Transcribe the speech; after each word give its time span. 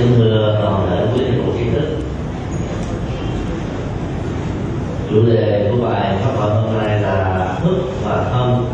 kính 0.00 0.14
thưa 0.16 0.58
toàn 0.62 0.86
thể 0.90 1.06
quý 1.14 1.24
thầy 1.24 1.40
cô 1.46 1.52
kiến 1.58 1.72
thức. 1.72 1.88
Chủ 5.10 5.22
đề 5.26 5.70
của 5.70 5.86
bài 5.86 6.16
pháp 6.24 6.30
thoại 6.36 6.50
hôm 6.50 6.78
nay 6.78 7.00
là 7.00 7.48
thức 7.62 7.76
và 8.04 8.24
thân 8.32 8.66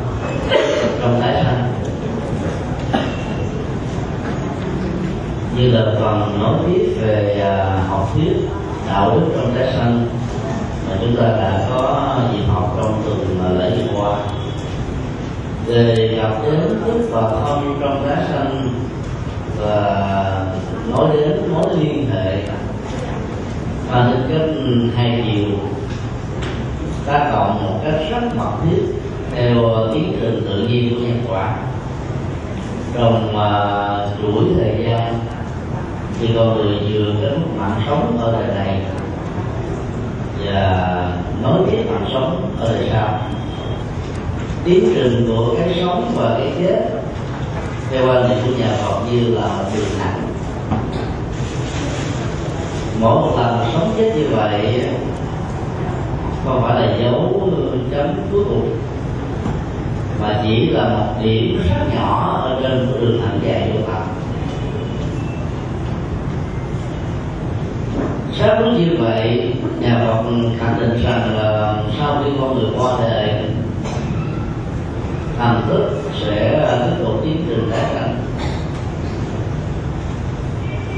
trong 1.00 1.20
tái 1.20 1.44
sanh 1.44 1.72
như 5.56 5.70
là 5.70 5.84
phần 6.00 6.38
nói 6.42 6.54
tiếp 6.66 6.94
về 7.00 7.40
à, 7.40 7.82
học 7.88 8.10
thuyết, 8.14 8.32
đạo 8.88 9.10
đức 9.14 9.26
trong 9.36 9.54
tái 9.54 9.72
sanh 9.72 10.08
mà 10.88 10.96
chúng 11.00 11.16
ta 11.16 11.22
đã 11.22 11.68
có 11.70 12.16
dịp 12.32 12.44
học 12.48 12.74
trong 12.76 13.02
tuần 13.04 13.40
à, 13.44 13.48
lễ 13.58 13.70
vừa 13.76 14.00
qua. 14.00 14.18
Đề 15.68 16.18
cập 16.22 16.42
đến 16.42 16.60
thức 16.86 17.08
và 17.10 17.20
thân 17.20 17.78
trong 17.80 18.08
tái 18.08 18.24
sanh 18.28 18.68
và 19.60 20.06
nói 20.90 21.08
đến 21.12 21.52
mối 21.52 21.76
liên 21.80 22.10
hệ. 22.10 22.42
Và 23.90 24.10
thực 24.12 24.22
chất 24.28 24.54
hai 24.96 25.24
chiều 25.26 25.58
tác 27.06 27.30
động 27.32 27.64
một 27.64 27.80
cách 27.84 28.00
rất 28.10 28.36
mật 28.36 28.52
thiết 28.64 28.82
theo 29.34 29.54
tiến 29.94 30.18
trình 30.20 30.46
tự 30.48 30.68
nhiên 30.68 30.94
của 30.94 31.00
nhân 31.00 31.22
quả. 31.28 31.56
Trong 32.94 33.28
uh, 33.28 34.22
chuỗi 34.22 34.44
thời 34.58 34.84
gian 34.84 35.14
thì 36.20 36.28
con 36.36 36.56
người 36.56 36.78
vừa 36.78 37.12
đến 37.22 37.40
mạng 37.58 37.80
sống 37.86 38.18
ở 38.20 38.32
đời 38.32 38.54
này 38.54 38.82
và 40.44 41.12
nói 41.42 41.60
tiếp 41.70 41.84
mạng 41.90 42.08
sống 42.12 42.50
ở 42.60 42.72
đời 42.72 42.88
sau. 42.92 43.20
Tiến 44.64 44.92
trình 44.94 45.26
của 45.28 45.54
cái 45.58 45.74
sống 45.80 46.12
và 46.16 46.38
cái 46.38 46.52
chết 46.58 46.88
theo 47.90 48.08
quan 48.08 48.28
niệm 48.28 48.38
của 48.46 48.52
nhà 48.58 48.76
Phật 48.82 49.00
như 49.10 49.34
là 49.34 49.64
đường 49.74 49.98
thẳng 49.98 50.25
mỗi 53.00 53.14
một 53.14 53.32
lần 53.38 53.66
sống 53.72 53.94
chết 53.96 54.12
như 54.16 54.26
vậy, 54.36 54.84
không 56.44 56.62
phải 56.62 56.74
là 56.74 56.96
dấu 56.96 57.50
chấm 57.90 58.08
cuối 58.32 58.44
cùng, 58.44 58.76
mà 60.20 60.40
chỉ 60.42 60.70
là 60.70 60.88
một 60.88 61.14
điểm 61.22 61.62
rất 61.68 61.94
nhỏ 61.94 62.40
ở 62.44 62.60
trên 62.62 62.86
một 62.86 62.96
đường 63.00 63.20
thẳng 63.22 63.40
dài 63.46 63.70
vô 63.74 63.80
tận 63.86 64.02
xác 68.38 68.56
đúng 68.60 68.76
như 68.76 68.96
vậy, 68.98 69.54
nhà 69.80 70.04
Phật 70.06 70.22
khẳng 70.58 70.80
định 70.80 71.02
rằng 71.04 71.36
là 71.36 71.82
sau 71.98 72.22
khi 72.24 72.30
con 72.40 72.58
người 72.58 72.70
qua 72.78 72.92
đời 73.00 73.30
thần 75.38 75.62
thức 75.68 76.00
sẽ 76.20 76.66
tiếp 76.86 77.04
tục 77.04 77.14
tiến 77.24 77.44
trình 77.48 77.70
tái 77.70 77.84
sanh 77.94 78.16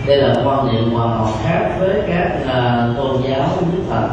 đây 0.08 0.16
là 0.16 0.34
quan 0.44 0.72
niệm 0.72 0.90
hoàn 0.90 1.18
toàn 1.18 1.32
khác 1.42 1.76
với 1.80 2.02
các 2.08 2.32
uh, 2.42 2.96
tôn 2.96 3.22
giáo 3.22 3.48
đức 3.72 3.82
Phật. 3.90 4.08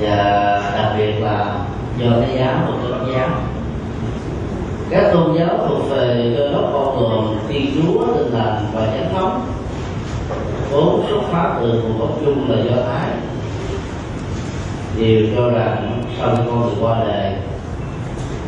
Và 0.00 0.62
đặc 0.76 0.94
biệt 0.98 1.12
là 1.20 1.54
do 1.98 2.06
cái 2.20 2.36
giáo 2.38 2.54
của 2.66 2.72
cơ 2.82 3.12
giáo. 3.12 3.28
Các 4.90 5.10
tôn 5.12 5.38
giáo 5.38 5.48
thuộc 5.68 5.90
về 5.90 6.34
cơ 6.38 6.52
đốc 6.52 6.72
bao 6.72 6.96
gồm 7.00 7.38
thiên 7.48 7.66
chúa 7.74 8.06
tinh 8.06 8.32
lành 8.32 8.66
và 8.72 8.86
chánh 8.86 9.14
thống. 9.14 9.46
Vốn 10.70 11.06
xuất 11.08 11.20
phát 11.32 11.58
từ 11.60 11.82
nguồn 11.82 11.98
gốc 11.98 12.18
chung 12.24 12.50
là 12.50 12.56
do 12.64 12.82
thái. 12.86 13.08
Đều 14.98 15.26
cho 15.36 15.50
rằng 15.50 16.02
sau 16.18 16.36
khi 16.36 16.42
con 16.46 16.60
người 16.60 16.74
qua 16.80 17.04
đời. 17.08 17.32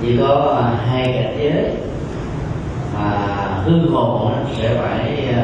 Chỉ 0.02 0.16
có 0.20 0.56
à, 0.62 0.84
hai 0.91 1.12
cảnh 1.12 1.38
giới 1.38 1.72
mà 2.98 3.47
hư 3.64 3.91
hồn 3.91 4.44
sẽ 4.56 4.77
phải 4.80 5.34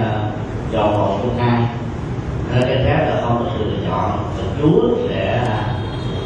chọn 0.72 0.98
một 0.98 1.19
phương 1.22 1.39
hai 1.39 1.62
Nên 2.53 2.62
cái 2.62 2.84
khác 2.86 3.06
là 3.09 3.22
không 3.22 3.44
có 3.44 3.53
sự 3.59 3.64
lựa 3.64 3.86
chọn. 3.86 4.34
Và 4.36 4.44
chúa 4.61 5.09
sẽ 5.09 5.47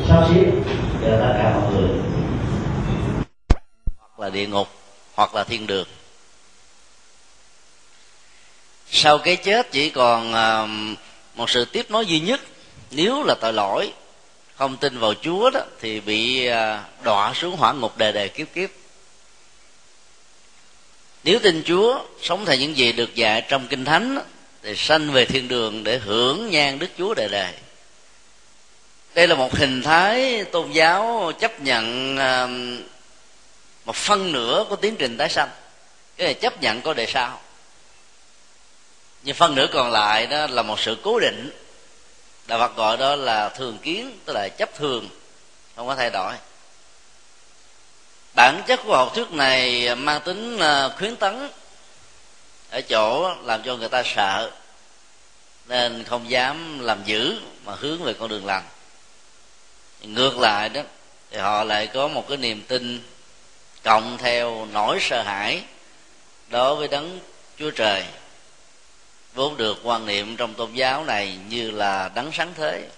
sắp 0.08 0.28
xếp 0.34 0.52
cho 1.02 1.08
tất 1.10 1.34
cả 1.38 1.54
mọi 1.54 1.72
người. 1.72 1.90
Hoặc 3.98 4.20
là 4.20 4.30
địa 4.30 4.46
ngục, 4.46 4.68
hoặc 5.14 5.34
là 5.34 5.44
thiên 5.44 5.66
đường. 5.66 5.86
Sau 8.90 9.18
cái 9.18 9.36
chết 9.36 9.72
chỉ 9.72 9.90
còn 9.90 10.32
à, 10.34 10.66
một 11.34 11.50
sự 11.50 11.64
tiếp 11.64 11.90
nối 11.90 12.06
duy 12.06 12.20
nhất. 12.20 12.40
Nếu 12.90 13.22
là 13.22 13.34
tội 13.40 13.52
lỗi, 13.52 13.92
không 14.56 14.76
tin 14.76 14.98
vào 14.98 15.14
chúa 15.14 15.50
đó, 15.50 15.60
thì 15.80 16.00
bị 16.00 16.46
à, 16.46 16.84
đọa 17.04 17.34
xuống 17.34 17.56
hỏa 17.56 17.72
ngục 17.72 17.98
đề 17.98 18.12
đề 18.12 18.28
kiếp 18.28 18.46
kiếp 18.54 18.70
nếu 21.26 21.38
tin 21.38 21.62
chúa, 21.66 22.00
sống 22.22 22.44
theo 22.44 22.56
những 22.56 22.76
gì 22.76 22.92
được 22.92 23.14
dạy 23.14 23.42
trong 23.48 23.66
kinh 23.66 23.84
thánh, 23.84 24.18
thì 24.62 24.76
sanh 24.76 25.12
về 25.12 25.24
thiên 25.24 25.48
đường 25.48 25.84
để 25.84 25.98
hưởng 25.98 26.50
nhan 26.50 26.78
đức 26.78 26.86
chúa 26.98 27.14
đời 27.14 27.28
đời. 27.28 27.52
Đây 29.14 29.28
là 29.28 29.34
một 29.34 29.56
hình 29.56 29.82
thái 29.82 30.44
tôn 30.44 30.72
giáo 30.72 31.32
chấp 31.40 31.60
nhận 31.60 32.16
um, 32.16 32.82
một 33.84 33.96
phân 33.96 34.32
nửa 34.32 34.64
của 34.68 34.76
tiến 34.76 34.96
trình 34.96 35.16
tái 35.16 35.28
sanh. 35.28 35.48
Cái 36.16 36.26
này 36.26 36.34
chấp 36.34 36.62
nhận 36.62 36.80
có 36.80 36.94
đề 36.94 37.06
sao? 37.06 37.40
Nhưng 39.22 39.34
phân 39.34 39.54
nửa 39.54 39.66
còn 39.72 39.92
lại 39.92 40.26
đó 40.26 40.46
là 40.46 40.62
một 40.62 40.80
sự 40.80 40.96
cố 41.02 41.20
định. 41.20 41.50
Đạo 42.46 42.58
phật 42.58 42.76
gọi 42.76 42.96
đó 42.96 43.16
là 43.16 43.48
thường 43.48 43.78
kiến, 43.82 44.18
tức 44.24 44.32
là 44.32 44.48
chấp 44.48 44.74
thường, 44.74 45.08
không 45.76 45.86
có 45.86 45.94
thay 45.94 46.10
đổi 46.10 46.32
bản 48.36 48.62
chất 48.66 48.80
của 48.84 48.96
học 48.96 49.12
thuyết 49.14 49.32
này 49.32 49.94
mang 49.94 50.20
tính 50.20 50.58
ờ, 50.58 50.94
khuyến 50.98 51.16
tấn 51.16 51.48
ở 52.70 52.80
chỗ 52.80 53.34
làm 53.42 53.62
cho 53.62 53.76
người 53.76 53.88
ta 53.88 54.02
sợ, 54.04 54.50
nên 55.66 56.04
không 56.04 56.30
dám 56.30 56.78
làm 56.80 57.04
dữ 57.04 57.40
mà 57.64 57.74
hướng 57.74 58.02
về 58.02 58.14
con 58.14 58.28
đường 58.28 58.46
lành. 58.46 58.64
Ngược 60.02 60.38
lại 60.38 60.68
đó, 60.68 60.80
thì 61.30 61.38
họ 61.38 61.64
lại 61.64 61.86
có 61.86 62.08
một 62.08 62.28
cái 62.28 62.36
niềm 62.36 62.62
tin 62.68 63.02
cộng 63.82 64.18
theo 64.18 64.66
nỗi 64.72 64.98
sợ 65.00 65.22
hãi 65.22 65.62
đối 66.48 66.76
với 66.76 66.88
đấng 66.88 67.20
chúa 67.58 67.70
trời, 67.70 68.04
vốn 69.34 69.56
được 69.56 69.78
quan 69.82 70.06
niệm 70.06 70.36
trong 70.36 70.54
tôn 70.54 70.72
giáo 70.72 71.04
này 71.04 71.38
như 71.48 71.70
là 71.70 72.10
đấng 72.14 72.32
sáng 72.32 72.52
thế. 72.56 72.88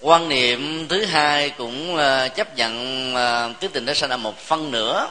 Quan 0.00 0.28
niệm 0.28 0.88
thứ 0.88 1.04
hai 1.04 1.50
cũng 1.50 1.96
ờ, 1.96 2.28
chấp 2.28 2.56
nhận 2.56 3.14
ờ, 3.14 3.52
tứ 3.60 3.68
tình 3.68 3.86
đã 3.86 3.94
sanh 3.94 4.10
ra 4.10 4.16
một 4.16 4.38
phân 4.38 4.70
nửa 4.70 5.08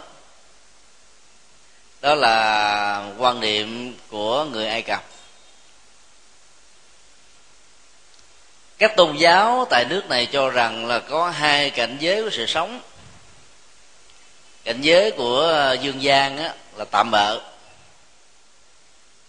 đó 2.02 2.16
là 2.16 3.14
quan 3.18 3.40
niệm 3.40 3.96
của 4.10 4.46
người 4.46 4.68
ai 4.68 4.82
cập. 4.82 5.04
Các 8.78 8.96
tôn 8.96 9.18
giáo 9.18 9.68
tại 9.70 9.86
nước 9.90 10.10
này 10.10 10.26
cho 10.26 10.50
rằng 10.50 10.86
là 10.86 11.00
có 11.00 11.30
hai 11.30 11.70
cảnh 11.70 11.98
giới 12.00 12.24
của 12.24 12.30
sự 12.30 12.46
sống. 12.46 12.82
Cảnh 14.64 14.82
giới 14.82 15.12
của 15.12 15.40
ờ, 15.40 15.74
dương 15.74 16.02
gian 16.02 16.38
á, 16.38 16.54
là 16.76 16.86
tạm 16.86 17.12
bợ. 17.12 17.40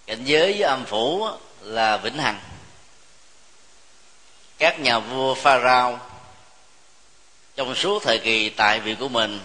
Cảnh 0.07 0.25
giới 0.25 0.53
với 0.53 0.63
âm 0.63 0.85
phủ 0.85 1.25
á, 1.25 1.33
là 1.61 1.97
vĩnh 1.97 2.19
hằng 2.19 2.41
các 4.61 4.81
nhà 4.81 4.99
vua 4.99 5.35
pharaoh. 5.35 5.99
Trong 7.57 7.75
suốt 7.75 8.03
thời 8.03 8.19
kỳ 8.19 8.51
tại 8.51 8.81
vị 8.81 8.95
của 8.95 9.09
mình, 9.09 9.41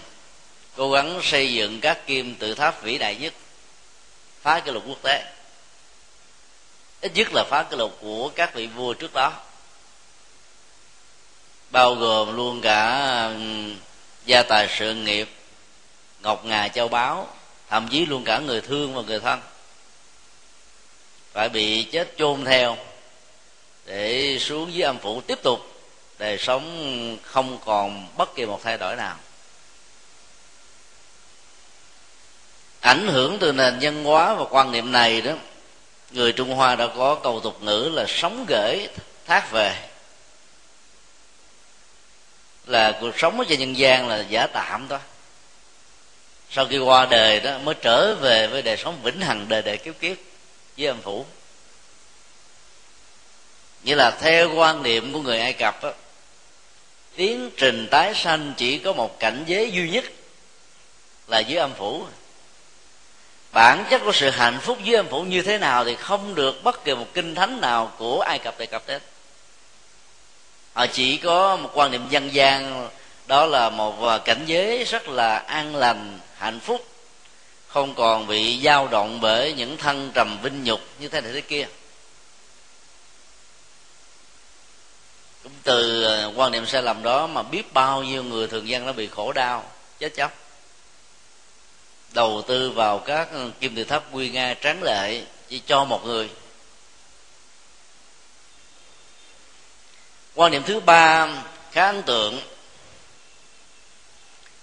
cố 0.76 0.92
gắng 0.92 1.20
xây 1.24 1.54
dựng 1.54 1.82
các 1.82 2.08
kim 2.08 2.36
tự 2.36 2.56
tháp 2.56 2.84
vĩ 2.84 2.98
đại 2.98 3.16
nhất, 3.16 3.34
phá 4.42 4.60
kỷ 4.60 4.72
lục 4.72 4.84
quốc 4.88 4.98
tế. 5.04 5.24
Ít 7.02 7.12
nhất 7.16 7.28
là 7.34 7.44
phá 7.50 7.64
kỷ 7.64 7.78
lục 7.78 7.98
của 8.02 8.30
các 8.36 8.54
vị 8.54 8.68
vua 8.68 8.94
trước 8.94 9.14
đó. 9.14 9.34
Bao 11.70 11.96
gồm 11.96 12.36
luôn 12.36 12.62
cả 12.62 13.30
gia 14.26 14.44
tài 14.44 14.68
sự 14.80 14.94
nghiệp, 14.94 15.30
ngọc 16.22 16.46
ngà 16.46 16.68
châu 16.68 16.88
báu, 16.88 17.28
thậm 17.70 17.88
chí 17.92 18.06
luôn 18.06 18.24
cả 18.24 18.40
người 18.40 18.62
thương 18.62 18.94
và 18.94 19.02
người 19.02 19.20
thân. 19.20 19.42
Phải 21.34 21.50
bị 21.50 21.84
chết 21.84 22.14
chôn 22.18 22.46
theo 22.46 22.78
để 23.86 24.38
xuống 24.40 24.74
dưới 24.74 24.84
âm 24.84 25.00
phủ 25.00 25.22
tiếp 25.22 25.40
tục. 25.44 25.60
Đời 26.18 26.38
sống 26.38 27.18
không 27.24 27.60
còn 27.66 28.08
bất 28.18 28.36
kỳ 28.36 28.46
một 28.46 28.60
thay 28.64 28.78
đổi 28.78 28.96
nào. 28.96 29.16
Ảnh 32.82 33.08
hưởng 33.08 33.38
từ 33.40 33.52
nền 33.52 33.78
văn 33.82 34.04
hóa 34.04 34.34
và 34.34 34.46
quan 34.50 34.72
niệm 34.72 34.92
này 34.92 35.22
đó, 35.22 35.32
người 36.12 36.34
trung 36.34 36.54
hoa 36.54 36.76
đã 36.76 36.88
có 36.88 37.16
câu 37.16 37.40
tục 37.40 37.64
ngữ 37.64 37.92
là 37.94 38.06
sống 38.08 38.46
gửi, 38.48 38.88
thác 39.26 39.52
về. 39.52 39.90
Là 42.66 42.98
cuộc 43.02 43.20
sống 43.20 43.40
ở 43.40 43.46
trên 43.50 43.60
nhân 43.60 43.78
gian 43.78 44.08
là 44.08 44.26
giả 44.30 44.48
tạm 44.54 44.88
thôi. 44.90 45.00
Sau 46.50 46.66
khi 46.66 46.78
qua 46.78 47.06
đời 47.06 47.40
đó, 47.40 47.58
mới 47.58 47.76
trở 47.82 48.16
về 48.16 48.48
với 48.48 48.62
đời 48.62 48.78
sống 48.78 49.00
vĩnh 49.04 49.22
hằng 49.22 49.46
đời 49.50 49.62
đời 49.62 49.78
kiếp 49.78 50.00
kiếp 50.00 50.18
với 50.78 50.88
âm 50.88 51.02
phủ 51.02 51.26
như 53.86 53.96
là 53.96 54.12
theo 54.12 54.54
quan 54.56 54.84
niệm 54.84 55.14
của 55.14 55.22
người 55.22 55.40
ai 55.40 55.54
cập 55.54 55.84
đó, 55.84 55.92
tiến 57.16 57.50
trình 57.58 57.88
tái 57.92 58.14
sanh 58.16 58.54
chỉ 58.58 58.78
có 58.78 58.94
một 58.94 59.20
cảnh 59.20 59.44
giới 59.48 59.72
duy 59.72 59.90
nhất 59.90 60.06
là 61.28 61.40
dưới 61.40 61.60
âm 61.60 61.74
phủ. 61.74 62.06
Bản 63.52 63.86
chất 63.90 64.02
của 64.06 64.12
sự 64.12 64.30
hạnh 64.30 64.60
phúc 64.62 64.78
dưới 64.84 64.96
âm 64.96 65.08
phủ 65.08 65.24
như 65.24 65.42
thế 65.42 65.58
nào 65.58 65.86
thì 65.86 65.96
không 65.96 66.36
được 66.36 66.64
bất 66.64 66.84
kỳ 66.84 66.96
một 66.96 67.08
kinh 67.14 67.36
thánh 67.36 67.62
nào 67.62 67.92
của 67.98 68.22
ai 68.22 68.40
cập 68.40 68.60
đề 68.60 68.66
cập 68.66 68.84
đến. 68.88 69.02
Họ 70.74 70.88
chỉ 70.88 71.18
có 71.18 71.56
một 71.56 71.70
quan 71.74 71.92
niệm 71.92 72.08
dân 72.10 72.34
gian 72.34 72.90
đó 73.28 73.46
là 73.46 73.70
một 73.70 74.08
à, 74.08 74.18
cảnh 74.18 74.44
giới 74.46 74.84
rất 74.84 75.08
là 75.08 75.38
an 75.38 75.76
lành 75.76 76.20
hạnh 76.38 76.60
phúc 76.60 76.86
không 77.68 77.94
còn 77.96 78.28
bị 78.28 78.60
dao 78.64 78.88
động 78.88 79.20
bởi 79.22 79.54
những 79.54 79.78
thân 79.78 80.12
trầm 80.14 80.38
vinh 80.42 80.64
nhục 80.64 80.80
như 81.00 81.08
thế 81.08 81.22
này 81.22 81.32
thế 81.34 81.42
kia. 81.42 81.68
Cũng 85.46 85.54
từ 85.64 86.04
ờ, 86.04 86.32
quan 86.36 86.52
niệm 86.52 86.66
sai 86.66 86.82
lầm 86.82 87.04
đó 87.04 87.28
mà 87.28 87.44
biết 87.44 87.74
bao 87.74 88.04
nhiêu 88.04 88.24
người 88.24 88.48
thường 88.48 88.68
dân 88.68 88.86
nó 88.86 88.94
bị 88.94 89.08
khổ 89.08 89.34
đau, 89.34 89.72
chết 90.00 90.16
chóc. 90.16 90.34
Đầu 92.14 92.44
tư 92.48 92.72
vào 92.72 93.00
các 93.00 93.28
ờ, 93.32 93.50
kim 93.60 93.76
tự 93.76 93.84
tháp 93.84 94.04
quy 94.12 94.30
nga 94.30 94.54
tráng 94.54 94.84
lệ 94.84 95.22
chỉ 95.50 95.62
cho 95.66 95.86
một 95.86 96.06
người. 96.06 96.30
Quan 100.36 100.52
niệm 100.52 100.64
thứ 100.64 100.80
ba, 100.80 101.28
khá 101.72 101.86
ấn 101.86 102.04
tượng, 102.04 102.42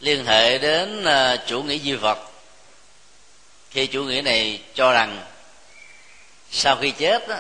liên 0.00 0.24
hệ 0.26 0.58
đến 0.58 1.04
ờ, 1.04 1.36
chủ 1.46 1.62
nghĩa 1.62 1.78
duy 1.78 1.94
vật. 1.94 2.18
Khi 3.70 3.86
chủ 3.86 4.04
nghĩa 4.04 4.22
này 4.22 4.62
cho 4.74 4.92
rằng 4.92 5.24
sau 6.50 6.76
khi 6.76 6.90
chết 6.90 7.28
đó 7.28 7.36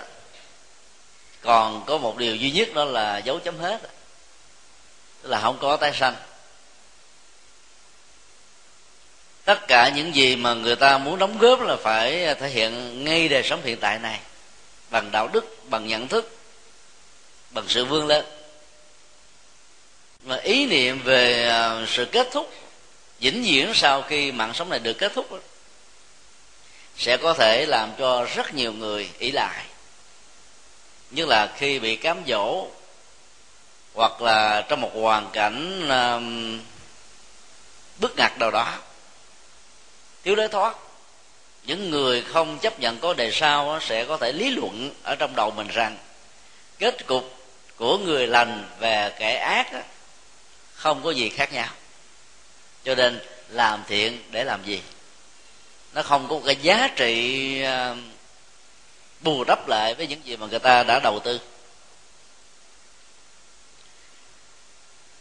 còn 1.42 1.84
có 1.86 1.98
một 1.98 2.18
điều 2.18 2.36
duy 2.36 2.50
nhất 2.50 2.74
đó 2.74 2.84
là 2.84 3.18
dấu 3.18 3.38
chấm 3.38 3.58
hết. 3.58 3.80
Tức 5.22 5.28
là 5.28 5.40
không 5.40 5.58
có 5.60 5.76
tái 5.76 5.92
sanh. 5.94 6.14
Tất 9.44 9.68
cả 9.68 9.88
những 9.94 10.14
gì 10.14 10.36
mà 10.36 10.54
người 10.54 10.76
ta 10.76 10.98
muốn 10.98 11.18
đóng 11.18 11.38
góp 11.38 11.60
là 11.60 11.76
phải 11.76 12.34
thể 12.34 12.48
hiện 12.48 13.04
ngay 13.04 13.28
đời 13.28 13.42
sống 13.42 13.62
hiện 13.64 13.76
tại 13.80 13.98
này. 13.98 14.20
Bằng 14.90 15.10
đạo 15.10 15.28
đức, 15.32 15.56
bằng 15.70 15.86
nhận 15.86 16.08
thức, 16.08 16.36
bằng 17.50 17.64
sự 17.68 17.84
vươn 17.84 18.06
lên. 18.06 18.24
Mà 20.24 20.36
ý 20.36 20.66
niệm 20.66 21.00
về 21.04 21.48
à, 21.48 21.86
sự 21.88 22.04
kết 22.04 22.28
thúc, 22.32 22.52
vĩnh 23.20 23.42
viễn 23.42 23.72
sau 23.74 24.02
khi 24.02 24.32
mạng 24.32 24.54
sống 24.54 24.68
này 24.68 24.78
được 24.78 24.98
kết 24.98 25.12
thúc 25.14 25.42
sẽ 26.96 27.16
có 27.16 27.34
thể 27.34 27.66
làm 27.66 27.92
cho 27.98 28.24
rất 28.24 28.54
nhiều 28.54 28.72
người 28.72 29.10
ý 29.18 29.30
lại 29.30 29.64
như 31.12 31.24
là 31.24 31.52
khi 31.56 31.78
bị 31.78 31.96
cám 31.96 32.22
dỗ 32.28 32.66
hoặc 33.94 34.22
là 34.22 34.66
trong 34.68 34.80
một 34.80 34.90
hoàn 34.94 35.30
cảnh 35.32 35.88
um, 35.88 36.58
bức 38.00 38.14
ngặt 38.16 38.38
nào 38.38 38.50
đó 38.50 38.78
thiếu 40.24 40.34
lối 40.34 40.48
thoát 40.48 40.76
những 41.64 41.90
người 41.90 42.22
không 42.22 42.58
chấp 42.58 42.80
nhận 42.80 42.98
có 42.98 43.14
đề 43.14 43.30
sau 43.32 43.78
sẽ 43.80 44.04
có 44.04 44.16
thể 44.16 44.32
lý 44.32 44.50
luận 44.50 44.90
ở 45.02 45.16
trong 45.18 45.36
đầu 45.36 45.50
mình 45.50 45.68
rằng 45.68 45.96
kết 46.78 47.06
cục 47.06 47.38
của 47.76 47.98
người 47.98 48.26
lành 48.26 48.64
và 48.78 49.08
kẻ 49.08 49.34
ác 49.34 49.84
không 50.74 51.02
có 51.04 51.10
gì 51.10 51.28
khác 51.28 51.52
nhau. 51.52 51.68
Cho 52.84 52.94
nên 52.94 53.20
làm 53.48 53.82
thiện 53.88 54.22
để 54.30 54.44
làm 54.44 54.64
gì? 54.64 54.82
Nó 55.92 56.02
không 56.02 56.28
có 56.28 56.40
cái 56.46 56.56
giá 56.56 56.88
trị 56.96 57.64
uh, 57.64 57.98
bù 59.22 59.44
đắp 59.44 59.68
lại 59.68 59.94
với 59.94 60.06
những 60.06 60.20
gì 60.24 60.36
mà 60.36 60.46
người 60.46 60.58
ta 60.58 60.82
đã 60.82 61.00
đầu 61.00 61.20
tư. 61.20 61.40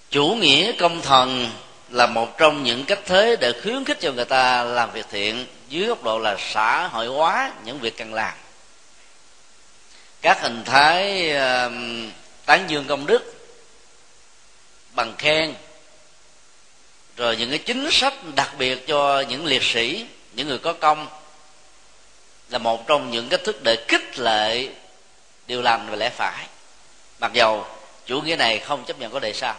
Chủ 0.09 0.35
nghĩa 0.35 0.71
công 0.79 1.01
thần 1.01 1.49
là 1.89 2.07
một 2.07 2.37
trong 2.37 2.63
những 2.63 2.85
cách 2.85 2.99
thế 3.05 3.35
để 3.39 3.53
khuyến 3.63 3.85
khích 3.85 3.99
cho 4.01 4.11
người 4.11 4.25
ta 4.25 4.63
làm 4.63 4.91
việc 4.91 5.05
thiện 5.09 5.45
dưới 5.69 5.87
góc 5.87 6.03
độ 6.03 6.19
là 6.19 6.37
xã 6.39 6.87
hội 6.87 7.07
hóa 7.07 7.51
những 7.65 7.79
việc 7.79 7.97
cần 7.97 8.13
làm. 8.13 8.33
Các 10.21 10.41
hình 10.41 10.63
thái 10.65 11.29
uh, 11.29 11.71
tán 12.45 12.65
dương 12.67 12.85
công 12.87 13.05
đức 13.05 13.33
bằng 14.95 15.15
khen 15.17 15.53
rồi 17.17 17.37
những 17.37 17.49
cái 17.49 17.59
chính 17.59 17.91
sách 17.91 18.13
đặc 18.35 18.51
biệt 18.57 18.87
cho 18.87 19.21
những 19.21 19.45
liệt 19.45 19.63
sĩ 19.63 20.05
những 20.33 20.47
người 20.47 20.59
có 20.59 20.73
công 20.73 21.07
là 22.51 22.57
một 22.57 22.87
trong 22.87 23.11
những 23.11 23.29
cách 23.29 23.43
thức 23.43 23.63
để 23.63 23.85
kích 23.87 24.19
lệ 24.19 24.67
điều 25.47 25.61
lành 25.61 25.87
và 25.89 25.95
lẽ 25.95 26.09
phải. 26.09 26.47
Mặc 27.19 27.33
dầu 27.33 27.65
chủ 28.05 28.21
nghĩa 28.21 28.35
này 28.35 28.59
không 28.59 28.85
chấp 28.85 28.99
nhận 28.99 29.11
có 29.11 29.19
đề 29.19 29.33
sao. 29.33 29.55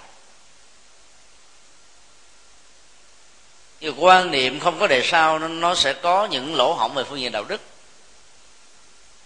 Nhưng 3.81 4.05
quan 4.05 4.31
niệm 4.31 4.61
không 4.61 4.81
có 4.81 4.87
đề 4.87 5.03
sao, 5.05 5.39
nó 5.39 5.75
sẽ 5.75 5.93
có 5.93 6.25
những 6.27 6.55
lỗ 6.55 6.73
hổng 6.73 6.95
về 6.95 7.05
phương 7.05 7.21
diện 7.21 7.33
đạo 7.33 7.45
đức. 7.45 7.61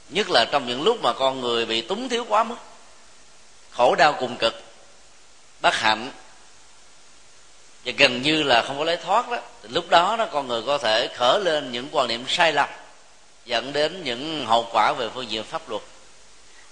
Nhất 0.09 0.31
là 0.31 0.45
trong 0.53 0.67
những 0.67 0.83
lúc 0.83 0.99
mà 1.03 1.13
con 1.13 1.41
người 1.41 1.67
bị 1.67 1.81
túng 1.81 2.09
thiếu 2.09 2.27
quá 2.29 2.45
mức, 2.45 2.57
khổ 3.71 3.95
đau 3.95 4.17
cùng 4.21 4.37
cực, 4.37 4.63
bất 5.61 5.75
hạnh, 5.75 6.11
và 7.85 7.93
gần 7.97 8.23
như 8.23 8.43
là 8.43 8.63
không 8.63 8.79
có 8.79 8.85
lấy 8.85 8.97
thoát 8.97 9.31
đó, 9.31 9.39
thì 9.63 9.69
lúc 9.69 9.91
đó 9.91 10.17
đó 10.19 10.27
con 10.33 10.49
người 10.49 10.63
có 10.67 10.79
thể 10.79 11.09
khởi 11.15 11.41
lên 11.41 11.73
những 11.73 11.89
quan 11.93 12.09
niệm 12.09 12.25
sai 12.29 12.53
lầm 12.53 12.69
dẫn 13.47 13.73
đến 13.73 14.05
những 14.05 14.47
hậu 14.47 14.69
quả 14.73 14.93
về 14.93 15.09
phương 15.15 15.31
diện 15.31 15.45
pháp 15.45 15.69
luật 15.69 15.83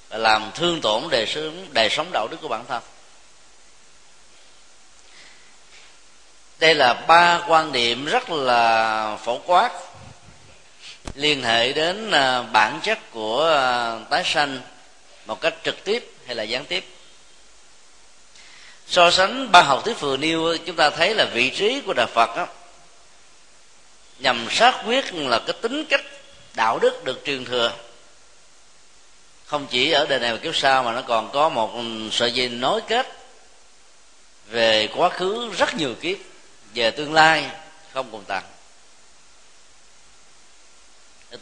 và 0.08 0.18
làm 0.18 0.50
thương 0.54 0.80
tổn 0.80 1.08
đời 1.10 1.26
sống 1.26 1.66
đời 1.72 1.88
sống 1.90 2.10
đạo 2.12 2.28
đức 2.30 2.36
của 2.42 2.48
bản 2.48 2.64
thân. 2.68 2.82
Đây 6.58 6.74
là 6.74 6.94
ba 6.94 7.40
quan 7.48 7.72
điểm 7.72 8.04
rất 8.04 8.30
là 8.30 9.16
phổ 9.24 9.38
quát 9.46 9.70
liên 11.14 11.42
hệ 11.42 11.72
đến 11.72 12.10
à, 12.10 12.42
bản 12.42 12.80
chất 12.82 12.98
của 13.10 13.46
à, 13.46 13.98
tái 14.10 14.22
sanh 14.24 14.60
một 15.26 15.40
cách 15.40 15.54
trực 15.64 15.84
tiếp 15.84 16.12
hay 16.26 16.34
là 16.34 16.42
gián 16.42 16.64
tiếp. 16.64 16.84
So 18.88 19.10
sánh 19.10 19.52
ba 19.52 19.62
học 19.62 19.84
thuyết 19.84 20.00
vừa 20.00 20.16
nêu 20.16 20.56
chúng 20.66 20.76
ta 20.76 20.90
thấy 20.90 21.14
là 21.14 21.24
vị 21.24 21.50
trí 21.50 21.80
của 21.80 21.92
đạo 21.92 22.06
phật 22.06 22.36
đó, 22.36 22.46
nhằm 24.18 24.46
xác 24.50 24.82
quyết 24.86 25.14
là 25.14 25.38
cái 25.46 25.56
tính 25.62 25.84
cách 25.84 26.04
đạo 26.54 26.78
đức 26.78 27.04
được 27.04 27.22
truyền 27.24 27.44
thừa. 27.44 27.72
Không 29.46 29.66
chỉ 29.66 29.90
ở 29.90 30.06
đời 30.08 30.20
này 30.20 30.32
mà 30.32 30.38
kiếp 30.38 30.56
sau 30.56 30.82
mà 30.82 30.92
nó 30.92 31.02
còn 31.02 31.30
có 31.32 31.48
một 31.48 31.70
sợi 32.12 32.32
dây 32.32 32.48
nối 32.48 32.80
kết 32.88 33.06
về 34.46 34.88
quá 34.96 35.08
khứ 35.08 35.50
rất 35.58 35.74
nhiều 35.74 35.94
kiếp, 36.00 36.18
về 36.74 36.90
tương 36.90 37.14
lai 37.14 37.50
không 37.92 38.08
cùng 38.10 38.24
tận. 38.26 38.44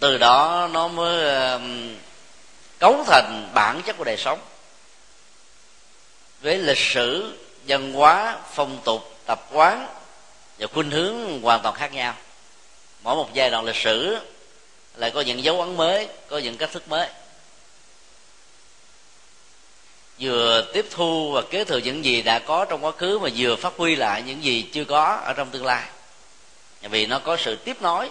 Từ 0.00 0.18
đó 0.18 0.68
nó 0.72 0.88
mới 0.88 1.48
um, 1.50 1.96
cấu 2.78 3.04
thành 3.06 3.50
bản 3.54 3.82
chất 3.82 3.96
của 3.98 4.04
đời 4.04 4.16
sống. 4.16 4.40
Với 6.40 6.58
lịch 6.58 6.78
sử, 6.78 7.38
văn 7.68 7.92
hóa, 7.92 8.38
phong 8.52 8.80
tục, 8.84 9.16
tập 9.26 9.48
quán 9.52 9.87
và 10.58 10.66
khuynh 10.66 10.90
hướng 10.90 11.42
hoàn 11.42 11.62
toàn 11.62 11.75
khác 11.75 11.92
nhau. 11.92 12.14
Mỗi 13.02 13.16
một 13.16 13.28
giai 13.34 13.50
đoạn 13.50 13.64
lịch 13.64 13.76
sử 13.76 14.18
lại 14.96 15.11
có 15.11 15.20
những 15.20 15.44
dấu 15.44 15.61
ấn 15.61 15.76
mới 15.76 16.08
có 16.28 16.38
những 16.38 16.56
cách 16.56 16.72
thức 16.72 16.88
mới. 16.88 17.08
Vừa 20.18 20.70
tiếp 20.72 20.87
thu 20.90 21.32
và 21.32 21.42
kế 21.50 21.64
thừa 21.64 21.78
những 21.78 22.04
gì 22.04 22.22
đã 22.22 22.38
có 22.38 22.64
trong 22.64 22.84
quá 22.84 22.92
khứ 22.92 23.18
mà 23.18 23.28
vừa 23.37 23.56
phát 23.56 23.72
huy 23.76 23.96
lại 23.96 24.22
những 24.22 24.44
gì 24.44 24.62
chưa 24.72 24.84
có 24.84 25.20
ở 25.25 25.32
trong 25.32 25.50
tương 25.50 25.64
lai. 25.64 25.88
Vì 26.82 27.06
nó 27.06 27.18
có 27.18 27.37
sự 27.37 27.56
tiếp 27.56 27.82
nối 27.82 28.11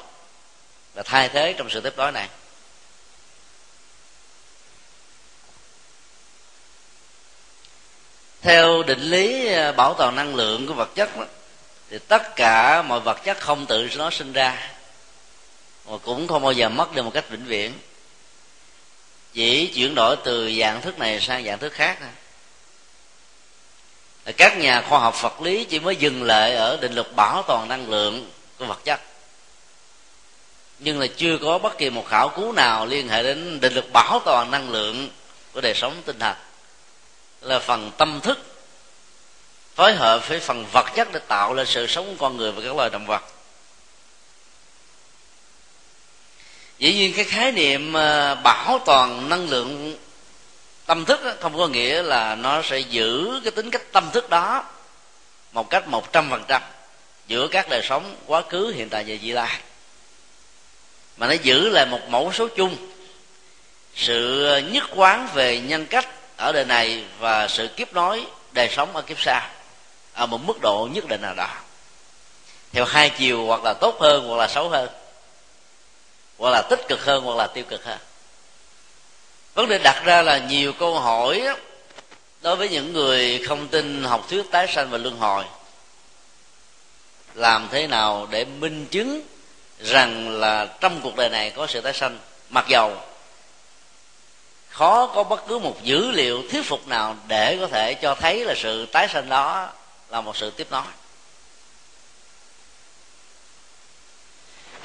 và 0.94 1.04
thay 1.04 1.30
thế 1.30 1.54
trong 1.58 1.70
sự 1.70 1.82
tiếp 1.82 1.94
nối 1.98 2.12
này. 2.12 2.30
Theo 8.42 8.84
định 8.84 9.02
lý 9.02 9.48
à, 9.48 9.72
bảo 9.72 9.94
toàn 9.94 10.16
năng 10.16 10.36
lượng 10.36 10.68
của 10.68 10.74
vật 10.74 10.96
chất 10.96 11.18
đó, 11.18 11.26
thì 11.90 12.00
tất 12.00 12.36
cả 12.36 12.82
mọi 12.82 13.00
vật 13.00 13.24
chất 13.24 13.40
không 13.40 13.66
tự 13.66 13.90
nó 13.96 14.10
sinh 14.10 14.34
ra 14.34 14.72
mà 15.86 15.98
cũng 15.98 16.28
không 16.28 16.44
bao 16.44 16.52
giờ 16.52 16.70
mất 16.70 16.96
được 16.96 17.04
một 17.04 17.12
cách 17.14 17.30
vĩnh 17.30 17.46
viễn. 17.46 17.74
Chỉ 19.34 19.68
chuyển 19.68 19.96
đổi 19.96 20.16
từ 20.24 20.52
dạng 20.60 20.82
thức 20.82 21.00
này 21.00 21.22
sang 21.22 21.46
dạng 21.46 21.60
thức 21.60 21.74
khác 21.74 21.98
thôi. 22.00 22.10
Các 24.38 24.58
nhà 24.58 24.82
khoa 24.82 25.00
học 25.00 25.22
vật 25.22 25.42
lý 25.42 25.64
chỉ 25.64 25.80
mới 25.80 25.96
dừng 25.96 26.24
lại 26.24 26.56
ở 26.56 26.78
định 26.82 26.94
luật 26.94 27.16
bảo 27.16 27.44
toàn 27.48 27.68
năng 27.68 27.90
lượng 27.90 28.32
của 28.58 28.66
vật 28.66 28.80
chất. 28.84 29.02
Nhưng 30.80 31.00
là 31.00 31.08
chưa 31.18 31.38
có 31.38 31.58
bất 31.58 31.78
kỳ 31.78 31.90
một 31.90 32.06
khảo 32.08 32.30
cứu 32.30 32.52
nào 32.52 32.86
liên 32.86 33.10
hệ 33.10 33.24
đến 33.24 33.60
định 33.60 33.74
luật 33.74 33.92
bảo 33.94 34.22
toàn 34.26 34.52
năng 34.52 34.70
lượng 34.70 35.10
của 35.54 35.62
đời 35.62 35.74
sống 35.74 36.02
tinh 36.06 36.20
thần. 36.20 36.36
Là 37.42 37.60
phần 37.60 37.92
tâm 37.98 38.20
thức 38.22 38.40
phối 39.76 39.94
hợp 39.96 40.28
với 40.28 40.40
phần 40.40 40.66
vật 40.72 40.86
chất 40.96 41.08
để 41.14 41.20
tạo 41.28 41.54
lên 41.54 41.68
sự 41.68 41.88
sống 41.88 42.06
của 42.06 42.26
con 42.26 42.38
người 42.38 42.52
và 42.52 42.62
các 42.64 42.76
loài 42.76 42.90
động 42.90 43.06
vật. 43.06 43.24
Dĩ 46.82 46.94
nhiên 46.94 47.14
cái 47.16 47.26
khái 47.26 47.52
niệm 47.52 47.94
ờ, 47.94 48.36
bảo 48.36 48.80
toàn 48.86 49.30
năng 49.30 49.50
lượng 49.50 49.98
tâm 50.86 51.06
thức 51.06 51.20
không 51.40 51.58
có 51.58 51.68
nghĩa 51.68 52.02
là 52.02 52.36
nó 52.36 52.62
sẽ 52.62 52.80
giữ 52.80 53.42
cái 53.44 53.52
tính 53.52 53.72
cách 53.72 53.82
tâm 53.92 54.10
thức 54.14 54.30
đó 54.30 54.64
một 55.52 55.70
cách 55.70 55.88
một 55.88 56.14
trăm 56.14 56.30
phần 56.30 56.44
trăm 56.48 56.62
giữa 57.28 57.48
các 57.48 57.70
đời 57.70 57.82
sống 57.84 58.16
quá 58.26 58.42
khứ, 58.50 58.74
hiện 58.76 58.90
tại 58.90 59.04
và 59.08 59.16
vị 59.22 59.32
lai. 59.32 59.60
Mà 61.18 61.28
nó 61.28 61.34
giữ 61.34 61.70
lại 61.70 61.86
một 61.86 62.00
mẫu 62.10 62.32
số 62.34 62.48
chung, 62.48 62.78
sự 63.96 64.48
nhất 64.72 64.84
quán 64.96 65.28
về 65.34 65.60
nhân 65.60 65.86
cách 65.86 66.08
ở 66.38 66.52
đời 66.52 66.66
này 66.66 67.04
và 67.20 67.48
sự 67.48 67.68
kiếp 67.68 67.94
nối 67.94 68.26
đời 68.52 68.70
sống 68.72 68.96
ở 68.96 69.02
kiếp 69.02 69.22
sau 69.22 69.42
ở 70.14 70.26
một 70.26 70.38
mức 70.46 70.62
độ 70.62 70.90
nhất 70.94 71.08
định 71.08 71.22
nào 71.22 71.34
đó. 71.34 71.50
Theo 72.72 72.86
hai 72.86 73.10
chiều 73.10 73.46
hoặc 73.46 73.64
là 73.64 73.74
tốt 73.74 73.98
hơn 74.00 74.28
hoặc 74.28 74.38
là 74.38 74.48
xấu 74.48 74.70
hơn 74.70 74.90
hoặc 76.42 76.50
là 76.50 76.62
tích 76.62 76.88
cực 76.88 77.06
hơn, 77.06 77.24
hoặc 77.24 77.38
là 77.38 77.48
tiêu 77.48 77.64
cực 77.70 77.86
hơn. 77.86 77.98
Vấn 79.54 79.70
đề 79.70 79.78
đặt 79.78 80.02
ra 80.06 80.22
là 80.22 80.38
nhiều 80.38 80.74
câu 80.74 81.00
hỏi 81.00 81.48
đối 82.42 82.56
với 82.56 82.70
những 82.70 82.94
người 82.94 83.44
không 83.48 83.68
tin 83.68 84.04
học 84.04 84.26
thuyết 84.30 84.52
tái 84.52 84.68
sanh 84.68 84.90
và 84.90 84.98
luân 84.98 85.18
hồi, 85.18 85.44
làm 87.34 87.68
thế 87.72 87.88
nào 87.88 88.28
để 88.32 88.46
minh 88.46 88.86
chứng 88.86 89.22
rằng 89.80 90.40
là 90.40 90.66
trong 90.66 91.00
cuộc 91.04 91.16
đời 91.16 91.30
này 91.30 91.50
có 91.50 91.68
sự 91.68 91.82
tái 91.82 91.94
sanh? 91.94 92.20
Mặc 92.50 92.66
dầu 92.68 92.98
khó 94.70 95.08
có 95.08 95.24
bất 95.24 95.48
cứ 95.48 95.60
một 95.60 95.84
dữ 95.84 96.12
liệu 96.12 96.44
thuyết 96.52 96.66
phục 96.66 96.88
nào 96.88 97.16
để 97.28 97.58
có 97.62 97.68
thể 97.68 97.94
cho 97.94 98.16
thấy 98.16 98.46
là 98.46 98.54
sự 98.58 98.86
tái 98.86 99.08
sanh 99.08 99.30
đó 99.30 99.70
là 100.10 100.22
một 100.22 100.38
sự 100.38 100.52
tiếp 100.52 100.68
nối. 100.72 100.82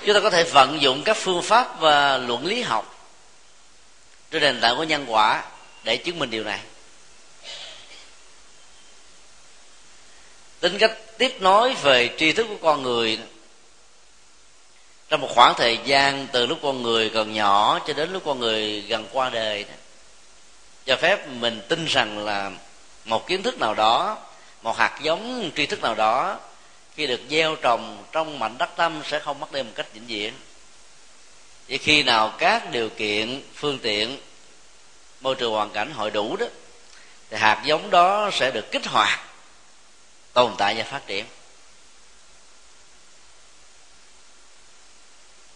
Chúng 0.07 0.15
ta 0.15 0.21
có 0.21 0.31
thể 0.31 0.45
vận 0.45 0.83
dụng 0.83 1.03
các 1.03 1.17
phương 1.17 1.43
pháp 1.43 1.81
và 1.81 2.19
luận 2.19 2.47
lý 2.47 2.63
học 2.63 3.11
trên 4.31 4.43
nền 4.43 4.61
tảng 4.61 4.77
của 4.77 4.85
nhân 4.85 5.05
quả 5.09 5.45
để 5.85 5.97
chứng 5.97 6.19
minh 6.19 6.31
điều 6.31 6.45
này. 6.45 6.61
Tính 10.61 10.79
cách 10.79 10.93
tiếp 11.19 11.37
nối 11.41 11.75
về 11.75 12.11
tri 12.19 12.33
thức 12.33 12.47
của 12.49 12.57
con 12.63 12.83
người 12.83 13.19
trong 15.09 15.21
một 15.21 15.29
khoảng 15.35 15.55
thời 15.55 15.79
gian 15.85 16.27
từ 16.33 16.47
lúc 16.47 16.59
con 16.63 16.83
người 16.83 17.11
còn 17.15 17.33
nhỏ 17.33 17.79
cho 17.87 17.93
đến 17.93 18.13
lúc 18.13 18.23
con 18.27 18.39
người 18.39 18.81
gần 18.81 19.09
qua 19.13 19.31
đời. 19.31 19.65
Cho 20.87 20.97
phép 20.97 21.29
mình 21.29 21.61
tin 21.69 21.87
rằng 21.87 22.25
là 22.25 22.51
một 23.05 23.27
kiến 23.27 23.43
thức 23.43 23.59
nào 23.59 23.75
đó, 23.75 24.19
một 24.63 24.77
hạt 24.77 24.99
giống 25.03 25.51
tri 25.57 25.67
thức 25.67 25.83
nào 25.83 25.95
đó 25.95 26.39
khi 26.97 27.07
được 27.07 27.21
gieo 27.31 27.57
trồng 27.57 28.05
trong 28.12 28.38
mảnh 28.38 28.59
đất 28.59 28.71
tâm 28.76 29.03
sẽ 29.05 29.19
không 29.19 29.41
mất 29.41 29.53
đi 29.53 29.62
một 29.62 29.73
cách 29.75 29.87
vĩnh 29.95 30.07
viễn. 30.07 30.35
Vậy 31.69 31.79
khi 31.79 32.03
nào 32.03 32.35
các 32.38 32.71
điều 32.71 32.88
kiện, 32.88 33.43
phương 33.55 33.79
tiện, 33.79 34.19
môi 35.21 35.35
trường 35.35 35.53
hoàn 35.53 35.71
cảnh 35.71 35.93
hội 35.93 36.11
đủ 36.11 36.37
đó, 36.37 36.47
thì 37.31 37.37
hạt 37.37 37.62
giống 37.65 37.91
đó 37.91 38.31
sẽ 38.33 38.50
được 38.50 38.73
kích 38.73 38.87
hoạt, 38.87 39.21
tồn 40.33 40.53
tại 40.59 40.75
và 40.75 40.85
phát 40.85 41.07
triển. 41.07 41.25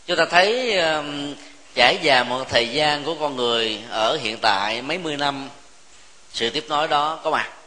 Chúng 0.07 0.17
ta 0.17 0.25
thấy 0.25 0.79
um, 0.79 1.35
trải 1.75 1.99
dài 2.03 2.25
một 2.25 2.45
thời 2.49 2.69
gian 2.69 3.05
của 3.05 3.15
con 3.15 3.37
người 3.37 3.83
ở 3.89 4.17
hiện 4.17 4.39
tại 4.39 4.83
mấy 4.83 4.99
mươi 4.99 5.17
năm, 5.17 5.49
sự 6.33 6.51
tiếp 6.51 6.65
nối 6.69 6.89
đó 6.89 7.21
có 7.25 7.31
mặt 7.31 7.60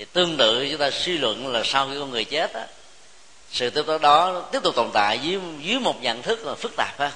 thì 0.00 0.06
tương 0.12 0.36
tự 0.36 0.68
chúng 0.70 0.80
ta 0.80 0.90
suy 0.90 1.18
luận 1.18 1.52
là 1.52 1.62
sau 1.64 1.88
khi 1.88 1.94
con 1.98 2.10
người 2.10 2.24
chết 2.24 2.52
á, 2.52 2.66
sự 3.52 3.70
tiếp 3.70 3.82
tục 3.86 4.00
đó 4.00 4.48
tiếp 4.52 4.58
tục 4.62 4.74
tồn 4.74 4.90
tại 4.92 5.18
dưới 5.18 5.40
dưới 5.60 5.78
một 5.80 6.02
nhận 6.02 6.22
thức 6.22 6.46
là 6.46 6.54
phức 6.54 6.72
tạp 6.76 7.00
ha. 7.00 7.12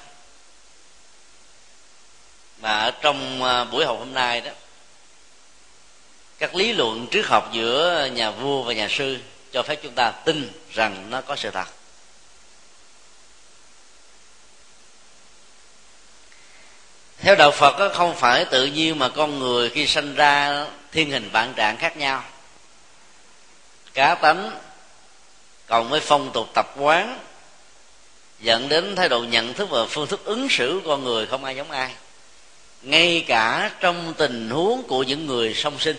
Mà 2.61 2.81
ở 2.81 2.91
trong 2.91 3.43
à, 3.43 3.65
buổi 3.65 3.85
học 3.85 3.97
hôm 3.99 4.15
nay 4.15 4.41
đó, 4.41 4.51
các 6.39 6.55
lý 6.55 6.73
luận 6.73 7.07
triết 7.11 7.25
học 7.27 7.51
giữa 7.53 8.09
nhà 8.13 8.31
vua 8.31 8.63
và 8.63 8.73
nhà 8.73 8.89
sư 8.91 9.19
cho 9.53 9.63
phép 9.63 9.81
chúng 9.83 9.95
ta 9.95 10.11
tin 10.11 10.53
rằng 10.73 11.11
nó 11.11 11.21
có 11.21 11.37
sự 11.37 11.51
thật. 11.51 11.69
Theo 17.19 17.35
đạo 17.37 17.51
phật 17.51 17.93
không 17.95 18.15
phải 18.17 18.45
tự 18.45 18.67
nhiên 18.67 18.99
mà 18.99 19.09
con 19.09 19.39
người 19.39 19.71
khi 19.71 19.87
sanh 19.87 20.15
ra 20.15 20.67
thiên 20.93 21.11
hình 21.11 21.31
vạn 21.33 21.53
trạng 21.55 21.77
khác 21.77 21.97
nhau 21.97 22.23
cá 23.95 24.15
tánh, 24.15 24.61
còn 25.67 25.91
với 25.91 26.01
phong 26.01 26.31
tục 26.33 26.49
tập 26.55 26.73
quán, 26.77 27.21
dẫn 28.41 28.69
đến 28.69 28.97
thái 28.97 29.09
độ 29.09 29.21
nhận 29.25 29.55
thức 29.55 29.71
và 29.71 29.87
phương 29.87 30.07
thức 30.07 30.25
ứng 30.25 30.49
xử 30.51 30.81
của 30.85 30.91
con 30.91 31.05
người 31.05 31.27
không 31.27 31.45
ai 31.45 31.57
giống 31.57 31.71
ai. 31.71 31.95
Ngay 32.83 33.25
cả 33.29 33.71
trong 33.81 34.15
tình 34.17 34.51
huống 34.51 34.83
của 34.89 35.03
những 35.03 35.27
người 35.27 35.55
song 35.55 35.79
sinh. 35.79 35.97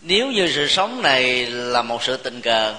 Nếu 0.00 0.26
như 0.26 0.52
sự 0.54 0.68
sống 0.68 1.02
này 1.02 1.46
là 1.46 1.82
một 1.82 2.02
sự 2.02 2.16
tình 2.16 2.40
cờ, 2.40 2.74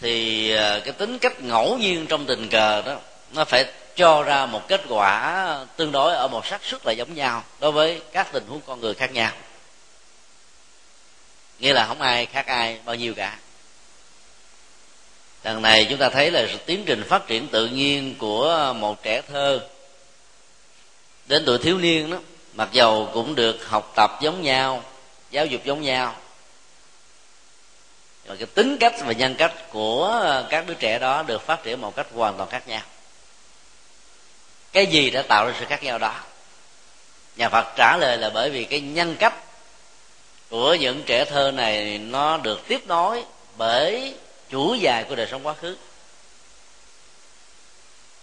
thì 0.00 0.50
à, 0.50 0.80
cái 0.84 0.92
tính 0.92 1.18
cách 1.18 1.40
ngẫu 1.40 1.78
nhiên 1.78 2.06
trong 2.06 2.26
tình 2.26 2.48
cờ 2.48 2.82
đó, 2.82 3.00
nó 3.32 3.44
phải 3.44 3.64
cho 3.96 4.22
ra 4.22 4.46
một 4.46 4.68
kết 4.68 4.80
quả 4.88 5.66
tương 5.76 5.92
đối 5.92 6.14
ở 6.14 6.28
một 6.28 6.46
xác 6.46 6.64
suất 6.64 6.86
là 6.86 6.92
giống 6.92 7.14
nhau 7.14 7.44
đối 7.60 7.72
với 7.72 8.02
các 8.12 8.28
tình 8.32 8.46
huống 8.48 8.60
con 8.66 8.80
người 8.80 8.94
khác 8.94 9.12
nhau. 9.12 9.32
Nghĩa 11.58 11.72
là 11.72 11.86
không 11.86 12.00
ai 12.00 12.26
khác 12.26 12.46
ai 12.46 12.78
bao 12.84 12.94
nhiêu 12.94 13.14
cả. 13.14 13.38
Đằng 15.42 15.62
này 15.62 15.86
chúng 15.90 15.98
ta 15.98 16.08
thấy 16.08 16.30
là 16.30 16.46
tiến 16.66 16.84
trình 16.86 17.04
phát 17.08 17.26
triển 17.26 17.48
tự 17.48 17.66
nhiên 17.66 18.14
của 18.18 18.74
một 18.76 19.02
trẻ 19.02 19.22
thơ 19.22 19.60
đến 21.26 21.42
tuổi 21.46 21.58
thiếu 21.58 21.78
niên 21.78 22.10
đó, 22.10 22.18
mặc 22.54 22.68
dầu 22.72 23.10
cũng 23.12 23.34
được 23.34 23.68
học 23.68 23.92
tập 23.96 24.18
giống 24.20 24.42
nhau, 24.42 24.82
giáo 25.30 25.46
dục 25.46 25.60
giống 25.64 25.82
nhau. 25.82 26.16
Và 28.26 28.36
cái 28.36 28.46
tính 28.46 28.76
cách 28.80 28.94
và 29.04 29.12
nhân 29.12 29.34
cách 29.34 29.52
của 29.70 30.22
các 30.50 30.66
đứa 30.66 30.74
trẻ 30.74 30.98
đó 30.98 31.22
được 31.22 31.42
phát 31.42 31.62
triển 31.62 31.80
một 31.80 31.96
cách 31.96 32.06
hoàn 32.14 32.36
toàn 32.36 32.50
khác 32.50 32.68
nhau 32.68 32.82
cái 34.74 34.86
gì 34.86 35.10
đã 35.10 35.22
tạo 35.22 35.46
ra 35.46 35.54
sự 35.58 35.66
khác 35.68 35.82
nhau 35.82 35.98
đó? 35.98 36.14
Nhà 37.36 37.48
phật 37.48 37.66
trả 37.76 37.96
lời 37.96 38.18
là 38.18 38.30
bởi 38.30 38.50
vì 38.50 38.64
cái 38.64 38.80
nhân 38.80 39.16
cách 39.18 39.34
của 40.50 40.74
những 40.74 41.02
trẻ 41.06 41.24
thơ 41.24 41.50
này 41.50 41.98
nó 41.98 42.36
được 42.36 42.68
tiếp 42.68 42.86
nối 42.86 43.24
bởi 43.56 44.14
chủ 44.50 44.74
dài 44.74 45.04
của 45.08 45.14
đời 45.14 45.26
sống 45.30 45.46
quá 45.46 45.54
khứ. 45.54 45.76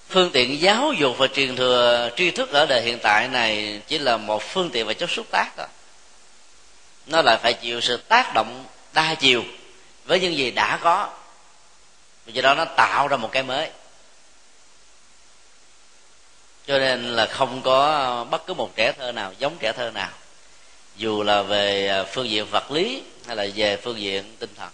Phương 0.10 0.32
tiện 0.32 0.62
giáo 0.62 0.94
dục 0.94 1.18
và 1.18 1.28
truyền 1.28 1.56
thừa, 1.56 2.10
tri 2.18 2.32
thức 2.32 2.52
ở 2.52 2.66
đời 2.66 2.82
hiện 2.82 3.00
tại 3.00 3.28
này 3.28 3.82
chỉ 3.88 3.98
là 4.00 4.18
một 4.18 4.44
phương 4.44 4.70
tiện 4.70 4.88
và 4.88 4.94
chất 4.94 5.10
xúc 5.10 5.26
tác 5.32 5.52
thôi. 5.58 5.68
Nó 7.06 7.22
lại 7.22 7.38
phải 7.44 7.54
chịu 7.54 7.82
sự 7.82 7.98
tác 7.98 8.34
động 8.34 8.66
đa 8.94 9.16
chiều 9.16 9.44
với 10.06 10.20
những 10.20 10.38
gì 10.38 10.52
đã 10.52 10.80
có. 10.82 11.10
Vì 12.26 12.34
do 12.34 12.42
đó 12.42 12.56
nó 12.56 12.66
tạo 12.66 13.08
ra 13.08 13.18
một 13.18 13.30
cái 13.32 13.44
mới 13.44 13.70
cho 16.68 16.80
nên 16.80 17.16
là 17.16 17.26
không 17.26 17.62
có 17.62 17.86
ờ, 17.86 18.24
bất 18.24 18.48
cứ 18.48 18.54
một 18.54 18.76
trẻ 18.76 18.92
thơ 18.92 19.12
nào, 19.12 19.34
giống 19.40 19.58
trẻ 19.60 19.72
thơ 19.72 19.92
nào. 19.92 20.10
Dù 20.96 21.24
là 21.24 21.42
về 21.42 21.88
ờ, 21.88 22.06
phương 22.06 22.30
diện 22.30 22.46
vật 22.52 22.72
lý 22.72 23.04
hay 23.28 23.36
là 23.36 23.48
về 23.56 23.78
phương 23.78 24.02
diện 24.02 24.36
tinh 24.40 24.50
thần. 24.58 24.70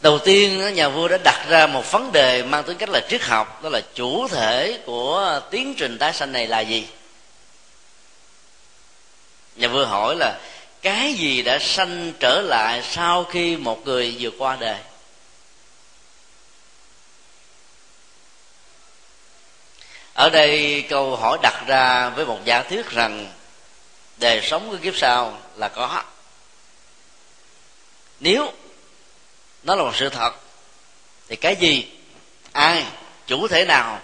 Đầu 0.00 0.18
tiên 0.18 0.60
ờ, 0.60 0.70
nhà 0.70 0.88
vua 0.88 1.08
đã 1.08 1.18
đặt 1.24 1.46
ra 1.48 1.66
một 1.66 1.92
vấn 1.92 2.12
đề 2.12 2.42
mang 2.42 2.64
tính 2.64 2.76
cách 2.78 2.88
là 2.88 3.00
triết 3.08 3.22
học, 3.22 3.62
đó 3.62 3.68
là 3.68 3.80
chủ 3.94 4.28
thể 4.28 4.78
của 4.86 5.40
tiến 5.50 5.74
trình 5.74 5.98
tái 5.98 6.12
sanh 6.12 6.32
này 6.32 6.46
là 6.46 6.60
gì? 6.60 6.86
Nhà 9.56 9.68
vua 9.68 9.84
hỏi 9.84 10.16
là, 10.16 10.38
cái 10.82 11.14
gì 11.14 11.42
đã 11.42 11.58
sanh 11.58 12.12
trở 12.20 12.40
lại 12.40 12.82
sau 12.82 13.24
khi 13.24 13.56
một 13.56 13.86
người 13.86 14.16
vừa 14.20 14.30
qua 14.38 14.56
đời? 14.60 14.76
Ở 20.18 20.30
đây 20.30 20.84
câu 20.88 21.16
hỏi 21.16 21.38
đặt 21.42 21.64
ra 21.66 22.08
với 22.08 22.26
một 22.26 22.38
giả 22.44 22.62
thuyết 22.62 22.90
rằng 22.90 23.32
đời 24.16 24.40
sống 24.42 24.70
của 24.70 24.76
kiếp 24.82 24.96
sau 24.96 25.38
là 25.56 25.68
có. 25.68 26.02
Nếu 28.20 28.52
nó 29.62 29.74
là 29.74 29.82
một 29.82 29.96
sự 29.96 30.08
thật, 30.08 30.34
thì 31.28 31.36
cái 31.36 31.56
gì, 31.56 31.86
ai, 32.52 32.84
chủ 33.26 33.48
thể 33.48 33.64
nào 33.64 34.00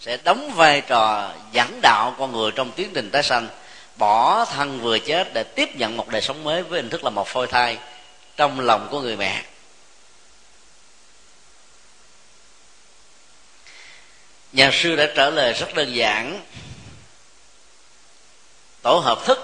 sẽ 0.00 0.16
đóng 0.24 0.50
vai 0.54 0.80
trò 0.80 1.32
dẫn 1.52 1.80
đạo 1.82 2.14
con 2.18 2.32
người 2.32 2.50
trong 2.50 2.72
tiến 2.72 2.90
trình 2.94 3.10
tái 3.10 3.22
sanh, 3.22 3.48
bỏ 3.96 4.44
thân 4.44 4.80
vừa 4.80 4.98
chết 4.98 5.34
để 5.34 5.42
tiếp 5.42 5.76
nhận 5.76 5.96
một 5.96 6.08
đời 6.08 6.22
sống 6.22 6.44
mới 6.44 6.62
với 6.62 6.80
hình 6.80 6.90
thức 6.90 7.04
là 7.04 7.10
một 7.10 7.28
phôi 7.28 7.46
thai 7.46 7.78
trong 8.36 8.60
lòng 8.60 8.88
của 8.90 9.00
người 9.00 9.16
mẹ? 9.16 9.42
Nhà 14.52 14.70
sư 14.72 14.96
đã 14.96 15.06
trả 15.16 15.30
lời 15.30 15.52
rất 15.52 15.74
đơn 15.74 15.94
giản. 15.94 16.42
Tổ 18.82 18.98
hợp 18.98 19.24
thức 19.24 19.38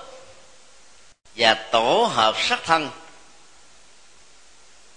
và 1.36 1.54
tổ 1.54 2.10
hợp 2.12 2.34
sắc 2.38 2.60
thân 2.64 2.90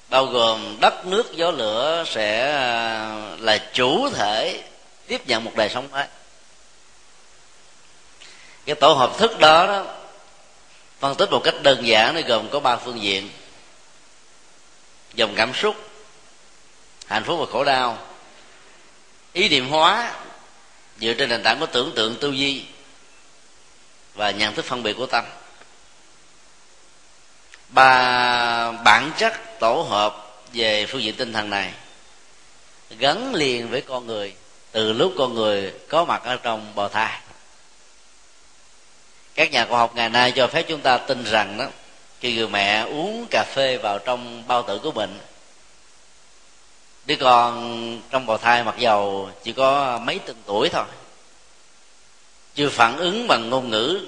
bao 0.09 0.25
gồm 0.25 0.77
đất 0.79 1.05
nước 1.05 1.31
gió 1.33 1.51
lửa 1.51 2.03
sẽ 2.07 2.51
à, 2.53 3.35
là 3.39 3.57
chủ 3.73 4.09
thể 4.09 4.63
tiếp 5.07 5.27
nhận 5.27 5.43
một 5.43 5.51
đời 5.55 5.69
sống 5.69 5.87
mới. 5.91 6.05
Cái 8.65 8.75
tổ 8.75 8.93
hợp 8.93 9.17
thức 9.17 9.39
đó, 9.39 9.67
đó 9.67 9.85
phân 10.99 11.15
tích 11.15 11.31
một 11.31 11.41
cách 11.43 11.55
đơn 11.63 11.87
giản 11.87 12.15
nó 12.15 12.21
gồm 12.27 12.49
có 12.49 12.59
ba 12.59 12.75
phương 12.75 13.01
diện. 13.01 13.29
Dòng 15.13 15.33
cảm 15.35 15.53
xúc 15.53 15.75
hạnh 17.07 17.23
phúc 17.23 17.39
và 17.39 17.45
khổ 17.51 17.63
đau 17.63 18.08
ý 19.33 19.49
niệm 19.49 19.69
hóa 19.69 20.13
dựa 20.99 21.13
trên 21.13 21.29
nền 21.29 21.43
tảng 21.43 21.59
của 21.59 21.65
tưởng 21.65 21.91
tượng 21.95 22.15
tư 22.21 22.31
duy 22.31 22.63
và 24.13 24.31
nhận 24.31 24.55
thức 24.55 24.65
phân 24.65 24.83
biệt 24.83 24.93
của 24.93 25.05
tâm. 25.05 25.25
Ba 27.69 28.71
bản 28.71 29.11
chất 29.17 29.59
tổ 29.59 29.85
hợp 29.89 30.43
về 30.53 30.85
phương 30.85 31.03
diện 31.03 31.15
tinh 31.15 31.33
thần 31.33 31.49
này 31.49 31.73
gắn 32.97 33.35
liền 33.35 33.69
với 33.69 33.81
con 33.81 34.07
người 34.07 34.33
từ 34.71 34.93
lúc 34.93 35.13
con 35.17 35.33
người 35.33 35.73
có 35.87 36.05
mặt 36.05 36.23
ở 36.23 36.35
trong 36.35 36.75
bào 36.75 36.89
thai. 36.89 37.19
Các 39.35 39.51
nhà 39.51 39.65
khoa 39.65 39.79
học 39.79 39.95
ngày 39.95 40.09
nay 40.09 40.31
cho 40.31 40.47
phép 40.47 40.63
chúng 40.67 40.81
ta 40.81 40.97
tin 40.97 41.23
rằng 41.23 41.57
đó, 41.57 41.65
khi 42.19 42.35
người 42.35 42.47
mẹ 42.47 42.81
uống 42.81 43.25
cà 43.31 43.45
phê 43.55 43.77
vào 43.77 43.99
trong 43.99 44.43
bao 44.47 44.63
tử 44.63 44.79
của 44.83 44.91
mình 44.91 45.19
đứa 47.09 47.15
con 47.15 48.01
trong 48.09 48.25
bào 48.25 48.37
thai 48.37 48.63
mặc 48.63 48.75
dầu 48.77 49.29
chỉ 49.43 49.53
có 49.53 49.99
mấy 50.03 50.19
tuần 50.19 50.37
tuổi 50.45 50.69
thôi, 50.69 50.85
chưa 52.55 52.69
phản 52.69 52.97
ứng 52.97 53.27
bằng 53.27 53.49
ngôn 53.49 53.69
ngữ, 53.69 54.07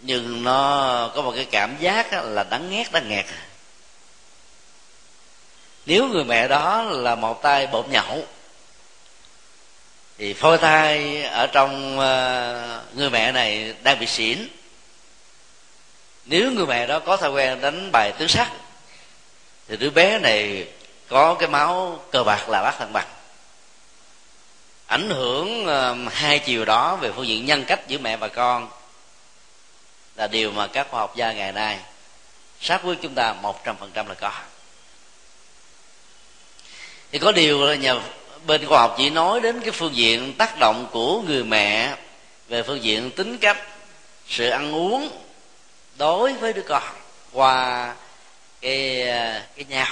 nhưng 0.00 0.44
nó 0.44 1.10
có 1.14 1.22
một 1.22 1.32
cái 1.36 1.46
cảm 1.50 1.76
giác 1.80 2.12
là 2.12 2.44
đắng 2.44 2.70
ngát 2.70 2.92
đắng 2.92 3.08
nghẹt. 3.08 3.26
Nếu 5.86 6.08
người 6.08 6.24
mẹ 6.24 6.48
đó 6.48 6.82
là 6.82 7.14
một 7.14 7.42
tay 7.42 7.66
bột 7.66 7.88
nhậu, 7.88 8.26
thì 10.18 10.34
phôi 10.34 10.58
thai 10.58 11.22
ở 11.22 11.46
trong 11.46 11.98
ờ, 11.98 12.82
người 12.94 13.10
mẹ 13.10 13.32
này 13.32 13.74
đang 13.82 13.98
bị 13.98 14.06
xỉn. 14.06 14.48
Nếu 16.24 16.52
người 16.52 16.66
mẹ 16.66 16.86
đó 16.86 16.98
có 16.98 17.16
thói 17.16 17.30
quen 17.30 17.60
đánh 17.60 17.92
bài 17.92 18.12
tứ 18.18 18.26
sắc, 18.26 18.50
thì 19.68 19.76
đứa 19.76 19.90
bé 19.90 20.18
này 20.18 20.66
có 21.08 21.34
cái 21.34 21.48
máu 21.48 22.00
cờ 22.10 22.24
bạc 22.24 22.48
là 22.48 22.62
bác 22.62 22.78
thăng 22.78 22.92
bằng. 22.92 23.06
Ảnh 24.86 25.10
hưởng 25.10 25.66
hai 26.10 26.38
chiều 26.38 26.64
đó 26.64 26.96
về 26.96 27.12
phương 27.16 27.26
diện 27.26 27.46
nhân 27.46 27.64
cách 27.64 27.88
giữa 27.88 27.98
mẹ 27.98 28.16
và 28.16 28.28
con 28.28 28.68
là 30.16 30.26
điều 30.26 30.52
mà 30.52 30.66
các 30.66 30.86
khoa 30.90 31.00
học 31.00 31.16
gia 31.16 31.32
ngày 31.32 31.52
nay, 31.52 31.78
sát 32.60 32.82
với 32.82 32.96
chúng 33.02 33.14
ta 33.14 33.32
một 33.32 33.64
trăm 33.64 33.76
phần 33.76 33.90
trăm 33.94 34.08
là 34.08 34.14
có. 34.14 34.32
Thì 37.12 37.18
có 37.18 37.32
điều 37.32 37.66
là 37.66 37.74
nhà 37.74 37.94
bên 38.46 38.66
khoa 38.66 38.80
học 38.80 38.94
chỉ 38.98 39.10
nói 39.10 39.40
đến 39.40 39.60
cái 39.60 39.70
phương 39.70 39.96
diện 39.96 40.34
tác 40.38 40.58
động 40.58 40.86
của 40.92 41.22
người 41.22 41.44
mẹ 41.44 41.96
về 42.48 42.62
phương 42.62 42.82
diện 42.82 43.10
tính 43.10 43.38
cách, 43.38 43.58
sự 44.28 44.48
ăn 44.48 44.74
uống 44.74 45.08
đối 45.96 46.32
với 46.32 46.52
đứa 46.52 46.62
con 46.62 46.82
qua 47.32 47.94
cái 48.60 49.08
ờ, 49.08 49.42
cái 49.56 49.64
nhau 49.68 49.86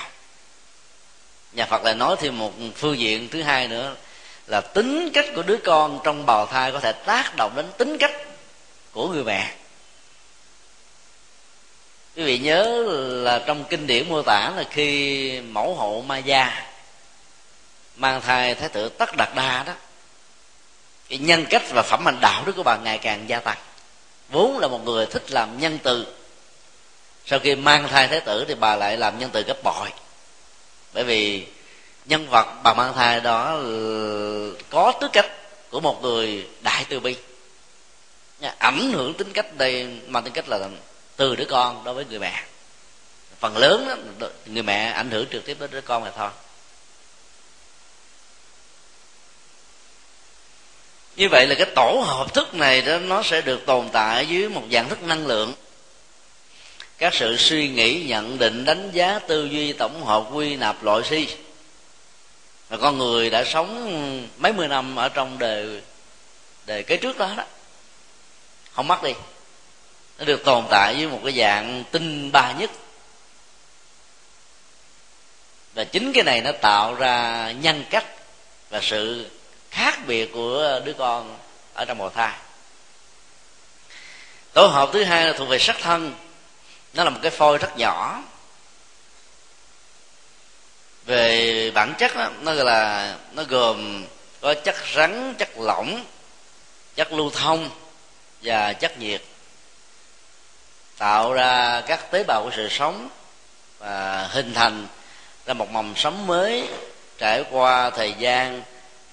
nhà 1.56 1.66
phật 1.66 1.84
lại 1.84 1.94
nói 1.94 2.16
thêm 2.18 2.38
một 2.38 2.52
phương 2.74 2.98
diện 2.98 3.28
thứ 3.28 3.42
hai 3.42 3.68
nữa, 3.68 3.94
là 4.46 4.60
tính 4.60 5.10
cách 5.14 5.26
của 5.34 5.42
đứa 5.42 5.56
con 5.56 6.00
trong 6.04 6.26
bào 6.26 6.46
thai 6.46 6.72
có 6.72 6.80
thể 6.80 6.92
tác 6.92 7.36
động 7.36 7.52
đến 7.56 7.66
tính 7.78 7.98
cách 7.98 8.12
của 8.92 9.08
người 9.08 9.24
mẹ. 9.24 9.54
Quý 12.16 12.24
vị 12.24 12.38
nhớ 12.38 12.84
là 13.24 13.38
trong 13.46 13.64
kinh 13.64 13.86
điển 13.86 14.08
mô 14.08 14.22
tả 14.22 14.52
là 14.56 14.64
khi 14.70 15.40
mẫu 15.40 15.74
hộ 15.74 16.04
ma 16.06 16.18
gia 16.18 16.66
mang 17.96 18.20
thai 18.20 18.54
thái 18.54 18.68
tử 18.68 18.88
tất 18.88 19.16
đạt 19.16 19.28
đa 19.34 19.62
đó, 19.62 19.72
cái 21.08 21.18
nhân 21.18 21.46
cách 21.50 21.62
và 21.70 21.82
phẩm 21.82 22.04
hành 22.04 22.18
đạo 22.20 22.42
đức 22.46 22.52
của 22.56 22.62
bà 22.62 22.76
ngày 22.76 22.98
càng 22.98 23.28
gia 23.28 23.40
tăng. 23.40 23.58
Vốn 24.28 24.58
là 24.58 24.68
một 24.68 24.84
người 24.84 25.06
thích 25.06 25.30
làm 25.30 25.58
nhân 25.58 25.78
từ, 25.82 26.06
sau 27.26 27.38
khi 27.38 27.54
mang 27.54 27.88
thai 27.88 28.08
thái 28.08 28.20
tử 28.20 28.44
thì 28.48 28.54
bà 28.54 28.76
lại 28.76 28.96
làm 28.96 29.18
nhân 29.18 29.30
từ 29.32 29.42
gấp 29.42 29.62
bội. 29.62 29.88
Bởi 30.92 31.04
vì 31.04 31.46
nhân 32.06 32.26
vật 32.30 32.46
bà 32.62 32.74
mang 32.74 32.94
thai 32.94 33.20
đó 33.20 33.60
có 34.70 34.92
tư 35.00 35.08
cách 35.12 35.26
của 35.70 35.80
một 35.80 36.02
người 36.02 36.46
đại 36.60 36.84
từ 36.88 37.00
bi. 37.00 37.16
Ảnh 38.58 38.92
hưởng 38.92 39.14
tính 39.14 39.32
cách 39.32 39.56
đây 39.56 39.88
mang 40.06 40.24
tính 40.24 40.32
cách 40.32 40.48
là 40.48 40.68
từ 41.16 41.36
đứa 41.36 41.44
con 41.44 41.84
đối 41.84 41.94
với 41.94 42.04
người 42.04 42.18
mẹ. 42.18 42.44
Phần 43.40 43.56
lớn 43.56 44.12
đó, 44.18 44.26
người 44.46 44.62
mẹ 44.62 44.90
ảnh 44.90 45.10
hưởng 45.10 45.26
trực 45.32 45.44
tiếp 45.44 45.56
đến 45.60 45.70
đứa 45.70 45.80
con 45.80 46.04
mà 46.04 46.10
thôi. 46.16 46.30
Như 51.16 51.28
vậy 51.30 51.46
là 51.46 51.54
cái 51.54 51.66
tổ 51.74 52.02
hợp 52.06 52.34
thức 52.34 52.54
này 52.54 52.82
đó 52.82 52.98
nó 52.98 53.22
sẽ 53.22 53.40
được 53.40 53.66
tồn 53.66 53.88
tại 53.92 54.26
dưới 54.26 54.48
một 54.48 54.62
dạng 54.72 54.88
thức 54.88 55.02
năng 55.02 55.26
lượng. 55.26 55.54
Các 56.98 57.14
sự 57.14 57.36
suy 57.36 57.68
nghĩ 57.68 58.04
nhận 58.06 58.38
định 58.38 58.64
đánh 58.64 58.90
giá 58.92 59.18
tư 59.18 59.44
duy 59.44 59.72
tổng 59.72 60.04
hợp 60.04 60.24
quy 60.32 60.56
nạp 60.56 60.84
loại 60.84 61.02
si 61.04 61.28
và 62.68 62.76
con 62.76 62.98
người 62.98 63.30
đã 63.30 63.44
sống 63.44 64.28
mấy 64.36 64.52
mươi 64.52 64.68
năm 64.68 64.96
ở 64.96 65.08
trong 65.08 65.38
đời 65.38 65.82
đời 66.66 66.82
kế 66.82 66.96
trước 66.96 67.18
đó 67.18 67.30
đó. 67.36 67.44
Không 68.72 68.88
mất 68.88 69.02
đi. 69.02 69.12
Nó 70.18 70.24
được 70.24 70.44
tồn 70.44 70.64
tại 70.70 70.94
với 70.94 71.06
một 71.06 71.20
cái 71.24 71.32
dạng 71.32 71.84
tinh 71.90 72.32
ba 72.32 72.52
nhất. 72.52 72.70
Và 75.74 75.84
chính 75.84 76.12
cái 76.12 76.24
này 76.24 76.40
nó 76.40 76.52
tạo 76.52 76.94
ra 76.94 77.50
nhân 77.50 77.84
cách 77.90 78.06
và 78.70 78.80
sự 78.82 79.30
khác 79.70 79.98
biệt 80.06 80.32
của 80.32 80.80
đứa 80.84 80.92
con 80.92 81.38
ở 81.74 81.84
trong 81.84 81.98
bào 81.98 82.10
thai. 82.10 82.32
Tổ 84.52 84.66
hợp 84.66 84.90
thứ 84.92 85.04
hai 85.04 85.26
là 85.26 85.32
thuộc 85.32 85.48
về 85.48 85.58
sắc 85.58 85.76
thân. 85.80 86.14
Nó 86.94 87.04
là 87.04 87.10
một 87.10 87.20
cái 87.22 87.30
phôi 87.30 87.58
rất 87.58 87.78
nhỏ 87.78 88.22
về 91.06 91.70
bản 91.74 91.94
chất 91.98 92.16
đó, 92.16 92.30
nó 92.40 92.54
gọi 92.54 92.64
là 92.64 93.14
nó 93.32 93.42
gồm 93.48 94.04
có 94.40 94.54
chất 94.54 94.76
rắn 94.96 95.34
chất 95.38 95.58
lỏng 95.58 96.04
chất 96.96 97.12
lưu 97.12 97.30
thông 97.30 97.70
và 98.42 98.72
chất 98.72 98.98
nhiệt 98.98 99.22
tạo 100.98 101.32
ra 101.32 101.82
các 101.86 102.10
tế 102.10 102.24
bào 102.24 102.42
của 102.44 102.50
sự 102.56 102.68
sống 102.68 103.08
và 103.78 104.28
hình 104.32 104.54
thành 104.54 104.86
ra 105.46 105.54
một 105.54 105.70
mầm 105.70 105.92
sống 105.96 106.26
mới 106.26 106.68
trải 107.18 107.44
qua 107.50 107.90
thời 107.90 108.14
gian 108.18 108.62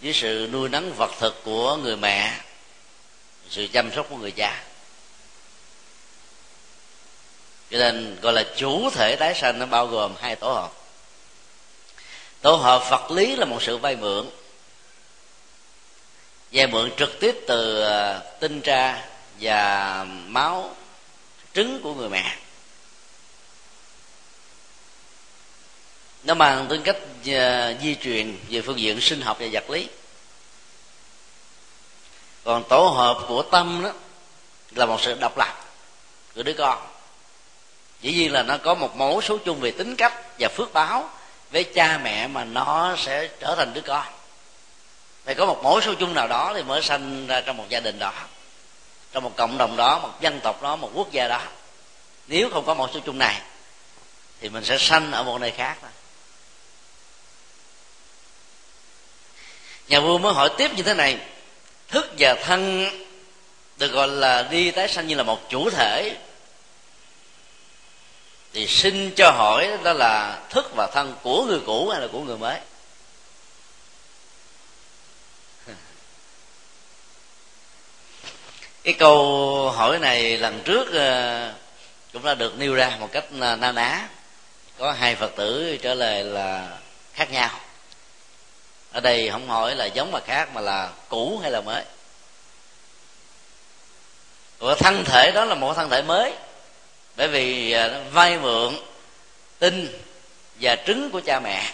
với 0.02 0.14
sự 0.14 0.50
nuôi 0.52 0.70
nấng 0.70 0.94
vật 0.94 1.12
thực 1.20 1.44
của 1.44 1.76
người 1.76 1.96
mẹ 1.96 2.34
sự 3.50 3.68
chăm 3.74 3.92
sóc 3.96 4.06
của 4.10 4.18
người 4.18 4.32
cha. 4.32 4.64
Cho 7.72 7.78
nên 7.78 8.18
gọi 8.22 8.34
là 8.34 8.44
chủ 8.56 8.90
thể 8.90 9.16
tái 9.16 9.34
sanh 9.36 9.60
nó 9.60 9.66
bao 9.66 9.88
gồm 9.88 10.16
hai 10.22 10.36
tổ 10.36 10.54
hợp 10.54 10.83
tổ 12.44 12.56
hợp 12.56 12.90
vật 12.90 13.12
lý 13.12 13.36
là 13.36 13.46
một 13.46 13.64
sự 13.64 13.78
vay 13.78 13.96
mượn. 13.96 14.30
Vay 16.52 16.68
mượn 16.68 16.92
trực 16.98 17.20
tiếp 17.20 17.36
từ 17.48 17.82
ờ, 17.82 18.20
tinh 18.40 18.62
tra 18.62 19.06
và 19.40 20.06
máu, 20.28 20.76
trứng 21.54 21.82
của 21.82 21.94
người 21.94 22.10
mẹ. 22.10 22.38
Nó 26.24 26.34
mang 26.34 26.66
tính 26.70 26.82
cách 26.84 26.98
ờ, 27.26 27.74
di 27.82 27.96
truyền 27.96 28.38
về 28.50 28.62
phương 28.62 28.80
diện 28.80 29.02
sinh 29.02 29.22
học 29.22 29.38
và 29.40 29.48
vật 29.52 29.70
lý. 29.70 29.88
Còn 32.44 32.64
tổ 32.70 32.88
hợp 32.88 33.26
của 33.28 33.42
tâm 33.42 33.82
đó 33.84 33.92
là 34.72 34.86
một 34.86 35.02
sự 35.02 35.14
độc 35.14 35.38
lập 35.38 35.66
của 36.36 36.44
đứa 36.44 36.54
con. 36.54 36.88
Dĩ 38.02 38.14
nhiên 38.14 38.32
là 38.32 38.44
nó 38.44 38.58
có 38.58 38.74
một 38.74 38.96
mẫu 38.96 39.22
số 39.22 39.38
chung 39.38 39.60
về 39.60 39.72
tính 39.72 39.96
cách 39.96 40.14
và 40.40 40.50
phước 40.50 40.74
báo 40.74 41.10
với 41.54 41.64
cha 41.64 42.00
mẹ 42.04 42.28
mà 42.28 42.44
nó 42.44 42.96
sẽ 42.98 43.30
trở 43.40 43.56
thành 43.58 43.74
đứa 43.74 43.82
con. 43.82 44.06
Phải 45.26 45.36
có 45.36 45.46
một 45.46 45.60
mối 45.64 45.82
số 45.82 45.94
chung 45.94 46.14
nào 46.14 46.28
đó 46.28 46.54
thì 46.56 46.64
mới 46.64 46.82
sanh 46.82 47.28
ra 47.28 47.42
trong 47.42 47.58
một 47.58 47.66
gia 47.70 47.80
đình 47.80 48.00
đó. 48.00 48.14
Trong 49.12 49.24
một 49.24 49.32
cộng 49.36 49.58
đồng 49.58 49.78
đó, 49.78 50.00
một 50.00 50.22
dân 50.22 50.40
tộc 50.40 50.62
đó, 50.62 50.76
một 50.76 50.92
quốc 50.94 51.12
gia 51.12 51.28
đó. 51.28 51.42
Nếu 52.28 52.50
không 52.50 52.66
có 52.66 52.74
một 52.74 52.90
số 52.94 53.00
chung 53.00 53.18
này, 53.18 53.42
thì 54.42 54.50
mình 54.50 54.64
sẽ 54.66 54.78
sanh 54.78 55.12
ở 55.12 55.24
một 55.24 55.42
nơi 55.42 55.52
khác. 55.52 55.78
Đó. 55.82 55.88
nhà 59.88 60.00
vua 60.00 60.18
mới 60.18 60.34
hỏi 60.34 60.50
tiếp 60.58 60.72
như 60.76 60.84
thế 60.84 60.94
này. 60.94 61.18
Thức 61.88 62.14
và 62.20 62.36
thân 62.44 62.90
được 63.78 63.92
gọi 63.92 64.08
là 64.08 64.44
đi 64.44 64.72
tái 64.72 64.88
sanh 64.88 65.08
như 65.08 65.16
là 65.16 65.24
một 65.24 65.50
chủ 65.50 65.70
thể 65.70 66.18
thì 68.54 68.68
xin 68.68 69.12
cho 69.16 69.32
hỏi 69.32 69.70
đó 69.84 69.94
là 69.94 70.40
thức 70.50 70.72
và 70.76 70.88
thân 70.94 71.16
của 71.24 71.46
người 71.46 71.60
cũ 71.66 71.90
hay 71.90 72.02
là 72.02 72.08
của 72.12 72.20
người 72.20 72.38
mới? 72.38 72.60
Cái 78.84 78.94
câu 78.94 79.72
hỏi 79.72 80.00
này 80.00 80.38
lần 80.38 80.62
trước 80.66 80.94
ờ, 80.94 81.54
cũng 82.14 82.26
đã 82.26 82.34
được 82.34 82.58
nêu 82.58 82.74
ra 82.74 82.98
một 83.00 83.10
cách 83.12 83.26
ờ, 83.40 83.56
na 83.56 83.72
ná. 83.72 84.08
Có 84.78 84.92
hai 84.92 85.16
phật 85.16 85.32
tử 85.36 85.78
trả 85.82 85.94
lời 85.94 86.24
là 86.24 86.78
khác 87.14 87.32
nhau. 87.32 87.60
Ở 88.92 89.00
đây 89.00 89.30
không 89.32 89.48
hỏi 89.48 89.76
là 89.76 89.86
giống 89.86 90.12
mà 90.12 90.20
khác 90.20 90.50
mà 90.54 90.62
là 90.62 90.90
cũ 91.10 91.40
hay 91.42 91.52
là 91.52 91.62
mới. 91.62 91.84
Và 94.60 94.76
thân 94.76 95.04
thể 95.06 95.32
đó 95.36 95.46
là 95.46 95.56
một 95.56 95.74
thân 95.74 95.90
thể 95.90 96.02
mới 96.02 96.34
bởi 97.16 97.28
vì 97.28 97.72
à, 97.72 97.90
vay 98.12 98.38
mượn 98.38 98.76
tinh 99.60 100.00
và 100.60 100.76
trứng 100.76 101.12
của 101.12 101.22
cha 101.26 101.40
mẹ. 101.40 101.72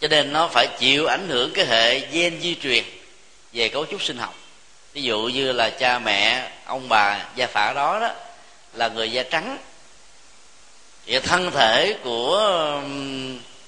Cho 0.00 0.08
nên 0.08 0.32
nó 0.32 0.48
phải 0.48 0.66
chịu 0.78 1.06
ảnh 1.06 1.28
hưởng 1.28 1.52
cái 1.54 1.66
hệ 1.66 2.00
gen 2.00 2.40
di 2.40 2.54
truyền 2.54 2.84
về 3.52 3.68
cấu 3.68 3.86
trúc 3.86 4.02
sinh 4.02 4.18
học. 4.18 4.34
Ví 4.92 5.02
dụ 5.02 5.18
như 5.18 5.52
là 5.52 5.70
cha 5.70 5.98
mẹ, 5.98 6.50
ông 6.64 6.88
bà, 6.88 7.26
gia 7.34 7.46
phả 7.46 7.72
đó 7.72 8.00
đó, 8.00 8.10
là 8.72 8.88
người 8.88 9.12
da 9.12 9.22
trắng. 9.22 9.58
Thì 11.06 11.18
thân 11.18 11.50
thể 11.50 11.96
của 12.04 12.36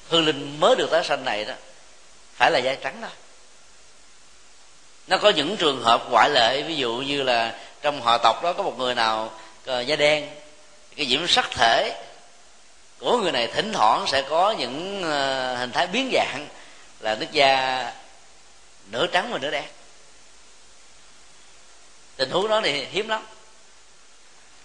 hương 0.08 0.26
linh 0.26 0.60
mới 0.60 0.76
được 0.76 0.90
tái 0.90 1.04
sanh 1.04 1.24
này 1.24 1.44
đó, 1.44 1.54
phải 2.34 2.50
là 2.50 2.58
da 2.58 2.74
trắng 2.74 3.00
đó. 3.00 3.08
Nó 5.06 5.18
có 5.18 5.30
những 5.30 5.56
trường 5.56 5.82
hợp 5.82 6.10
ngoại 6.10 6.30
lệ, 6.30 6.62
ví 6.62 6.76
dụ 6.76 6.94
như 6.94 7.22
là 7.22 7.54
trong 7.82 8.00
họ 8.00 8.18
tộc 8.18 8.42
đó 8.42 8.52
có 8.52 8.62
một 8.62 8.78
người 8.78 8.94
nào 8.94 9.32
ờ, 9.66 9.80
da 9.80 9.96
đen 9.96 10.28
cái 11.00 11.06
nhiễm 11.06 11.26
sắc 11.28 11.50
thể. 11.50 11.96
Của 12.98 13.18
người 13.18 13.32
này 13.32 13.46
thỉnh 13.46 13.72
thoảng 13.72 14.06
sẽ 14.06 14.22
có 14.22 14.50
những 14.58 15.02
ờ, 15.02 15.56
hình 15.56 15.72
thái 15.72 15.86
biến 15.86 16.10
dạng 16.12 16.48
là 17.00 17.14
nước 17.14 17.32
da 17.32 17.92
nửa 18.90 19.06
trắng 19.06 19.32
và 19.32 19.38
nửa 19.38 19.50
đen. 19.50 19.64
Tình 22.16 22.30
huống 22.30 22.48
đó 22.48 22.60
thì 22.64 22.84
hiếm 22.84 23.08
lắm. 23.08 23.26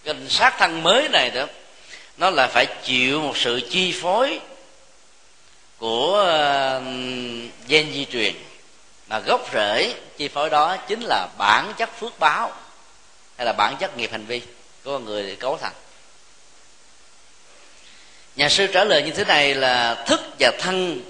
Cái 0.04 0.16
sát 0.30 0.56
thân 0.60 0.84
mới 0.84 1.10
này 1.10 1.30
đó, 1.30 1.46
nó 2.18 2.30
là 2.30 2.48
phải 2.48 2.66
chịu 2.84 3.22
một 3.22 3.38
sự 3.38 3.62
chi 3.70 4.00
phối 4.02 4.40
của 5.78 6.24
gen 7.68 7.94
di 7.94 8.06
truyền. 8.12 8.36
Mà 9.08 9.20
gốc 9.20 9.50
rễ 9.54 9.96
chi 10.18 10.28
phối 10.28 10.50
đó 10.50 10.78
chính 10.88 11.02
là 11.02 11.28
bản 11.38 11.74
chất 11.78 11.90
phước 12.00 12.20
báo 12.20 12.52
hay 13.38 13.46
là 13.46 13.54
bản 13.54 13.78
chất 13.80 13.98
nghiệp 13.98 14.12
hành 14.12 14.26
vi 14.26 14.40
của 14.84 14.92
con 14.92 15.06
người 15.06 15.36
cấu 15.36 15.58
thành 15.58 15.74
nhà 18.36 18.50
sư 18.50 18.68
trả 18.68 18.84
lời 18.84 19.04
như 19.04 19.12
thế 19.12 19.26
này 19.26 19.56
là 19.56 20.04
thức 20.08 20.22
và 20.40 20.52
thân. 20.60 21.02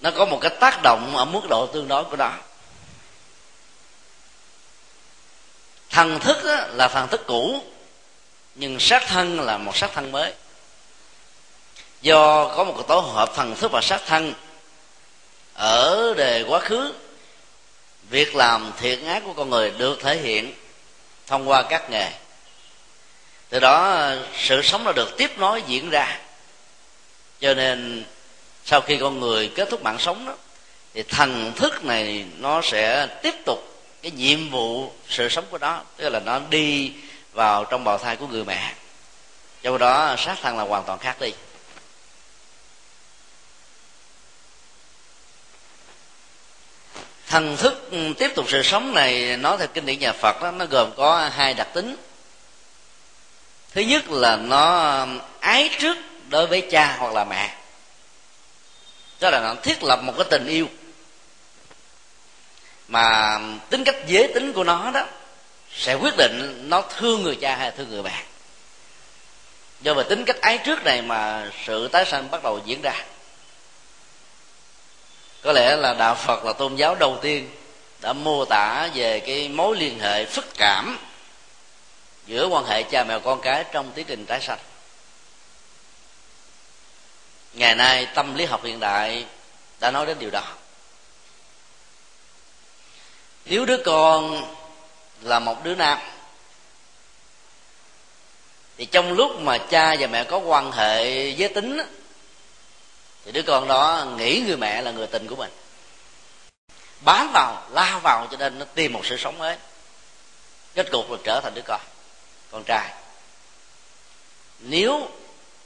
Nó 0.00 0.10
có 0.10 0.24
một 0.24 0.38
cái 0.40 0.50
tác 0.60 0.82
động 0.82 1.16
ở 1.16 1.24
mức 1.24 1.40
độ 1.48 1.66
tương 1.66 1.88
đối 1.88 2.04
của 2.04 2.16
nó. 2.16 2.32
Thần 5.90 6.20
thức 6.20 6.38
là 6.72 6.88
thần 6.88 7.08
thức 7.08 7.20
cũ, 7.26 7.62
nhưng 8.54 8.80
sát 8.80 9.02
thân 9.06 9.40
là 9.40 9.58
một 9.58 9.76
sát 9.76 9.90
thân 9.94 10.12
mới. 10.12 10.32
Do 12.00 12.48
có 12.56 12.64
một 12.64 12.72
cái 12.76 12.84
tổ 12.88 13.00
hợp 13.00 13.30
thần 13.34 13.54
thức 13.56 13.72
và 13.72 13.80
sát 13.80 14.00
thân 14.06 14.34
ở 15.54 16.14
đề 16.16 16.44
quá 16.48 16.60
khứ, 16.60 16.92
việc 18.10 18.34
làm 18.34 18.72
thiện 18.80 19.06
ác 19.06 19.22
của 19.26 19.32
con 19.32 19.50
người 19.50 19.70
được 19.70 19.98
thể 20.02 20.16
hiện 20.16 20.54
thông 21.26 21.48
qua 21.48 21.62
các 21.62 21.90
nghề 21.90 22.12
từ 23.48 23.60
đó, 23.60 24.10
sự 24.38 24.62
sống 24.62 24.84
nó 24.84 24.92
được 24.92 25.16
tiếp 25.18 25.38
nối 25.38 25.62
diễn 25.66 25.90
ra. 25.90 26.18
Cho 27.40 27.54
nên, 27.54 28.04
sau 28.64 28.80
khi 28.80 28.96
con 28.96 29.20
người 29.20 29.52
kết 29.54 29.68
thúc 29.70 29.82
mạng 29.82 29.98
sống 29.98 30.26
đó, 30.26 30.34
thì 30.94 31.02
thần 31.02 31.52
thức 31.56 31.84
này 31.84 32.26
nó 32.38 32.60
sẽ 32.62 33.06
tiếp 33.22 33.34
tục 33.46 33.82
cái 34.02 34.10
nhiệm 34.10 34.50
vụ 34.50 34.92
sự 35.08 35.28
sống 35.28 35.44
của 35.50 35.58
nó, 35.58 35.82
tức 35.96 36.08
là 36.08 36.20
nó 36.20 36.40
đi 36.50 36.92
vào 37.32 37.64
trong 37.64 37.84
bào 37.84 37.98
thai 37.98 38.16
của 38.16 38.26
người 38.26 38.44
mẹ. 38.44 38.74
Do 39.62 39.78
đó, 39.78 40.14
sát 40.18 40.36
thân 40.42 40.58
là 40.58 40.64
hoàn 40.64 40.84
toàn 40.84 40.98
khác 40.98 41.20
đi. 41.20 41.32
Thần 47.26 47.56
thức 47.56 47.90
tiếp 48.18 48.30
tục 48.34 48.46
sự 48.48 48.62
sống 48.62 48.94
này, 48.94 49.36
nói 49.36 49.56
theo 49.58 49.66
kinh 49.74 49.86
điển 49.86 49.98
nhà 49.98 50.12
phật 50.12 50.42
đó, 50.42 50.50
nó 50.50 50.64
gồm 50.64 50.90
có 50.96 51.30
hai 51.32 51.54
đặc 51.54 51.68
tính 51.74 51.96
thứ 53.74 53.80
nhất 53.80 54.10
là 54.10 54.36
nó 54.36 54.90
um, 55.00 55.20
ái 55.40 55.70
trước 55.78 55.96
đối 56.28 56.46
với 56.46 56.60
cha 56.70 56.96
hoặc 56.98 57.14
là 57.14 57.24
mẹ. 57.24 57.54
Tức 59.18 59.30
là 59.30 59.40
nó 59.40 59.54
thiết 59.62 59.82
lập 59.82 60.00
một 60.02 60.12
cái 60.16 60.26
tình 60.30 60.46
yêu. 60.46 60.66
Mà 62.88 63.34
um, 63.34 63.58
tính 63.70 63.84
cách 63.84 63.96
giới 64.06 64.28
tính 64.34 64.52
của 64.52 64.64
nó 64.64 64.90
đó 64.90 65.06
sẽ 65.72 65.94
quyết 65.94 66.16
định 66.16 66.64
nó 66.70 66.82
thương 66.96 67.22
người 67.22 67.36
cha 67.36 67.56
hay 67.56 67.70
thương 67.70 67.90
người 67.90 68.02
mẹ. 68.02 68.22
Do 69.80 69.94
về 69.94 70.02
tính 70.08 70.24
cách 70.24 70.40
ái 70.40 70.58
trước 70.58 70.84
này 70.84 71.02
mà 71.02 71.50
sự 71.66 71.88
tái 71.88 72.04
sanh 72.04 72.30
bắt 72.30 72.42
đầu 72.42 72.60
diễn 72.64 72.82
ra. 72.82 73.04
Có 75.42 75.52
lẽ 75.52 75.76
là 75.76 75.94
đạo 75.94 76.14
phật 76.14 76.44
là 76.44 76.52
tôn 76.52 76.76
giáo 76.76 76.94
đầu 76.94 77.18
tiên 77.22 77.50
đã 78.00 78.12
mô 78.12 78.44
tả 78.44 78.88
về 78.94 79.20
cái 79.20 79.48
mối 79.48 79.76
liên 79.76 79.98
hệ 79.98 80.24
phức 80.24 80.46
cảm 80.56 80.98
giữa 82.26 82.46
quan 82.46 82.64
hệ 82.64 82.82
cha 82.82 83.04
mẹ 83.04 83.18
con 83.24 83.40
cái 83.40 83.64
trong 83.72 83.92
tiến 83.94 84.06
trình 84.06 84.26
tái 84.26 84.40
sanh. 84.40 84.58
Ngày 87.52 87.74
nay 87.74 88.06
tâm 88.14 88.34
lý 88.34 88.44
học 88.44 88.64
hiện 88.64 88.80
đại 88.80 89.26
đã 89.80 89.90
nói 89.90 90.06
đến 90.06 90.18
điều 90.18 90.30
đó. 90.30 90.42
Nếu 93.44 93.64
đứa 93.64 93.82
con 93.84 94.44
là 95.20 95.38
một 95.38 95.64
đứa 95.64 95.74
nam. 95.74 95.98
Thì 98.76 98.86
trong 98.86 99.12
lúc 99.12 99.40
mà 99.40 99.58
cha 99.58 99.96
và 99.98 100.06
mẹ 100.06 100.24
có 100.24 100.38
quan 100.38 100.72
hệ 100.72 101.28
giới 101.28 101.48
tính 101.48 101.80
thì 103.24 103.32
đứa 103.32 103.42
con 103.42 103.68
đó 103.68 104.06
nghĩ 104.16 104.42
người 104.46 104.56
mẹ 104.56 104.82
là 104.82 104.90
người 104.90 105.06
tình 105.06 105.26
của 105.26 105.36
mình. 105.36 105.50
Bám 107.00 107.30
vào 107.32 107.66
lao 107.70 108.00
vào 108.00 108.26
cho 108.30 108.36
nên 108.36 108.58
nó 108.58 108.64
tìm 108.74 108.92
một 108.92 109.06
sự 109.06 109.16
sống 109.16 109.38
mới. 109.38 109.56
Kết 110.74 110.90
cục 110.92 111.10
là 111.10 111.18
trở 111.24 111.40
thành 111.40 111.54
đứa 111.54 111.62
con 111.66 111.80
con 112.54 112.64
trai. 112.64 112.92
Nếu 114.58 115.08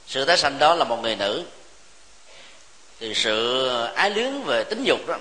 sự 0.07 0.25
tái 0.25 0.37
sanh 0.37 0.59
đó 0.59 0.75
là 0.75 0.83
một 0.83 1.01
người 1.01 1.15
nữ, 1.15 1.45
thì 2.99 3.13
sự 3.15 3.67
ái 3.95 4.09
luyến 4.09 4.43
về 4.43 4.63
tính 4.63 4.83
dục 4.83 5.07
đó 5.07 5.17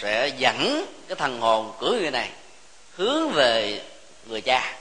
sẽ 0.00 0.28
dẫn 0.28 0.86
cái 1.08 1.16
thần 1.16 1.40
hồn 1.40 1.72
của 1.78 1.90
người 1.90 2.10
này 2.10 2.30
hướng 2.96 3.30
về 3.30 3.82
người 4.26 4.40
cha. 4.40 4.78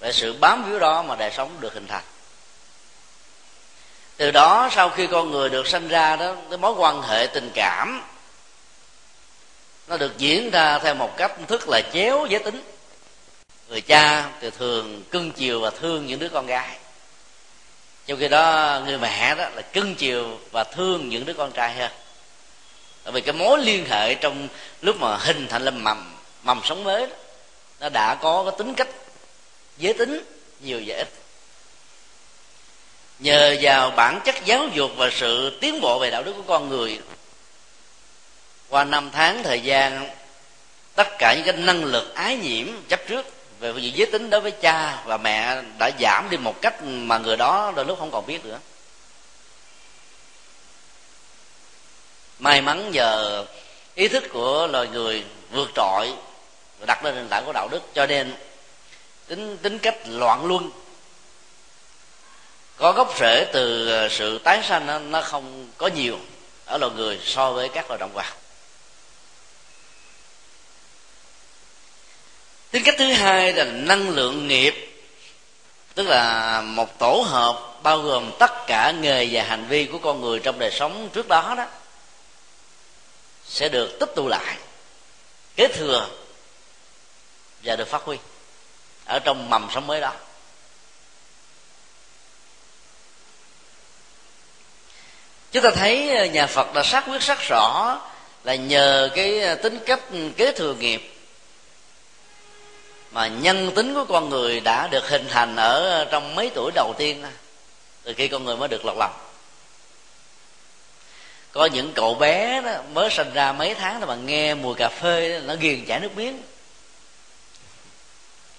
Về 0.00 0.12
sự 0.12 0.32
bám 0.32 0.64
víu 0.64 0.78
đó 0.78 1.02
mà 1.02 1.16
đời 1.16 1.30
sống 1.30 1.56
được 1.60 1.74
hình 1.74 1.86
thành. 1.86 2.04
Từ 4.16 4.30
đó 4.30 4.68
sau 4.72 4.90
khi 4.90 5.06
con 5.06 5.30
người 5.30 5.50
được 5.50 5.68
sanh 5.68 5.88
ra 5.88 6.16
đó, 6.16 6.34
cái 6.48 6.58
mối 6.58 6.72
quan 6.72 7.02
hệ 7.02 7.26
tình 7.26 7.50
cảm 7.54 8.02
nó 9.86 9.96
được 9.96 10.18
diễn 10.18 10.50
ra 10.50 10.78
theo 10.78 10.94
một 10.94 11.16
cách 11.16 11.32
thức 11.48 11.68
là 11.68 11.80
chéo 11.92 12.26
giới 12.30 12.42
tính 12.42 12.73
người 13.68 13.80
cha 13.80 14.30
thì 14.40 14.50
thường 14.50 15.02
cưng 15.10 15.32
chiều 15.32 15.60
và 15.60 15.70
thương 15.70 16.06
những 16.06 16.18
đứa 16.18 16.28
con 16.28 16.46
gái. 16.46 16.78
Trong 18.06 18.18
khi 18.20 18.28
đó 18.28 18.80
người 18.86 18.98
mẹ 18.98 19.34
đó 19.34 19.48
là 19.54 19.62
cưng 19.62 19.94
chiều 19.94 20.38
và 20.50 20.64
thương 20.64 21.08
những 21.08 21.24
đứa 21.24 21.34
con 21.34 21.52
trai 21.52 21.74
hơn. 21.74 21.90
Tại 23.04 23.12
vì 23.12 23.20
cái 23.20 23.32
mối 23.32 23.58
liên 23.58 23.86
hệ 23.90 24.14
trong 24.14 24.48
lúc 24.80 24.96
mà 25.00 25.16
hình 25.16 25.46
thành 25.48 25.62
lên 25.64 25.84
mầm 25.84 26.14
mầm 26.42 26.60
sống 26.64 26.84
mới 26.84 27.06
đó, 27.06 27.16
nó 27.80 27.88
đã 27.88 28.14
có 28.14 28.44
cái 28.44 28.54
tính 28.58 28.74
cách 28.74 28.88
giới 29.78 29.94
tính 29.94 30.24
nhiều 30.60 30.82
và 30.86 30.96
ít. 30.96 31.08
Nhờ 33.18 33.56
vào 33.60 33.90
bản 33.90 34.20
chất 34.24 34.34
giáo 34.44 34.68
dục 34.74 34.90
và 34.96 35.10
sự 35.12 35.58
tiến 35.60 35.80
bộ 35.80 35.98
về 35.98 36.10
đạo 36.10 36.22
đức 36.22 36.32
của 36.36 36.42
con 36.46 36.68
người 36.68 37.00
qua 38.68 38.84
năm 38.84 39.10
tháng 39.12 39.42
thời 39.42 39.60
gian 39.60 40.10
tất 40.94 41.08
cả 41.18 41.34
những 41.34 41.44
cái 41.44 41.56
năng 41.56 41.84
lực 41.84 42.14
ái 42.14 42.36
nhiễm 42.36 42.66
chấp 42.88 43.00
trước 43.08 43.33
về 43.64 43.72
việc 43.72 43.94
giới 43.94 44.06
tính 44.06 44.30
đối 44.30 44.40
với 44.40 44.50
cha 44.50 45.02
và 45.04 45.16
mẹ 45.16 45.62
đã 45.78 45.90
giảm 46.00 46.30
đi 46.30 46.36
một 46.36 46.62
cách 46.62 46.82
mà 46.82 47.18
người 47.18 47.36
đó 47.36 47.72
đôi 47.76 47.84
lúc 47.84 47.98
không 47.98 48.10
còn 48.10 48.26
biết 48.26 48.44
nữa. 48.44 48.58
May 52.38 52.62
mắn 52.62 52.90
giờ 52.92 53.44
ý 53.94 54.08
thức 54.08 54.24
của 54.32 54.66
loài 54.66 54.88
người 54.88 55.24
vượt 55.50 55.70
trội 55.74 56.12
đặt 56.86 57.04
lên 57.04 57.14
nền 57.14 57.28
tảng 57.28 57.44
của 57.46 57.52
đạo 57.52 57.68
đức, 57.70 57.80
cho 57.94 58.06
nên 58.06 58.34
tính 59.26 59.56
tính 59.56 59.78
cách 59.78 59.96
loạn 60.06 60.46
luân, 60.46 60.70
có 62.76 62.92
gốc 62.92 63.14
rễ 63.20 63.46
từ 63.52 63.88
sự 64.10 64.38
tái 64.38 64.62
sanh 64.68 65.10
nó 65.10 65.22
không 65.22 65.68
có 65.78 65.86
nhiều 65.86 66.18
ở 66.66 66.78
loài 66.78 66.92
người 66.96 67.20
so 67.24 67.52
với 67.52 67.68
các 67.68 67.84
loài 67.88 67.98
động 67.98 68.12
vật. 68.14 68.43
Tính 72.74 72.84
cách 72.84 72.94
thứ 72.98 73.12
hai 73.12 73.52
là 73.52 73.64
năng 73.64 74.08
lượng 74.08 74.48
nghiệp, 74.48 74.74
tức 75.94 76.06
là 76.06 76.60
một 76.60 76.98
tổ 76.98 77.24
hợp 77.26 77.82
bao 77.82 77.98
gồm 77.98 78.30
tất 78.38 78.50
cả 78.66 78.90
nghề 78.90 79.28
và 79.30 79.42
hành 79.42 79.66
vi 79.68 79.86
của 79.86 79.98
con 79.98 80.20
người 80.20 80.40
trong 80.40 80.58
đời 80.58 80.70
sống 80.70 81.08
trước 81.12 81.28
đó 81.28 81.54
đó, 81.56 81.66
sẽ 83.46 83.68
được 83.68 83.96
tích 84.00 84.08
tụ 84.16 84.28
lại, 84.28 84.56
kế 85.56 85.68
thừa 85.68 86.08
và 87.62 87.76
được 87.76 87.88
phát 87.88 88.02
huy 88.02 88.16
ở 89.04 89.18
trong 89.18 89.50
mầm 89.50 89.68
sống 89.74 89.86
mới 89.86 90.00
đó. 90.00 90.12
Chúng 95.52 95.62
ta 95.62 95.70
thấy 95.70 96.28
nhà 96.32 96.46
phật 96.46 96.74
đã 96.74 96.82
xác 96.82 97.04
quyết 97.06 97.22
sắc 97.22 97.38
rõ 97.48 98.00
là 98.44 98.54
nhờ 98.54 99.10
cái 99.14 99.56
tính 99.56 99.78
cách 99.86 100.00
kế 100.36 100.52
thừa 100.52 100.74
nghiệp 100.74 101.13
mà 103.14 103.26
nhân 103.26 103.70
tính 103.74 103.94
của 103.94 104.04
con 104.04 104.28
người 104.30 104.60
đã 104.60 104.88
được 104.88 105.08
hình 105.08 105.26
thành 105.30 105.56
ở 105.56 106.04
trong 106.10 106.34
mấy 106.34 106.50
tuổi 106.54 106.70
đầu 106.74 106.94
tiên 106.98 107.24
từ 108.02 108.14
khi 108.14 108.28
con 108.28 108.44
người 108.44 108.56
mới 108.56 108.68
được 108.68 108.84
lọt 108.84 108.96
lòng. 108.96 109.12
Có 111.52 111.66
những 111.66 111.92
cậu 111.94 112.14
bé 112.14 112.60
đó 112.60 112.72
mới 112.92 113.10
sinh 113.10 113.32
ra 113.34 113.52
mấy 113.52 113.74
tháng 113.74 114.00
đó 114.00 114.06
mà 114.06 114.14
nghe 114.14 114.54
mùi 114.54 114.74
cà 114.74 114.88
phê 114.88 115.40
nó 115.44 115.54
ghiền 115.54 115.84
chảy 115.84 116.00
nước 116.00 116.16
miếng. 116.16 116.42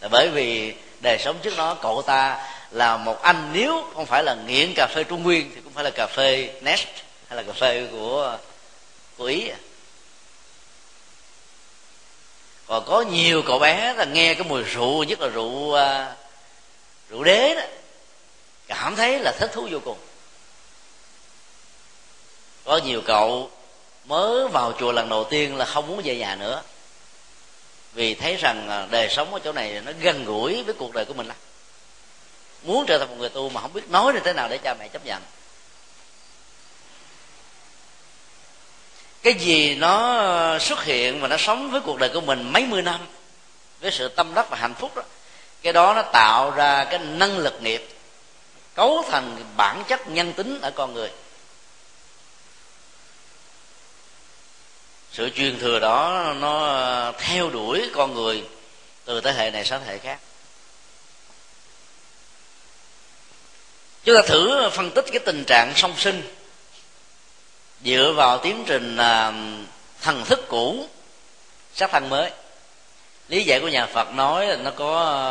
Là 0.01 0.07
bởi 0.11 0.29
vì 0.29 0.73
đời 1.01 1.17
sống 1.19 1.35
trước 1.41 1.57
đó 1.57 1.77
cậu 1.81 2.01
ta 2.01 2.47
là 2.71 2.97
một 2.97 3.21
anh 3.21 3.49
nếu 3.53 3.85
không 3.93 4.05
phải 4.05 4.23
là 4.23 4.35
nghiện 4.47 4.73
cà 4.75 4.87
phê 4.95 5.03
trung 5.03 5.23
nguyên 5.23 5.51
thì 5.55 5.61
cũng 5.61 5.73
phải 5.73 5.83
là 5.83 5.89
cà 5.89 6.07
phê 6.07 6.49
nest, 6.61 6.87
hay 7.27 7.37
là 7.37 7.43
cà 7.43 7.53
phê 7.53 7.87
của 7.91 8.37
của 9.17 9.25
ý 9.25 9.47
à 9.49 9.57
còn 12.67 12.85
có 12.85 13.01
nhiều 13.01 13.41
cậu 13.47 13.59
bé 13.59 13.93
là 13.93 14.05
nghe 14.05 14.33
cái 14.33 14.43
mùi 14.43 14.63
rượu 14.63 15.03
nhất 15.03 15.21
là 15.21 15.27
rượu 15.27 15.45
uh, 15.45 15.79
rượu 17.09 17.23
đế 17.23 17.55
đó. 17.55 17.61
Cảm 18.67 18.95
thấy 18.95 19.19
là 19.19 19.31
thích 19.39 19.51
thú 19.53 19.67
vô 19.71 19.79
cùng. 19.85 19.97
Có 22.63 22.77
nhiều 22.77 23.01
cậu 23.05 23.51
mới 24.05 24.47
vào 24.47 24.73
chùa 24.79 24.91
lần 24.91 25.09
đầu 25.09 25.23
tiên 25.23 25.55
là 25.55 25.65
không 25.65 25.87
muốn 25.87 26.01
về 26.03 26.15
nhà 26.15 26.35
nữa. 26.35 26.61
Vì 27.93 28.15
thấy 28.15 28.35
rằng 28.35 28.69
à, 28.69 28.87
đời 28.91 29.09
sống 29.09 29.33
ở 29.33 29.39
chỗ 29.43 29.51
này 29.51 29.81
nó 29.85 29.91
gần 30.01 30.25
gũi 30.25 30.63
với 30.63 30.73
cuộc 30.73 30.93
đời 30.93 31.05
của 31.05 31.13
mình 31.13 31.27
lắm. 31.27 31.37
Muốn 32.63 32.85
trở 32.85 32.97
thành 32.97 33.09
một 33.09 33.15
người 33.19 33.29
tu 33.29 33.49
mà 33.49 33.61
không 33.61 33.73
biết 33.73 33.89
nói 33.89 34.13
như 34.13 34.19
thế 34.19 34.33
nào 34.33 34.47
để 34.49 34.57
cha 34.57 34.73
mẹ 34.79 34.87
chấp 34.87 35.05
nhận. 35.05 35.21
Cái 39.25 39.33
gì 39.33 39.75
nó 39.75 40.17
ờ, 40.17 40.59
xuất 40.59 40.83
hiện 40.83 41.21
và 41.21 41.27
nó 41.27 41.37
sống 41.37 41.71
với 41.71 41.81
cuộc 41.81 41.99
đời 41.99 42.09
của 42.13 42.21
mình 42.21 42.53
mấy 42.53 42.65
mươi 42.65 42.81
năm, 42.81 42.99
với 43.81 43.91
sự 43.91 44.07
tâm 44.07 44.33
đắc 44.33 44.49
và 44.49 44.57
hạnh 44.57 44.73
phúc 44.73 44.95
đó, 44.95 45.03
cái 45.61 45.73
đó 45.73 45.93
nó 45.93 46.01
tạo 46.01 46.51
ra 46.51 46.83
cái 46.83 46.99
năng 46.99 47.37
lực 47.37 47.61
nghiệp, 47.61 47.87
cấu 48.73 49.03
thành 49.09 49.43
bản 49.57 49.83
chất 49.87 50.07
nhân 50.07 50.33
tính 50.33 50.59
ở 50.61 50.71
con 50.71 50.93
người. 50.93 51.11
Sự 55.11 55.29
truyền 55.29 55.59
thừa 55.59 55.79
đó 55.79 56.33
nó 56.39 56.65
ờ, 56.65 57.13
theo 57.17 57.49
đuổi 57.49 57.89
con 57.93 58.13
người 58.13 58.43
từ 59.05 59.21
thế 59.21 59.33
hệ 59.33 59.51
này 59.51 59.65
sang 59.65 59.81
thế 59.85 59.91
hệ 59.91 59.97
khác. 59.97 60.19
Chúng 64.03 64.15
ta 64.15 64.21
thử 64.27 64.69
phân 64.69 64.91
tích 64.91 65.05
cái 65.11 65.19
tình 65.25 65.43
trạng 65.47 65.73
song 65.75 65.93
sinh 65.97 66.23
dựa 67.85 68.13
vào 68.15 68.37
tiến 68.37 68.63
trình 68.67 68.97
à, 68.97 69.33
thần 70.01 70.25
thức 70.25 70.45
cũ 70.47 70.87
sắc 71.73 71.91
thân 71.91 72.09
mới. 72.09 72.31
Lý 73.27 73.43
giải 73.43 73.59
của 73.59 73.67
nhà 73.67 73.85
phật 73.85 74.13
nói 74.13 74.47
là 74.47 74.55
nó 74.55 74.71
có 74.71 75.05
à, 75.05 75.25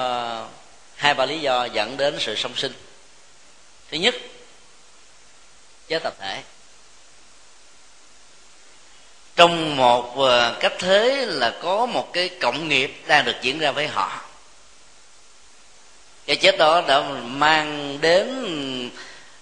hai 0.96 1.14
ba 1.14 1.26
lý 1.26 1.38
do 1.38 1.64
dẫn 1.64 1.96
đến 1.96 2.16
sự 2.18 2.34
song 2.34 2.52
sinh. 2.56 2.72
Thứ 3.90 3.96
nhất 3.96 4.14
chết 5.88 6.02
tập 6.02 6.14
thể. 6.20 6.42
Trong 9.36 9.76
một 9.76 10.18
à, 10.28 10.56
cách 10.60 10.74
thế 10.78 11.26
là 11.26 11.50
có 11.62 11.86
một 11.86 12.12
cái 12.12 12.28
cộng 12.28 12.68
nghiệp 12.68 13.02
đang 13.06 13.24
được 13.24 13.36
diễn 13.42 13.58
ra 13.58 13.70
với 13.70 13.86
họ. 13.86 14.20
Cái 16.26 16.36
chết 16.36 16.58
đó 16.58 16.82
đã 16.88 17.00
mang 17.22 17.98
đến 18.00 18.90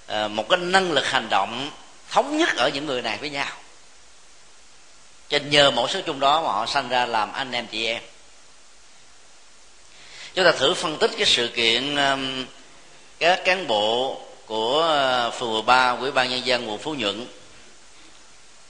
à, 0.07 0.29
một 0.29 0.48
cái 0.48 0.59
năng 0.59 0.92
lực 0.92 1.07
hành 1.07 1.29
động 1.31 1.70
thống 2.12 2.38
nhất 2.38 2.57
ở 2.57 2.68
những 2.68 2.87
người 2.87 3.03
này 3.03 3.18
với 3.18 3.31
nhau. 3.31 3.53
Cho 5.29 5.38
nhờ 5.38 5.70
một 5.70 5.90
số 5.90 6.01
chung 6.07 6.20
đó 6.20 6.42
mà 6.42 6.53
họ 6.53 6.66
sanh 6.66 6.88
ra 6.88 7.07
làm 7.07 7.33
anh 7.33 7.53
em 7.53 7.66
chị 7.66 7.87
em. 7.87 8.03
Chúng 10.35 10.44
ta 10.44 10.53
thử 10.53 10.75
phân 10.75 10.98
tích 10.98 11.11
cái 11.16 11.27
sự 11.27 11.48
kiện 11.48 11.96
um, 11.96 12.44
các 13.18 13.44
cán 13.44 13.66
bộ 13.66 14.20
của 14.46 14.98
uh, 15.29 15.35
phường 15.35 15.53
13 15.53 15.90
ủy 15.90 16.11
ban 16.11 16.31
nhân 16.31 16.46
dân 16.46 16.68
quận 16.68 16.79
Phú 16.79 16.94
Nhuận 16.94 17.27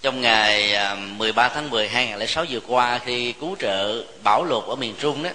trong 0.03 0.21
ngày 0.21 0.75
um, 0.75 1.19
13 1.19 1.49
tháng 1.49 1.71
10 1.71 1.89
2006 1.89 2.45
vừa 2.51 2.61
qua 2.67 3.01
khi 3.05 3.33
cứu 3.33 3.57
trợ 3.59 4.05
bão 4.23 4.45
lụt 4.45 4.65
ở 4.65 4.77
miền 4.77 4.95
Trung 5.01 5.23
đó, 5.23 5.31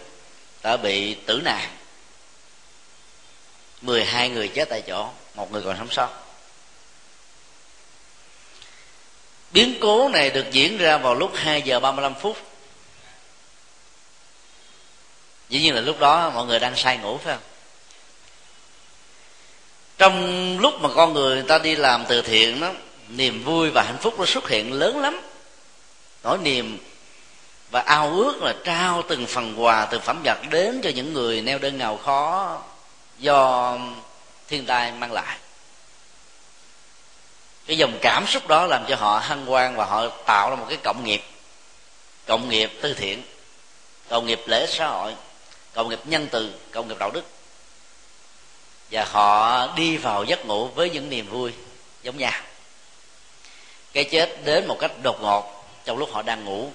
đã 0.63 0.77
bị 0.77 1.13
tử 1.13 1.41
nạn. 1.45 1.69
12 3.81 4.29
người 4.29 4.47
chết 4.47 4.69
tại 4.69 4.81
chỗ, 4.87 5.09
một 5.35 5.51
người 5.51 5.61
còn 5.61 5.77
sống 5.77 5.91
sót. 5.91 6.26
Biến 9.51 9.77
cố 9.81 10.09
này 10.09 10.29
được 10.29 10.45
diễn 10.51 10.77
ra 10.77 10.97
vào 10.97 11.15
lúc 11.15 11.31
2 11.35 11.61
giờ 11.61 11.79
35 11.79 12.15
phút. 12.15 12.37
Dĩ 15.49 15.61
nhiên 15.61 15.75
là 15.75 15.81
lúc 15.81 15.99
đó 15.99 16.29
mọi 16.29 16.45
người 16.45 16.59
đang 16.59 16.75
say 16.75 16.97
ngủ, 16.97 17.17
phải 17.17 17.33
không? 17.33 17.43
Trong 19.97 20.59
lúc 20.59 20.81
mà 20.81 20.89
con 20.95 21.13
người 21.13 21.41
ta 21.41 21.57
đi 21.57 21.75
làm 21.75 22.05
từ 22.07 22.21
thiện 22.21 22.59
đó, 22.59 22.71
niềm 23.09 23.43
vui 23.43 23.69
và 23.69 23.83
hạnh 23.83 23.97
phúc 24.01 24.19
nó 24.19 24.25
xuất 24.25 24.49
hiện 24.49 24.73
lớn 24.73 24.99
lắm. 24.99 25.21
Nỗi 26.23 26.37
niềm 26.37 26.77
và 27.71 27.81
ao 27.81 28.09
ước 28.09 28.41
là 28.41 28.55
trao 28.63 29.03
từng 29.07 29.27
phần 29.27 29.63
quà, 29.63 29.85
từng 29.85 30.01
phẩm 30.01 30.21
vật 30.23 30.37
đến 30.49 30.81
cho 30.83 30.89
những 30.89 31.13
người 31.13 31.41
neo 31.41 31.59
đơn 31.59 31.77
nghèo 31.77 31.97
khó 31.97 32.57
do 33.19 33.77
thiên 34.47 34.65
tai 34.65 34.91
mang 34.91 35.11
lại 35.11 35.37
cái 37.67 37.77
dòng 37.77 37.97
cảm 38.01 38.27
xúc 38.27 38.47
đó 38.47 38.65
làm 38.65 38.85
cho 38.87 38.95
họ 38.95 39.21
hân 39.23 39.45
hoan 39.45 39.75
và 39.75 39.85
họ 39.85 40.07
tạo 40.25 40.49
ra 40.49 40.55
một 40.55 40.65
cái 40.69 40.77
cộng 40.83 41.03
nghiệp. 41.03 41.23
Cộng 42.25 42.49
nghiệp 42.49 42.71
tư 42.81 42.93
thiện, 42.93 43.23
cộng 44.09 44.25
nghiệp 44.25 44.41
lễ 44.45 44.67
xã 44.69 44.87
hội, 44.87 45.15
cộng 45.73 45.89
nghiệp 45.89 45.99
nhân 46.05 46.27
từ, 46.31 46.53
cộng 46.71 46.87
nghiệp 46.87 46.97
đạo 46.99 47.11
đức. 47.11 47.23
Và 48.91 49.05
họ 49.05 49.67
đi 49.75 49.97
vào 49.97 50.23
giấc 50.23 50.45
ngủ 50.45 50.67
với 50.67 50.89
những 50.89 51.09
niềm 51.09 51.29
vui 51.29 51.53
giống 52.03 52.17
nhau. 52.17 52.41
Cái 53.93 54.03
chết 54.03 54.45
đến 54.45 54.67
một 54.67 54.77
cách 54.79 54.91
đột 55.03 55.21
ngột 55.21 55.65
trong 55.85 55.97
lúc 55.97 56.09
họ 56.13 56.21
đang 56.21 56.45
ngủ. 56.45 56.71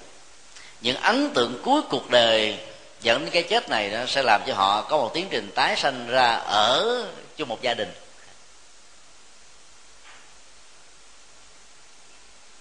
Những 0.81 0.97
ấn 0.97 1.31
tượng 1.35 1.61
cuối 1.65 1.83
cuộc 1.91 2.11
đời 2.11 2.59
dẫn 3.01 3.21
đến 3.21 3.31
cái 3.31 3.43
chết 3.43 3.69
này 3.69 3.89
nó 3.89 4.07
sẽ 4.07 4.23
làm 4.23 4.41
cho 4.47 4.55
họ 4.55 4.83
có 4.83 4.97
một 4.97 5.11
tiến 5.15 5.27
trình 5.31 5.51
tái 5.55 5.77
sanh 5.77 6.07
ra 6.09 6.35
ở 6.35 7.05
chung 7.37 7.49
một 7.49 7.63
gia 7.63 7.75
đình. 7.75 7.93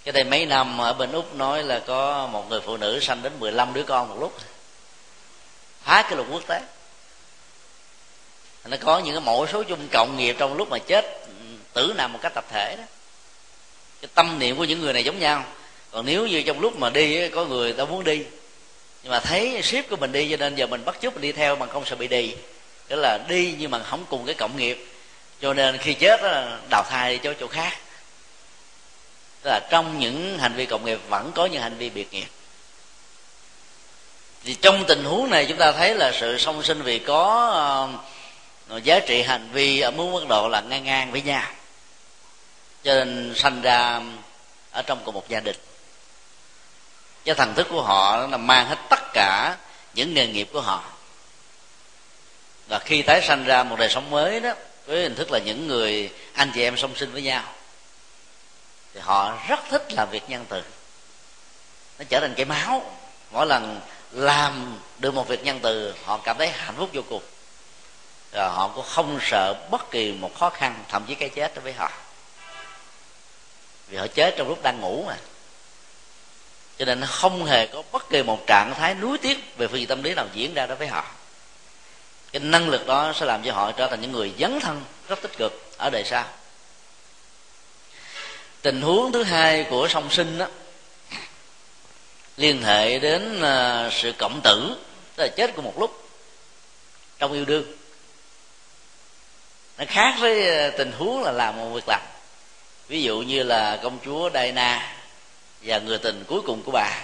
Cái 0.04 0.12
đây 0.12 0.24
mấy 0.24 0.46
năm 0.46 0.82
ở 0.82 0.94
bên 0.94 1.12
úc 1.12 1.36
nói 1.36 1.64
là 1.64 1.80
có 1.80 2.28
một 2.32 2.50
người 2.50 2.62
phụ 2.62 2.78
nữ 2.78 3.00
sanh 3.00 3.24
đến 3.24 3.32
15 3.40 3.74
đứa 3.74 3.84
con 3.84 4.10
một 4.10 4.16
lúc. 4.20 4.38
Phá 5.84 6.02
cái 6.02 6.16
luật 6.16 6.28
quốc 6.32 6.44
tế. 6.48 6.62
Nó 8.66 8.78
có 8.82 9.00
những 9.00 9.14
cái 9.14 9.22
mẫu 9.22 9.48
số 9.48 9.64
chung 9.64 9.88
cộng 9.92 10.18
nghiệp 10.18 10.36
trong 10.40 10.58
lúc 10.58 10.70
mà 10.70 10.78
chết 10.80 11.06
tử 11.74 11.94
nằm 11.98 12.14
một 12.14 12.20
cách 12.22 12.34
tập 12.36 12.46
thể 12.50 12.76
đó. 12.78 12.84
Cái 14.02 14.10
tâm 14.16 14.40
niệm 14.40 14.58
của 14.58 14.64
những 14.64 14.82
người 14.82 14.94
này 14.94 15.04
giống 15.04 15.20
nhau. 15.20 15.46
Còn 15.92 16.06
nếu 16.06 16.28
như 16.28 16.42
trong 16.42 16.60
lúc 16.60 16.78
mà 16.78 16.90
đi 16.90 17.30
có 17.30 17.46
người 17.46 17.74
ta 17.74 17.86
muốn 17.86 18.04
đi 18.04 18.24
nhưng 19.04 19.12
mà 19.12 19.20
thấy 19.20 19.62
ship 19.62 19.90
của 19.90 19.96
mình 19.96 20.12
đi 20.12 20.30
cho 20.30 20.38
nên 20.38 20.56
giờ 20.56 20.68
mình 20.68 20.86
bắt 20.86 20.96
chước 21.02 21.14
mình 21.14 21.22
đi 21.22 21.32
theo 21.32 21.56
mà 21.56 21.66
không 21.66 21.86
sợ 21.86 21.96
bị 21.96 22.08
đi 22.08 22.34
tức 22.92 23.00
là 23.00 23.20
đi 23.30 23.56
nhưng 23.60 23.72
mà 23.72 23.84
không 23.84 24.06
cùng 24.10 24.26
cái 24.26 24.36
cộng 24.36 24.58
nghiệp. 24.58 24.86
Cho 25.42 25.54
nên 25.54 25.78
khi 25.78 25.94
chết 25.94 26.22
đó, 26.24 26.44
đào 26.70 26.84
thai 26.90 27.18
cho 27.18 27.34
chỗ 27.40 27.48
khác 27.48 27.78
tức 29.42 29.50
là 29.50 29.60
trong 29.70 30.00
những 30.00 30.40
hành 30.40 30.54
vi 30.54 30.66
cộng 30.66 30.86
nghiệp 30.86 31.00
vẫn 31.10 31.32
có 31.36 31.46
những 31.46 31.62
hành 31.62 31.78
vi 31.78 31.90
biệt 31.90 32.14
nghiệp. 32.14 32.28
Thì 34.44 34.54
trong 34.54 34.84
tình 34.88 35.04
huống 35.04 35.30
này 35.30 35.46
chúng 35.46 35.58
ta 35.58 35.72
thấy 35.72 35.96
là 35.96 36.12
sự 36.12 36.38
song 36.38 36.64
sinh 36.64 36.82
vì 36.82 37.00
có 37.00 38.00
uh, 38.76 38.84
giá 38.84 39.00
trị 39.00 39.22
hành 39.22 39.50
vi 39.52 39.80
ở 39.80 39.92
mức 39.92 40.06
mức 40.12 40.26
độ 40.30 40.48
là 40.48 40.62
ngang 40.62 40.84
ngang 40.84 41.12
với 41.12 41.22
nhau. 41.22 41.44
Cho 42.84 42.94
nên 42.94 43.34
sanh 43.36 43.62
ra 43.62 44.02
ở 44.72 44.82
trong 44.82 45.00
cùng 45.06 45.16
một 45.16 45.30
gia 45.30 45.40
đình. 45.40 45.56
Cái 47.26 47.36
thần 47.36 47.54
thức 47.54 47.68
của 47.70 47.82
họ 47.82 48.28
là 48.28 48.38
mang 48.38 48.68
hết 48.68 48.78
tất 48.90 49.14
cả 49.14 49.58
những 49.94 50.14
nghề 50.14 50.28
nghiệp 50.28 50.50
của 50.54 50.62
họ. 50.62 50.84
Và 52.68 52.80
khi 52.80 53.02
tái 53.02 53.22
sanh 53.22 53.44
ra 53.44 53.64
một 53.64 53.76
đời 53.80 53.90
sống 53.90 54.10
mới 54.10 54.40
đó 54.40 54.54
với 54.86 55.04
hình 55.04 55.16
thức 55.16 55.32
là 55.32 55.40
những 55.40 55.68
người 55.68 56.10
anh 56.34 56.52
chị 56.56 56.64
em 56.64 56.78
song 56.78 56.96
sinh 56.96 57.12
với 57.12 57.22
nhau 57.22 57.44
thì 58.94 59.00
họ 59.00 59.38
rất 59.48 59.60
thích 59.70 59.94
làm 59.94 60.10
việc 60.12 60.30
nhân 60.30 60.46
từ. 60.50 60.64
Nó 62.00 62.06
trở 62.10 62.20
thành 62.20 62.34
cái 62.36 62.46
máu. 62.46 62.96
Mỗi 63.32 63.46
lần 63.46 63.82
làm 64.12 64.80
được 64.98 65.14
một 65.14 65.28
việc 65.28 65.44
nhân 65.44 65.60
từ, 65.64 65.96
họ 66.06 66.18
cảm 66.24 66.38
thấy 66.38 66.50
hạnh 66.50 66.76
phúc 66.78 66.90
vô 66.94 67.02
cùng. 67.10 67.24
Rồi 68.32 68.50
họ 68.50 68.72
cũng 68.76 68.86
không 68.86 69.20
sợ 69.22 69.54
bất 69.72 69.92
kỳ 69.92 70.12
một 70.12 70.32
khó 70.40 70.50
khăn, 70.50 70.84
thậm 70.90 71.06
chí 71.08 71.16
cái 71.16 71.30
chết 71.30 71.56
đối 71.56 71.64
với 71.64 71.74
họ. 71.74 71.92
Vì 73.88 73.98
họ 73.98 74.08
chết 74.08 74.34
trong 74.38 74.48
lúc 74.48 74.64
đang 74.64 74.82
ngủ 74.82 75.04
mà. 75.08 75.18
Cho 76.78 76.86
nên 76.86 77.00
nó 77.00 77.08
không 77.08 77.46
hề 77.46 77.68
có 77.68 77.84
bất 77.92 78.10
kỳ 78.10 78.24
một 78.24 78.40
trạng 78.48 78.74
thái 78.78 78.96
nuối 78.96 79.18
tiếc 79.18 79.58
về 79.58 79.68
phương 79.68 79.80
diện 79.80 79.88
tâm 79.88 80.04
lý 80.04 80.14
nào 80.14 80.26
diễn 80.34 80.54
ra 80.54 80.66
đối 80.66 80.78
với 80.78 80.88
họ. 80.88 81.06
Cái 82.32 82.40
năng 82.40 82.70
lực 82.70 82.88
đó 82.88 83.14
sẽ 83.16 83.26
làm 83.26 83.44
cho 83.44 83.54
họ 83.54 83.72
trở 83.72 83.88
thành 83.88 84.02
những 84.02 84.12
người 84.12 84.34
dấn 84.40 84.60
thân, 84.60 84.84
rất 85.08 85.22
tích 85.22 85.38
cực 85.38 85.72
ở 85.78 85.90
đời 85.90 86.04
sau 86.04 86.26
tình 88.62 88.82
huống 88.82 89.12
thứ 89.12 89.24
hai 89.24 89.64
của 89.70 89.88
song 89.88 90.10
sinh 90.12 90.38
đó, 90.38 90.48
liên 92.38 92.64
hệ 92.64 93.00
đến 93.00 93.42
à, 93.42 93.90
sự 93.92 94.14
cộng 94.18 94.42
tử, 94.44 94.76
tức 95.16 95.24
là 95.24 95.30
chết 95.38 95.52
cùng 95.56 95.66
một 95.66 95.80
lúc 95.80 96.10
trong 97.20 97.34
yêu 97.34 97.46
đương. 97.46 97.66
Nó 99.78 99.86
khác 99.88 100.16
với 100.20 100.58
à, 100.58 100.72
tình 100.78 100.92
huống 100.92 101.24
là 101.24 101.32
làm 101.32 101.58
một 101.58 101.70
việc 101.70 101.88
làm. 101.88 102.02
Ví 102.88 103.04
dụ 103.04 103.20
như 103.20 103.44
là 103.44 103.80
công 103.84 104.00
chúa 104.06 104.30
Diana 104.34 104.96
và 105.62 105.80
người 105.80 105.98
tình 105.98 106.24
cuối 106.28 106.42
cùng 106.42 106.64
của 106.64 106.72
bà 106.72 107.02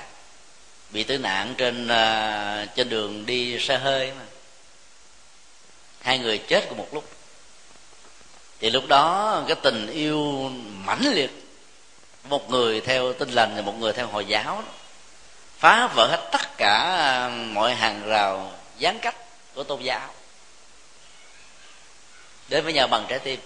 bị 0.89 1.03
tử 1.03 1.17
nạn 1.17 1.53
trên 1.57 1.87
à, 1.87 2.65
trên 2.75 2.89
đường 2.89 3.25
đi 3.25 3.59
xe 3.59 3.77
hơi 3.77 4.11
mà. 4.19 4.25
Hai 6.01 6.19
người 6.19 6.37
chết 6.37 6.65
cùng 6.69 6.77
một 6.77 6.87
lúc. 6.91 7.09
Thì 8.59 8.69
lúc 8.69 8.87
đó 8.87 9.43
cái 9.47 9.55
tình 9.63 9.87
yêu 9.87 10.51
mãnh 10.85 11.13
liệt 11.13 11.46
một 12.29 12.49
người 12.49 12.81
theo 12.81 13.13
tinh 13.13 13.29
lành 13.29 13.55
và 13.55 13.61
một 13.61 13.79
người 13.79 13.93
theo 13.93 14.07
hồi 14.07 14.25
giáo 14.25 14.63
phá 15.59 15.87
vỡ 15.87 16.07
hết 16.07 16.29
tất 16.31 16.57
cả 16.57 16.73
à, 16.97 17.29
mọi 17.29 17.75
hàng 17.75 18.01
rào 18.07 18.51
gián 18.77 18.99
cách 18.99 19.15
của 19.55 19.63
tôn 19.63 19.81
giáo. 19.81 20.13
Đến 22.47 22.63
với 22.63 22.73
nhau 22.73 22.87
bằng 22.87 23.05
trái 23.07 23.19
tim. 23.19 23.39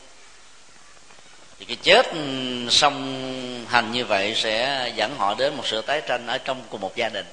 Thì 1.60 1.66
cái 1.66 1.78
chết 1.84 2.06
ừ, 2.12 2.68
song 2.70 3.66
hành 3.70 3.92
như 3.92 4.06
vậy 4.06 4.34
sẽ 4.36 4.92
dẫn 4.96 5.16
họ 5.18 5.36
đến 5.38 5.56
một 5.58 5.68
sự 5.68 5.82
tái 5.82 6.02
tranh 6.08 6.28
ở 6.28 6.38
trong 6.38 6.64
cùng 6.70 6.82
một 6.82 6.96
gia 6.96 7.10
đình. 7.10 7.26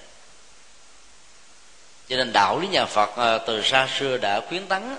Cho 2.08 2.16
nên 2.16 2.32
đạo 2.32 2.58
lý 2.58 2.68
nhà 2.68 2.84
phật 2.84 3.16
à, 3.16 3.38
từ 3.46 3.62
xa 3.62 3.88
xưa 3.98 4.16
đã 4.16 4.40
khuyến 4.48 4.66
tấn, 4.66 4.96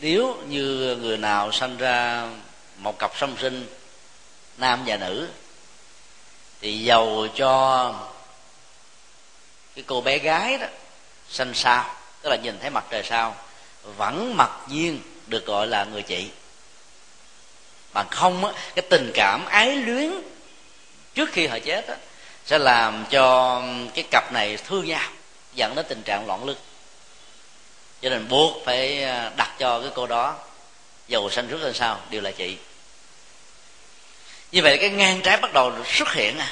nếu 0.00 0.36
như 0.48 0.96
người 1.00 1.16
nào 1.16 1.52
sanh 1.52 1.76
ra 1.76 2.28
một 2.76 2.98
cặp 2.98 3.10
song 3.16 3.36
sinh, 3.40 3.66
nam 4.58 4.82
và 4.86 4.96
nữ 4.96 5.28
thì 6.60 6.78
giàu 6.78 7.26
cho 7.34 7.94
cái 9.74 9.84
cô 9.86 10.00
bé 10.00 10.18
gái 10.18 10.58
đó 10.58 10.66
xanh 11.28 11.54
sao 11.54 11.94
tức 12.22 12.30
là 12.30 12.36
nhìn 12.36 12.58
thấy 12.60 12.70
mặt 12.70 12.84
trời 12.90 13.02
sao 13.02 13.36
vẫn 13.96 14.36
mặc 14.36 14.50
nhiên 14.68 15.00
được 15.26 15.46
gọi 15.46 15.66
là 15.66 15.84
người 15.84 16.02
chị. 16.02 16.28
Bằng 17.92 18.08
không 18.10 18.44
á, 18.44 18.52
cái 18.74 18.84
tình 18.90 19.10
cảm 19.14 19.44
ái 19.46 19.76
luyến 19.76 20.12
trước 21.14 21.30
khi 21.32 21.46
họ 21.46 21.58
chết 21.58 21.86
á, 21.86 21.96
sẽ 22.44 22.58
làm 22.58 23.04
cho 23.10 23.62
cái 23.94 24.04
cặp 24.10 24.32
này 24.32 24.56
thương 24.56 24.86
nhau 24.86 25.10
dẫn 25.54 25.74
đến 25.74 25.86
tình 25.88 26.02
trạng 26.02 26.26
loạn 26.26 26.44
lưng. 26.44 26.56
Cho 28.02 28.10
nên 28.10 28.28
buộc 28.28 28.64
phải 28.64 29.04
à, 29.04 29.32
đặt 29.36 29.54
cho 29.58 29.80
cái 29.80 29.90
cô 29.94 30.06
đó 30.06 30.34
dầu 31.08 31.30
xanh 31.30 31.48
trước 31.48 31.60
lên 31.62 31.74
sao 31.74 32.00
đều 32.10 32.20
là 32.20 32.30
chị 32.30 32.56
như 34.52 34.62
vậy 34.62 34.78
cái 34.80 34.90
ngang 34.90 35.20
trái 35.22 35.36
bắt 35.36 35.52
đầu 35.52 35.72
xuất 35.86 36.12
hiện 36.12 36.38
à 36.38 36.48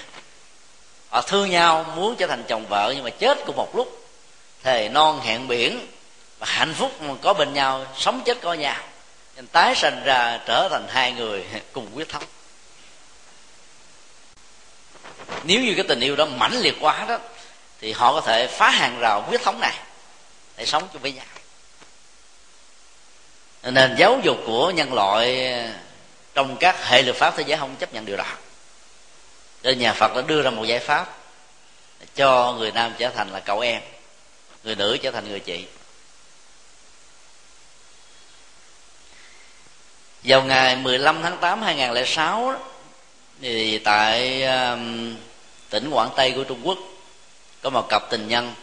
họ 1.08 1.22
thương 1.22 1.50
nhau, 1.50 1.86
muốn 1.96 2.16
trở 2.16 2.26
thành 2.26 2.44
chồng 2.48 2.66
vợ, 2.68 2.92
nhưng 2.94 3.04
mà 3.04 3.10
chết 3.10 3.38
cùng 3.46 3.56
một 3.56 3.76
lúc. 3.76 4.06
Thề 4.62 4.88
non 4.88 5.20
hẹn 5.24 5.48
biển, 5.48 5.86
và 6.38 6.46
hạnh 6.50 6.74
phúc 6.74 6.92
có 7.22 7.34
bên 7.34 7.52
nhau, 7.52 7.86
sống 7.98 8.22
chết 8.24 8.38
có 8.40 8.54
nhau. 8.54 8.76
Nên 9.36 9.46
tái 9.46 9.74
sanh 9.74 10.04
ra, 10.04 10.40
trở 10.46 10.68
thành 10.70 10.86
hai 10.88 11.12
người 11.12 11.44
cùng 11.72 11.86
quyết 11.94 12.08
thống 12.08 12.22
nếu 15.46 15.60
như 15.60 15.74
cái 15.74 15.84
tình 15.88 16.00
yêu 16.00 16.16
đó 16.16 16.24
mãnh 16.24 16.60
liệt 16.60 16.74
quá 16.80 17.04
đó, 17.08 17.18
thì 17.80 17.92
họ 17.92 18.12
có 18.12 18.20
thể 18.20 18.46
phá 18.46 18.70
hàng 18.70 18.98
rào 18.98 19.26
quyết 19.30 19.42
thống 19.42 19.60
này, 19.60 19.74
để 20.56 20.66
sống 20.66 20.88
chung 20.92 21.02
với 21.02 21.12
nhau. 21.12 21.24
Nên 23.62 23.94
giáo 23.98 24.20
dục 24.22 24.36
của 24.46 24.70
nhân 24.70 24.92
loại 24.94 25.52
trong 26.36 26.56
các 26.56 26.88
hệ 26.88 27.02
luật 27.02 27.16
pháp 27.16 27.34
thế 27.36 27.44
giới 27.46 27.58
không 27.58 27.76
chấp 27.76 27.94
nhận 27.94 28.06
điều 28.06 28.16
đó. 28.16 28.24
Nên 29.62 29.78
nhà 29.78 29.92
phật 29.92 30.16
đã 30.16 30.22
đưa 30.22 30.42
ra 30.42 30.50
một 30.50 30.64
giải 30.64 30.78
pháp 30.78 31.18
cho 32.14 32.52
người 32.52 32.72
nam 32.72 32.92
trở 32.98 33.10
thành 33.10 33.28
là 33.32 33.40
cậu 33.40 33.60
em, 33.60 33.82
người 34.64 34.74
nữ 34.74 34.96
trở 35.02 35.10
thành 35.10 35.28
người 35.28 35.40
chị. 35.40 35.64
Vào 40.22 40.42
ngày 40.42 40.76
15 40.76 41.22
tháng 41.22 41.38
8 41.38 41.62
2006 41.62 42.54
thì 43.40 43.78
tại 43.78 44.42
um, 44.42 45.16
tỉnh 45.70 45.90
Quảng 45.90 46.10
Tây 46.16 46.32
của 46.36 46.44
Trung 46.44 46.60
Quốc 46.62 46.78
có 47.62 47.70
một 47.70 47.88
cặp 47.88 48.02
tình 48.10 48.28
nhân. 48.28 48.54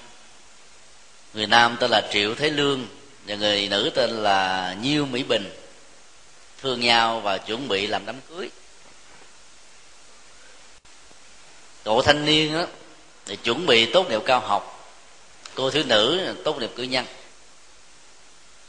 Người 1.34 1.48
nam 1.48 1.78
tên 1.80 1.92
là 1.92 2.02
Triệu 2.12 2.36
Thế 2.36 2.50
Lương 2.50 2.88
và 3.28 3.36
người 3.36 3.68
nữ 3.68 3.92
tên 3.96 4.10
là 4.10 4.76
Nhiêu 4.82 5.06
Mỹ 5.06 5.24
Bình 5.24 5.63
thương 6.64 6.80
nhau 6.80 7.20
và 7.20 7.38
chuẩn 7.38 7.68
bị 7.68 7.88
làm 7.88 8.06
đám 8.06 8.16
cưới. 8.30 8.50
Cậu 11.84 12.02
thanh 12.02 12.26
niên 12.26 12.54
đó, 12.54 12.66
thì 13.26 13.36
chuẩn 13.36 13.66
bị 13.66 13.86
tốt 13.94 14.10
nghiệp 14.10 14.22
cao 14.26 14.40
học. 14.40 14.90
Cô 15.56 15.72
thiếu 15.72 15.84
nữ 15.88 16.34
tốt 16.44 16.60
nghiệp 16.60 16.72
cử 16.76 16.84
nhân. 16.84 17.06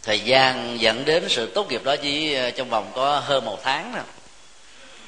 Thời 0.02 0.20
gian 0.20 0.80
dẫn 0.80 1.04
đến 1.04 1.24
sự 1.28 1.46
tốt 1.46 1.70
nghiệp 1.70 1.84
đó 1.84 1.96
chỉ 1.96 2.34
ờ, 2.34 2.50
trong 2.50 2.70
vòng 2.70 2.92
có 2.94 3.20
hơn 3.20 3.44
một 3.44 3.58
tháng 3.62 3.92
nữa 3.92 4.02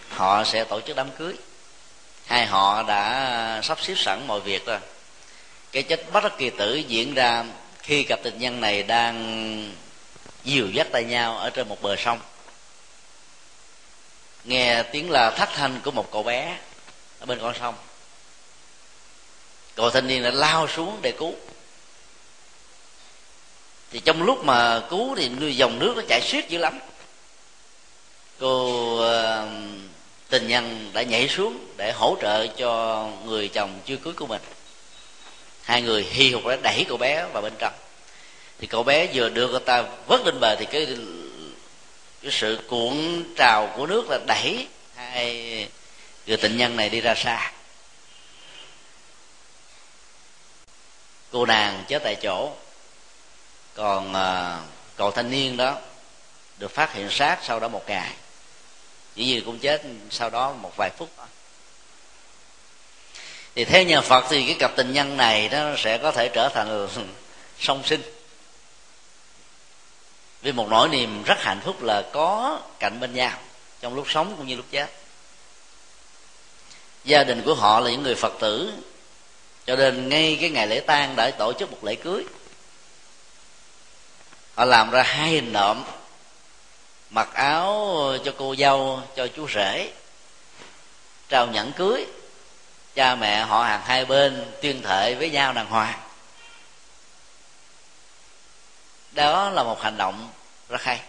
họ 0.09 0.44
sẽ 0.44 0.64
tổ 0.64 0.81
chức 0.81 0.96
đám 0.96 1.11
cưới. 1.18 1.35
Hai 2.27 2.46
họ 2.46 2.83
đã 2.83 3.25
ờ, 3.57 3.62
sắp 3.62 3.79
xếp 3.81 3.94
sẵn 3.96 4.27
mọi 4.27 4.40
việc 4.40 4.66
rồi. 4.66 4.79
Cái 5.72 5.83
chết 5.83 6.12
bất 6.12 6.25
đắc 6.25 6.33
kỳ 6.38 6.51
tử 6.51 6.75
diễn 6.75 7.14
ra 7.14 7.44
khi 7.79 8.03
cặp 8.03 8.20
tình 8.22 8.38
nhân 8.38 8.61
này 8.61 8.83
đang 8.83 9.72
dìu 10.44 10.70
dắt 10.70 10.87
tay 10.92 11.05
nhau 11.05 11.37
ở 11.37 11.51
trên 11.51 11.68
một 11.68 11.83
bờ 11.83 11.96
sông 11.96 12.18
nghe 14.46 14.82
tiếng 14.82 15.11
là 15.11 15.30
thất 15.30 15.48
thanh 15.54 15.80
của 15.85 15.90
một 15.90 16.12
cậu 16.12 16.22
bé 16.22 16.59
ở 17.20 17.26
bên 17.26 17.38
con 17.42 17.54
sông. 17.61 17.74
Cậu 19.74 19.90
thanh 19.90 20.06
niên 20.06 20.22
đã 20.22 20.30
lao 20.30 20.68
xuống 20.68 20.98
để 21.02 21.12
cứu. 21.12 21.35
Thì 23.90 24.00
trong 24.00 24.22
lúc 24.22 24.44
mà 24.44 24.82
cứu 24.90 25.16
thì 25.16 25.56
dòng 25.56 25.78
nước 25.78 25.92
nó 25.96 26.02
chảy 26.09 26.20
xiết 26.20 26.48
dữ 26.48 26.59
lắm. 26.59 26.78
Cô 28.38 28.94
uh, 28.96 29.48
tình 30.28 30.48
nhân 30.48 30.90
đã 30.92 31.02
nhảy 31.02 31.28
xuống 31.28 31.59
để 31.76 31.92
hỗ 31.92 32.16
trợ 32.22 32.46
cho 32.46 33.04
người 33.24 33.48
chồng 33.48 33.80
chưa 33.87 33.96
cưới 33.96 34.12
của 34.12 34.26
mình. 34.26 34.42
Hai 35.62 35.82
người 35.82 36.02
hi 36.02 36.32
hục 36.32 36.46
đã 36.46 36.56
đẩy 36.62 36.85
cậu 36.88 36.96
bé 36.96 37.26
vào 37.32 37.42
bên 37.42 37.52
trong. 37.59 37.72
Thì 38.59 38.66
cậu 38.66 38.82
bé 38.82 39.06
vừa 39.14 39.28
đưa 39.28 39.48
người 39.48 39.61
ta 39.61 39.85
vớt 40.06 40.20
lên 40.24 40.40
bờ 40.40 40.56
thì 40.56 40.64
cái 40.64 40.87
cái 42.27 42.33
sự 42.33 42.59
cuộn 42.69 43.25
trào 43.37 43.73
của 43.77 43.87
nước 43.87 44.11
là 44.11 44.19
đẩy 44.27 44.67
hai 44.97 45.69
người 46.27 46.37
tình 46.37 46.57
nhân 46.57 46.77
này 46.77 46.89
đi 46.89 47.01
ra 47.01 47.15
xa. 47.15 47.53
Cô 51.33 51.47
nàng 51.47 51.85
chết 51.89 52.03
tại 52.05 52.17
chỗ. 52.23 52.53
Còn 53.75 54.15
à, 54.15 54.61
cậu 54.97 55.11
thanh 55.11 55.31
niên 55.31 55.57
đó 55.57 55.79
được 56.59 56.71
phát 56.71 56.93
hiện 56.93 57.11
sát 57.11 57.39
sau 57.43 57.61
đó 57.61 57.69
một 57.69 57.85
ngày. 57.87 58.12
Chỉ 59.15 59.27
như 59.27 59.43
cũng 59.47 59.59
chết 59.59 59.83
sau 60.11 60.31
đó 60.31 60.53
một 60.53 60.73
vài 60.77 60.91
phút 60.91 61.11
thôi. 61.17 61.27
Thì 63.55 63.65
theo 63.65 63.83
nhà 63.83 64.01
phật 64.01 64.25
thì 64.31 64.47
cái 64.47 64.57
cặp 64.59 64.77
tình 64.77 64.93
nhân 64.93 65.17
này 65.17 65.49
nó 65.53 65.77
sẽ 65.77 65.99
có 65.99 66.12
thể 66.12 66.29
trở 66.29 66.49
thành 66.49 66.89
song 67.61 67.83
sinh 67.85 68.15
vì 70.46 70.52
một 70.52 70.68
nỗi 70.68 70.88
niềm 70.88 71.22
rất 71.22 71.42
hạnh 71.42 71.61
phúc 71.64 71.82
là 71.82 72.02
có 72.12 72.61
cạnh 72.78 73.00
bên 73.00 73.14
nhau, 73.14 73.38
trong 73.80 73.94
lúc 73.94 74.06
sống 74.11 74.35
cũng 74.37 74.46
như 74.46 74.56
lúc 74.56 74.64
chết. 74.70 74.90
Gia 77.04 77.24
đình 77.24 77.42
của 77.44 77.54
họ 77.54 77.80
là 77.80 77.90
những 77.90 78.02
người 78.02 78.14
phật 78.14 78.32
tử, 78.40 78.72
cho 79.66 79.76
nên 79.76 80.09
ngay 80.09 80.38
cái 80.40 80.50
ngày 80.50 80.66
lễ 80.66 80.80
tang 80.80 81.16
đã 81.16 81.30
tổ 81.30 81.52
chức 81.52 81.70
một 81.70 81.78
lễ 81.82 81.94
cưới. 81.94 82.24
Họ 84.54 84.64
làm 84.64 84.90
ra 84.90 85.02
hai 85.02 85.28
hình 85.28 85.52
nộm, 85.52 85.85
mặc 87.11 87.28
áo 87.35 87.96
cho 88.24 88.32
cô 88.38 88.54
dâu, 88.59 89.02
cho 89.16 89.26
chú 89.37 89.48
rể, 89.48 89.92
trao 91.28 91.47
nhẫn 91.47 91.72
cưới. 91.72 92.07
Cha 92.94 93.14
mẹ 93.14 93.44
họ 93.44 93.62
hàng 93.62 93.82
hai 93.84 94.05
bên 94.05 94.53
tuyên 94.62 94.82
thệ 94.82 95.14
với 95.14 95.30
nhau 95.30 95.53
đàng 95.53 95.66
hoàng. 95.66 96.01
Đó 99.12 99.51
là 99.51 99.62
một 99.62 99.82
hành 99.82 99.97
động 99.97 100.28
rất 100.69 100.83
hay. 100.83 101.01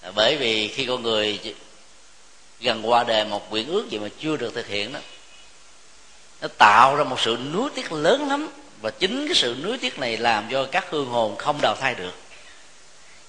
À, 0.00 0.10
bởi 0.14 0.36
vì 0.36 0.68
khi 0.68 0.86
con 0.86 1.02
người 1.02 1.54
gần 2.60 2.90
qua 2.90 3.04
đề 3.04 3.24
một 3.24 3.50
quyển 3.50 3.66
ước 3.66 3.90
gì 3.90 3.98
mà 3.98 4.08
chưa 4.20 4.36
được 4.36 4.54
thực 4.54 4.66
hiện 4.66 4.92
đó, 4.92 5.00
nó 6.40 6.48
tạo 6.58 6.96
ra 6.96 7.04
một 7.04 7.20
sự 7.20 7.38
nuối 7.52 7.70
tiếc 7.74 7.92
lớn 7.92 8.28
lắm. 8.28 8.48
Và 8.80 8.90
chính 8.90 9.26
cái 9.26 9.34
sự 9.34 9.56
nuối 9.62 9.78
tiếc 9.78 9.98
này 9.98 10.16
làm 10.16 10.48
cho 10.50 10.66
các 10.72 10.86
hương 10.90 11.06
hồn 11.06 11.36
không 11.36 11.58
đào 11.62 11.76
thai 11.80 11.94
được. 11.94 12.14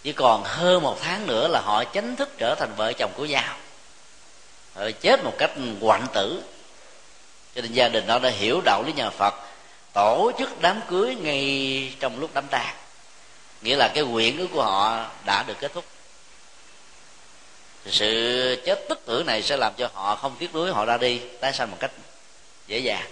Chỉ 0.04 0.14
còn 0.14 0.44
hơn 0.44 0.84
một 0.84 0.98
tháng 1.02 1.28
nữa 1.28 1.48
là 1.48 1.62
họ 1.62 1.84
chính 1.84 2.16
thức 2.16 2.30
trở 2.38 2.56
thành 2.56 2.74
vợ 2.76 2.94
chồng 2.94 3.12
của 3.16 3.26
nhau. 3.26 3.56
Họ 4.76 4.92
chết 5.02 5.24
một 5.24 5.34
cách 5.38 5.52
hoạn 5.82 6.06
tử. 6.14 6.44
Cho 7.56 7.62
nên 7.62 7.74
gia 7.74 7.88
đình 7.88 8.08
đó 8.08 8.20
đã 8.20 8.30
hiểu 8.30 8.62
đạo 8.66 8.84
lý 8.88 8.94
nhà 8.94 9.10
phật, 9.10 9.34
tổ 9.94 10.32
chức 10.40 10.62
đám 10.62 10.82
cưới 10.88 11.16
ngay 11.16 11.94
trong 12.00 12.20
lúc 12.20 12.30
đám 12.34 12.48
tang 12.48 12.76
nghĩa 13.62 13.76
là 13.76 13.88
cái 13.88 14.04
quyển 14.14 14.38
ước 14.38 14.48
của 14.54 14.64
họ 14.64 15.06
đã 15.26 15.44
được 15.44 15.60
kết 15.60 15.74
thúc. 15.74 15.86
Thì 17.86 17.92
sự 17.92 18.62
chết 18.66 18.86
tức 18.90 19.00
tử 19.06 19.24
này 19.28 19.42
sẽ 19.42 19.58
làm 19.58 19.74
cho 19.78 19.90
họ 19.94 20.16
không 20.16 20.36
tiếc 20.40 20.54
nuối, 20.54 20.72
họ 20.72 20.86
ra 20.86 20.98
đi, 20.98 21.22
tái 21.40 21.54
sanh 21.54 21.72
một 21.72 21.78
cách 21.80 21.92
dễ 22.68 22.80
dàng. 22.80 23.06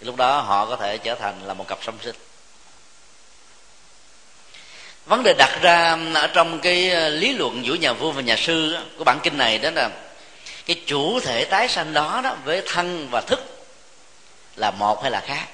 Thì 0.00 0.06
lúc 0.06 0.16
đó 0.16 0.40
họ 0.40 0.66
có 0.66 0.76
thể 0.76 0.98
trở 0.98 1.14
thành 1.14 1.46
là 1.46 1.54
một 1.54 1.68
cặp 1.68 1.78
song 1.82 1.98
sinh. 2.02 2.16
Vấn 5.06 5.22
đề 5.22 5.34
đặt 5.38 5.58
ra 5.62 5.98
ở 6.14 6.26
trong 6.26 6.60
cái 6.60 6.90
ờ, 6.90 7.08
lý 7.08 7.32
luận 7.32 7.64
giữa 7.64 7.74
nhà 7.74 7.92
vua 7.92 8.10
và 8.10 8.22
nhà 8.22 8.36
sư 8.36 8.76
của 8.98 9.04
bản 9.04 9.18
kinh 9.22 9.38
này 9.38 9.58
đó 9.58 9.70
là 9.70 9.90
cái 10.66 10.82
chủ 10.86 11.20
thể 11.20 11.44
tái 11.44 11.68
sanh 11.68 11.92
đó 11.92 12.20
đó 12.24 12.36
với 12.44 12.62
thân 12.66 13.08
và 13.10 13.20
thức 13.20 13.40
là 14.56 14.70
một 14.70 15.02
hay 15.02 15.10
là 15.10 15.20
khác 15.20 15.46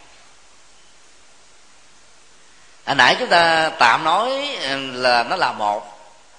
hồi 2.87 2.97
nãy 2.97 3.17
chúng 3.19 3.29
ta 3.29 3.71
tạm 3.79 4.05
nói 4.05 4.57
ừ, 4.63 4.91
là 4.93 5.23
nó 5.23 5.37
là 5.37 5.53
một, 5.53 5.99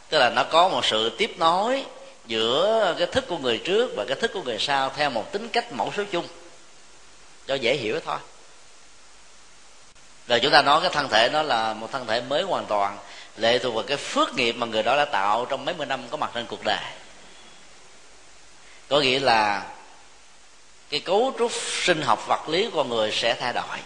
tức 0.10 0.20
là 0.20 0.30
nó 0.30 0.44
có 0.44 0.68
một 0.70 0.86
sự 0.86 1.10
tiếp 1.18 1.36
nối 1.38 1.86
giữa 2.28 2.96
cái 2.98 3.08
thức 3.08 3.26
của 3.28 3.38
người 3.38 3.58
trước 3.58 3.92
và 3.96 4.06
cái 4.08 4.16
thức 4.16 4.32
của 4.34 4.42
người 4.42 4.58
sau 4.60 4.92
theo 4.96 5.10
một 5.10 5.32
tính 5.32 5.50
cách 5.50 5.74
mẫu 5.74 5.94
số 5.98 6.04
chung. 6.12 6.28
Cho 7.48 7.56
dễ 7.56 7.76
hiểu 7.76 8.00
thôi. 8.06 8.18
Rồi 10.28 10.40
chúng 10.40 10.52
ta 10.52 10.62
nói 10.62 10.82
cái 10.82 10.90
thân 10.94 11.10
thể 11.10 11.30
nó 11.30 11.42
là 11.42 11.74
một 11.74 11.92
thân 11.92 12.08
thể 12.08 12.22
mới 12.22 12.44
hoàn 12.44 12.66
toàn, 12.66 12.98
lệ 13.38 13.60
thuộc 13.60 13.74
vào 13.74 13.84
cái 13.84 13.98
phước 13.98 14.34
nghiệp 14.34 14.52
mà 14.52 14.66
người 14.66 14.84
đó 14.84 14.98
đã 14.98 15.06
tạo 15.06 15.46
trong 15.46 15.66
mấy 15.66 15.76
mươi 15.76 15.86
năm 15.86 16.04
có 16.12 16.18
mặt 16.18 16.32
trên 16.34 16.46
cuộc 16.46 16.64
đời. 16.64 16.84
Có 18.90 19.00
nghĩa 19.00 19.20
là 19.20 19.64
cái 20.90 21.00
cấu 21.00 21.34
trúc 21.40 21.52
sinh 21.84 22.02
học 22.02 22.28
vật 22.28 22.50
lý 22.50 22.70
của 22.70 22.78
con 22.78 22.90
người 22.90 23.12
sẽ 23.12 23.34
thay 23.34 23.54
đổi 23.54 23.78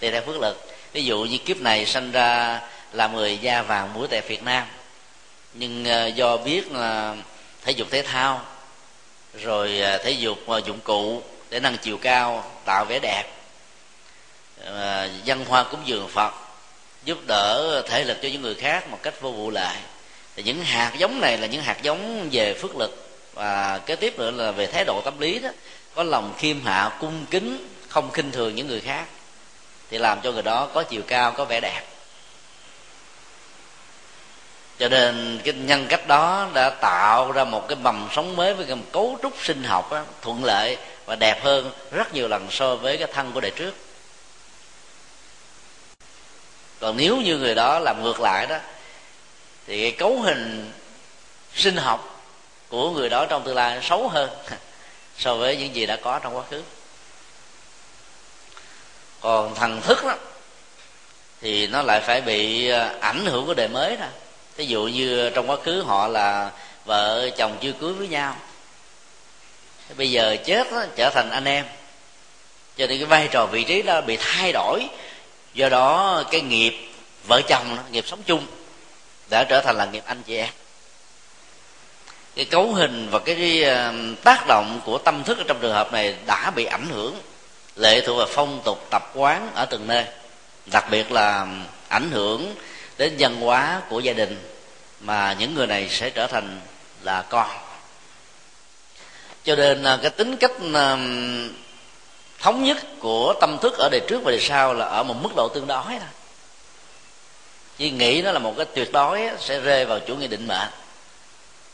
tùy 0.00 0.10
theo 0.10 0.22
phước 0.26 0.40
lực 0.40 0.73
ví 0.94 1.04
dụ 1.04 1.24
như 1.24 1.38
kiếp 1.38 1.60
này 1.60 1.86
sinh 1.86 2.12
ra 2.12 2.60
là 2.92 3.08
người 3.08 3.38
da 3.38 3.62
vàng 3.62 3.92
mũi 3.94 4.08
tại 4.10 4.20
việt 4.20 4.42
nam. 4.42 4.66
Nhưng 5.54 5.84
ờ, 5.84 6.06
do 6.06 6.36
biết 6.36 6.72
là 6.72 7.16
thể 7.64 7.72
dục 7.72 7.88
thể 7.90 8.02
thao, 8.02 8.40
rồi 9.34 9.80
ờ, 9.80 9.98
thể 9.98 10.10
dục 10.10 10.38
ờ, 10.46 10.60
dụng 10.66 10.80
cụ 10.84 11.22
để 11.50 11.60
nâng 11.60 11.76
chiều 11.76 11.98
cao, 11.98 12.50
tạo 12.64 12.84
vẻ 12.84 12.98
đẹp 13.02 13.24
dân 15.24 15.44
hoa 15.44 15.64
cúng 15.64 15.80
dường 15.84 16.08
phật, 16.08 16.34
giúp 17.04 17.18
đỡ 17.26 17.82
thể 17.88 18.04
lực 18.04 18.16
cho 18.22 18.28
những 18.28 18.42
người 18.42 18.54
khác 18.54 18.88
một 18.88 18.98
cách 19.02 19.14
vô 19.20 19.30
vụ 19.30 19.50
lợi 19.50 19.76
thì 20.36 20.42
những 20.42 20.64
hạt 20.64 20.92
giống 20.98 21.20
này 21.20 21.38
là 21.38 21.46
những 21.46 21.62
hạt 21.62 21.82
giống 21.82 22.28
về 22.32 22.54
phước 22.54 22.76
lực. 22.76 23.08
Và 23.32 23.78
kế 23.86 23.96
tiếp 23.96 24.18
nữa 24.18 24.30
là 24.30 24.50
về 24.50 24.66
thái 24.66 24.84
độ 24.84 25.00
tâm 25.04 25.18
lý 25.18 25.38
đó, 25.38 25.48
có 25.94 26.02
lòng 26.02 26.34
khiêm 26.38 26.60
hạ, 26.64 26.96
cung 27.00 27.26
kính, 27.30 27.68
không 27.88 28.10
khinh 28.10 28.32
thường 28.32 28.54
những 28.54 28.66
người 28.66 28.80
khác 28.80 29.04
thì 29.94 29.98
làm 29.98 30.20
cho 30.20 30.32
người 30.32 30.42
đó 30.42 30.68
có 30.74 30.82
chiều 30.82 31.02
cao 31.06 31.32
có 31.32 31.44
vẻ 31.44 31.60
đẹp. 31.60 31.82
Cho 34.78 34.88
nên 34.88 35.40
cái 35.44 35.54
nhân 35.54 35.86
cách 35.88 36.06
đó 36.08 36.48
đã 36.54 36.70
tạo 36.70 37.32
ra 37.32 37.44
một 37.44 37.68
cái 37.68 37.76
mầm 37.82 38.08
sống 38.12 38.36
mới 38.36 38.54
với 38.54 38.66
cái 38.66 38.76
cấu 38.92 39.18
trúc 39.22 39.32
sinh 39.42 39.64
học 39.64 39.92
đó, 39.92 40.02
thuận 40.22 40.44
lợi 40.44 40.76
và 41.06 41.16
đẹp 41.16 41.44
hơn 41.44 41.70
rất 41.90 42.14
nhiều 42.14 42.28
lần 42.28 42.46
so 42.50 42.76
với 42.76 42.96
cái 42.96 43.08
thân 43.12 43.32
của 43.32 43.40
đời 43.40 43.50
trước. 43.50 43.74
Còn 46.80 46.96
nếu 46.96 47.16
như 47.16 47.38
người 47.38 47.54
đó 47.54 47.78
làm 47.78 48.02
ngược 48.02 48.20
lại 48.20 48.46
đó 48.46 48.56
thì 49.66 49.80
cái 49.80 49.98
cấu 49.98 50.20
hình 50.20 50.72
sinh 51.54 51.76
học 51.76 52.24
của 52.68 52.90
người 52.90 53.08
đó 53.08 53.26
trong 53.26 53.42
tương 53.44 53.56
lai 53.56 53.78
xấu 53.82 54.08
hơn 54.08 54.30
so 55.18 55.34
với 55.34 55.56
những 55.56 55.74
gì 55.74 55.86
đã 55.86 55.96
có 55.96 56.18
trong 56.18 56.36
quá 56.36 56.42
khứ 56.50 56.62
còn 59.24 59.54
thần 59.54 59.80
thức 59.80 60.04
đó 60.04 60.14
thì 61.40 61.66
nó 61.66 61.82
lại 61.82 62.00
phải 62.00 62.20
bị 62.20 62.68
ờ, 62.68 62.94
ảnh 63.00 63.26
hưởng 63.26 63.46
của 63.46 63.54
đời 63.54 63.68
mới 63.68 63.96
đó 63.96 64.06
ví 64.56 64.66
dụ 64.66 64.86
như 64.86 65.30
trong 65.34 65.50
quá 65.50 65.56
khứ 65.64 65.82
họ 65.82 66.08
là 66.08 66.50
vợ 66.84 67.30
chồng 67.36 67.56
chưa 67.60 67.72
cưới 67.72 67.92
với 67.92 68.08
nhau. 68.08 68.36
Bây 69.96 70.10
giờ 70.10 70.36
chết 70.44 70.72
đó, 70.72 70.84
trở 70.96 71.10
thành 71.10 71.30
anh 71.30 71.44
em. 71.44 71.64
Cho 72.76 72.86
nên 72.86 72.98
cái 72.98 73.06
vai 73.06 73.28
trò 73.30 73.46
vị 73.46 73.64
trí 73.64 73.82
đó 73.82 74.00
bị 74.00 74.16
thay 74.16 74.52
đổi. 74.52 74.86
Do 75.54 75.68
đó 75.68 76.22
cái 76.30 76.40
nghiệp 76.40 76.74
vợ 77.28 77.40
chồng 77.48 77.78
nghiệp 77.90 78.04
sống 78.06 78.22
chung 78.26 78.46
đã 79.30 79.44
trở 79.44 79.60
thành 79.60 79.76
là 79.76 79.84
nghiệp 79.84 80.02
anh 80.06 80.22
chị 80.22 80.36
em. 80.36 80.50
Cái 82.36 82.44
cấu 82.44 82.72
hình 82.72 83.08
và 83.10 83.18
cái 83.18 83.62
ờ, 83.62 83.94
tác 84.24 84.46
động 84.46 84.80
của 84.84 84.98
tâm 84.98 85.24
thức 85.24 85.38
ở 85.38 85.44
trong 85.48 85.58
trường 85.60 85.74
hợp 85.74 85.92
này 85.92 86.14
đã 86.26 86.50
bị 86.50 86.64
ảnh 86.64 86.86
hưởng 86.90 87.20
lệ 87.76 88.00
thuộc 88.00 88.16
vào 88.16 88.26
phong 88.30 88.60
tục 88.64 88.86
tập 88.90 89.10
quán 89.14 89.50
ở 89.54 89.64
từng 89.64 89.86
nơi, 89.86 90.04
đặc 90.66 90.84
biệt 90.90 91.12
là 91.12 91.46
ảnh 91.88 92.10
hưởng 92.10 92.54
đến 92.98 93.16
văn 93.18 93.40
hóa 93.40 93.82
của 93.88 94.00
gia 94.00 94.12
đình 94.12 94.50
mà 95.00 95.36
những 95.38 95.54
người 95.54 95.66
này 95.66 95.88
sẽ 95.88 96.10
trở 96.10 96.26
thành 96.26 96.60
là 97.02 97.22
con. 97.22 97.48
Cho 99.44 99.56
nên 99.56 99.82
à, 99.82 99.98
cái 100.02 100.10
tính 100.10 100.36
cách 100.36 100.52
à, 100.74 100.96
thống 102.38 102.64
nhất 102.64 102.78
của 102.98 103.34
tâm 103.40 103.58
thức 103.62 103.78
ở 103.78 103.88
đời 103.88 104.00
trước 104.08 104.20
và 104.24 104.30
đời 104.30 104.40
sau 104.40 104.74
là 104.74 104.86
ở 104.86 105.02
một 105.02 105.14
mức 105.22 105.30
độ 105.36 105.48
tương 105.48 105.66
đối 105.66 105.84
thôi. 105.84 106.08
Chỉ 107.78 107.90
nghĩ 107.90 108.22
nó 108.22 108.32
là 108.32 108.38
một 108.38 108.54
cái 108.56 108.66
tuyệt 108.74 108.92
đối 108.92 109.30
sẽ 109.38 109.60
rơi 109.60 109.84
vào 109.84 110.00
chủ 110.00 110.16
nghĩa 110.16 110.26
định 110.26 110.46
mệnh. 110.46 110.68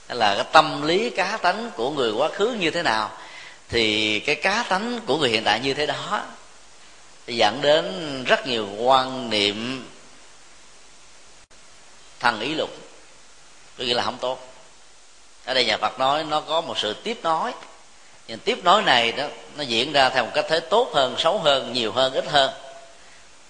Là 0.09 0.35
cái 0.35 0.45
tâm 0.53 0.83
lý 0.83 1.11
cá 1.11 1.37
tánh 1.37 1.71
của 1.77 1.91
người 1.91 2.13
quá 2.13 2.29
khứ 2.29 2.57
như 2.61 2.71
thế 2.71 2.83
nào 2.83 3.11
thì 3.71 4.21
cái 4.21 4.35
cá 4.35 4.63
tánh 4.69 5.01
của 5.07 5.19
người 5.19 5.31
hiện 5.31 5.45
tại 5.45 5.61
như 5.61 5.75
thế 5.75 5.87
đó 5.87 6.23
dẫn 7.27 7.61
đến 7.63 8.25
rất 8.25 8.47
nhiều 8.47 8.69
quan 8.79 9.31
niệm 9.31 9.87
thần 12.21 12.41
ý 12.41 12.55
lục, 12.55 12.71
có 13.79 13.85
nghĩa 13.85 13.95
là 13.95 14.03
không 14.03 14.19
tốt. 14.21 14.53
Ở 15.45 15.55
đây 15.55 15.65
nhà 15.65 15.77
phật 15.77 15.99
nói 15.99 16.25
nó 16.25 16.41
có 16.41 16.61
một 16.61 16.79
sự 16.79 16.93
tiếp 16.93 17.19
nối. 17.23 17.53
Nhưng 18.29 18.39
tiếp 18.39 18.59
nối 18.65 18.83
này 18.83 19.13
đó, 19.13 19.25
nó 19.57 19.63
diễn 19.63 19.93
ra 19.93 20.09
theo 20.09 20.25
một 20.25 20.31
cách 20.35 20.45
thế 20.49 20.61
tốt 20.61 20.91
hơn, 20.95 21.15
xấu 21.19 21.39
hơn, 21.39 21.73
nhiều 21.73 21.93
hơn, 21.93 22.13
ít 22.13 22.25
hơn. 22.27 22.51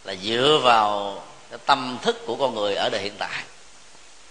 Là 0.05 0.14
dựa 0.23 0.61
vào 0.62 1.23
cái 1.51 1.59
tâm 1.66 1.99
thức 2.03 2.27
của 2.27 2.37
con 2.37 2.55
người 2.55 2.75
ở 2.75 2.89
đời 2.89 3.03
hiện 3.03 3.14
tại. 3.18 3.43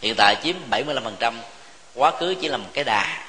Hiện 0.01 0.15
tại 0.17 0.35
chiếm 0.43 0.55
75% 0.71 1.33
quá 1.95 2.11
khứ 2.19 2.35
chỉ 2.41 2.47
là 2.47 2.57
một 2.57 2.69
cái 2.73 2.83
đà, 2.83 3.27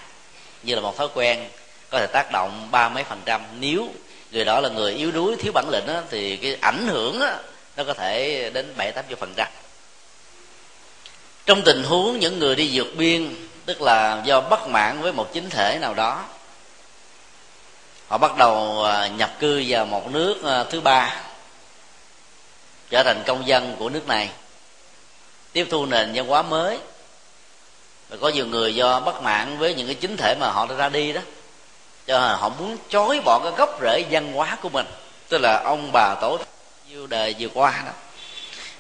như 0.63 0.75
là 0.75 0.81
một 0.81 0.97
thói 0.97 1.09
quen 1.15 1.49
có 1.91 1.99
thể 1.99 2.07
tác 2.07 2.33
động 2.33 2.69
ba 2.71 2.89
mấy 2.89 3.05
phần 3.05 3.21
trăm. 3.25 3.43
Nếu 3.61 3.89
người 4.31 4.45
đó 4.45 4.61
là 4.61 4.69
người 4.69 4.95
yếu 4.95 5.11
đuối 5.11 5.37
thiếu 5.37 5.53
bản 5.55 5.69
lĩnh 5.71 5.87
đó, 5.87 6.03
thì 6.11 6.37
cái 6.37 6.57
ảnh 6.61 6.87
hưởng 6.89 7.21
đó, 7.21 7.31
nó 7.77 7.85
có 7.85 7.95
thể 7.95 8.51
đến 8.55 8.73
bảy 8.77 8.93
tám 8.93 9.05
phần 9.19 9.35
trăm. 9.37 9.49
Trong 11.47 11.63
tình 11.63 11.83
huống 11.83 12.19
những 12.19 12.39
người 12.39 12.57
đi 12.57 12.71
vượt 12.73 12.97
biên 12.97 13.35
tức 13.67 13.83
là 13.83 14.23
do 14.25 14.41
bất 14.41 14.69
mãn 14.69 15.01
với 15.01 15.13
một 15.13 15.33
chính 15.33 15.51
thể 15.51 15.79
nào 15.81 15.95
đó 15.95 16.25
họ 18.09 18.19
bắt 18.19 18.37
đầu 18.37 18.85
à, 18.85 19.07
nhập 19.07 19.31
cư 19.39 19.65
vào 19.69 19.87
một 19.87 20.11
nước 20.11 20.45
à, 20.45 20.65
thứ 20.65 20.81
ba 20.81 21.23
trở 22.91 23.03
thành 23.03 23.23
công 23.27 23.47
dân 23.47 23.77
của 23.79 23.89
nước 23.89 24.09
này 24.09 24.31
tiếp 25.53 25.67
thu 25.71 25.87
nền 25.87 26.13
văn 26.15 26.27
hóa 26.27 26.43
mới. 26.43 26.79
Và 28.09 28.17
có 28.21 28.29
nhiều 28.29 28.47
người 28.47 28.75
do 28.75 29.01
bất 29.01 29.23
mãn 29.23 29.59
với 29.59 29.75
những 29.75 29.87
cái 29.87 29.95
chính 29.95 30.17
thể 30.17 30.35
mà 30.41 30.51
họ 30.51 30.67
đã 30.67 30.75
ra 30.75 30.89
đi 30.89 31.13
đó 31.13 31.21
cho 32.11 32.19
họ 32.19 32.49
muốn 32.49 32.77
chối 32.89 33.21
bỏ 33.25 33.41
cái 33.45 33.53
gốc 33.57 33.79
rễ 33.83 34.05
văn 34.11 34.33
hóa 34.33 34.59
của 34.63 34.69
mình. 34.69 34.87
Tức 35.29 35.39
là 35.39 35.63
ông 35.65 35.93
bà 35.93 36.15
tổ 36.21 36.39
nhiều 36.89 37.07
đời 37.07 37.35
vừa 37.39 37.49
qua 37.55 37.83
đó. 37.87 37.93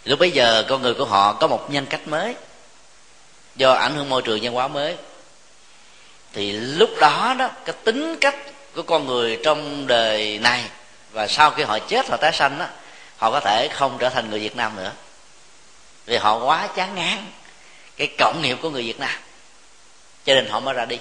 Lúc 0.04 0.18
bây 0.18 0.30
giờ 0.30 0.64
con 0.68 0.82
người 0.82 0.94
của 0.94 1.04
họ 1.04 1.32
có 1.32 1.46
một 1.46 1.70
nhân 1.70 1.86
cách 1.86 2.08
mới. 2.08 2.34
Do 3.56 3.72
ảnh 3.72 3.94
hưởng 3.94 4.08
môi 4.08 4.22
trường 4.22 4.38
văn 4.42 4.52
hóa 4.52 4.68
mới. 4.68 4.96
Thì 6.32 6.52
lúc 6.52 6.90
đó 7.00 7.34
đó, 7.38 7.48
cái 7.64 7.74
tính 7.84 8.16
cách 8.20 8.36
của 8.74 8.82
con 8.82 9.06
người 9.06 9.38
trong 9.44 9.86
đời 9.86 10.38
này 10.38 10.64
và 11.12 11.26
sau 11.26 11.50
khi 11.50 11.62
họ 11.62 11.78
chết 11.78 12.10
họ 12.10 12.16
tái 12.16 12.32
sanh 12.32 12.58
đó, 12.58 12.66
họ 13.16 13.30
có 13.30 13.40
thể 13.40 13.68
không 13.72 13.96
trở 13.98 14.08
thành 14.08 14.30
người 14.30 14.40
việt 14.40 14.56
nam 14.56 14.76
nữa. 14.76 14.92
Vì 16.06 16.16
họ 16.16 16.44
quá 16.44 16.68
chán 16.76 16.94
ngán 16.94 17.18
cái 17.96 18.08
cộng 18.18 18.42
nghiệp 18.42 18.58
của 18.62 18.70
người 18.70 18.82
việt 18.82 19.00
nam. 19.00 19.18
Cho 20.24 20.34
nên 20.34 20.48
họ 20.48 20.60
mới 20.60 20.74
ra 20.74 20.84
đi 20.84 20.98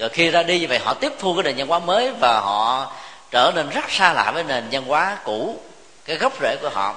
rồi 0.00 0.08
khi 0.08 0.30
ra 0.30 0.42
đi 0.42 0.60
như 0.60 0.66
vậy, 0.68 0.78
họ 0.78 0.94
tiếp 0.94 1.12
thu 1.18 1.34
cái 1.34 1.42
nền 1.42 1.56
văn 1.56 1.68
hóa 1.68 1.78
mới 1.78 2.12
và 2.12 2.40
họ 2.40 2.92
trở 3.30 3.52
nên 3.54 3.68
rất 3.70 3.90
xa 3.90 4.12
lạ 4.12 4.30
với 4.34 4.44
nền 4.44 4.64
văn 4.70 4.84
hóa 4.84 5.16
cũ. 5.24 5.60
Cái 6.04 6.16
gốc 6.16 6.32
rễ 6.40 6.56
của 6.62 6.68
họ 6.68 6.94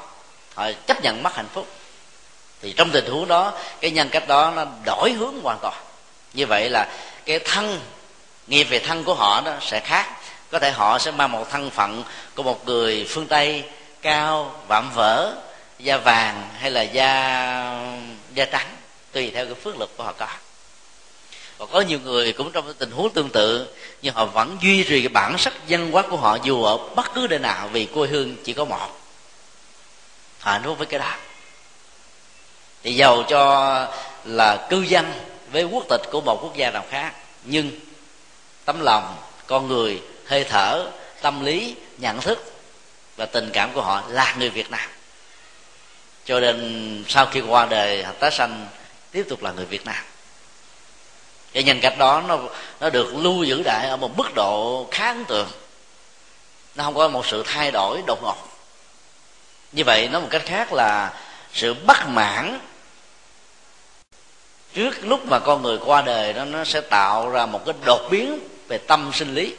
họ 0.56 0.72
chấp 0.88 1.02
nhận 1.02 1.24
mất 1.24 1.36
hạnh 1.36 1.48
phúc. 1.54 1.68
Thì 2.62 2.74
trong 2.74 2.90
tình 2.92 3.06
huống 3.06 3.28
đó, 3.28 3.54
cái 3.82 3.92
nhân 3.92 4.10
cách 4.10 4.28
đó 4.28 4.54
nó 4.56 4.66
đổi 4.86 5.12
hướng 5.12 5.42
hoàn 5.44 5.58
toàn. 5.62 5.74
Như 6.34 6.46
vậy 6.46 6.70
là 6.70 6.88
cái 7.26 7.40
thân, 7.40 7.80
nghiệp 8.48 8.64
về 8.64 8.80
thân 8.80 9.04
của 9.04 9.14
họ 9.14 9.42
đó 9.42 9.52
sẽ 9.62 9.80
khác. 9.80 10.06
Có 10.52 10.60
thể 10.60 10.72
họ 10.72 11.00
sẽ 11.00 11.12
mang 11.12 11.32
một 11.32 11.50
thân 11.52 11.70
phận 11.70 12.04
của 12.36 12.44
một 12.44 12.66
người 12.66 13.06
phương 13.10 13.28
tây 13.28 13.64
cao, 14.02 14.56
vạm 14.68 14.92
vỡ, 14.96 15.36
da 15.80 15.98
vàng 15.98 16.50
hay 16.60 16.72
là 16.72 16.82
da 16.82 17.80
da 18.34 18.46
trắng, 18.46 18.68
tùy 19.12 19.32
theo 19.36 19.46
cái 19.46 19.56
phước 19.56 19.78
lực 19.78 19.98
của 19.98 20.04
họ 20.04 20.14
có 20.18 20.28
còn 21.64 21.72
có 21.72 21.82
nhiều 21.82 22.00
người 22.00 22.34
cũng 22.34 22.52
trong 22.52 22.74
tình 22.74 22.92
huống 22.92 23.14
tương 23.14 23.30
tự, 23.30 23.68
nhưng 24.02 24.14
họ 24.14 24.26
vẫn 24.26 24.58
duy 24.62 24.84
trì 24.84 25.02
cái 25.02 25.10
bản 25.10 25.38
sắc 25.38 25.54
văn 25.70 25.92
hóa 25.92 26.04
của 26.10 26.18
họ 26.18 26.38
dù 26.44 26.64
ở 26.64 26.78
bất 26.78 27.14
cứ 27.14 27.28
nơi 27.30 27.40
nào, 27.40 27.68
vì 27.68 27.86
quê 27.86 28.08
hương 28.08 28.36
chỉ 28.44 28.54
có 28.54 28.66
một. 28.66 29.00
Họ 30.40 30.52
hạnh 30.52 30.62
phúc 30.66 30.78
với 30.78 30.88
cái 30.88 31.00
đó. 31.00 31.16
Thì 32.84 32.96
giàu 32.96 33.24
cho 33.30 33.88
là 34.26 34.68
cư 34.70 34.82
dân 34.82 35.14
với 35.52 35.64
quốc 35.64 35.84
tịch 35.90 36.02
của 36.12 36.22
một 36.22 36.40
quốc 36.44 36.56
gia 36.56 36.72
nào 36.72 36.86
khác, 36.90 37.14
nhưng 37.44 37.72
tấm 38.66 38.82
lòng 38.82 39.16
con 39.48 39.68
người, 39.68 40.02
hơi 40.26 40.44
thở, 40.44 40.92
tâm 41.22 41.46
lý, 41.46 41.76
nhận 41.98 42.22
thức 42.22 42.54
và 43.18 43.26
tình 43.26 43.50
cảm 43.54 43.74
của 43.74 43.82
họ 43.82 44.04
là 44.08 44.36
người 44.40 44.50
Việt 44.50 44.72
Nam. 44.72 44.90
Cho 46.26 46.40
nên 46.40 47.04
sau 47.08 47.26
khi 47.26 47.42
qua 47.42 47.66
đời, 47.66 48.04
hợp 48.04 48.20
tác 48.20 48.34
sanh 48.34 48.68
tiếp 49.12 49.26
tục 49.30 49.44
là 49.44 49.52
người 49.52 49.66
Việt 49.66 49.86
Nam 49.86 50.04
cái 51.54 51.64
nhân 51.64 51.80
cách 51.82 51.98
đó 51.98 52.24
nó 52.28 52.40
nó 52.80 52.90
được 52.90 53.16
lưu 53.16 53.44
giữ 53.44 53.62
lại 53.64 53.90
ở 53.90 53.98
một 53.98 54.18
mức 54.18 54.36
độ 54.36 54.88
khá 54.92 55.08
ấn 55.08 55.26
tượng. 55.26 55.48
Nó 56.76 56.84
không 56.84 56.96
có 56.96 57.08
một 57.08 57.26
sự 57.26 57.44
thay 57.48 57.72
đổi 57.72 58.02
đột 58.08 58.24
ngột. 58.24 58.38
Như 59.72 59.84
vậy 59.84 60.10
nói 60.12 60.22
một 60.22 60.28
cách 60.32 60.46
khác 60.46 60.74
là 60.74 61.14
sự 61.54 61.74
bất 61.74 62.08
mãn. 62.08 62.60
Trước 64.74 65.06
lúc 65.06 65.26
mà 65.26 65.40
con 65.40 65.62
người 65.62 65.78
qua 65.86 66.02
đời 66.02 66.34
đó, 66.34 66.46
nó 66.46 66.64
sẽ 66.64 66.82
tạo 66.82 67.30
ra 67.30 67.46
một 67.46 67.66
cái 67.66 67.76
đột 67.86 68.02
biến 68.12 68.40
về 68.68 68.78
tâm 68.78 69.12
sinh 69.14 69.36
lý, 69.36 69.56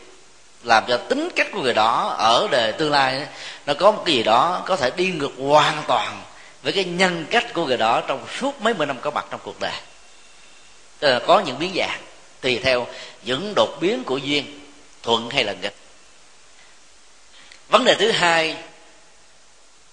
làm 0.63 0.85
cho 0.89 0.97
tính 0.97 1.29
cách 1.37 1.47
của 1.53 1.61
người 1.61 1.75
đó 1.75 2.15
ở 2.19 2.49
đời 2.51 2.73
tương 2.73 2.91
lai, 2.91 3.27
nó 3.67 3.75
có 3.75 3.93
một 3.93 4.03
cái 4.07 4.15
gì 4.15 4.23
đó 4.23 4.63
có 4.67 4.77
thể 4.77 4.91
đi 4.97 5.07
ngược 5.07 5.33
hoàn 5.39 5.83
toàn 5.87 6.23
với 6.63 6.73
cái 6.73 6.85
nhân 6.85 7.27
cách 7.31 7.55
của 7.55 7.67
người 7.67 7.77
đó 7.77 8.03
trong 8.07 8.27
suốt 8.41 8.63
mấy 8.63 8.75
mươi 8.75 8.87
năm 8.87 8.97
có 9.01 9.11
mặt 9.11 9.27
trong 9.31 9.41
cuộc 9.45 9.61
đời. 9.61 9.73
Ờ, 11.05 11.21
có 11.27 11.41
những 11.41 11.59
biến 11.59 11.73
dạng. 11.77 12.01
Tùy 12.41 12.59
theo 12.59 12.87
những 13.23 13.53
đột 13.57 13.79
biến 13.81 14.05
của 14.05 14.17
duyên 14.17 14.61
thuận 15.03 15.31
hay 15.31 15.45
là 15.45 15.53
nghịch. 15.53 15.75
Vấn 17.69 17.85
đề 17.85 17.95
thứ 17.95 18.11
hai 18.11 18.57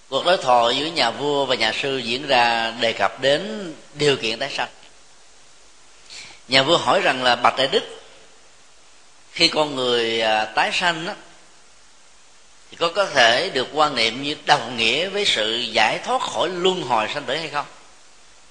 cuộc 0.08 0.24
đối 0.24 0.36
thoại 0.36 0.76
giữa 0.76 0.86
nhà 0.86 1.10
vua 1.10 1.44
và 1.44 1.54
nhà 1.54 1.72
sư 1.82 1.98
diễn 1.98 2.26
ra 2.26 2.74
đề 2.80 2.92
cập 2.92 3.20
đến 3.20 3.74
điều 3.94 4.16
kiện 4.16 4.38
tái 4.38 4.50
sanh 4.56 4.68
nhà 6.48 6.62
vua 6.62 6.76
hỏi 6.76 7.00
rằng 7.00 7.22
là 7.22 7.36
bạch 7.36 7.56
đại 7.56 7.66
đức 7.66 7.82
khi 9.32 9.48
con 9.48 9.76
người 9.76 10.20
à, 10.20 10.44
tái 10.44 10.70
sanh 10.72 11.06
á, 11.06 11.14
thì 12.70 12.76
có 12.76 12.88
có 12.88 13.06
thể 13.06 13.50
được 13.54 13.68
quan 13.72 13.94
niệm 13.94 14.22
như 14.22 14.36
đồng 14.46 14.76
nghĩa 14.76 15.08
với 15.08 15.24
sự 15.24 15.56
giải 15.56 15.98
thoát 16.04 16.22
khỏi 16.22 16.48
luân 16.48 16.82
hồi 16.82 17.08
sanh 17.14 17.24
tử 17.24 17.36
hay 17.36 17.48
không? 17.48 17.66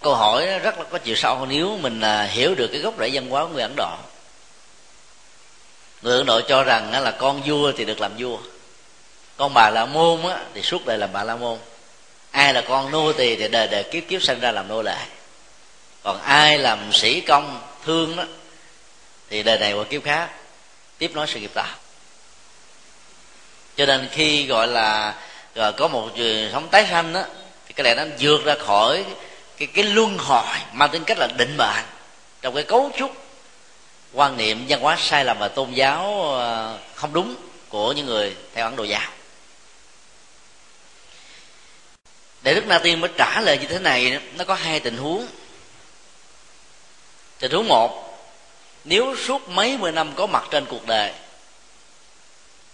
Câu 0.01 0.15
hỏi 0.15 0.59
rất 0.59 0.77
là 0.77 0.83
có 0.83 0.97
chiều 0.97 1.15
sâu. 1.15 1.45
Nếu 1.45 1.77
mình 1.77 2.01
à, 2.01 2.23
hiểu 2.23 2.55
được 2.55 2.67
cái 2.67 2.81
gốc 2.81 2.93
rễ 2.99 3.09
văn 3.13 3.29
hóa 3.29 3.43
của 3.43 3.49
người 3.49 3.61
ấn 3.61 3.73
độ 3.75 3.95
người 6.01 6.17
ấn 6.17 6.25
độ 6.25 6.41
cho 6.41 6.63
rằng 6.63 7.03
là 7.03 7.11
con 7.11 7.41
vua 7.45 7.71
thì 7.77 7.85
được 7.85 7.99
làm 7.99 8.11
vua. 8.17 8.37
Con 9.37 9.53
bà 9.53 9.69
la 9.69 9.85
môn 9.85 10.21
á, 10.23 10.43
thì 10.53 10.61
suốt 10.61 10.85
đời 10.85 10.97
làm 10.97 11.09
bà 11.13 11.23
la 11.23 11.35
môn. 11.35 11.59
Ai 12.31 12.53
là 12.53 12.61
con 12.61 12.91
nô 12.91 13.13
tỳ 13.13 13.35
thì 13.35 13.47
đời 13.47 13.67
đời 13.67 13.83
kiếp 13.83 14.03
kiếp 14.09 14.23
sinh 14.23 14.39
ra 14.39 14.51
làm 14.51 14.67
nô 14.67 14.81
lệ. 14.81 14.97
Còn 16.03 16.21
ai 16.21 16.57
làm 16.57 16.93
sĩ 16.93 17.21
công 17.21 17.61
thương 17.85 18.15
đó 18.15 18.23
thì 19.29 19.43
đời 19.43 19.57
này 19.57 19.73
qua 19.73 19.83
kiếp 19.83 20.03
khác 20.03 20.29
tiếp 20.97 21.11
nối 21.13 21.27
sự 21.27 21.39
nghiệp 21.39 21.51
tạo 21.53 21.75
cho 23.77 23.85
nên 23.85 24.09
khi 24.11 24.45
gọi 24.45 24.67
là 24.67 25.15
rồi 25.55 25.73
có 25.73 25.87
một 25.87 26.09
sống 26.51 26.67
tái 26.71 26.87
sanh 26.89 27.13
đó 27.13 27.23
thì 27.67 27.73
cái 27.73 27.83
này 27.83 27.95
nó 27.95 28.15
vượt 28.19 28.45
ra 28.45 28.55
khỏi 28.55 29.05
cái 29.61 29.67
cái 29.73 29.93
luân 29.93 30.17
hồi 30.17 30.57
mang 30.73 30.89
tính 30.89 31.03
cách 31.03 31.17
là 31.17 31.27
định 31.37 31.57
mệnh, 31.57 31.85
trong 32.41 32.55
cái 32.55 32.63
cấu 32.63 32.91
trúc 32.97 33.11
quan 34.13 34.37
niệm 34.37 34.65
văn 34.69 34.81
hóa 34.81 34.97
sai 34.99 35.25
lầm 35.25 35.37
và 35.39 35.47
tôn 35.47 35.71
giáo 35.71 36.31
ờ, 36.33 36.79
không 36.95 37.13
đúng 37.13 37.35
của 37.69 37.93
những 37.93 38.05
người 38.05 38.35
theo 38.53 38.65
ấn 38.65 38.75
độ 38.75 38.83
giáo. 38.83 39.11
Để 42.41 42.55
đức 42.55 42.67
na 42.67 42.79
tiên 42.79 43.01
mới 43.01 43.09
trả 43.17 43.41
lời 43.41 43.57
như 43.57 43.67
thế 43.67 43.79
này, 43.79 44.19
nó 44.37 44.43
có 44.43 44.53
hai 44.53 44.79
tình 44.79 44.97
huống. 44.97 45.27
Tình 47.39 47.51
huống 47.51 47.67
một, 47.67 48.19
nếu 48.83 49.15
suốt 49.15 49.49
mấy 49.49 49.77
mươi 49.77 49.91
năm 49.91 50.11
có 50.15 50.27
mặt 50.27 50.43
trên 50.51 50.65
cuộc 50.65 50.87
đời, 50.87 51.13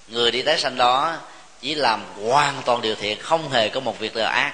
người 0.08 0.32
đi 0.32 0.42
tái 0.42 0.60
sanh 0.60 0.78
đó 0.78 1.18
chỉ 1.62 1.76
làm 1.76 2.04
hoàn 2.24 2.62
toàn 2.66 2.82
điều 2.82 2.96
thiện, 2.96 3.20
không 3.22 3.50
hề 3.50 3.70
có 3.70 3.80
một 3.80 4.00
việc 4.00 4.16
nào 4.16 4.32
ác 4.32 4.54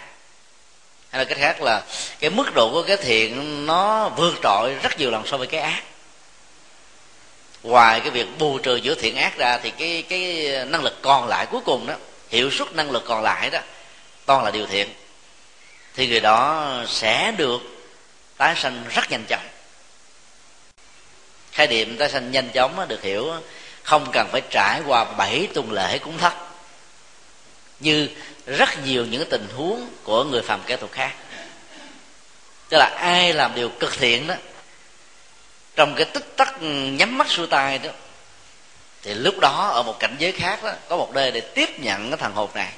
hay 1.13 1.19
là 1.19 1.25
cách 1.25 1.37
khác 1.37 1.61
là 1.61 1.83
cái 2.19 2.29
mức 2.29 2.53
độ 2.53 2.69
của 2.71 2.83
cái 2.83 2.97
thiện 2.97 3.65
nó 3.65 4.09
vượt 4.09 4.35
trội 4.43 4.75
rất 4.83 4.99
nhiều 4.99 5.11
lần 5.11 5.23
so 5.25 5.37
với 5.37 5.47
cái 5.47 5.61
ác. 5.61 5.83
Ngoài 7.63 7.99
cái 7.99 8.09
việc 8.09 8.27
bù 8.39 8.57
trừ 8.57 8.75
giữa 8.75 8.95
thiện 8.95 9.15
ác 9.15 9.37
ra 9.37 9.57
thì 9.63 9.71
cái 9.71 10.03
cái 10.09 10.51
năng 10.65 10.83
lực 10.83 11.01
còn 11.01 11.27
lại 11.27 11.45
cuối 11.45 11.61
cùng 11.65 11.87
đó, 11.87 11.93
hiệu 12.29 12.51
suất 12.51 12.75
năng 12.75 12.91
lực 12.91 13.03
còn 13.05 13.21
lại 13.21 13.49
đó, 13.49 13.59
toàn 14.25 14.43
là 14.43 14.51
điều 14.51 14.67
thiện. 14.67 14.89
Thì 15.95 16.07
người 16.07 16.19
đó 16.19 16.67
sẽ 16.87 17.33
được 17.37 17.61
tái 18.37 18.55
sanh 18.55 18.83
rất 18.89 19.11
nhanh 19.11 19.25
chóng. 19.29 19.47
Khái 21.51 21.67
niệm 21.67 21.97
tái 21.97 22.09
sanh 22.09 22.31
nhanh 22.31 22.49
chóng 22.49 22.87
được 22.87 23.03
hiểu 23.03 23.33
không 23.83 24.11
cần 24.11 24.27
phải 24.31 24.41
trải 24.49 24.81
qua 24.87 25.03
bảy 25.03 25.47
tuần 25.53 25.71
lễ 25.71 25.97
cúng 25.97 26.17
thất. 26.17 26.33
Như 27.79 28.07
rất 28.45 28.85
nhiều 28.85 29.05
những 29.05 29.29
tình 29.29 29.47
huống 29.55 29.89
của 30.03 30.23
người 30.23 30.41
phàm 30.41 30.61
kẻ 30.65 30.75
tục 30.75 30.91
khác. 30.91 31.13
Tức 32.69 32.77
là 32.77 32.85
ai 32.99 33.33
làm 33.33 33.55
điều 33.55 33.69
cực 33.69 33.97
thiện 33.97 34.27
đó, 34.27 34.35
trong 35.75 35.95
cái 35.95 36.05
tích 36.05 36.37
tắc 36.37 36.59
ừ, 36.59 36.67
nhắm 36.67 37.17
mắt 37.17 37.29
xuôi 37.29 37.47
tay 37.47 37.77
đó, 37.77 37.89
thì 39.01 39.13
lúc 39.13 39.39
đó 39.39 39.69
ở 39.73 39.83
một 39.83 39.99
cảnh 39.99 40.15
giới 40.19 40.31
khác 40.31 40.63
đó, 40.63 40.71
có 40.89 40.97
một 40.97 41.11
nơi 41.13 41.31
để 41.31 41.41
tiếp 41.41 41.79
nhận 41.79 42.09
cái 42.09 42.17
thằng 42.17 42.33
hộp 42.33 42.55
này, 42.55 42.71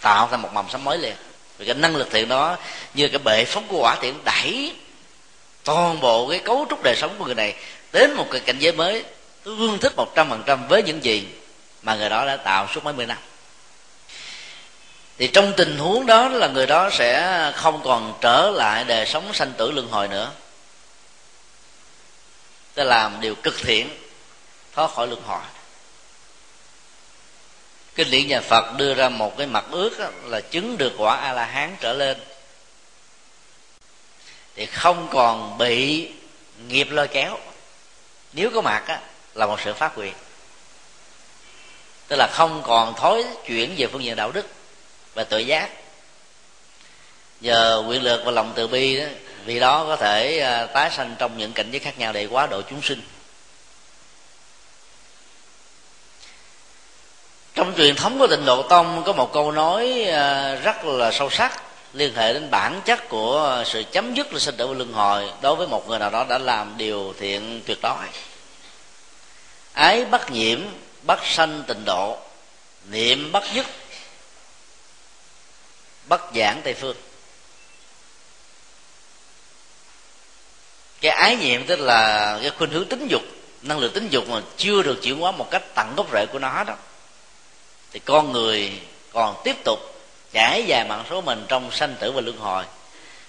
tạo 0.00 0.28
ra 0.30 0.36
một 0.36 0.52
mầm 0.52 0.66
sống 0.68 0.84
mới 0.84 0.98
liền. 0.98 1.14
Vì 1.58 1.66
cái 1.66 1.74
năng 1.74 1.96
lực 1.96 2.08
thiện 2.10 2.28
đó, 2.28 2.56
như 2.94 3.08
cái 3.08 3.18
bệ 3.18 3.44
phóng 3.44 3.66
của 3.68 3.78
quả 3.82 3.96
thiện 4.00 4.14
đẩy 4.24 4.74
toàn 5.64 6.00
bộ 6.00 6.28
cái 6.28 6.38
cấu 6.38 6.66
trúc 6.70 6.82
đời 6.82 6.96
sống 6.96 7.14
của 7.18 7.24
người 7.24 7.34
này 7.34 7.54
đến 7.92 8.14
một 8.14 8.26
cái 8.30 8.40
cảnh 8.40 8.58
giới 8.58 8.72
mới, 8.72 9.04
tương 9.44 9.78
thích 9.78 9.92
một 9.96 10.14
trăm 10.14 10.30
phần 10.30 10.42
trăm 10.46 10.68
với 10.68 10.82
những 10.82 11.04
gì 11.04 11.28
mà 11.82 11.94
người 11.94 12.08
đó 12.08 12.26
đã 12.26 12.36
tạo 12.36 12.68
suốt 12.74 12.84
mấy 12.84 12.94
mươi 12.94 13.06
năm 13.06 13.18
thì 15.18 15.26
trong 15.26 15.52
tình 15.56 15.78
huống 15.78 16.06
đó 16.06 16.28
là 16.28 16.48
người 16.48 16.66
đó 16.66 16.90
sẽ 16.92 17.52
không 17.56 17.80
còn 17.84 18.18
trở 18.20 18.50
lại 18.50 18.84
đời 18.84 19.06
sống 19.06 19.34
sanh 19.34 19.52
tử 19.52 19.70
luân 19.70 19.88
hồi 19.88 20.08
nữa. 20.08 20.32
Ta 22.74 22.84
làm 22.84 23.20
điều 23.20 23.34
cực 23.34 23.58
thiện 23.58 23.88
thoát 24.72 24.90
khỏi 24.90 25.06
luân 25.06 25.22
hồi. 25.22 25.42
Kinh 27.94 28.10
điển 28.10 28.28
nhà 28.28 28.40
phật 28.40 28.76
đưa 28.76 28.94
ra 28.94 29.08
một 29.08 29.38
cái 29.38 29.46
mặt 29.46 29.64
ước 29.70 29.98
là 30.24 30.40
chứng 30.40 30.78
được 30.78 30.92
quả 30.98 31.16
a 31.16 31.32
la 31.32 31.44
hán 31.44 31.76
trở 31.80 31.92
lên. 31.92 32.16
Thì 34.56 34.66
không 34.66 35.08
còn 35.12 35.58
bị 35.58 36.08
nghiệp 36.68 36.88
lôi 36.90 37.08
kéo. 37.08 37.38
Nếu 38.32 38.50
có 38.54 38.60
mặt 38.60 38.82
á, 38.86 39.00
là 39.34 39.46
một 39.46 39.60
sự 39.60 39.74
phát 39.74 39.92
quyền 39.96 40.14
tức 42.08 42.16
là 42.16 42.26
không 42.32 42.62
còn 42.64 42.94
thối 42.96 43.24
chuyển 43.46 43.74
về 43.78 43.86
phương 43.86 44.04
diện 44.04 44.16
đạo 44.16 44.32
đức 44.32 44.46
và 45.14 45.24
tự 45.24 45.38
giác. 45.38 45.70
Nhờ 47.40 47.84
quyền 47.88 48.02
lực 48.02 48.22
và 48.24 48.30
lòng 48.30 48.52
từ 48.56 48.66
bi 48.66 48.96
đó, 48.96 49.06
vì 49.44 49.60
đó 49.60 49.84
có 49.84 49.96
thể 49.96 50.38
à, 50.38 50.66
tái 50.66 50.90
sanh 50.90 51.14
trong 51.18 51.38
những 51.38 51.52
cảnh 51.52 51.70
giới 51.70 51.80
khác 51.80 51.98
nhau 51.98 52.12
để 52.12 52.26
quá 52.26 52.46
độ 52.46 52.62
chúng 52.70 52.82
sinh. 52.82 53.02
Trong 57.54 57.74
truyền 57.76 57.96
thống 57.96 58.18
của 58.18 58.26
tịnh 58.26 58.44
độ 58.44 58.62
tông 58.62 59.02
có 59.06 59.12
một 59.12 59.32
câu 59.32 59.52
nói 59.52 60.04
à, 60.04 60.54
rất 60.54 60.84
là 60.84 61.12
sâu 61.12 61.30
sắc 61.30 61.62
liên 61.92 62.14
hệ 62.14 62.32
đến 62.32 62.50
bản 62.50 62.80
chất 62.84 63.08
của 63.08 63.62
sự 63.66 63.82
chấm 63.92 64.14
dứt 64.14 64.32
là 64.32 64.38
sinh 64.38 64.56
tử 64.56 64.74
luân 64.74 64.92
hồi 64.92 65.30
đối 65.40 65.56
với 65.56 65.66
một 65.66 65.88
người 65.88 65.98
nào 65.98 66.10
đó 66.10 66.26
đã 66.28 66.38
làm 66.38 66.74
điều 66.76 67.14
thiện 67.18 67.62
tuyệt 67.66 67.78
đối. 67.82 68.06
Ái 69.72 70.04
bất 70.04 70.30
nhiễm, 70.30 70.60
bất 71.02 71.26
sanh 71.26 71.62
tịnh 71.66 71.84
độ, 71.84 72.18
niệm 72.90 73.32
bất 73.32 73.44
dứt 73.52 73.66
bất 76.08 76.20
giảng 76.34 76.60
tây 76.64 76.74
phương. 76.74 76.96
Cái 81.00 81.12
ái 81.12 81.36
nhiệm 81.36 81.66
tức 81.66 81.80
là 81.80 82.38
cái 82.42 82.50
khuynh 82.50 82.70
hướng 82.70 82.88
tính 82.88 83.08
dục, 83.08 83.22
năng 83.62 83.78
lượng 83.78 83.92
tính 83.92 84.08
dục 84.10 84.28
mà 84.28 84.40
chưa 84.56 84.82
được 84.82 85.02
chuyển 85.02 85.20
hóa 85.20 85.32
một 85.32 85.50
cách 85.50 85.62
tận 85.74 85.94
gốc 85.96 86.06
rễ 86.12 86.26
của 86.32 86.38
nó 86.38 86.64
đó 86.64 86.74
thì 87.94 88.00
con 88.04 88.32
người 88.32 88.72
còn 89.12 89.40
tiếp 89.44 89.56
tục 89.64 89.78
trải 90.32 90.64
dài 90.66 90.84
mạng 90.88 91.04
số 91.10 91.20
mình 91.20 91.44
trong 91.48 91.70
sanh 91.70 91.94
tử 92.00 92.12
và 92.12 92.20
luân 92.20 92.36
hồi, 92.36 92.64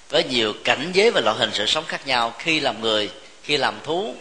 với 0.09 0.23
nhiều 0.23 0.53
cảnh 0.63 0.91
giới 0.93 1.11
và 1.11 1.21
loại 1.21 1.37
hình 1.37 1.49
sự 1.53 1.65
sống 1.65 1.85
khác 1.87 2.07
nhau. 2.07 2.33
Khi 2.39 2.59
làm 2.59 2.81
người, 2.81 3.09
khi 3.43 3.57
làm 3.57 3.79
thú, 3.83 4.15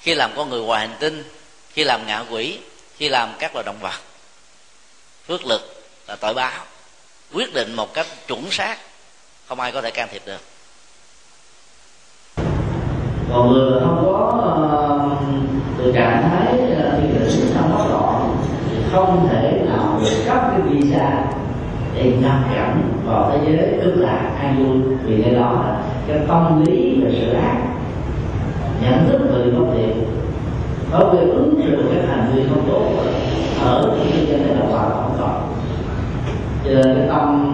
khi 0.00 0.14
làm 0.14 0.32
con 0.36 0.50
người 0.50 0.60
ngoài 0.60 0.88
hành 0.88 0.96
tinh, 1.00 1.30
khi 1.72 1.84
làm 1.84 2.06
ngạ 2.06 2.24
quỷ, 2.30 2.58
khi 2.98 3.08
làm 3.08 3.34
các 3.38 3.54
loài 3.54 3.64
động 3.64 3.78
vật. 3.80 4.00
Phước 5.28 5.44
lực 5.44 5.84
là 6.06 6.16
tội 6.16 6.34
báo 6.34 6.66
quyết 7.36 7.54
định 7.54 7.76
một 7.76 7.94
cách 7.94 8.06
chuẩn 8.28 8.50
xác, 8.50 8.76
không 9.46 9.60
ai 9.60 9.72
có 9.72 9.82
thể 9.82 9.90
can 9.90 10.08
thiệp 10.12 10.22
được. 10.26 10.40
Còn 13.32 13.52
người 13.52 13.80
không 13.80 14.02
có 14.04 14.42
từ 15.78 15.92
trạng 15.92 16.22
thái 16.22 16.54
khi 16.56 17.18
là 17.18 17.30
sinh 17.30 17.54
không 17.54 17.70
bất 17.78 17.84
đoạn 17.90 18.36
thì 18.70 18.76
không 18.92 19.28
thể 19.30 19.62
nào 19.66 20.00
được 20.04 20.16
cấp 20.26 20.38
cái 20.50 20.60
visa 20.60 21.24
để 21.94 22.12
nhập 22.22 22.38
cảnh 22.54 22.82
vào 23.06 23.30
thế 23.30 23.38
giới 23.46 23.80
cực 23.84 23.96
lạc 23.96 24.36
an 24.40 24.56
vui. 24.58 24.96
Vì 25.04 25.22
cái 25.22 25.34
đó 25.34 25.52
là 25.52 25.82
cái 26.08 26.18
tâm 26.28 26.64
lý 26.64 27.00
về 27.00 27.10
sự 27.20 27.32
ác, 27.32 27.56
nhận 28.82 29.08
thức 29.08 29.18
về 29.32 29.50
không 29.56 29.74
thiện 29.76 30.04
có 30.92 30.98
việc 31.12 31.32
ứng 31.32 31.60
xử 31.64 31.84
các 31.94 32.08
hành 32.08 32.32
vi 32.34 32.42
không 32.48 32.68
tốt, 32.68 32.84
ở 33.64 33.96
cái 33.98 34.26
dân 34.26 34.42
này 34.46 34.56
là 34.56 34.66
hoàn 34.66 34.90
toàn 34.90 35.02
không 35.02 35.16
còn 35.20 35.55
cho 36.68 36.74
nên 36.74 36.96
cái 36.96 37.08
tâm 37.08 37.52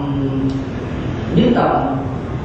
nhất 1.35 1.49
tâm 1.55 1.97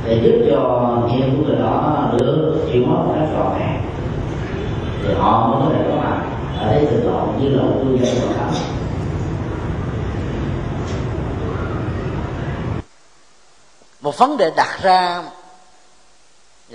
để 0.04 0.20
giúp 0.24 0.46
cho 0.50 0.58
nghiệp 1.06 1.24
của 1.36 1.42
người 1.42 1.56
đó 1.58 2.10
được 2.18 2.68
chịu 2.72 2.82
mất 2.82 2.96
một 3.06 3.14
cách 3.14 3.28
trọn 3.34 3.58
vẹn 3.58 3.80
thì 5.02 5.14
họ 5.14 5.48
mới 5.48 5.60
có 5.62 5.74
thể 5.74 5.90
có 5.90 5.96
mặt 5.96 6.22
ở 6.60 6.72
đây 6.72 6.86
thực 6.90 7.04
lộ 7.04 7.26
như 7.40 7.48
là 7.48 7.62
một 7.62 7.80
cư 7.82 8.04
dân 8.04 8.14
của 8.22 8.34
thánh 8.34 8.52
một 14.00 14.18
vấn 14.18 14.36
đề 14.36 14.50
đặt 14.56 14.78
ra 14.82 15.22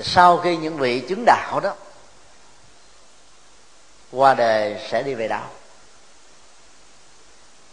sau 0.01 0.37
khi 0.37 0.57
những 0.57 0.77
vị 0.77 0.99
chứng 0.99 1.23
đạo 1.25 1.59
đó 1.59 1.73
qua 4.11 4.33
đời 4.33 4.75
sẽ 4.89 5.03
đi 5.03 5.13
về 5.13 5.27
đâu 5.27 5.43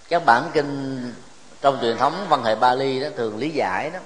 các 0.09 0.25
bản 0.25 0.51
kinh 0.55 1.01
trong 1.61 1.79
truyền 1.81 1.97
thống 1.97 2.27
văn 2.29 2.45
hệ 2.45 2.55
Bali 2.55 3.01
đó 3.01 3.09
thường 3.17 3.39
lý 3.39 3.51
giải 3.51 3.91
đó 3.91 3.99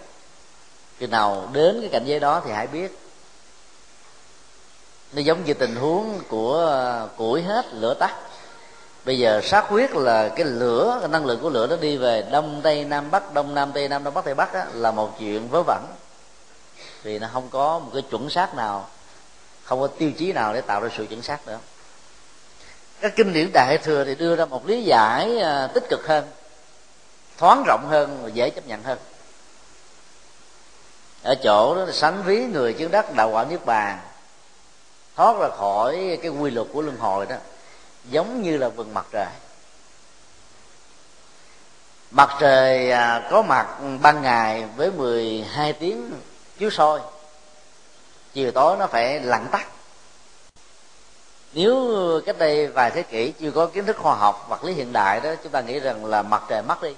khi 0.98 1.06
nào 1.06 1.48
đến 1.52 1.80
cái 1.80 1.90
cảnh 1.92 2.04
giới 2.06 2.20
đó 2.20 2.42
thì 2.44 2.52
hãy 2.52 2.66
biết. 2.66 2.98
Nó 5.12 5.20
giống 5.20 5.44
như 5.44 5.54
tình 5.54 5.76
huống 5.76 6.20
của 6.28 6.80
uh, 7.04 7.16
củi 7.16 7.42
hết 7.42 7.66
lửa 7.72 7.94
tắt. 7.94 8.14
Bây 9.04 9.18
giờ 9.18 9.40
sát 9.44 9.64
huyết 9.68 9.90
là 9.90 10.28
cái 10.28 10.44
lửa 10.44 10.98
cái 11.00 11.08
năng 11.08 11.26
lượng 11.26 11.40
của 11.42 11.50
lửa 11.50 11.66
nó 11.66 11.76
đi 11.76 11.96
về 11.96 12.24
đông 12.30 12.60
tây 12.62 12.84
nam 12.84 13.10
bắc 13.10 13.34
đông 13.34 13.54
nam 13.54 13.72
tây 13.72 13.88
nam 13.88 14.04
đông 14.04 14.14
bắc 14.14 14.24
tây 14.24 14.34
bắc 14.34 14.54
đó, 14.54 14.64
là 14.72 14.90
một 14.90 15.16
chuyện 15.18 15.48
vớ 15.48 15.62
vẩn. 15.62 15.84
Vì 17.02 17.18
nó 17.18 17.28
không 17.32 17.48
có 17.50 17.78
một 17.78 17.90
cái 17.92 18.02
chuẩn 18.10 18.30
xác 18.30 18.54
nào 18.54 18.88
không 19.64 19.80
có 19.80 19.86
tiêu 19.86 20.10
chí 20.18 20.32
nào 20.32 20.54
để 20.54 20.60
tạo 20.60 20.80
ra 20.80 20.88
sự 20.96 21.06
chuẩn 21.06 21.22
xác 21.22 21.46
nữa. 21.46 21.58
Các 23.00 23.12
kinh 23.16 23.32
điển 23.32 23.50
đại 23.52 23.78
thừa 23.78 24.04
thì 24.04 24.14
đưa 24.14 24.36
ra 24.36 24.44
một 24.44 24.66
lý 24.66 24.82
giải 24.82 25.36
uh, 25.36 25.74
tích 25.74 25.84
cực 25.90 26.06
hơn 26.06 26.24
thoáng 27.38 27.64
rộng 27.66 27.86
hơn 27.88 28.20
và 28.22 28.28
dễ 28.28 28.50
chấp 28.50 28.66
nhận 28.66 28.82
hơn. 28.82 28.98
Ở 31.22 31.34
chỗ 31.34 31.74
đó 31.74 31.84
là 31.84 31.92
sánh 31.92 32.22
ví 32.22 32.44
người 32.44 32.72
chứng 32.72 32.90
đắc 32.90 33.14
đạo 33.14 33.30
quả 33.30 33.44
niết 33.44 33.66
bàn. 33.66 33.98
Thoát 35.16 35.36
ra 35.40 35.48
khỏi 35.56 36.18
cái 36.22 36.30
quy 36.30 36.50
luật 36.50 36.66
của 36.72 36.82
luân 36.82 36.96
hồi 36.96 37.26
đó, 37.26 37.36
giống 38.04 38.42
như 38.42 38.56
là 38.56 38.68
vầng 38.68 38.94
mặt 38.94 39.06
trời. 39.12 39.26
Mặt 42.10 42.36
trời 42.40 42.90
à, 42.90 43.28
có 43.30 43.42
mặt 43.42 43.66
ban 44.02 44.22
ngày 44.22 44.64
với 44.76 44.90
12 44.90 45.72
tiếng 45.72 46.10
chiếu 46.58 46.70
soi. 46.70 47.00
Chiều 48.32 48.50
tối 48.50 48.76
nó 48.76 48.86
phải 48.86 49.20
lặn 49.20 49.46
tắt. 49.50 49.66
Nếu 51.52 51.92
cách 52.26 52.38
đây 52.38 52.66
vài 52.66 52.90
thế 52.90 53.02
kỷ 53.02 53.32
chưa 53.40 53.50
có 53.50 53.66
kiến 53.66 53.86
thức 53.86 53.96
khoa 53.96 54.14
học 54.14 54.46
vật 54.48 54.64
lý 54.64 54.72
hiện 54.72 54.92
đại 54.92 55.20
đó, 55.20 55.30
chúng 55.42 55.52
ta 55.52 55.60
nghĩ 55.60 55.80
rằng 55.80 56.04
là 56.04 56.22
mặt 56.22 56.42
trời 56.48 56.62
mất 56.62 56.82
đi 56.82 56.94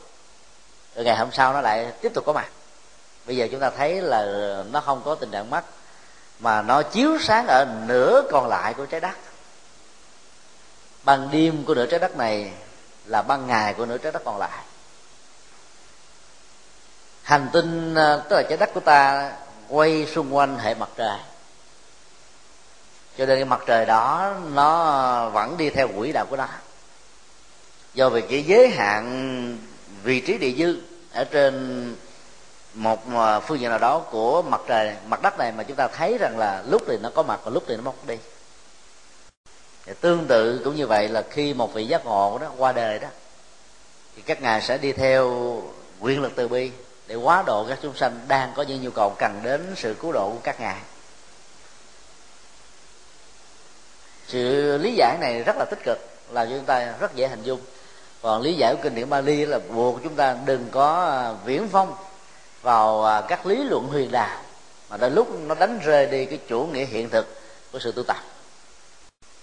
rồi 0.97 1.05
ngày 1.05 1.17
hôm 1.17 1.29
sau 1.33 1.53
nó 1.53 1.61
lại 1.61 1.93
tiếp 2.01 2.13
tục 2.15 2.25
có 2.27 2.33
mặt. 2.33 2.49
Bây 3.27 3.37
giờ 3.37 3.49
chúng 3.51 3.61
ta 3.61 3.71
thấy 3.71 4.01
là 4.03 4.25
nó 4.71 4.81
không 4.81 5.03
có 5.05 5.15
tình 5.15 5.31
trạng 5.31 5.51
mất 5.51 5.65
mà 6.39 6.63
nó 6.63 6.83
chiếu 6.83 7.19
sáng 7.21 7.47
ở 7.47 7.67
nửa 7.87 8.23
còn 8.31 8.49
lại 8.49 8.75
của 8.75 8.87
trái 8.87 9.01
đất. 9.01 9.17
Ban 11.05 11.29
đêm 11.33 11.65
của 11.65 11.75
nửa 11.75 11.87
trái 11.87 12.01
đất 12.01 12.17
này 12.17 12.53
là 13.05 13.23
ban 13.23 13.47
ngày 13.47 13.75
của 13.75 13.87
nửa 13.87 13.99
trái 13.99 14.13
đất 14.13 14.23
còn 14.25 14.39
lại. 14.39 14.59
Hành 17.23 17.49
tinh 17.53 17.95
ờ, 17.95 18.23
tức 18.29 18.37
là 18.37 18.43
trái 18.43 18.59
đất 18.59 18.71
của 18.75 18.81
ta 18.81 19.33
quay 19.69 20.07
xung 20.07 20.37
quanh 20.37 20.59
hệ 20.59 20.75
mặt 20.75 20.89
trời. 20.97 21.19
Cho 23.19 23.27
nên 23.27 23.39
cái 23.39 23.45
mặt 23.45 23.61
trời 23.67 23.87
đó, 23.87 24.35
nó 24.53 25.29
vẫn 25.29 25.57
đi 25.57 25.71
theo 25.71 25.89
quỹ 25.99 26.13
đạo 26.13 26.27
của 26.31 26.37
nó. 26.37 26.49
Do 27.95 28.09
vì 28.09 28.21
cái 28.21 28.43
giới 28.43 28.69
hạn 28.69 29.59
vị 30.03 30.21
trí 30.21 30.39
địa 30.39 30.53
dư 30.59 30.81
ở 31.13 31.25
trên 31.25 31.97
một 32.75 33.11
à, 33.15 33.41
phương 33.41 33.61
diện 33.61 33.71
nào 33.71 33.79
đó 33.79 33.99
của 33.99 34.43
mặt 34.43 34.61
trời, 34.67 34.95
mặt 35.07 35.23
đất 35.23 35.39
này 35.39 35.53
mà 35.53 35.63
chúng 35.63 35.77
ta 35.77 35.89
thấy 35.89 36.19
rằng 36.19 36.39
là 36.39 36.63
lúc 36.69 36.83
thì 36.87 36.97
nó 37.03 37.11
có 37.15 37.23
mặt 37.23 37.41
và 37.45 37.51
lúc 37.51 37.65
thì 37.67 37.77
nó 37.77 37.83
mất 37.83 38.07
đi. 38.07 38.17
Thì 39.87 39.93
tương 40.01 40.27
tự 40.27 40.61
cũng 40.65 40.77
như 40.77 40.87
vậy 40.87 41.09
là 41.09 41.23
khi 41.31 41.55
một 41.55 41.75
vị 41.75 41.87
giác 41.87 42.05
ngộ 42.05 42.39
đó 42.39 42.47
qua 42.57 42.73
đời 42.73 42.99
đó, 42.99 43.09
thì 44.17 44.23
các 44.23 44.43
ngài 44.43 44.63
sẽ 44.63 44.79
đi 44.79 44.93
theo 44.93 45.63
quyền 46.01 46.23
lực 46.23 46.33
từ 46.37 46.49
bi 46.49 46.71
để 47.07 47.15
quá 47.15 47.43
độ 47.47 47.67
các 47.69 47.79
chúng 47.83 47.97
sanh 47.97 48.21
đang 48.29 48.53
có 48.57 48.63
những 48.63 48.83
nhu 48.83 48.91
cầu 48.91 49.15
cần 49.19 49.41
đến 49.43 49.75
sự 49.77 49.95
cứu 49.95 50.13
độ 50.13 50.31
của 50.31 50.41
các 50.43 50.61
ngài. 50.61 50.77
Sự 54.29 54.79
lý 54.79 54.95
giải 54.97 55.17
này 55.21 55.43
rất 55.43 55.57
là 55.57 55.65
tích 55.71 55.85
cực 55.85 55.99
là 56.31 56.45
cho 56.45 56.51
chúng 56.51 56.65
ta 56.65 56.95
rất 57.01 57.15
dễ 57.15 57.29
hình 57.29 57.43
dung 57.43 57.61
còn 58.27 58.43
lý 58.43 58.55
giải 58.55 58.75
của 58.75 58.81
kinh 58.83 58.95
điển 58.95 59.11
Bali 59.11 59.45
là 59.45 59.59
buộc 59.59 60.03
chúng 60.03 60.15
ta 60.15 60.37
đừng 60.45 60.69
có 60.71 61.05
à, 61.05 61.33
viễn 61.45 61.69
phong 61.73 61.95
vào 62.63 63.05
à, 63.05 63.23
các 63.29 63.47
lý 63.47 63.65
luận 63.65 63.87
huyền 63.87 64.11
đà 64.11 64.43
mà 64.91 64.97
đến 64.97 65.15
lúc 65.15 65.41
nó 65.41 65.55
đánh 65.55 65.79
rơi 65.79 66.07
đi 66.07 66.25
cái 66.25 66.39
chủ 66.49 66.67
nghĩa 66.67 66.85
hiện 66.85 67.11
thực 67.11 67.41
của 67.73 67.79
sự 67.79 67.93
tu 67.93 68.03
tập. 68.03 68.17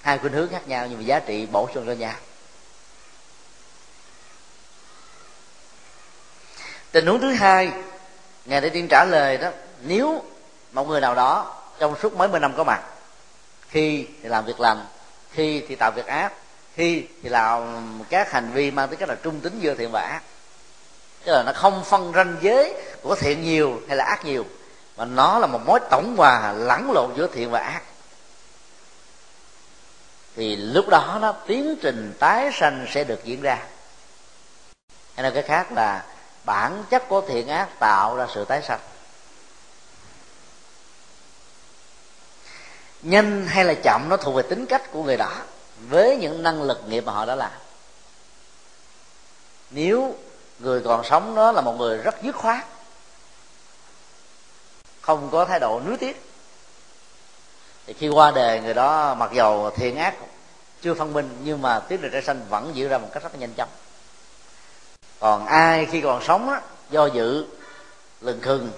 Hai 0.02 0.18
khuynh 0.18 0.34
hướng 0.34 0.50
khác 0.50 0.68
nhau 0.68 0.88
nhưng 0.90 1.00
mà 1.00 1.04
giá 1.06 1.20
trị 1.20 1.46
bổ 1.46 1.70
sung 1.74 1.86
cho 1.86 1.92
nhau. 1.92 2.14
Tình 6.92 7.06
huống 7.06 7.22
thứ 7.22 7.34
hai, 7.34 7.72
ngài 8.46 8.62
để 8.62 8.70
tiên 8.70 8.88
trả 8.90 9.06
lời 9.06 9.38
đó, 9.38 9.50
nếu 9.82 10.24
một 10.72 10.88
người 10.88 11.02
nào 11.02 11.16
đó 11.16 11.62
trong 11.80 11.96
suốt 12.02 12.16
mấy 12.16 12.28
mươi 12.28 12.40
năm 12.40 12.54
có 12.58 12.64
mặt, 12.64 12.84
khi 13.70 14.08
thì 14.24 14.30
làm 14.30 14.46
việc 14.46 14.60
lành, 14.60 14.86
khi 15.32 15.64
thì 15.68 15.76
tạo 15.76 15.92
việc 15.92 16.06
ác 16.06 16.34
khi 16.76 17.08
thì 17.24 17.30
làm 17.30 18.02
các 18.10 18.32
hành 18.32 18.52
vi 18.54 18.72
mang 18.72 18.90
tính 18.90 19.00
cách 19.00 19.10
là 19.10 19.16
trung 19.16 19.40
tính 19.40 19.60
giữa 19.60 19.76
thiện 19.76 19.92
và 19.92 20.02
ác. 20.02 20.22
Tức 21.26 21.34
là 21.34 21.44
nó 21.44 21.54
không 21.54 21.84
phân 21.84 22.14
ranh 22.16 22.38
giới 22.42 22.74
của 23.02 23.16
thiện 23.16 23.44
nhiều 23.44 23.82
hay 23.88 23.98
là 23.98 24.06
ác 24.06 24.26
nhiều, 24.26 24.46
mà 24.98 25.06
nó 25.06 25.40
là 25.40 25.48
một 25.48 25.60
mối 25.66 25.80
tổng 25.90 26.16
hòa 26.18 26.52
lẫn 26.52 26.92
lộn 26.92 27.14
giữa 27.18 27.28
thiện 27.34 27.52
và 27.52 27.60
ác. 27.60 27.82
Thì 30.36 30.56
lúc 30.56 30.88
đó 30.90 31.18
nó 31.22 31.32
tiến 31.32 31.76
trình 31.82 32.14
tái 32.20 32.50
sanh 32.54 32.88
sẽ 32.92 33.04
được 33.04 33.24
diễn 33.24 33.42
ra. 33.42 33.58
Hay 35.16 35.24
là 35.24 35.30
cái 35.30 35.44
khác 35.44 35.72
là 35.72 36.06
bản 36.46 36.84
chất 36.90 37.08
của 37.10 37.22
thiện 37.22 37.48
ác 37.48 37.80
tạo 37.80 38.16
ra 38.16 38.28
sự 38.34 38.46
tái 38.46 38.62
sanh. 38.62 38.80
Nhanh 43.02 43.48
hay 43.48 43.66
là 43.66 43.74
chậm 43.84 44.10
nó 44.10 44.18
thuộc 44.18 44.36
về 44.36 44.44
tính 44.50 44.66
cách 44.66 44.92
của 44.92 45.04
người 45.04 45.18
đó 45.18 45.32
với 45.90 46.18
những 46.18 46.44
năng 46.44 46.64
lực 46.64 46.82
nghiệp 46.88 47.06
mà 47.06 47.14
họ 47.14 47.26
đã 47.26 47.36
làm. 47.36 47.52
Nếu 49.70 50.16
người 50.60 50.82
còn 50.82 51.04
sống 51.04 51.36
đó 51.36 51.52
là 51.52 51.62
một 51.62 51.76
người 51.78 51.98
rất 51.98 52.16
dứt 52.24 52.36
khoát, 52.36 52.66
không 55.02 55.30
có 55.32 55.46
thái 55.46 55.60
độ 55.60 55.82
nuối 55.86 55.98
tiếc, 55.98 56.26
thì 57.88 57.94
khi 57.94 58.10
qua 58.10 58.32
đời 58.32 58.60
người 58.60 58.74
đó 58.74 59.14
mặc 59.14 59.32
dầu 59.34 59.72
thiện 59.76 59.96
ác, 59.98 60.16
chưa 60.82 60.94
phân 60.94 61.14
minh, 61.14 61.38
nhưng 61.44 61.62
mà 61.62 61.80
tiến 61.80 62.00
trình 62.02 62.12
trai 62.12 62.22
sanh 62.22 62.42
vẫn 62.50 62.72
diễn 62.74 62.90
ra 62.90 62.98
một 62.98 63.10
cách 63.14 63.24
rất 63.24 63.34
là 63.34 63.40
nhanh 63.40 63.54
chóng. 63.54 63.70
Còn 65.20 65.46
ai 65.46 65.86
khi 65.86 66.02
còn 66.02 66.24
sống 66.24 66.48
đó 66.48 66.60
do 66.90 67.06
dự, 67.06 67.46
lừng 68.22 68.42
khừng, 68.42 68.72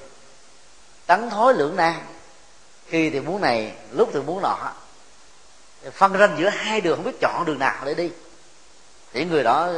tấn 1.06 1.30
thối 1.30 1.53
lưỡng 1.53 1.76
nan, 1.76 1.95
khi 2.88 3.10
thì 3.10 3.20
muốn 3.20 3.41
này, 3.41 3.74
lúc 3.91 4.10
thì 4.14 4.20
muốn 4.20 4.41
nọ 4.41 4.74
phân 5.93 6.17
ranh 6.17 6.36
giữa 6.38 6.49
hai 6.49 6.81
đường 6.81 6.95
không 6.95 7.05
biết 7.05 7.19
chọn 7.21 7.45
đường 7.45 7.59
nào 7.59 7.86
để 7.86 7.93
đi. 7.93 8.09
Thì 9.13 9.25
người 9.25 9.43
đó 9.43 9.69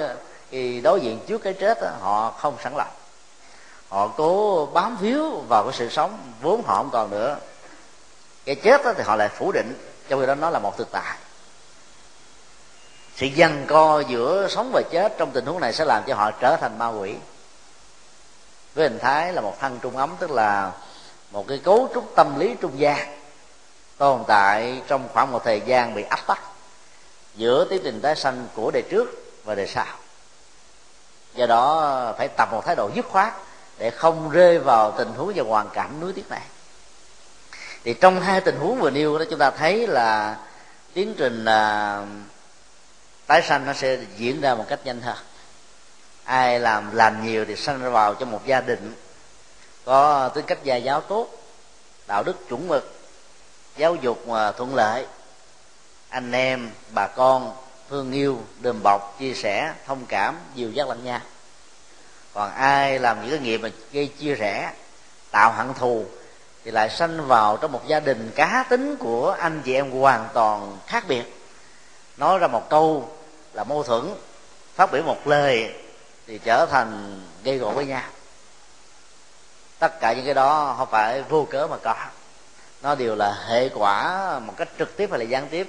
thì 0.51 0.81
đối 0.81 1.01
diện 1.01 1.19
trước 1.27 1.43
cái 1.43 1.53
chết 1.53 1.81
đó, 1.81 1.89
họ 1.99 2.31
không 2.31 2.57
sẵn 2.63 2.75
lòng. 2.75 2.91
Họ 3.89 4.07
cố 4.07 4.65
bám 4.73 4.97
víu 4.97 5.31
vào 5.49 5.63
cái 5.63 5.73
sự 5.73 5.89
sống 5.89 6.17
vốn 6.41 6.63
họ 6.65 6.75
không 6.75 6.89
còn 6.89 7.09
nữa. 7.11 7.37
Cái 8.45 8.55
chết 8.55 8.81
đó, 8.85 8.93
thì 8.97 9.03
họ 9.03 9.15
lại 9.15 9.29
phủ 9.29 9.51
định 9.51 9.73
trong 10.09 10.19
khi 10.19 10.25
đó 10.25 10.35
nó 10.35 10.49
là 10.49 10.59
một 10.59 10.77
thực 10.77 10.91
tại. 10.91 11.17
Sự 13.15 13.25
dằn 13.25 13.65
co 13.67 13.99
giữa 13.99 14.47
sống 14.49 14.71
và 14.73 14.81
chết 14.91 15.13
trong 15.17 15.31
tình 15.31 15.45
huống 15.45 15.59
này 15.59 15.73
sẽ 15.73 15.85
làm 15.85 16.03
cho 16.07 16.15
họ 16.15 16.31
trở 16.31 16.55
thành 16.55 16.77
ma 16.77 16.87
quỷ. 16.87 17.15
Với 18.75 18.89
hình 18.89 18.99
thái 18.99 19.33
là 19.33 19.41
một 19.41 19.55
thân 19.59 19.79
trung 19.81 19.97
ấm 19.97 20.15
tức 20.19 20.31
là 20.31 20.71
một 21.31 21.47
cái 21.47 21.57
cấu 21.57 21.89
trúc 21.93 22.15
tâm 22.15 22.39
lý 22.39 22.55
trung 22.61 22.79
gian 22.79 23.19
tồn 23.97 24.23
tại 24.27 24.81
trong 24.87 25.07
khoảng 25.13 25.31
một 25.31 25.43
thời 25.43 25.61
gian 25.65 25.95
bị 25.95 26.03
áp 26.03 26.19
tắc 26.27 26.39
giữa 27.35 27.65
tiến 27.69 27.81
trình 27.83 28.01
tái 28.01 28.15
sanh 28.15 28.47
của 28.55 28.71
đời 28.71 28.83
trước 28.89 29.07
và 29.43 29.55
đời 29.55 29.67
sau. 29.67 29.85
Do 31.35 31.45
đó 31.45 32.13
phải 32.17 32.27
tập 32.27 32.49
một 32.51 32.65
thái 32.65 32.75
độ 32.75 32.89
dứt 32.95 33.05
khoát 33.05 33.33
để 33.77 33.89
không 33.89 34.29
rơi 34.29 34.59
vào 34.59 34.91
tình 34.97 35.07
huống 35.07 35.33
và 35.35 35.43
hoàn 35.43 35.69
cảnh 35.69 35.99
núi 35.99 36.13
tiếc 36.13 36.29
này. 36.29 36.41
Thì 37.83 37.93
trong 37.93 38.21
hai 38.21 38.41
tình 38.41 38.55
huống 38.55 38.79
vừa 38.79 38.89
nêu 38.89 39.19
đó 39.19 39.25
chúng 39.29 39.39
ta 39.39 39.51
thấy 39.51 39.87
là 39.87 40.37
tiến 40.93 41.13
trình 41.17 41.45
à, 41.45 42.01
tái 43.27 43.41
sanh 43.41 43.65
nó 43.65 43.73
sẽ 43.73 43.97
diễn 44.17 44.41
ra 44.41 44.55
một 44.55 44.65
cách 44.69 44.79
nhanh 44.83 45.01
hơn. 45.01 45.17
Ai 46.23 46.59
làm 46.59 46.95
làm 46.95 47.25
nhiều 47.25 47.45
thì 47.45 47.55
sanh 47.55 47.91
vào 47.91 48.15
cho 48.15 48.25
một 48.25 48.45
gia 48.45 48.61
đình 48.61 48.95
có 49.85 50.29
tính 50.29 50.45
cách 50.45 50.63
gia 50.63 50.75
giáo 50.75 51.01
tốt 51.01 51.27
đạo 52.07 52.23
đức 52.23 52.49
chuẩn 52.49 52.67
mực 52.67 52.96
giáo 53.77 53.95
dục 53.95 54.27
mà 54.27 54.51
thuận 54.51 54.75
lợi. 54.75 55.05
Anh 56.09 56.31
em, 56.31 56.69
bà 56.93 57.07
con 57.07 57.55
thương 57.89 58.11
yêu, 58.11 58.41
đùm 58.59 58.83
bọc, 58.83 59.15
chia 59.19 59.33
sẻ, 59.33 59.73
thông 59.85 60.05
cảm, 60.05 60.37
dìu 60.55 60.71
dắt 60.71 60.87
lẫn 60.87 61.03
nhau 61.03 61.19
còn 62.37 62.53
ai 62.53 62.99
làm 62.99 63.21
những 63.21 63.31
cái 63.31 63.39
nghiệp 63.39 63.57
mà 63.57 63.69
gây 63.91 64.07
chia 64.07 64.35
rẽ, 64.35 64.71
tạo 65.31 65.51
hận 65.51 65.73
thù, 65.73 66.05
thì 66.63 66.71
lại 66.71 66.89
sanh 66.89 67.27
vào 67.27 67.57
trong 67.57 67.71
một 67.71 67.81
gia 67.87 67.99
đình 67.99 68.31
cá 68.35 68.65
tính 68.69 68.95
của 68.99 69.31
anh 69.31 69.61
chị 69.65 69.73
em 69.73 69.91
hoàn 69.91 70.29
toàn 70.33 70.77
khác 70.87 71.03
biệt. 71.07 71.23
Nói 72.17 72.39
ra 72.39 72.47
một 72.47 72.69
câu 72.69 73.11
là 73.53 73.63
mâu 73.63 73.83
thuẫn, 73.83 74.13
phát 74.75 74.91
biểu 74.91 75.03
một 75.03 75.27
lời 75.27 75.73
thì 76.27 76.37
trở 76.37 76.65
thành 76.65 77.21
gây 77.43 77.57
gỗ 77.57 77.71
với 77.71 77.85
nhau. 77.85 78.03
Tất 79.79 79.99
cả 79.99 80.13
những 80.13 80.25
cái 80.25 80.33
đó 80.33 80.75
không 80.77 80.87
phải 80.91 81.21
vô 81.21 81.47
cớ 81.51 81.67
mà 81.67 81.77
có 81.83 81.95
nó 82.81 82.95
đều 82.95 83.15
là 83.15 83.33
hệ 83.47 83.69
quả 83.69 84.39
một 84.39 84.53
cách 84.57 84.69
trực 84.79 84.97
tiếp 84.97 85.09
hay 85.09 85.19
là 85.19 85.25
gián 85.25 85.47
tiếp 85.49 85.67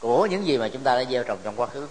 của 0.00 0.26
những 0.26 0.46
gì 0.46 0.58
mà 0.58 0.68
chúng 0.72 0.82
ta 0.82 0.94
đã 0.94 1.04
gieo 1.10 1.24
trồng 1.24 1.38
trong 1.44 1.56
quá 1.56 1.66
khứ. 1.66 1.88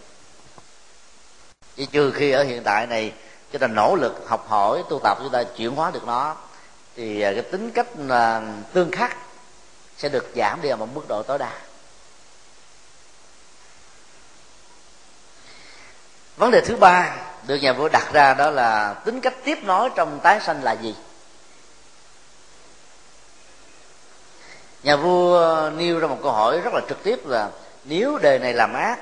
Chỉ 1.75 1.85
trừ 1.85 2.11
khi 2.11 2.31
ở 2.31 2.43
hiện 2.43 2.63
tại 2.63 2.87
này, 2.87 3.13
chúng 3.51 3.61
ta 3.61 3.67
nỗ 3.67 3.95
lực 3.95 4.25
học 4.27 4.45
hỏi, 4.49 4.83
tu 4.89 4.99
tập, 5.03 5.17
chúng 5.21 5.31
ta 5.31 5.43
chuyển 5.43 5.75
hóa 5.75 5.91
được 5.91 6.05
nó, 6.05 6.35
thì 6.95 7.21
à, 7.21 7.31
cái 7.33 7.41
tính 7.41 7.71
cách 7.71 7.87
là 7.97 8.41
tương 8.73 8.91
khắc 8.91 9.17
sẽ 9.97 10.09
được 10.09 10.31
giảm 10.35 10.61
đi 10.61 10.69
ở 10.69 10.75
một 10.75 10.87
mức 10.93 11.07
độ 11.07 11.23
tối 11.23 11.37
đa. 11.37 11.51
Vấn 16.37 16.51
đề 16.51 16.61
thứ 16.61 16.75
ba 16.75 17.15
được 17.47 17.55
nhà 17.55 17.73
vua 17.73 17.89
đặt 17.89 18.13
ra 18.13 18.33
đó 18.33 18.49
là 18.49 18.93
tính 18.93 19.21
cách 19.21 19.33
tiếp 19.43 19.57
nối 19.63 19.89
trong 19.95 20.19
tái 20.19 20.39
sanh 20.41 20.63
là 20.63 20.71
gì? 20.71 20.95
Nhà 24.83 24.95
vua 24.95 25.69
nêu 25.75 25.99
ra 25.99 26.07
một 26.07 26.17
câu 26.23 26.31
hỏi 26.31 26.61
rất 26.61 26.73
là 26.73 26.81
trực 26.89 27.03
tiếp 27.03 27.27
là, 27.27 27.49
nếu 27.83 28.17
đề 28.17 28.39
này 28.39 28.53
làm 28.53 28.73
ác, 28.73 28.99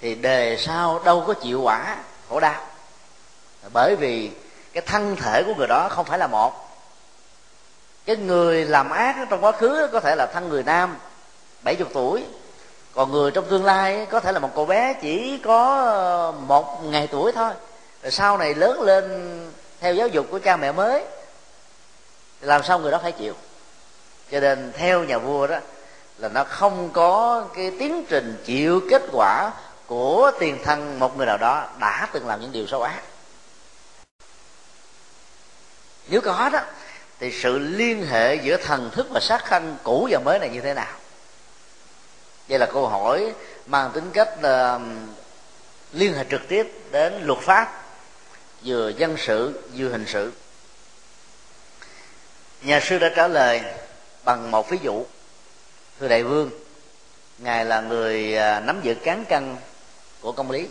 thì 0.00 0.14
đề 0.14 0.56
sau 0.56 1.00
đâu 1.04 1.24
có 1.26 1.34
chịu 1.34 1.62
quả 1.62 1.96
khổ 2.28 2.40
đau? 2.40 2.60
Bởi 3.72 3.96
vì 3.96 4.30
cái 4.72 4.82
thân 4.86 5.16
thể 5.16 5.42
của 5.42 5.54
người 5.54 5.66
đó 5.66 5.88
không 5.88 6.04
phải 6.04 6.18
là 6.18 6.26
một. 6.26 6.52
Cái 8.06 8.16
người 8.16 8.64
làm 8.64 8.90
ác 8.90 9.16
trong 9.30 9.44
quá 9.44 9.52
khứ 9.52 9.88
có 9.92 10.00
thể 10.00 10.16
là 10.16 10.26
thân 10.26 10.48
người 10.48 10.62
nam 10.62 10.96
70 11.62 11.88
tuổi. 11.94 12.24
Còn 12.94 13.12
người 13.12 13.30
trong 13.30 13.44
tương 13.50 13.64
lai 13.64 14.06
có 14.10 14.20
thể 14.20 14.32
là 14.32 14.38
một 14.38 14.50
cậu 14.54 14.66
bé 14.66 14.94
chỉ 15.02 15.38
có 15.44 15.76
ờ, 15.76 16.32
một 16.32 16.84
ngày 16.84 17.06
tuổi 17.06 17.32
thôi. 17.32 17.52
Rồi 18.02 18.10
sau 18.10 18.38
này 18.38 18.54
lớn 18.54 18.82
lên 18.82 19.04
theo 19.80 19.94
giáo 19.94 20.08
dục 20.08 20.26
của 20.30 20.38
cha 20.38 20.56
mẹ 20.56 20.72
mới, 20.72 21.04
làm 22.40 22.62
sao 22.62 22.78
người 22.78 22.90
đó 22.90 22.98
phải 23.02 23.12
chịu? 23.12 23.34
Cho 24.30 24.40
nên 24.40 24.72
theo 24.76 25.04
nhà 25.04 25.18
vua 25.18 25.46
đó, 25.46 25.58
là 26.18 26.28
nó 26.28 26.44
không 26.44 26.90
có 26.92 27.44
cái 27.54 27.72
tiến 27.78 28.04
trình 28.08 28.42
chịu 28.44 28.80
kết 28.90 29.02
quả 29.12 29.50
của 29.86 30.30
tiền 30.38 30.58
thân 30.64 30.98
một 30.98 31.16
người 31.16 31.26
nào 31.26 31.38
đó 31.38 31.68
đã 31.78 32.08
từng 32.12 32.28
làm 32.28 32.40
những 32.40 32.52
điều 32.52 32.66
xấu 32.66 32.82
ác. 32.82 33.02
Nếu 36.08 36.20
có 36.20 36.50
đó, 36.52 36.60
thì 37.20 37.32
sự 37.42 37.58
liên 37.58 38.06
hệ 38.06 38.34
giữa 38.34 38.56
thần 38.56 38.90
thức 38.90 39.06
và 39.10 39.20
sát 39.20 39.44
khanh 39.44 39.76
cũ 39.82 40.08
và 40.10 40.18
mới 40.18 40.38
này 40.38 40.48
như 40.48 40.60
thế 40.60 40.74
nào? 40.74 40.94
Đây 42.48 42.58
là 42.58 42.66
câu 42.66 42.88
hỏi 42.88 43.34
mang 43.66 43.90
tính 43.94 44.10
cách 44.12 44.28
là 44.42 44.80
liên 45.92 46.14
hệ 46.14 46.24
trực 46.30 46.48
tiếp 46.48 46.72
đến 46.90 47.22
luật 47.22 47.38
pháp, 47.38 47.82
vừa 48.64 48.88
dân 48.88 49.16
sự, 49.18 49.62
vừa 49.76 49.88
hình 49.88 50.04
sự. 50.08 50.32
Nhà 52.62 52.80
sư 52.80 52.98
đã 52.98 53.08
trả 53.16 53.28
lời 53.28 53.60
bằng 54.24 54.50
một 54.50 54.70
ví 54.70 54.78
dụ. 54.82 55.04
Thưa 56.00 56.08
đại 56.08 56.22
vương 56.22 56.50
ngài 57.38 57.64
là 57.64 57.80
người 57.80 58.36
à, 58.36 58.60
nắm 58.60 58.80
giữ 58.82 58.94
cán 58.94 59.24
cân 59.28 59.56
của 60.20 60.32
công 60.32 60.50
lý. 60.50 60.68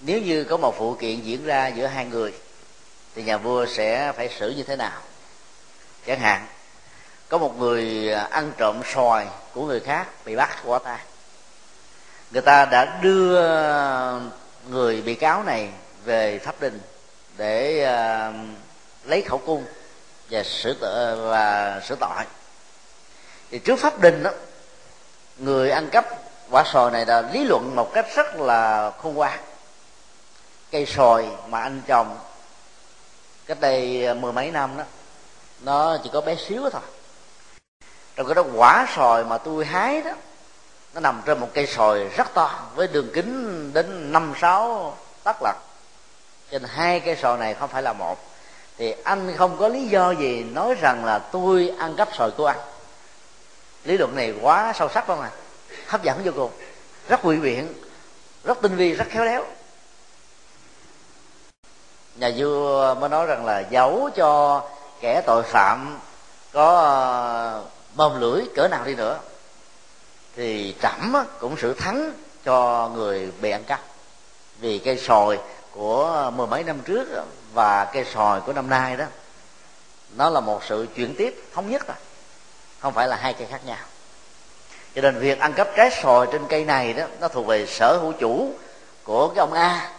Nếu 0.00 0.20
như 0.20 0.44
có 0.44 0.56
một 0.56 0.78
vụ 0.78 0.94
kiện 0.94 1.20
diễn 1.20 1.44
ra 1.44 1.66
giữa 1.66 1.86
hai 1.86 2.04
người 2.04 2.32
thì 3.14 3.22
nhà 3.22 3.36
vua 3.36 3.66
sẽ 3.66 4.12
phải 4.12 4.28
xử 4.38 4.50
như 4.50 4.62
thế 4.62 4.76
nào? 4.76 5.00
Chẳng 6.06 6.20
hạn 6.20 6.46
có 7.28 7.38
một 7.38 7.58
người 7.58 8.12
à, 8.12 8.28
ăn 8.30 8.52
trộm 8.56 8.80
sòi 8.94 9.26
của 9.54 9.66
người 9.66 9.80
khác 9.80 10.06
bị 10.24 10.36
bắt 10.36 10.58
quả 10.64 10.78
ta. 10.78 10.98
người 12.30 12.42
ta 12.42 12.64
đã 12.64 12.98
đưa 13.02 13.40
người 14.68 15.02
bị 15.02 15.14
cáo 15.14 15.42
này 15.42 15.68
về 16.04 16.38
pháp 16.38 16.60
đình 16.60 16.80
để 17.36 17.86
uh, 18.28 18.34
lấy 19.04 19.22
khẩu 19.22 19.38
cung 19.38 19.64
và 20.32 20.42
sửa 20.42 20.74
tội 20.74 21.16
và 21.16 21.80
sửa 21.88 21.94
tội. 21.94 22.24
Thì 23.50 23.58
trước 23.58 23.76
pháp 23.78 24.00
đình 24.00 24.22
đó 24.22 24.30
người 25.36 25.70
ăn 25.70 25.88
cắp 25.90 26.04
quả 26.50 26.64
sòi 26.72 26.90
này 26.90 27.06
là 27.06 27.22
lý 27.32 27.44
luận 27.44 27.76
một 27.76 27.90
cách 27.94 28.06
rất 28.14 28.34
là 28.36 28.92
khôn 29.02 29.14
ngoan. 29.14 29.40
Cây 30.70 30.86
sòi 30.86 31.26
mà 31.46 31.60
anh 31.60 31.82
trồng 31.86 32.18
cách 33.46 33.60
đây 33.60 34.06
à, 34.06 34.14
mười 34.14 34.32
mấy 34.32 34.50
năm 34.50 34.76
đó, 34.76 34.84
nó 35.60 35.98
chỉ 36.04 36.10
có 36.12 36.20
bé 36.20 36.36
xíu 36.36 36.70
thôi. 36.70 36.82
Trong 38.16 38.26
cái 38.26 38.34
đó 38.34 38.44
quả 38.54 38.86
sòi 38.96 39.24
mà 39.24 39.38
tôi 39.38 39.64
hái 39.64 40.02
đó, 40.02 40.12
nó 40.94 41.00
nằm 41.00 41.22
trên 41.26 41.38
một 41.40 41.48
cây 41.54 41.66
sòi 41.66 42.04
rất 42.04 42.34
to, 42.34 42.60
với 42.74 42.88
đường 42.88 43.10
kính 43.14 43.72
đến 43.72 44.12
năm 44.12 44.34
sáu 44.40 44.96
tấc 45.24 45.36
lận. 45.42 45.54
Trên 46.50 46.64
hai 46.64 47.00
cây 47.00 47.16
sòi 47.22 47.38
này 47.38 47.54
không 47.54 47.68
phải 47.68 47.82
là 47.82 47.92
một 47.92 48.31
thì 48.78 48.94
anh 49.04 49.34
không 49.36 49.56
có 49.58 49.68
lý 49.68 49.88
do 49.88 50.10
gì 50.10 50.42
nói 50.42 50.74
rằng 50.80 51.04
là 51.04 51.18
tôi 51.18 51.72
ăn 51.78 51.94
cắp 51.96 52.08
sòi 52.16 52.30
của 52.30 52.46
anh. 52.46 52.58
Lý 53.84 53.96
luận 53.96 54.14
này 54.14 54.34
quá 54.42 54.72
sâu 54.76 54.88
sắc 54.88 55.06
không 55.06 55.20
à. 55.20 55.30
Hấp 55.86 56.02
dẫn 56.02 56.22
vô 56.24 56.32
cùng. 56.36 56.50
Rất 57.08 57.20
quỷ 57.22 57.36
biện 57.36 57.74
rất 58.44 58.58
tinh 58.62 58.76
vi 58.76 58.92
rất 58.92 59.08
khéo 59.08 59.24
léo. 59.24 59.44
Nhà 62.16 62.30
vua 62.36 62.94
mới 62.94 63.08
nói 63.08 63.26
rằng 63.26 63.46
là 63.46 63.64
giấu 63.70 64.10
cho 64.16 64.62
kẻ 65.00 65.22
tội 65.26 65.42
phạm 65.42 65.98
có 66.52 66.78
ờ, 66.78 67.64
bơm 67.94 68.20
lưỡi 68.20 68.44
cỡ 68.54 68.68
nào 68.68 68.84
đi 68.84 68.94
nữa 68.94 69.18
thì 70.36 70.74
trẫm 70.82 71.14
cũng 71.40 71.56
sự 71.58 71.74
thắng 71.74 72.12
cho 72.44 72.88
người 72.94 73.32
bị 73.40 73.50
ăn 73.50 73.64
cắp. 73.64 73.80
Vì 74.58 74.78
cây 74.78 74.98
sòi 74.98 75.38
của 75.72 76.30
mười 76.36 76.46
mấy 76.46 76.64
năm 76.64 76.80
trước 76.84 77.08
và 77.54 77.84
cây 77.84 78.04
sòi 78.14 78.40
của 78.40 78.52
năm 78.52 78.70
nay 78.70 78.96
đó, 78.96 79.04
nó 80.16 80.30
là 80.30 80.40
một 80.40 80.64
sự 80.64 80.86
chuyển 80.94 81.14
tiếp 81.18 81.44
thống 81.54 81.70
nhất 81.70 81.88
rồi 81.88 81.96
không 82.80 82.94
phải 82.94 83.08
là 83.08 83.16
hai 83.16 83.34
cây 83.34 83.46
khác 83.50 83.60
nhau. 83.66 83.76
Cho 84.94 85.02
nên 85.02 85.18
việc 85.18 85.38
ăn 85.38 85.52
cắp 85.52 85.68
trái 85.76 85.90
sòi 86.02 86.26
trên 86.32 86.46
cây 86.48 86.64
này 86.64 86.92
đó, 86.92 87.04
nó 87.20 87.28
thuộc 87.28 87.46
về 87.46 87.66
sở 87.66 87.98
hữu 88.00 88.12
chủ 88.12 88.50
của 89.04 89.28
cái 89.28 89.38
ông 89.38 89.52
a, 89.52 89.90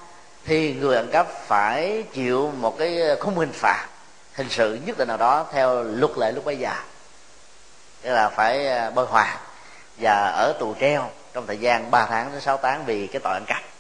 thì 0.46 0.74
người 0.74 0.96
ăn 0.96 1.08
cắp 1.12 1.28
phải 1.48 2.04
chịu 2.14 2.52
một 2.58 2.78
cái 2.80 3.00
khung 3.20 3.38
hình 3.38 3.52
phạt 3.54 3.88
hình 4.34 4.50
sự 4.50 4.80
nhất 4.86 4.98
định 4.98 5.08
nào 5.08 5.18
đó 5.18 5.46
theo 5.52 5.84
luật 5.84 6.12
lệ 6.18 6.32
lúc 6.32 6.46
bấy 6.46 6.58
giờ. 6.58 6.74
Tức 8.02 8.10
là 8.10 8.30
phải 8.30 8.68
à, 8.68 8.90
bơi 8.90 9.06
hòa 9.06 9.40
và 9.98 10.28
ở 10.28 10.54
tù 10.60 10.76
treo 10.80 11.10
trong 11.34 11.48
thời 11.48 11.58
gian 11.58 11.92
3 11.92 12.06
tháng 12.06 12.32
đến 12.32 12.42
6 12.42 12.58
tháng 12.58 12.86
vì 12.86 13.08
cái 13.08 13.22
tội 13.24 13.34
ăn 13.34 13.46
cắp 13.48 13.73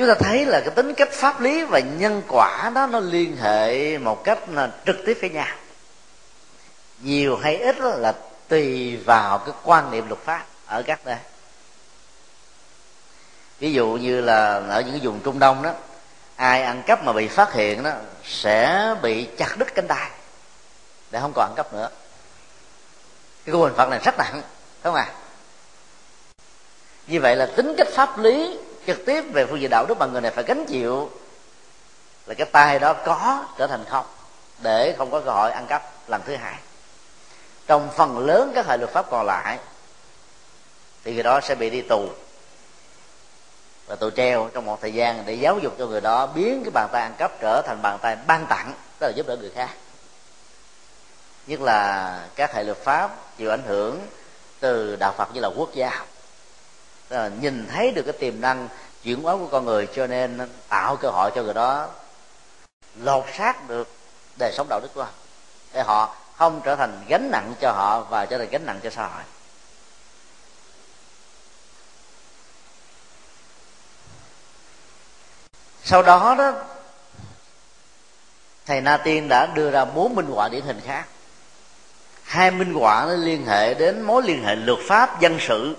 chúng 0.00 0.08
ta 0.08 0.14
thấy 0.14 0.46
là 0.46 0.60
cái 0.60 0.70
tính 0.70 0.94
cách 0.94 1.12
pháp 1.12 1.40
lý 1.40 1.64
và 1.64 1.78
nhân 1.78 2.22
quả 2.28 2.70
đó 2.74 2.86
nó 2.86 3.00
liên 3.00 3.36
hệ 3.36 3.98
một 3.98 4.24
cách 4.24 4.38
là 4.48 4.70
trực 4.86 4.96
tiếp 5.06 5.18
với 5.20 5.30
nhau. 5.30 5.56
Nhiều 7.00 7.36
hay 7.36 7.56
ít 7.56 7.76
là 7.78 8.14
tùy 8.48 8.96
vào 8.96 9.38
cái 9.38 9.54
quan 9.64 9.90
niệm 9.90 10.08
luật 10.08 10.20
pháp 10.20 10.44
ở 10.66 10.82
các 10.82 11.00
nơi. 11.04 11.16
Ví 13.58 13.72
dụ 13.72 13.86
như 13.86 14.20
là 14.20 14.62
ở 14.68 14.80
những 14.80 14.90
cái 14.90 15.00
vùng 15.02 15.20
trung 15.20 15.38
đông 15.38 15.62
đó, 15.62 15.72
ai 16.36 16.62
ăn 16.62 16.82
cắp 16.86 17.04
mà 17.04 17.12
bị 17.12 17.28
phát 17.28 17.52
hiện 17.52 17.82
đó 17.82 17.92
sẽ 18.24 18.94
bị 19.02 19.28
chặt 19.38 19.58
đứt 19.58 19.74
cánh 19.74 19.86
tay, 19.88 20.10
để 21.10 21.20
không 21.20 21.32
còn 21.34 21.50
ăn 21.50 21.54
cắp 21.56 21.72
nữa. 21.72 21.88
Cái 23.44 23.54
hình 23.54 23.74
phạt 23.76 23.88
này 23.88 24.00
rất 24.04 24.18
nặng 24.18 24.42
đúng 24.84 24.94
không 24.94 24.94
à 24.94 25.12
như 27.06 27.20
vậy 27.20 27.36
là 27.36 27.46
tính 27.46 27.74
cách 27.78 27.88
pháp 27.92 28.18
lý 28.18 28.58
trực 28.86 29.06
tiếp 29.06 29.22
về 29.32 29.46
phương 29.46 29.60
diện 29.60 29.70
đạo 29.70 29.86
đức 29.88 29.98
mà 29.98 30.06
người 30.06 30.20
này 30.20 30.30
phải 30.30 30.44
gánh 30.44 30.66
chịu, 30.66 31.10
là 32.26 32.34
cái 32.34 32.46
tay 32.52 32.78
đó 32.78 32.92
có 32.92 33.44
trở 33.58 33.66
thành 33.66 33.84
không, 33.88 34.06
để 34.58 34.94
không 34.98 35.10
có 35.10 35.20
cơ 35.20 35.30
hội 35.30 35.52
ăn 35.52 35.66
cắp 35.66 36.08
lần 36.08 36.22
thứ 36.26 36.36
hai. 36.36 36.54
Trong 37.66 37.88
phần 37.96 38.18
lớn 38.18 38.52
các 38.54 38.66
hệ 38.66 38.76
luật 38.76 38.90
pháp 38.90 39.06
còn 39.10 39.26
lại, 39.26 39.58
thì 41.04 41.14
người 41.14 41.22
đó 41.22 41.40
sẽ 41.40 41.54
bị 41.54 41.70
đi 41.70 41.82
tù 41.82 42.08
và 43.86 43.96
tù 43.96 44.10
treo 44.10 44.50
trong 44.54 44.64
một 44.64 44.80
thời 44.80 44.94
gian 44.94 45.22
để 45.26 45.34
giáo 45.34 45.58
dục 45.58 45.74
cho 45.78 45.86
người 45.86 46.00
đó 46.00 46.26
biến 46.26 46.62
cái 46.64 46.70
bàn 46.70 46.88
tay 46.92 47.02
ăn 47.02 47.14
cắp 47.18 47.40
trở 47.40 47.62
thành 47.66 47.82
bàn 47.82 47.98
tay 48.02 48.16
ban 48.26 48.46
tặng 48.46 48.74
tức 48.98 49.06
là 49.06 49.12
giúp 49.16 49.26
đỡ 49.26 49.36
người 49.36 49.50
khác. 49.54 49.70
Nhất 51.46 51.60
là 51.60 52.20
các 52.34 52.54
hệ 52.54 52.64
luật 52.64 52.78
pháp 52.78 53.36
chịu 53.38 53.50
ảnh 53.50 53.62
hưởng 53.66 54.00
từ 54.60 54.96
đạo 54.96 55.14
phật 55.18 55.34
như 55.34 55.40
là 55.40 55.48
quốc 55.56 55.74
gia 55.74 56.04
là 57.10 57.30
nhìn 57.40 57.66
thấy 57.66 57.90
được 57.90 58.02
cái 58.02 58.12
tiềm 58.12 58.40
năng 58.40 58.68
chuyển 59.02 59.22
hóa 59.22 59.36
của 59.36 59.46
con 59.46 59.64
người 59.64 59.88
cho 59.94 60.06
nên 60.06 60.48
tạo 60.68 60.96
cơ 60.96 61.10
hội 61.10 61.30
cho 61.34 61.42
người 61.42 61.54
đó 61.54 61.88
lột 62.96 63.24
xác 63.38 63.68
được 63.68 63.88
đời 64.38 64.52
sống 64.52 64.66
đạo 64.70 64.80
đức 64.80 64.88
của 64.94 65.02
họ. 65.02 65.10
Để 65.72 65.82
họ 65.82 66.16
không 66.36 66.60
trở 66.64 66.76
thành 66.76 67.04
gánh 67.08 67.30
nặng 67.30 67.54
cho 67.60 67.72
họ 67.72 68.00
và 68.00 68.26
trở 68.26 68.38
thành 68.38 68.48
gánh 68.50 68.66
nặng 68.66 68.80
cho 68.82 68.90
xã 68.90 69.06
hội. 69.06 69.22
Sau 75.84 76.02
đó 76.02 76.34
đó, 76.38 76.52
thầy 78.66 78.80
na 78.80 78.96
tiên 78.96 79.28
đã 79.28 79.46
đưa 79.46 79.70
ra 79.70 79.84
bốn 79.84 80.14
minh 80.14 80.26
họa 80.26 80.48
điển 80.48 80.64
hình 80.64 80.80
khác. 80.86 81.04
Hai 82.22 82.50
minh 82.50 82.74
họa 82.74 83.04
nó 83.06 83.12
liên 83.12 83.46
hệ 83.46 83.74
đến 83.74 84.02
mối 84.02 84.22
liên 84.22 84.44
hệ 84.44 84.54
luật 84.54 84.78
pháp, 84.88 85.20
dân 85.20 85.38
sự 85.40 85.76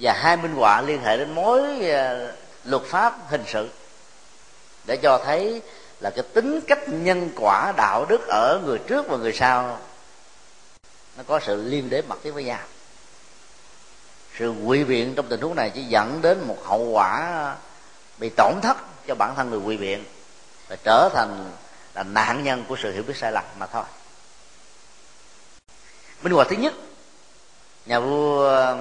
và 0.00 0.12
hai 0.12 0.36
minh 0.36 0.54
họa 0.54 0.80
liên 0.80 1.02
hệ 1.02 1.16
đến 1.16 1.34
mối 1.34 1.88
ờ, 1.90 2.32
luật 2.64 2.82
pháp 2.82 3.18
hình 3.28 3.44
sự 3.46 3.68
để 4.86 4.96
cho 4.96 5.22
thấy 5.24 5.62
là 6.00 6.10
cái 6.10 6.24
tính 6.34 6.60
cách 6.66 6.88
nhân 6.88 7.30
quả, 7.36 7.72
đạo 7.76 8.06
đức 8.08 8.26
ở 8.28 8.60
người 8.64 8.78
trước 8.78 9.08
và 9.08 9.16
người 9.16 9.32
sau 9.32 9.78
nó 11.16 11.22
có 11.26 11.40
sự 11.40 11.62
liên 11.64 11.90
đế 11.90 12.02
mật 12.02 12.18
tiếp 12.22 12.30
với 12.30 12.44
nhau. 12.44 12.60
Sự 14.38 14.50
quy 14.64 14.84
biện 14.84 15.14
trong 15.14 15.26
tình 15.28 15.40
huống 15.40 15.54
này 15.54 15.70
chỉ 15.74 15.82
dẫn 15.82 16.22
đến 16.22 16.44
một 16.46 16.58
hậu 16.64 16.84
quả 16.84 17.54
bị 18.18 18.30
tổn 18.36 18.54
thất 18.62 18.76
cho 19.06 19.14
bản 19.14 19.34
thân 19.36 19.50
người 19.50 19.60
quy 19.60 19.76
biện 19.76 20.04
và 20.68 20.76
trở 20.84 21.10
thành 21.14 21.50
là 21.94 22.02
nạn 22.02 22.44
nhân 22.44 22.64
của 22.68 22.76
sự 22.82 22.92
hiểu 22.92 23.02
biết 23.02 23.16
sai 23.16 23.32
lầm 23.32 23.44
mà 23.58 23.66
thôi. 23.66 23.84
Minh 26.22 26.32
họa 26.32 26.44
thứ 26.50 26.56
nhất 26.56 26.74
nhà 27.88 28.00
vua 28.00 28.76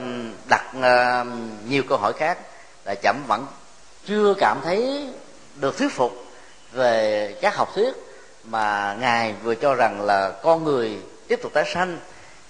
đặt 0.49 0.76
nhiều 1.68 1.84
câu 1.89 1.97
hỏi 1.97 2.14
khác 2.14 2.38
là 2.86 2.95
chậm 2.95 3.24
vẫn 3.28 3.45
chưa 4.05 4.34
cảm 4.39 4.62
thấy 4.64 5.10
được 5.55 5.78
thuyết 5.78 5.91
phục 5.91 6.26
về 6.72 7.36
các 7.41 7.55
học 7.55 7.70
thuyết 7.76 7.93
mà 8.43 8.95
ngài 8.99 9.34
vừa 9.43 9.55
cho 9.55 9.76
rằng 9.76 10.01
là 10.01 10.32
con 10.43 10.64
người 10.64 10.97
tiếp 11.28 11.39
tục 11.43 11.53
tái 11.53 11.64
sanh 11.74 11.99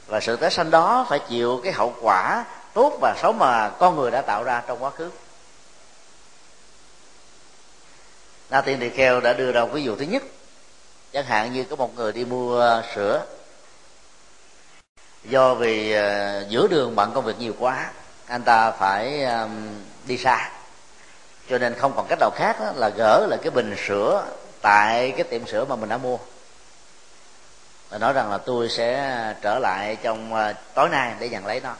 và 0.07 0.19
sự 0.19 0.35
tái 0.35 0.51
sanh 0.51 0.71
đó 0.71 1.05
phải 1.09 1.19
chịu 1.29 1.61
cái 1.63 1.73
hậu 1.73 1.93
quả 2.01 2.45
tốt 2.73 2.97
và 3.01 3.15
xấu 3.21 3.33
mà 3.33 3.69
con 3.69 3.95
người 3.95 4.11
đã 4.11 4.21
tạo 4.21 4.43
ra 4.43 4.63
trong 4.67 4.83
quá 4.83 4.89
khứ. 4.89 5.09
Na 8.49 8.61
Tiên 8.61 8.79
Tỳ 8.79 8.89
Kheo 8.89 9.19
đã 9.19 9.33
đưa 9.33 9.51
ra 9.51 9.65
ví 9.65 9.83
dụ 9.83 9.95
thứ 9.95 10.05
nhất, 10.05 10.23
chẳng 11.13 11.25
hạn 11.25 11.53
như 11.53 11.63
có 11.63 11.75
một 11.75 11.95
người 11.95 12.11
đi 12.11 12.25
mua 12.25 12.81
sữa 12.95 13.25
do 15.29 15.53
vì 15.53 15.91
ờ, 15.91 16.45
giữa 16.49 16.67
đường 16.67 16.95
bận 16.95 17.11
công 17.13 17.25
việc 17.25 17.39
nhiều 17.39 17.53
quá 17.59 17.91
anh 18.27 18.43
ta 18.43 18.71
phải 18.71 19.25
đi 20.05 20.17
xa. 20.17 20.49
Cho 21.49 21.57
nên 21.57 21.75
không 21.75 21.93
còn 21.95 22.05
cách 22.09 22.19
nào 22.19 22.31
khác 22.35 22.57
đó, 22.59 22.71
là 22.75 22.89
gỡ 22.89 23.27
lại 23.29 23.39
cái 23.41 23.51
bình 23.51 23.75
sữa 23.87 24.25
tại 24.61 25.11
cái 25.11 25.23
tiệm 25.23 25.47
sữa 25.47 25.65
mà 25.65 25.75
mình 25.75 25.89
đã 25.89 25.97
mua. 25.97 26.17
Và 27.89 27.97
nói 27.97 28.13
rằng 28.13 28.31
là 28.31 28.37
tôi 28.37 28.69
sẽ 28.69 29.33
trở 29.41 29.59
lại 29.59 29.97
trong 30.01 30.33
ờ, 30.33 30.53
tối 30.73 30.89
nay 30.89 31.13
để 31.19 31.29
nhận 31.29 31.45
lấy 31.45 31.59
nó. 31.59 31.73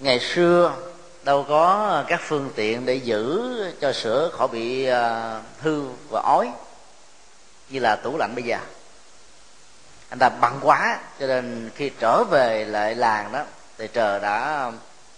Ngày 0.00 0.20
xưa 0.20 0.76
đâu 1.22 1.46
có 1.48 2.04
các 2.08 2.20
phương 2.22 2.50
tiện 2.56 2.86
để 2.86 2.94
giữ 2.94 3.54
cho 3.80 3.92
sữa 3.92 4.30
khỏi 4.32 4.48
bị 4.48 4.84
ờ, 4.84 5.40
hư 5.60 5.82
và 6.10 6.20
ói 6.20 6.50
như 7.70 7.80
là 7.80 7.96
tủ 7.96 8.18
lạnh 8.18 8.34
bây 8.34 8.44
giờ 8.44 8.58
anh 10.12 10.18
ta 10.18 10.28
bận 10.28 10.58
quá, 10.62 10.98
cho 11.20 11.26
nên 11.26 11.70
khi 11.74 11.90
trở 12.00 12.24
về 12.24 12.64
lại 12.64 12.94
làng 12.94 13.32
đó, 13.32 13.44
thì 13.78 13.88
trời 13.92 14.20
đã 14.20 14.70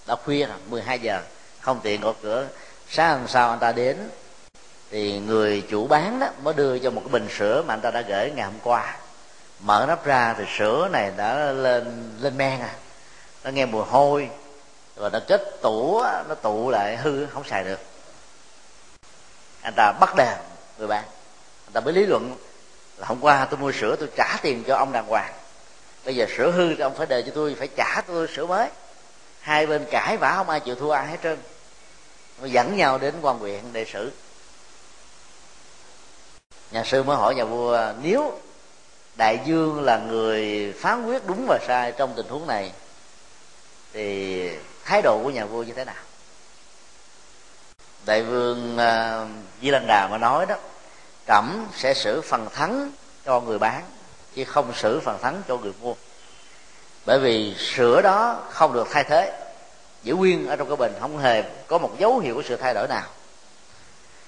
đã 0.07 0.16
khuya 0.24 0.47
rồi 0.47 0.57
12 0.68 0.99
giờ. 0.99 1.20
Không 1.61 1.80
tiện 1.82 2.01
gõ 2.01 2.12
cửa. 2.22 2.47
Sáng 2.88 3.18
hôm 3.18 3.28
sau 3.28 3.51
anh 3.51 3.59
ta 3.59 3.72
đến, 3.72 4.09
thì 4.90 5.18
người 5.18 5.64
chủ 5.70 5.86
bán 5.86 6.20
đó 6.20 6.26
mới 6.42 6.55
đưa 6.55 6.78
cho 6.78 6.90
một 6.90 7.01
cái 7.05 7.12
bình 7.12 7.28
sữa 7.38 7.62
mà 7.66 7.74
anh 7.74 7.80
ta 7.80 7.90
đã 7.90 8.01
gửi 8.01 8.30
ngày 8.30 8.45
hôm 8.45 8.55
qua. 8.62 8.97
Mở 9.61 9.84
nắp 9.88 10.05
ra 10.05 10.34
thì 10.38 10.45
sữa 10.59 10.88
này 10.92 11.12
đã 11.16 11.34
lên 11.53 12.12
lên 12.20 12.36
men 12.36 12.61
à. 12.61 12.74
Nó 13.45 13.51
nghe 13.51 13.66
mùi 13.66 13.84
hôi, 13.84 14.30
rồi 14.97 15.11
nó 15.11 15.18
kết 15.28 15.62
tủ 15.62 16.03
nó 16.28 16.34
tụ 16.34 16.70
lại 16.70 16.97
hư, 16.97 17.26
không 17.26 17.45
xài 17.45 17.64
được. 17.64 17.80
Anh 19.62 19.74
ta 19.76 19.92
bắt 20.01 20.16
đèn, 20.16 20.38
người 20.78 20.88
bạn 20.88 21.05
anh 21.66 21.72
ta 21.72 21.80
mới 21.80 21.95
lý 21.95 22.07
luận 22.07 22.36
là 22.97 23.07
hôm 23.07 23.20
qua 23.20 23.45
tôi 23.51 23.61
mua 23.61 23.72
sữa 23.72 23.97
tôi 24.01 24.09
trả 24.16 24.36
tiền 24.42 24.64
cho 24.66 24.76
ông 24.76 24.92
đàng 24.92 25.07
hoàng. 25.07 25.32
Bây 26.05 26.16
giờ 26.16 26.26
sữa 26.36 26.51
hư 26.51 26.74
thì 26.74 26.80
ông 26.80 26.95
phải 26.95 27.07
đề 27.07 27.22
cho 27.22 27.32
tôi 27.34 27.55
phải 27.59 27.68
trả 27.76 28.01
tôi 28.07 28.28
sữa 28.36 28.47
mới. 28.47 28.68
Hai 29.40 29.66
bên 29.66 29.84
cãi 29.90 30.16
vã 30.16 30.34
không 30.36 30.51
ai 30.51 30.61
chịu 30.61 30.74
thua 30.74 30.90
ai 30.90 31.07
hết 31.07 31.18
trơn. 31.22 31.38
Nó 32.40 32.47
dẫn 32.47 32.76
nhau 32.76 32.99
đến 32.99 33.14
quan 33.22 33.38
huyện 33.38 33.72
đề 33.72 33.84
xử. 33.84 34.12
Nhà 36.70 36.84
sư 36.84 37.03
mới 37.03 37.16
hỏi 37.16 37.34
nhà 37.34 37.45
vua 37.45 37.92
nếu 38.03 38.38
đại 39.16 39.38
dương 39.45 39.82
là 39.82 39.99
người 39.99 40.72
phán 40.80 41.07
quyết 41.07 41.26
đúng 41.26 41.47
và 41.49 41.59
sai 41.66 41.92
trong 41.92 42.12
tình 42.16 42.28
huống 42.28 42.47
này 42.47 42.72
thì 43.92 44.51
thái 44.84 45.03
độ 45.03 45.20
của 45.22 45.30
nhà 45.30 45.45
vua 45.45 45.62
như 45.62 45.72
thế 45.72 45.84
nào? 45.84 45.95
Đại 48.07 48.22
vương 48.22 48.76
uh, 48.76 49.28
di 49.62 49.70
lăng 49.70 49.86
đà 49.86 50.09
mà 50.11 50.18
nói 50.18 50.47
đó 50.47 50.57
trẫm 51.29 51.66
sẽ 51.77 51.95
xử 51.95 52.20
phần 52.20 52.49
thắng 52.55 52.93
cho 53.25 53.41
người 53.41 53.59
bán, 53.59 53.83
chứ 54.35 54.45
không 54.45 54.72
xử 54.75 55.01
phần 55.01 55.18
thắng 55.22 55.43
cho 55.49 55.57
người 55.57 55.72
mua. 55.81 55.95
Bởi 57.07 57.18
vì 57.18 57.55
sữa 57.59 58.03
đó 58.03 58.43
không 58.51 58.72
được 58.72 58.89
thay 58.91 59.05
thế. 59.05 59.41
Giữ 60.03 60.14
nguyên 60.14 60.47
ở 60.47 60.57
trong 60.57 60.68
cái 60.68 60.77
bình 60.77 60.93
không 61.01 61.18
hề 61.18 61.43
có 61.66 61.79
một 61.79 61.99
dấu 61.99 62.18
hiệu 62.18 62.35
của 62.35 62.43
sự 62.43 62.57
thay 62.57 62.75
đổi 62.75 62.89
nào. 62.89 63.07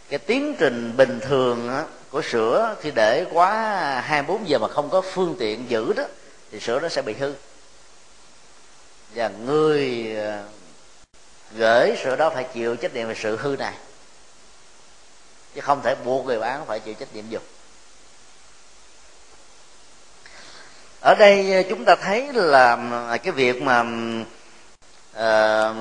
Cái 0.09 0.19
tiến 0.19 0.57
trình 0.59 0.97
bình 0.97 1.21
thường 1.21 1.71
của 2.11 2.23
sữa 2.23 2.77
khi 2.81 2.91
để 2.91 3.27
quá 3.33 3.53
24 4.01 4.49
giờ 4.49 4.59
mà 4.59 4.69
không 4.69 4.91
có 4.91 5.01
phương 5.01 5.37
tiện 5.39 5.71
giữ 5.71 5.93
đó, 5.93 6.05
thì 6.53 6.61
sữa 6.61 6.81
nó 6.81 6.89
sẽ 6.89 7.03
bị 7.03 7.15
hư. 7.15 7.33
Và 9.15 9.29
người 9.29 10.15
ờ, 10.17 10.43
gửi 11.57 11.97
sữa 12.05 12.17
đó 12.17 12.31
phải 12.31 12.45
chịu 12.45 12.77
trách 12.77 12.95
nhiệm 12.95 13.09
về 13.09 13.15
sự 13.15 13.37
hư 13.37 13.57
này 13.59 13.75
chứ 15.57 15.63
không 15.63 15.83
thể 15.83 15.95
buộc 15.95 16.27
người 16.27 16.39
bán 16.39 16.67
phải 16.67 16.81
chịu 16.81 16.95
trách 16.95 17.15
nhiệm 17.15 17.29
dùng 17.29 17.43
ở 21.01 21.15
đây 21.15 21.55
ờ, 21.55 21.63
chúng 21.69 21.85
ta 21.85 21.97
thấy 21.97 22.33
là 22.33 22.79
ờ, 23.09 23.19
cái 23.23 23.33
việc 23.33 23.63
mà 23.63 23.85
uh, 25.17 25.77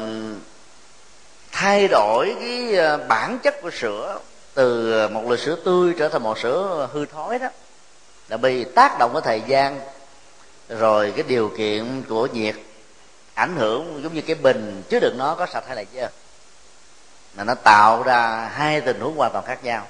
thay 1.51 1.87
đổi 1.87 2.35
cái 2.39 2.75
bản 3.07 3.39
chất 3.43 3.61
của 3.61 3.71
sữa 3.71 4.19
từ 4.53 4.93
một 5.07 5.25
loại 5.27 5.37
sữa 5.37 5.57
tươi 5.65 5.93
trở 5.97 6.09
thành 6.09 6.23
một 6.23 6.39
sữa 6.39 6.89
hư 6.93 7.05
thối 7.05 7.39
đó 7.39 7.47
là 8.29 8.37
bị 8.37 8.63
tác 8.63 8.99
động 8.99 9.13
của 9.13 9.21
thời 9.21 9.41
gian 9.47 9.79
rồi 10.69 11.13
cái 11.15 11.23
điều 11.27 11.51
kiện 11.57 12.03
của 12.09 12.27
nhiệt 12.33 12.55
ảnh 13.33 13.55
hưởng 13.55 13.99
giống 14.03 14.13
như 14.13 14.21
cái 14.21 14.35
bình 14.35 14.83
chứa 14.89 14.99
đựng 14.99 15.17
nó 15.17 15.35
có 15.35 15.45
sạch 15.53 15.63
hay 15.67 15.75
là 15.75 15.83
chưa 15.83 16.09
là 17.37 17.43
nó 17.43 17.55
tạo 17.55 18.03
ra 18.03 18.49
hai 18.53 18.81
tình 18.81 18.99
huống 18.99 19.17
hoàn 19.17 19.31
toàn 19.33 19.45
khác 19.45 19.63
nhau. 19.63 19.87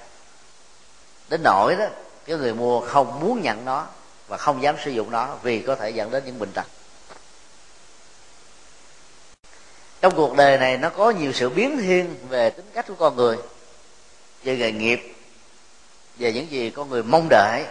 Đến 1.30 1.42
nỗi 1.44 1.76
đó, 1.76 1.86
cái 2.26 2.38
người 2.38 2.54
mua 2.54 2.82
không 2.82 3.20
muốn 3.20 3.42
nhận 3.42 3.66
nó 3.66 3.86
và 4.28 4.38
không 4.38 4.62
dám 4.62 4.76
sử 4.84 4.92
dụng 4.92 5.12
nó 5.12 5.36
vì 5.42 5.60
có 5.60 5.76
thể 5.76 5.90
dẫn 5.90 6.12
đến 6.12 6.24
những 6.26 6.40
bệnh 6.40 6.52
tật. 6.52 6.66
Trong 10.02 10.16
cuộc 10.16 10.36
đời 10.36 10.58
này, 10.58 10.78
nó 10.78 10.90
có 10.90 11.10
nhiều 11.10 11.32
sự 11.32 11.50
biến 11.50 11.78
thiên 11.78 12.16
về 12.30 12.50
tính 12.50 12.66
cách 12.74 12.86
của 12.88 12.96
con 12.96 13.16
người, 13.16 13.38
về 14.44 14.58
nghề 14.58 14.72
nghiệp, 14.72 15.16
về 16.18 16.34
những 16.34 16.52
gì 16.52 16.70
con 16.70 16.90
người 16.90 17.04
mong 17.04 17.28
đợi, 17.30 17.64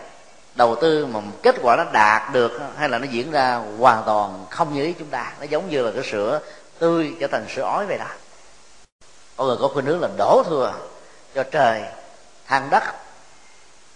đầu 0.54 0.76
tư 0.80 1.06
mà 1.06 1.20
kết 1.42 1.54
quả 1.62 1.76
nó 1.76 1.84
đạt 1.92 2.32
được 2.32 2.60
hay 2.76 2.88
là 2.88 2.98
nó 2.98 3.06
diễn 3.10 3.30
ra 3.30 3.54
hoàn 3.78 4.02
toàn 4.06 4.46
không 4.50 4.74
như 4.74 4.84
ý 4.84 4.94
chúng 4.98 5.08
ta. 5.08 5.32
Nó 5.40 5.44
giống 5.44 5.70
như 5.70 5.82
là 5.82 5.90
cái 5.94 6.04
sữa 6.10 6.40
tươi 6.78 7.12
trở 7.20 7.26
thành 7.26 7.46
sữa 7.54 7.62
ói 7.62 7.86
vậy 7.86 7.98
đó 7.98 8.08
có 9.36 9.44
người 9.44 9.56
có 9.60 9.68
khuynh 9.68 9.86
hướng 9.86 10.00
là 10.00 10.08
đổ 10.16 10.42
thừa 10.46 10.74
cho 11.34 11.42
trời 11.42 11.82
than 12.46 12.70
đất. 12.70 12.82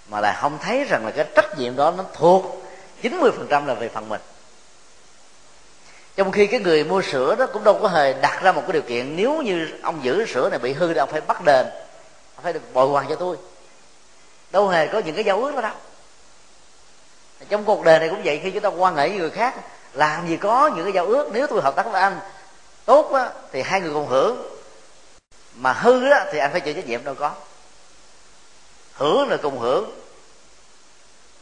Mà 0.08 0.20
lại 0.20 0.36
không 0.40 0.58
thấy 0.58 0.84
rằng 0.84 1.04
là 1.04 1.10
cái 1.10 1.26
trách 1.34 1.58
nhiệm 1.58 1.76
đó 1.76 1.90
nó 1.96 2.04
thuộc 2.14 2.62
90% 3.02 3.66
là 3.66 3.74
về 3.74 3.88
phần 3.88 4.08
mình. 4.08 4.20
Trong 6.16 6.32
khi 6.32 6.46
cái 6.46 6.60
người 6.60 6.84
mua 6.84 7.02
sữa 7.02 7.34
đó 7.38 7.46
cũng 7.52 7.64
đâu 7.64 7.78
có 7.82 7.88
hề 7.88 8.12
đặt 8.12 8.42
ra 8.42 8.52
một 8.52 8.62
cái 8.66 8.72
điều 8.72 8.82
kiện 8.82 9.16
nếu 9.16 9.42
như 9.42 9.68
ông 9.82 10.04
giữ 10.04 10.26
sữa 10.26 10.48
này 10.50 10.58
bị 10.58 10.72
hư 10.72 10.94
thì 10.94 10.98
ông 10.98 11.10
phải 11.10 11.20
bắt 11.20 11.44
đền 11.44 11.66
ông 12.36 12.42
phải 12.42 12.52
được 12.52 12.74
bồi 12.74 12.88
hoàn 12.88 13.08
cho 13.08 13.14
tôi. 13.14 13.36
Đâu 14.50 14.68
hề 14.68 14.86
có 14.86 14.98
những 14.98 15.14
cái 15.14 15.24
giao 15.24 15.42
ước 15.42 15.54
đó 15.54 15.60
đâu. 15.60 15.72
Trong 17.48 17.64
cuộc 17.64 17.84
đời 17.84 17.98
này 17.98 18.08
cũng 18.08 18.22
vậy 18.24 18.40
khi 18.42 18.50
chúng 18.50 18.62
ta 18.62 18.68
quan 18.68 18.96
hệ 18.96 19.08
với 19.08 19.18
người 19.18 19.30
khác 19.30 19.54
làm 19.92 20.28
gì 20.28 20.36
có 20.36 20.70
những 20.76 20.84
cái 20.84 20.92
giao 20.92 21.06
ước. 21.06 21.30
Nếu 21.32 21.46
tôi 21.46 21.60
hợp 21.62 21.76
tác 21.76 21.86
với 21.86 22.00
anh 22.00 22.20
tốt 22.84 23.12
á, 23.12 23.30
thì 23.52 23.62
hai 23.62 23.80
người 23.80 23.94
cùng 23.94 24.06
hưởng 24.06 24.57
mà 25.60 25.72
hư 25.72 26.10
á, 26.10 26.26
thì 26.32 26.38
anh 26.38 26.52
phải 26.52 26.60
chịu 26.60 26.74
trách 26.74 26.86
nhiệm 26.86 27.04
đâu 27.04 27.14
có. 27.14 27.32
Hưởng 28.92 29.28
là 29.28 29.36
cùng 29.36 29.58
hưởng. 29.58 29.90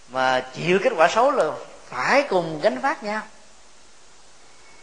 Mà 0.08 0.40
chịu 0.54 0.78
kết 0.82 0.92
quả 0.96 1.08
xấu 1.08 1.30
là 1.30 1.50
phải 1.88 2.22
cùng 2.22 2.60
gánh 2.62 2.78
vác 2.78 3.02
nhau. 3.02 3.22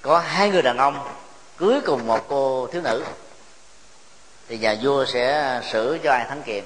Có 0.02 0.20
hai 0.20 0.50
người 0.50 0.62
đàn 0.62 0.78
ông 0.78 1.08
cưới 1.58 1.82
cùng 1.86 2.08
một 2.08 2.26
cô 2.28 2.68
thiếu 2.72 2.82
nữ. 2.82 3.04
Thì 4.48 4.58
nhà 4.58 4.76
vua 4.82 5.06
sẽ 5.06 5.60
xử 5.72 6.00
cho 6.04 6.12
ai 6.12 6.26
thắng 6.30 6.44
kiện. 6.44 6.64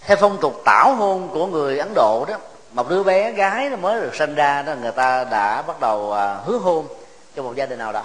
Theo 0.00 0.16
phong 0.20 0.38
tục 0.40 0.62
tảo 0.64 0.94
hôn 0.94 1.28
của 1.28 1.46
người 1.46 1.78
ấn 1.78 1.92
độ 1.94 2.24
đó 2.28 2.36
một 2.72 2.88
đứa 2.88 3.02
bé 3.02 3.32
gái 3.32 3.70
nó 3.70 3.76
mới 3.76 4.00
được 4.00 4.14
sinh 4.14 4.34
ra 4.34 4.62
đó 4.62 4.74
người 4.74 4.92
ta 4.92 5.24
đã 5.24 5.62
bắt 5.62 5.80
đầu 5.80 6.12
à, 6.12 6.34
hứa 6.44 6.58
hôn 6.58 6.88
cho 7.36 7.42
một 7.42 7.56
gia 7.56 7.66
đình 7.66 7.78
nào 7.78 7.92
đó 7.92 8.04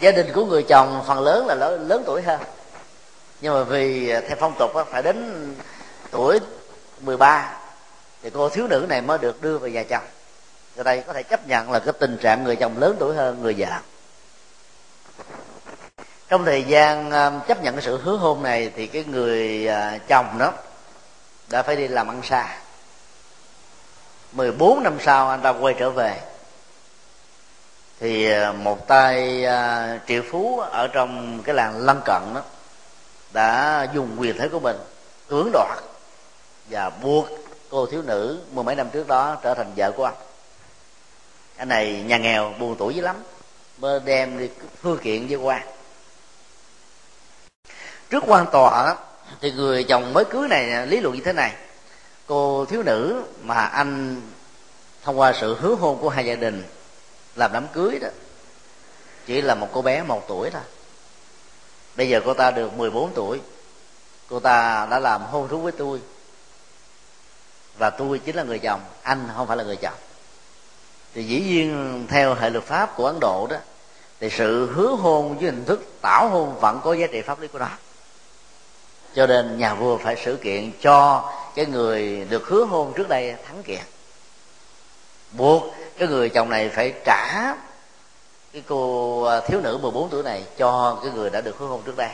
gia 0.00 0.10
đình 0.10 0.32
của 0.34 0.44
người 0.44 0.62
chồng 0.62 1.04
phần 1.06 1.20
lớn 1.20 1.46
là 1.46 1.54
lớn, 1.54 1.88
lớn 1.88 2.02
tuổi 2.06 2.22
hơn. 2.22 2.40
Nhưng 3.40 3.54
mà 3.54 3.62
vì 3.62 4.10
à, 4.10 4.20
theo 4.20 4.36
phong 4.40 4.54
tục 4.58 4.74
đó, 4.74 4.84
phải 4.90 5.02
đến 5.02 5.54
tuổi 6.10 6.40
13 7.00 7.52
thì 8.22 8.30
cô 8.30 8.48
thiếu 8.48 8.66
nữ 8.66 8.86
này 8.88 9.00
mới 9.00 9.18
được 9.18 9.42
đưa 9.42 9.58
về 9.58 9.70
nhà 9.70 9.82
chồng. 9.82 10.04
Ở 10.76 10.82
đây 10.82 11.02
có 11.06 11.12
thể 11.12 11.22
chấp 11.22 11.46
nhận 11.46 11.72
là 11.72 11.78
cái 11.78 11.94
tình 12.00 12.18
trạng 12.18 12.44
người 12.44 12.56
chồng 12.56 12.78
lớn 12.78 12.96
tuổi 12.98 13.14
hơn 13.14 13.42
người 13.42 13.54
vợ. 13.58 13.78
Trong 16.28 16.44
thời 16.44 16.62
gian 16.62 17.10
à, 17.10 17.30
chấp 17.48 17.62
nhận 17.62 17.74
cái 17.74 17.82
sự 17.82 18.00
hứa 18.02 18.16
hôn 18.16 18.42
này 18.42 18.72
thì 18.76 18.86
cái 18.86 19.04
người 19.04 19.66
à, 19.68 19.98
chồng 20.08 20.38
đó 20.38 20.52
đã 21.48 21.62
phải 21.62 21.76
đi 21.76 21.88
làm 21.88 22.08
ăn 22.08 22.22
xa. 22.22 22.56
14 24.32 24.82
năm 24.82 24.98
sau 25.00 25.28
anh 25.28 25.40
ta 25.40 25.50
quay 25.50 25.74
trở 25.78 25.90
về 25.90 26.20
thì 28.00 28.30
à, 28.30 28.52
một 28.52 28.88
tay 28.88 29.44
à, 29.44 29.98
triệu 30.08 30.22
phú 30.30 30.60
ở 30.60 30.88
trong 30.88 31.42
cái 31.42 31.54
làng 31.54 31.78
lân 31.78 32.00
cận 32.04 32.22
đó, 32.34 32.42
đã 33.32 33.86
dùng 33.94 34.16
quyền 34.18 34.38
thế 34.38 34.48
của 34.48 34.60
mình 34.60 34.76
cưỡng 35.28 35.50
đoạt 35.52 35.78
và 36.70 36.90
buộc 36.90 37.28
cô 37.70 37.86
thiếu 37.86 38.02
nữ 38.02 38.40
mười 38.52 38.64
mấy 38.64 38.74
năm 38.74 38.88
trước 38.92 39.06
đó 39.06 39.36
trở 39.42 39.54
thành 39.54 39.72
vợ 39.76 39.90
của 39.90 40.04
anh. 40.04 40.14
Anh 41.56 41.68
này 41.68 42.02
nhà 42.06 42.18
nghèo 42.18 42.54
buồn 42.58 42.76
tuổi 42.78 42.94
dữ 42.94 43.02
lắm, 43.02 43.16
mới 43.78 44.00
đem 44.04 44.38
đi 44.38 44.48
thư 44.82 44.98
kiện 45.02 45.26
với 45.26 45.36
quan. 45.36 45.62
Trước 48.10 48.24
quan 48.26 48.46
tòa 48.52 48.96
thì 49.40 49.52
người 49.52 49.84
chồng 49.84 50.12
mới 50.12 50.24
cưới 50.24 50.48
này, 50.48 50.86
lý 50.86 51.00
luận 51.00 51.14
như 51.14 51.22
thế 51.24 51.32
này. 51.32 51.52
Cô 52.26 52.64
thiếu 52.64 52.82
nữ 52.82 53.22
mà 53.42 53.54
anh 53.54 54.20
thông 55.02 55.20
qua 55.20 55.32
sự 55.40 55.56
hứa 55.60 55.74
hôn 55.74 55.98
của 56.00 56.08
hai 56.08 56.26
gia 56.26 56.34
đình 56.34 56.64
làm 57.36 57.52
đám 57.52 57.66
cưới 57.72 57.98
đó. 57.98 58.08
Chỉ 59.26 59.40
là 59.40 59.54
một 59.54 59.68
cô 59.72 59.82
bé 59.82 60.02
một 60.02 60.24
tuổi 60.28 60.50
thôi. 60.50 60.62
Bây 61.96 62.08
giờ 62.08 62.20
cô 62.24 62.34
ta 62.34 62.50
được 62.50 62.72
14 62.72 63.12
tuổi. 63.14 63.40
Cô 64.28 64.40
ta 64.40 64.86
đã 64.90 64.98
làm 64.98 65.22
hôn 65.22 65.48
thú 65.48 65.58
với 65.58 65.72
tôi. 65.72 66.00
Và 67.78 67.90
tôi 67.90 68.18
chính 68.18 68.36
là 68.36 68.42
người 68.42 68.58
chồng, 68.58 68.80
anh 69.02 69.28
không 69.36 69.46
phải 69.46 69.56
là 69.56 69.64
người 69.64 69.76
chồng. 69.76 69.98
Thì 71.14 71.24
dĩ 71.24 71.40
nhiên 71.40 72.06
theo 72.08 72.34
hệ 72.34 72.50
luật 72.50 72.64
pháp 72.64 72.96
của 72.96 73.06
ấn 73.06 73.20
độ 73.20 73.46
đó, 73.50 73.56
thì 74.20 74.30
sự 74.30 74.72
hứa 74.72 74.88
hôn 74.88 75.38
với 75.38 75.44
hình 75.44 75.64
thức 75.64 75.84
tảo 76.00 76.28
hôn 76.28 76.60
vẫn 76.60 76.80
có 76.84 76.94
giá 76.94 77.06
trị 77.06 77.22
pháp 77.22 77.40
lý 77.40 77.48
của 77.48 77.58
nó. 77.58 77.68
Cho 79.14 79.26
nên 79.26 79.58
nhà 79.58 79.74
vua 79.74 79.98
phải 79.98 80.16
xử 80.24 80.36
kiện 80.36 80.72
cho 80.80 81.30
cái 81.54 81.66
người 81.66 82.26
được 82.30 82.46
hứa 82.46 82.64
hôn 82.64 82.92
trước 82.96 83.08
đây 83.08 83.34
thắng 83.46 83.62
kiện 83.62 83.82
buộc 85.32 85.74
cái 86.00 86.08
người 86.08 86.28
chồng 86.28 86.50
này 86.50 86.68
phải 86.68 86.92
trả 87.04 87.54
cái 88.52 88.62
cô 88.68 89.22
à, 89.22 89.40
thiếu 89.40 89.60
nữ 89.60 89.78
14 89.82 90.08
tuổi 90.08 90.22
này 90.22 90.44
cho 90.56 90.98
cái 91.02 91.12
người 91.12 91.30
đã 91.30 91.40
được 91.40 91.58
hứa 91.58 91.66
hôn 91.66 91.82
trước 91.86 91.96
đây. 91.96 92.08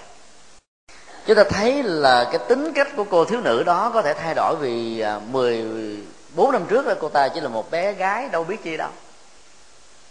Chúng 1.26 1.36
ta 1.36 1.44
thấy 1.44 1.82
là 1.82 2.24
cái 2.24 2.38
tính 2.48 2.72
cách 2.72 2.88
của 2.96 3.04
cô 3.04 3.24
thiếu 3.24 3.40
nữ 3.40 3.62
đó 3.62 3.90
có 3.94 4.02
thể 4.02 4.14
thay 4.14 4.34
đổi 4.34 4.56
vì 4.56 5.00
à, 5.00 5.20
14 5.30 6.52
năm 6.52 6.66
trước 6.68 6.86
là 6.86 6.94
cô 7.00 7.08
ta 7.08 7.28
chỉ 7.28 7.40
là 7.40 7.48
một 7.48 7.70
bé 7.70 7.92
gái 7.92 8.28
đâu 8.28 8.44
biết 8.44 8.64
chi 8.64 8.76
đâu. 8.76 8.90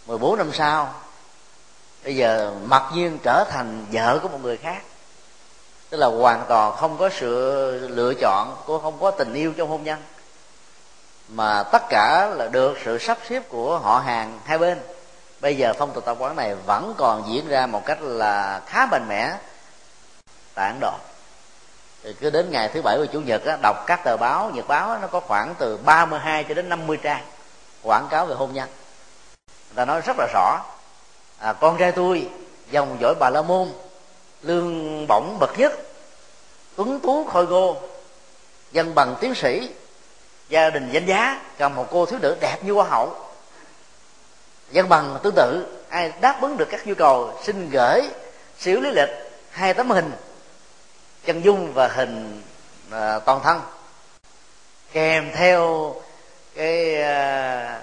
14 0.08 0.38
năm 0.38 0.50
sau, 0.54 0.94
bây 2.04 2.16
giờ 2.16 2.54
mặc 2.66 2.84
nhiên 2.94 3.18
trở 3.24 3.44
thành 3.50 3.86
vợ 3.92 4.20
của 4.22 4.28
một 4.28 4.40
người 4.44 4.58
khác. 4.58 4.84
Tức 5.90 5.98
là 5.98 6.08
hoàn 6.08 6.46
toàn 6.48 6.76
không 6.76 6.98
có 6.98 7.10
sự 7.10 7.88
lựa 7.88 8.14
chọn, 8.14 8.56
cô 8.66 8.80
không 8.80 8.98
có 9.00 9.12
tình 9.12 9.34
yêu 9.34 9.54
trong 9.58 9.70
hôn 9.70 9.84
nhân 9.84 10.00
mà 11.30 11.64
tất 11.64 11.82
cả 11.90 12.30
là 12.36 12.48
được 12.48 12.78
sự 12.86 12.98
sắp 12.98 13.18
xếp 13.30 13.44
của 13.50 13.80
họ 13.80 14.00
hàng 14.00 14.40
hai 14.46 14.58
bên. 14.58 14.80
Bây 15.42 15.58
giờ 15.58 15.74
phong 15.78 15.92
tục 15.94 16.06
tập 16.06 16.18
quán 16.20 16.36
này 16.36 16.56
vẫn 16.56 16.94
còn 16.98 17.24
diễn 17.34 17.48
ra 17.48 17.66
một 17.68 17.86
cách 17.86 18.02
là 18.02 18.62
khá 18.66 18.86
mạnh 18.86 19.06
mẽ 19.10 19.38
tại 20.54 20.68
ấn 20.68 20.80
độ 20.80 20.94
thì 22.04 22.14
cứ 22.14 22.30
đến 22.30 22.52
ngày 22.52 22.70
thứ 22.74 22.82
bảy 22.82 22.98
và 23.00 23.06
chủ 23.06 23.22
nhật 23.22 23.46
á, 23.46 23.58
đọc 23.62 23.84
các 23.88 24.04
tờ 24.04 24.18
báo 24.18 24.52
nhật 24.54 24.68
báo 24.68 24.92
á, 24.92 24.98
nó 25.02 25.08
có 25.08 25.20
khoảng 25.20 25.56
từ 25.60 25.78
32 25.78 26.44
cho 26.44 26.54
đến 26.54 26.70
50 26.70 26.98
trang 26.98 27.24
quảng 27.84 28.08
cáo 28.10 28.26
về 28.26 28.36
hôn 28.36 28.54
nhân. 28.54 28.70
Người 29.48 29.76
ta 29.76 29.86
nói 29.86 30.02
rất 30.02 30.18
là 30.20 30.28
rõ 30.34 30.60
à, 31.40 31.54
con 31.54 31.78
trai 31.78 31.92
tôi 31.92 32.30
dòng 32.72 32.98
dõi 33.02 33.16
bà 33.20 33.30
la 33.30 33.42
môn 33.42 33.68
lương 34.42 35.08
bổng 35.08 35.38
bậc 35.40 35.60
nhất 35.60 35.72
tuấn 36.76 37.00
tú 37.00 37.26
khôi 37.26 37.48
ngô 37.48 37.78
dân 38.72 38.96
bằng 38.96 39.16
tiến 39.20 39.36
sĩ 39.36 39.70
gia 40.50 40.70
đình 40.70 40.90
danh 40.92 41.06
giá 41.06 41.42
cầm 41.58 41.76
một 41.76 41.88
cô 41.92 42.06
thiếu 42.06 42.20
nữ 42.20 42.38
đẹp 42.40 42.58
như 42.64 42.74
hoa 42.74 42.86
hậu. 42.90 43.16
Dân 44.72 44.90
bằng 44.90 45.20
tương 45.24 45.36
tự 45.36 45.78
ai 45.90 46.14
đáp 46.22 46.42
ứng 46.42 46.58
được 46.58 46.68
các 46.72 46.88
nhu 46.88 46.96
cầu 46.96 47.40
xin 47.44 47.70
gửi 47.70 48.02
xíu 48.60 48.82
lý 48.82 48.92
lịch 48.92 49.10
hai 49.50 49.74
tấm 49.74 49.90
hình 49.90 50.12
chân 51.26 51.42
dung 51.42 51.74
và 51.74 51.88
hình 51.88 52.42
à, 52.92 53.20
toàn 53.20 53.42
thân. 53.44 53.62
Kèm 54.92 55.32
theo 55.36 55.96
cái 56.56 57.02
à, 57.02 57.82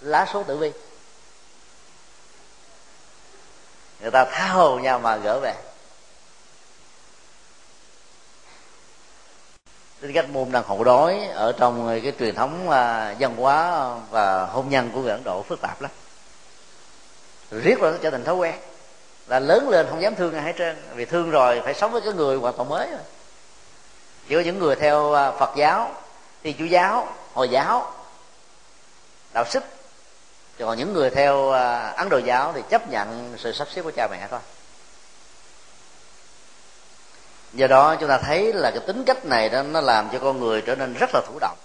lá 0.00 0.26
số 0.32 0.42
tử 0.42 0.56
vi. 0.56 0.72
Người 4.00 4.10
ta 4.10 4.24
tha 4.24 4.48
hồ 4.48 4.78
nhau 4.78 4.98
mà 4.98 5.16
gỡ 5.16 5.40
về. 5.40 5.54
Tính 10.00 10.12
cách 10.12 10.30
môn 10.30 10.52
đang 10.52 10.62
hậu 10.62 10.84
đói 10.84 11.28
ở 11.34 11.52
trong 11.52 12.00
cái 12.02 12.12
truyền 12.18 12.34
thống 12.34 12.70
à, 12.70 13.14
văn 13.18 13.36
hóa 13.36 13.90
và 14.10 14.46
hôn 14.46 14.68
nhân 14.68 14.90
của 14.94 15.00
người 15.00 15.10
ấn 15.10 15.24
độ 15.24 15.42
phức 15.42 15.60
tạp 15.60 15.82
lắm. 15.82 15.90
Riết 17.50 17.80
rồi 17.80 17.92
nó 17.92 17.98
trở 18.02 18.10
thành 18.10 18.24
thói 18.24 18.34
quen. 18.34 18.54
Là 19.26 19.40
lớn 19.40 19.68
lên 19.68 19.86
không 19.90 20.02
dám 20.02 20.14
thương 20.14 20.34
ai 20.34 20.42
hết 20.42 20.52
trơn. 20.58 20.76
Vì 20.94 21.04
thương 21.04 21.30
rồi 21.30 21.60
phải 21.64 21.74
sống 21.74 21.92
với 21.92 22.00
cái 22.00 22.12
người 22.12 22.36
hoàn 22.36 22.56
toàn 22.56 22.68
mới 22.68 22.90
rồi 22.90 23.00
chỉ 24.28 24.34
có 24.34 24.40
những 24.40 24.58
người 24.58 24.76
theo 24.76 25.12
à, 25.12 25.30
phật 25.30 25.50
giáo 25.56 25.90
thì 26.42 26.52
chú 26.52 26.64
giáo, 26.64 27.08
hồi 27.34 27.48
giáo, 27.48 27.92
đạo 29.32 29.44
xích 29.44 29.64
còn 30.58 30.78
những 30.78 30.92
người 30.92 31.10
theo 31.10 31.50
à, 31.50 31.88
ấn 31.96 32.08
độ 32.08 32.18
giáo 32.18 32.52
thì 32.52 32.62
chấp 32.70 32.90
nhận 32.90 33.34
sự 33.38 33.52
sắp 33.52 33.68
xếp 33.70 33.82
của 33.82 33.90
cha 33.90 34.08
mẹ 34.10 34.26
thôi 34.30 34.40
do 37.56 37.66
đó 37.66 37.96
chúng 37.96 38.08
ta 38.08 38.18
thấy 38.18 38.52
là 38.52 38.70
cái 38.70 38.80
tính 38.86 39.04
cách 39.04 39.24
này 39.24 39.48
đó 39.48 39.62
nó 39.62 39.80
làm 39.80 40.08
cho 40.12 40.18
con 40.18 40.40
người 40.40 40.62
trở 40.62 40.74
nên 40.74 40.94
rất 40.94 41.10
là 41.14 41.20
thủ 41.26 41.38
động. 41.40 41.56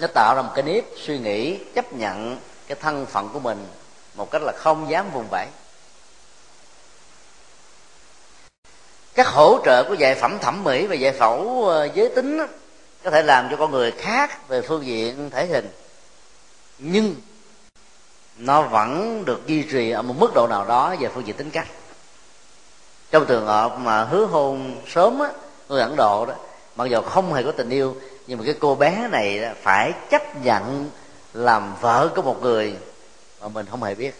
Nó 0.00 0.06
tạo 0.14 0.34
ra 0.34 0.42
một 0.42 0.52
cái 0.54 0.62
nếp 0.62 0.84
suy 0.96 1.18
nghĩ 1.18 1.58
chấp 1.74 1.92
nhận 1.92 2.38
cái 2.66 2.76
thân 2.80 3.06
phận 3.06 3.28
của 3.28 3.40
mình 3.40 3.66
một 4.14 4.30
cách 4.30 4.42
là 4.42 4.52
không 4.52 4.90
dám 4.90 5.10
vùng 5.10 5.26
vẫy. 5.30 5.46
Các 9.14 9.26
hỗ 9.26 9.58
trợ 9.64 9.84
của 9.88 9.94
giải 9.94 10.14
phẩm 10.14 10.38
thẩm 10.38 10.64
mỹ 10.64 10.86
và 10.86 10.94
giải 10.94 11.12
phẫu 11.12 11.64
ờ, 11.68 11.88
giới 11.94 12.08
tính 12.08 12.38
đó, 12.38 12.46
có 13.04 13.10
thể 13.10 13.22
làm 13.22 13.48
cho 13.50 13.56
con 13.56 13.70
người 13.70 13.90
khác 13.90 14.48
về 14.48 14.62
phương 14.62 14.86
diện 14.86 15.30
thể 15.30 15.46
hình. 15.46 15.70
Nhưng 16.78 17.14
nó 18.36 18.62
vẫn 18.62 19.22
được 19.24 19.46
duy 19.46 19.62
trì 19.62 19.90
ở 19.90 20.02
một 20.02 20.14
mức 20.18 20.30
độ 20.34 20.46
nào 20.50 20.64
đó 20.64 20.94
về 21.00 21.08
phương 21.14 21.26
diện 21.26 21.36
tính 21.36 21.50
cách 21.50 21.66
trong 23.10 23.26
trường 23.26 23.46
hợp 23.46 23.78
mà 23.78 24.04
hứa 24.04 24.26
hôn 24.26 24.76
sớm 24.86 25.20
á, 25.20 25.30
người 25.68 25.82
ấn 25.82 25.96
độ 25.96 26.26
đó, 26.26 26.34
mặc 26.76 26.84
dù 26.84 27.02
không 27.02 27.34
hề 27.34 27.42
có 27.42 27.52
tình 27.52 27.70
yêu, 27.70 27.96
nhưng 28.26 28.38
mà 28.38 28.44
cái 28.44 28.54
cô 28.60 28.74
bé 28.74 29.08
này 29.10 29.54
phải 29.62 29.92
chấp 30.10 30.42
nhận 30.42 30.90
làm 31.34 31.74
vợ 31.80 32.08
của 32.16 32.22
một 32.22 32.42
người 32.42 32.76
mà 33.40 33.48
mình 33.48 33.66
không 33.70 33.82
hề 33.82 33.94
biết. 33.94 34.14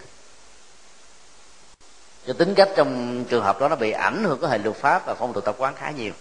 Cho 2.27 2.33
tính 2.33 2.55
cách 2.55 2.69
trong 2.77 3.25
trường 3.25 3.45
hợp 3.45 3.61
đó 3.61 3.69
nó 3.69 3.77
bị 3.77 3.91
ảnh 3.91 4.25
hưởng 4.25 4.39
của 4.39 4.47
hệ 4.47 4.59
luật 4.59 4.77
pháp 4.77 5.07
và 5.07 5.15
phong 5.15 5.33
tục 5.33 5.45
tập 5.45 5.55
quán 5.59 5.75
khá 5.77 5.91
nhiều. 5.91 6.13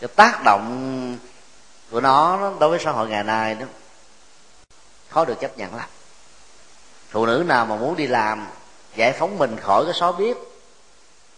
Cho 0.00 0.08
tác 0.16 0.44
động 0.44 1.18
của 1.90 2.00
nó 2.00 2.52
đối 2.60 2.70
với 2.70 2.78
xã 2.84 2.90
hội 2.90 3.08
ngày 3.08 3.24
nay 3.24 3.54
đó, 3.54 3.66
khó 5.08 5.24
được 5.24 5.40
chấp 5.40 5.58
nhận 5.58 5.74
lắm. 5.74 5.88
Phụ 7.08 7.26
nữ 7.26 7.44
nào 7.46 7.66
mà 7.66 7.76
muốn 7.76 7.96
đi 7.96 8.06
làm 8.06 8.46
giải 8.96 9.12
phóng 9.12 9.38
mình 9.38 9.56
khỏi 9.56 9.84
cái 9.84 9.94
xó 9.94 10.12
biết 10.12 10.36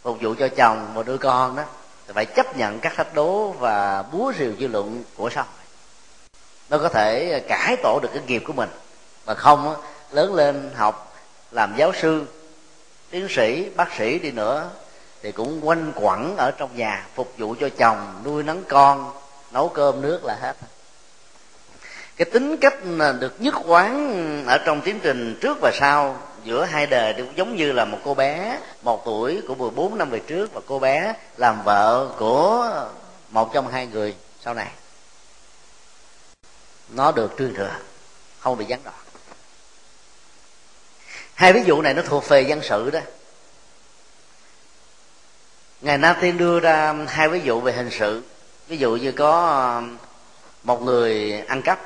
phục 0.03 0.19
vụ 0.21 0.35
cho 0.39 0.49
chồng 0.49 0.93
và 0.95 1.03
đứa 1.03 1.17
con 1.17 1.57
đó, 1.57 1.63
thì 2.07 2.13
phải 2.15 2.27
chấp 2.27 2.57
nhận 2.57 2.81
các 2.81 2.93
thách 2.97 3.15
đố 3.15 3.51
và 3.51 4.05
búa 4.13 4.33
rìu 4.39 4.53
dư 4.61 4.67
luận 4.67 5.05
của 5.17 5.31
xã 5.31 5.43
hội. 5.43 5.65
Nó 6.71 6.79
có 6.79 6.89
thể 6.89 7.41
cải 7.49 7.77
tổ 7.83 7.99
được 8.03 8.09
cái 8.15 8.23
nghiệp 8.27 8.43
của 8.47 8.53
mình, 8.53 8.69
mà 9.27 9.35
không 9.35 9.75
lớn 10.11 10.35
lên 10.35 10.71
học 10.77 11.17
làm 11.51 11.75
giáo 11.77 11.93
sư, 12.03 12.25
tiến 13.11 13.27
sĩ, 13.31 13.71
bác 13.77 13.95
sĩ 13.99 14.19
đi 14.19 14.31
nữa, 14.31 14.71
thì 15.23 15.33
cũng 15.33 15.69
quanh 15.69 15.93
quẩn 15.97 16.37
ở 16.37 16.51
trong 16.51 16.77
nhà, 16.77 17.07
phục 17.15 17.33
vụ 17.39 17.55
cho 17.61 17.69
chồng, 17.79 18.23
nuôi 18.25 18.43
nấng 18.43 18.65
con, 18.69 19.13
nấu 19.51 19.69
cơm 19.69 20.01
nước 20.01 20.25
là 20.25 20.39
hết. 20.41 20.57
Cái 22.17 22.25
tính 22.25 22.57
cách 22.57 22.75
được 23.21 23.35
nhất 23.39 23.55
quán 23.67 24.45
ở 24.47 24.59
trong 24.59 24.81
tiến 24.81 25.01
trình 25.03 25.39
trước 25.41 25.59
và 25.61 25.71
sau 25.75 26.17
giữa 26.45 26.65
hai 26.65 26.87
đời 26.87 27.15
cũng 27.17 27.37
giống 27.37 27.57
như 27.57 27.73
là 27.73 27.85
một 27.85 27.99
cô 28.05 28.15
bé 28.15 28.59
một 28.83 29.05
tuổi 29.05 29.43
của 29.49 29.55
14 29.55 29.99
năm 29.99 30.11
về 30.11 30.19
trước 30.19 30.55
và 30.55 30.61
cô 30.67 30.79
bé 30.79 31.15
làm 31.37 31.63
vợ 31.65 32.09
của 32.19 32.71
một 33.31 33.51
trong 33.55 33.69
hai 33.69 33.87
người 33.87 34.15
sau 34.41 34.55
này. 34.55 34.71
Nó 36.89 37.13
được 37.13 37.35
truyền 37.39 37.55
thừa, 37.55 37.77
không 38.39 38.59
bị 38.59 38.65
gián 38.65 38.81
đoạn. 38.85 38.97
Hai 41.35 41.53
ví 41.53 41.63
dụ 41.67 41.83
này 41.83 41.95
nó 41.95 42.03
thuộc 42.03 42.29
về 42.29 42.41
dân 42.43 42.63
sự 42.63 42.91
đó. 42.91 43.01
Ngài 45.81 45.99
na 45.99 46.17
tiên 46.21 46.39
đưa 46.39 46.61
ra 46.61 46.95
hai 47.09 47.29
ví 47.29 47.41
dụ 47.45 47.61
về 47.61 47.73
hình 47.73 47.91
sự. 47.91 48.23
Ví 48.69 48.77
dụ 48.77 48.97
như 48.97 49.13
có 49.13 49.47
um, 49.77 49.97
một 50.63 50.83
người 50.83 51.33
ăn 51.49 51.63
cắp, 51.63 51.81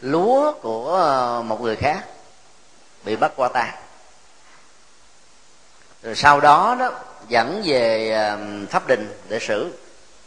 lúa 0.00 0.52
của 0.52 1.38
uh, 1.38 1.46
một 1.46 1.60
người 1.60 1.76
khác 1.76 2.04
bị 3.04 3.16
bắt 3.16 3.32
qua 3.36 3.48
tay 3.48 3.72
rồi 6.02 6.14
sau 6.14 6.40
đó 6.40 6.76
đó 6.78 6.90
dẫn 7.28 7.62
về 7.64 8.10
ờ, 8.10 8.38
pháp 8.70 8.86
đình 8.86 9.20
để 9.28 9.38
xử. 9.38 9.72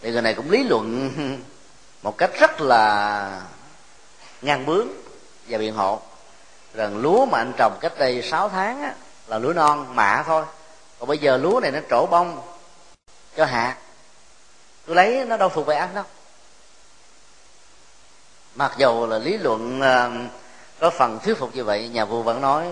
Thì 0.01 0.11
người 0.11 0.21
này 0.21 0.33
cũng 0.33 0.51
lý 0.51 0.63
luận 0.63 1.11
một 2.01 2.17
cách 2.17 2.31
rất 2.39 2.61
là 2.61 3.41
ngang 4.41 4.65
bướng 4.65 4.87
và 5.47 5.57
biện 5.57 5.73
hộ. 5.73 6.01
Rằng 6.73 6.97
lúa 6.97 7.25
mà 7.25 7.37
anh 7.37 7.53
trồng 7.57 7.77
cách 7.81 7.93
đây 7.97 8.21
6 8.21 8.49
tháng 8.49 8.81
á, 8.81 8.93
là 9.27 9.39
lúa 9.39 9.53
non 9.53 9.95
mạ 9.95 10.23
thôi. 10.23 10.45
Còn 10.99 11.09
bây 11.09 11.17
giờ 11.17 11.37
lúa 11.37 11.59
này 11.59 11.71
nó 11.71 11.79
trổ 11.89 12.05
bông 12.05 12.41
cho 13.37 13.45
hạt. 13.45 13.77
Tôi 14.85 14.95
lấy 14.95 15.25
nó 15.25 15.37
đâu 15.37 15.49
thuộc 15.49 15.67
về 15.67 15.75
anh 15.75 15.93
đâu. 15.93 16.03
Mặc 18.55 18.73
dù 18.77 19.05
là 19.05 19.17
lý 19.17 19.37
luận 19.37 19.81
ờ, 19.81 20.11
có 20.81 20.89
phần 20.89 21.19
thuyết 21.23 21.37
phục 21.37 21.55
như 21.55 21.63
vậy 21.63 21.89
nhà 21.89 22.05
vua 22.05 22.21
vẫn 22.21 22.41
nói 22.41 22.67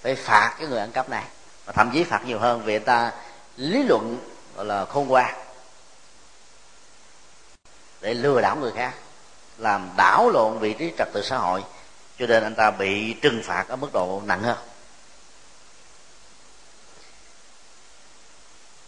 phải 0.00 0.14
phạt 0.14 0.54
cái 0.58 0.68
người 0.68 0.78
ăn 0.78 0.92
cắp 0.92 1.08
này. 1.08 1.24
Và 1.64 1.72
thậm 1.72 1.90
chí 1.92 2.04
phạt 2.04 2.24
nhiều 2.26 2.38
hơn 2.38 2.62
vì 2.64 2.72
người 2.72 2.80
ta 2.80 3.12
lý 3.56 3.82
luận 3.82 4.18
gọi 4.56 4.64
là 4.64 4.84
khôn 4.84 5.08
ngoan 5.08 5.34
để 8.00 8.14
lừa 8.14 8.40
đảo 8.40 8.56
người 8.56 8.72
khác 8.72 8.94
làm 9.58 9.90
đảo 9.96 10.30
lộn 10.30 10.58
vị 10.58 10.74
trí 10.78 10.92
trật 10.98 11.08
tự 11.12 11.22
xã 11.22 11.36
hội. 11.38 11.64
Cho 12.18 12.26
nên 12.26 12.42
anh 12.42 12.54
ta 12.54 12.70
bị 12.70 13.12
trừng 13.12 13.42
phạt 13.44 13.64
ở 13.68 13.76
mức 13.76 13.92
độ 13.92 14.22
nặng 14.24 14.42
hơn. 14.42 14.58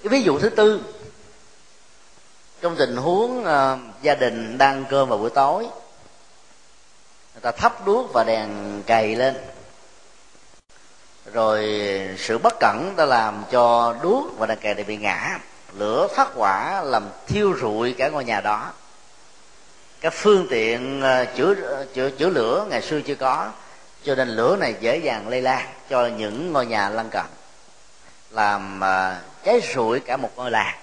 Cái 0.03 0.09
ví 0.09 0.23
dụ 0.23 0.39
thứ 0.39 0.49
tư 0.49 0.81
trong 2.61 2.77
tình 2.77 2.97
huống 2.97 3.45
uh, 3.45 4.03
gia 4.03 4.15
đình 4.15 4.59
đang 4.59 4.85
cơm 4.91 5.09
vào 5.09 5.19
buổi 5.19 5.31
tối 5.31 5.69
ta 7.43 7.51
thắp 7.53 7.87
đuốc 7.87 8.13
và 8.13 8.25
đèn 8.25 8.83
cày 8.87 9.17
lên. 9.17 9.35
Rồi 11.33 11.71
sự 12.19 12.39
bất 12.39 12.55
cẩn 12.61 12.95
đã 12.97 13.05
làm 13.05 13.45
cho 13.51 13.97
đuốc 14.03 14.39
và 14.39 14.47
đèn 14.47 14.59
cày 14.59 14.75
này 14.75 14.85
bị 14.85 14.97
ngã. 14.97 15.39
Lửa 15.79 16.09
phát 16.17 16.35
hỏa 16.35 16.83
làm 16.83 17.09
thiêu 17.27 17.55
rụi 17.61 17.93
cả 17.93 18.09
ngôi 18.09 18.25
nhà 18.25 18.41
đó. 18.41 18.73
Các 20.01 20.13
phương 20.17 20.47
tiện 20.51 21.01
ờ, 21.01 21.25
chữa 21.25 21.55
chữa 21.95 22.11
chữa 22.11 22.31
lửa 22.31 22.67
ngày 22.71 22.83
xưa 22.83 23.01
chưa 23.01 23.15
có, 23.15 23.51
cho 24.05 24.15
nên 24.15 24.29
lửa 24.29 24.57
này 24.57 24.75
dễ 24.81 24.97
dàng 24.97 25.29
lây 25.29 25.43
lan 25.43 25.67
cho 25.91 26.07
những 26.07 26.53
ngôi 26.53 26.67
nhà 26.67 26.89
lân 26.89 27.11
cận, 27.11 27.25
làm 28.31 28.81
ờ, 28.81 29.17
cháy 29.45 29.61
rụi 29.75 30.01
cả 30.01 30.17
một 30.17 30.31
ngôi 30.37 30.51
làng. 30.51 30.75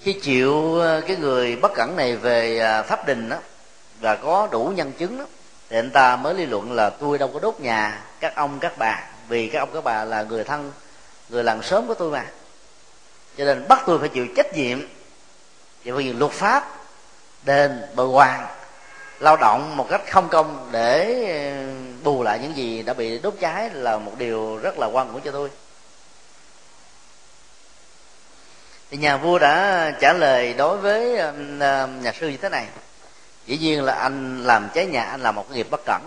Khi 0.00 0.12
chịu 0.12 0.78
ờ, 0.80 1.00
cái 1.06 1.16
người 1.16 1.56
bất 1.56 1.72
cẩn 1.74 1.96
này 1.96 2.16
về 2.16 2.60
pháp 2.88 3.06
đình 3.06 3.28
đó 3.28 3.36
và 4.00 4.16
có 4.16 4.48
đủ 4.52 4.72
nhân 4.76 4.92
chứng 4.92 5.18
đó, 5.18 5.24
thì 5.68 5.78
anh 5.78 5.90
ta 5.90 6.16
mới 6.16 6.34
lý 6.34 6.46
luận 6.46 6.72
là 6.72 6.90
tôi 6.90 7.18
đâu 7.18 7.30
có 7.34 7.40
đốt 7.40 7.60
nhà 7.60 8.02
các 8.20 8.34
ông 8.34 8.58
các 8.60 8.78
bà. 8.78 9.06
Vì 9.28 9.48
các 9.48 9.58
ông 9.58 9.68
các 9.74 9.84
bà 9.84 10.04
là 10.04 10.22
người 10.22 10.44
thân 10.44 10.72
người 11.28 11.44
làng 11.44 11.62
sớm 11.62 11.86
của 11.86 11.94
tôi 11.94 12.10
mà. 12.10 12.26
Cho 13.36 13.44
nên 13.44 13.68
bắt 13.68 13.82
tôi 13.86 13.98
phải 13.98 14.08
chịu 14.08 14.26
trách 14.36 14.54
nhiệm 14.54 14.80
chịu 15.84 15.96
phải 15.96 16.04
luật 16.04 16.32
pháp 16.32 16.76
đền 17.42 17.82
bồi 17.94 18.08
hoàn 18.08 18.46
lao 19.20 19.36
động 19.36 19.76
một 19.76 19.86
cách 19.90 20.02
không 20.10 20.28
công 20.28 20.68
để 20.72 21.24
ờ, 21.28 21.66
bù 22.02 22.22
lại 22.22 22.38
những 22.42 22.56
gì 22.56 22.82
đã 22.82 22.94
bị 22.94 23.18
đốt 23.18 23.34
cháy 23.40 23.70
là 23.70 23.98
một 23.98 24.12
điều 24.18 24.56
rất 24.56 24.78
là 24.78 24.86
quan 24.86 25.12
của 25.12 25.20
cho 25.24 25.30
tôi. 25.30 25.50
Thì 28.90 28.96
nhà 28.96 29.16
vua 29.16 29.38
đã 29.38 29.90
trả 30.00 30.12
lời 30.12 30.54
đối 30.54 30.76
với 30.76 31.16
ờ, 31.16 31.32
nhà 31.86 32.12
sư 32.20 32.28
như 32.28 32.36
thế 32.36 32.48
này 32.48 32.66
dĩ 33.46 33.58
nhiên 33.58 33.84
là 33.84 33.92
anh 33.92 34.44
làm 34.44 34.68
cháy 34.74 34.86
nhà, 34.86 35.02
anh 35.02 35.20
làm 35.20 35.34
một 35.34 35.48
cái 35.48 35.56
nghiệp 35.56 35.66
bất 35.70 35.80
cẩn. 35.86 36.02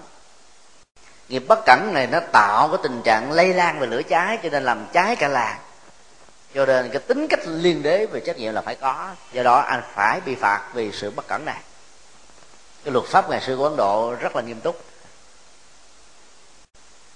Nghiệp 1.29 1.43
bất 1.47 1.59
cẩn 1.65 1.93
này 1.93 2.07
nó 2.07 2.19
tạo 2.31 2.67
cái 2.67 2.77
tình 2.84 3.01
trạng 3.03 3.31
lây 3.31 3.53
lan 3.53 3.79
về 3.79 3.88
lửa 3.88 4.01
cháy, 4.09 4.38
cho 4.43 4.49
nên 4.49 4.63
làm 4.63 4.86
cháy 4.93 5.15
cả 5.15 5.27
làng. 5.27 5.59
Cho 6.53 6.65
nên 6.65 6.89
cái 6.89 7.01
tính 7.01 7.27
cách 7.27 7.39
liên 7.47 7.84
đế 7.84 8.05
về 8.05 8.19
trách 8.19 8.38
nhiệm 8.38 8.53
là 8.53 8.61
phải 8.61 8.75
có. 8.75 9.09
Do 9.31 9.43
đó 9.43 9.59
anh 9.59 9.81
phải 9.93 10.21
bị 10.21 10.36
phạt 10.36 10.69
vì 10.73 10.91
sự 10.91 11.11
bất 11.11 11.27
cẩn 11.27 11.45
này. 11.45 11.59
Cái 12.84 12.93
luật 12.93 13.05
pháp 13.05 13.29
ngày 13.29 13.41
xưa 13.41 13.57
của 13.57 13.63
ấn 13.63 13.75
độ 13.75 14.15
rất 14.19 14.36
là 14.36 14.41
nghiêm 14.41 14.61
túc. 14.61 14.81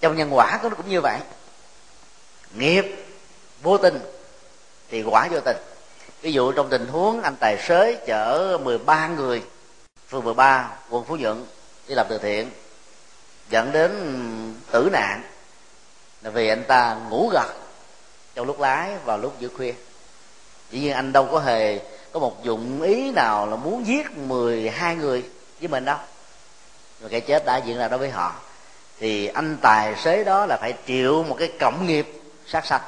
Trong 0.01 0.15
nhân 0.15 0.36
quả 0.36 0.59
nó 0.63 0.70
cũng 0.70 0.89
như 0.89 1.01
vậy. 1.01 1.20
Nghiệp, 2.53 3.05
vô 3.61 3.78
tình, 3.78 3.99
thì 4.89 5.03
quả 5.03 5.28
vô 5.32 5.39
tình. 5.39 5.57
Ví 6.22 6.32
dụ 6.32 6.51
trong 6.51 6.70
tình 6.70 6.88
huống 6.88 7.22
anh 7.22 7.36
tài 7.36 7.57
xế 7.57 7.95
chở 8.07 8.57
13 8.63 9.07
người 9.07 9.43
phường 10.10 10.24
13 10.24 10.70
quận 10.89 11.05
phú 11.05 11.16
nhuận 11.16 11.45
đi 11.88 11.95
làm 11.95 12.05
từ 12.10 12.18
thiện, 12.18 12.51
dẫn 13.49 13.72
đến 13.72 13.91
tử 14.72 14.89
nạn. 14.91 15.22
Là 16.22 16.30
vì 16.30 16.47
anh 16.49 16.64
ta 16.68 16.97
ngủ 17.10 17.30
gật 17.34 17.53
trong 18.36 18.47
lúc 18.47 18.60
lái 18.60 18.97
vào 19.05 19.18
lúc 19.18 19.36
giữa 19.39 19.47
khuya. 19.47 19.74
Dĩ 20.72 20.80
nhiên 20.80 20.93
anh 20.93 21.14
đâu 21.14 21.28
có 21.32 21.39
hề 21.39 21.80
có 22.12 22.20
một 22.20 22.43
dụng 22.43 22.82
ý 22.82 23.12
nào 23.12 23.47
là 23.47 23.55
muốn 23.55 23.88
giết 23.88 24.18
12 24.18 24.95
người 24.95 25.24
với 25.60 25.68
mình 25.68 25.86
đâu. 25.86 25.97
Mà 27.01 27.10
cái 27.10 27.22
chết 27.22 27.45
đã 27.45 27.58
diễn 27.58 27.78
ra 27.78 27.88
đối 27.88 27.99
với 27.99 28.10
họ, 28.10 28.36
thì 28.99 29.28
anh 29.28 29.58
tài 29.62 29.95
xế 29.95 30.24
đó 30.24 30.45
là 30.45 30.58
phải 30.58 30.74
chịu 30.74 31.24
một 31.24 31.36
cái 31.39 31.51
cộng 31.60 31.88
nghiệp 31.88 32.22
sát 32.47 32.66
sạch 32.66 32.84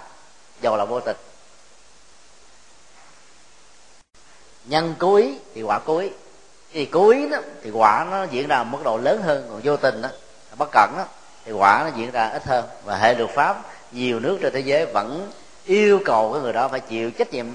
dầu 0.61 0.77
là 0.77 0.85
vô 0.85 0.99
tình. 0.99 1.17
Nhân 4.65 4.95
cố 4.99 5.15
ý 5.15 5.37
thì 5.55 5.61
quả 5.61 5.79
cố 5.79 5.97
ý 5.97 6.09
thì 6.73 6.85
cố 6.85 7.09
ý 7.09 7.29
đó, 7.29 7.37
thì 7.63 7.71
quả 7.71 8.05
nó 8.11 8.23
diễn 8.23 8.47
ra 8.47 8.63
mức 8.63 8.79
độ 8.83 8.97
lớn 8.97 9.21
hơn, 9.21 9.47
còn 9.49 9.61
vô 9.63 9.77
tình 9.77 10.01
đó 10.01 10.09
bất 10.57 10.69
cẩn 10.71 10.93
đó, 10.97 11.05
thì 11.45 11.51
quả 11.51 11.83
nó 11.83 11.97
diễn 11.97 12.11
ra 12.11 12.29
ít 12.29 12.43
hơn. 12.45 12.65
Và 12.83 12.95
hệ 12.95 13.13
luật 13.13 13.29
pháp, 13.29 13.61
nhiều 13.91 14.19
nước 14.19 14.37
trên 14.41 14.53
thế 14.53 14.59
giới 14.59 14.85
vẫn 14.85 15.31
yêu 15.65 15.99
cầu 16.05 16.33
cái 16.33 16.41
người 16.41 16.53
đó 16.53 16.67
phải 16.67 16.79
chịu 16.79 17.11
trách 17.11 17.33
nhiệm 17.33 17.45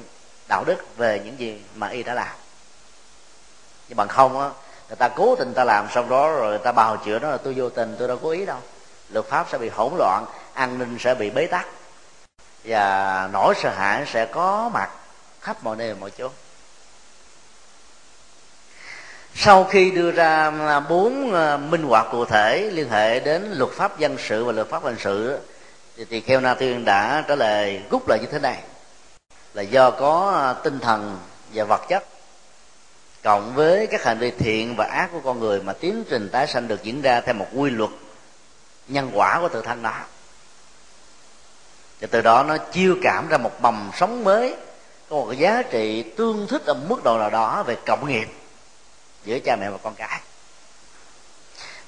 đạo 0.48 0.64
đức 0.66 0.96
về 0.96 1.20
những 1.24 1.38
gì 1.38 1.62
mà 1.74 1.88
y 1.88 2.02
đã 2.02 2.14
làm. 2.14 2.36
Nhưng 3.88 3.96
bằng 3.96 4.08
không 4.08 4.40
á, 4.40 4.50
người 4.88 4.96
ta 4.96 5.08
cố 5.08 5.36
tình 5.36 5.54
ta 5.54 5.64
làm 5.64 5.86
xong 5.90 6.08
đó 6.08 6.32
rồi 6.32 6.48
người 6.48 6.64
ta 6.64 6.72
bào 6.72 6.96
chữa 6.96 7.18
đó 7.18 7.30
là 7.30 7.36
tôi 7.36 7.54
vô 7.56 7.68
tình, 7.68 7.96
tôi 7.98 8.08
đâu 8.08 8.18
cố 8.22 8.30
ý 8.30 8.46
đâu. 8.46 8.58
Luật 9.10 9.26
pháp 9.26 9.46
sẽ 9.52 9.58
bị 9.58 9.68
hỗn 9.68 9.92
loạn, 9.98 10.26
an 10.54 10.78
ninh 10.78 10.96
sẽ 11.00 11.14
bị 11.14 11.30
bế 11.30 11.46
tắc. 11.46 11.66
Và 12.64 13.28
nỗi 13.32 13.54
sợ 13.62 13.70
hãi 13.70 14.04
sẽ 14.06 14.26
có 14.26 14.70
mặt 14.74 14.90
khắp 15.40 15.56
mọi 15.62 15.76
nơi, 15.76 15.94
mọi 15.94 16.10
chỗ 16.10 16.28
sau 19.36 19.64
khi 19.64 19.90
đưa 19.90 20.10
ra 20.10 20.52
à, 20.60 20.80
bốn 20.80 21.34
à, 21.34 21.56
minh 21.56 21.82
họa 21.82 22.04
cụ 22.12 22.24
thể 22.24 22.70
liên 22.72 22.90
hệ 22.90 23.20
đến 23.20 23.52
luật 23.52 23.70
pháp 23.70 23.98
dân 23.98 24.16
sự 24.18 24.44
và 24.44 24.52
luật 24.52 24.68
pháp 24.68 24.82
hình 24.82 24.96
sự, 24.98 25.38
thì 25.96 26.04
thì 26.10 26.20
kheo 26.20 26.40
na 26.40 26.54
tiên 26.54 26.84
đã 26.84 27.24
trả 27.28 27.34
lời 27.34 27.80
rút 27.90 28.08
lại 28.08 28.18
như 28.20 28.26
thế 28.32 28.38
này. 28.38 28.58
Là 29.54 29.62
do 29.62 29.90
có 29.90 30.32
à, 30.44 30.52
tinh 30.62 30.80
thần 30.80 31.18
và 31.54 31.64
vật 31.64 31.80
chất, 31.88 32.04
cộng 33.22 33.54
với 33.54 33.86
các 33.86 34.04
hành 34.04 34.18
vi 34.18 34.30
thiện 34.30 34.76
và 34.76 34.84
ác 34.84 35.08
của 35.12 35.20
con 35.24 35.40
người 35.40 35.62
mà 35.62 35.72
tiến 35.72 36.04
trình 36.10 36.28
tái 36.32 36.46
sanh 36.46 36.68
được 36.68 36.82
diễn 36.82 37.02
ra 37.02 37.20
theo 37.20 37.34
một 37.34 37.46
quy 37.54 37.70
luật 37.70 37.90
nhân 38.88 39.10
quả 39.14 39.38
của 39.40 39.48
tự 39.48 39.62
thân 39.62 39.82
đó. 39.82 39.94
Và 42.00 42.08
từ 42.10 42.20
đó 42.20 42.42
nó 42.42 42.56
chiêu 42.56 42.96
cảm 43.02 43.28
ra 43.28 43.38
một 43.38 43.62
mầm 43.62 43.90
sống 43.94 44.24
mới, 44.24 44.56
có 45.10 45.16
một 45.16 45.32
giá 45.32 45.62
trị 45.70 46.02
tương 46.02 46.46
thích 46.46 46.62
ở 46.66 46.74
mức 46.88 47.04
độ 47.04 47.18
nào 47.18 47.30
đó 47.30 47.62
về 47.62 47.76
cộng 47.86 48.08
nghiệp 48.08 48.28
giữa 49.24 49.38
cha 49.38 49.56
mẹ 49.56 49.70
và 49.70 49.78
con 49.82 49.94
cái. 49.94 50.20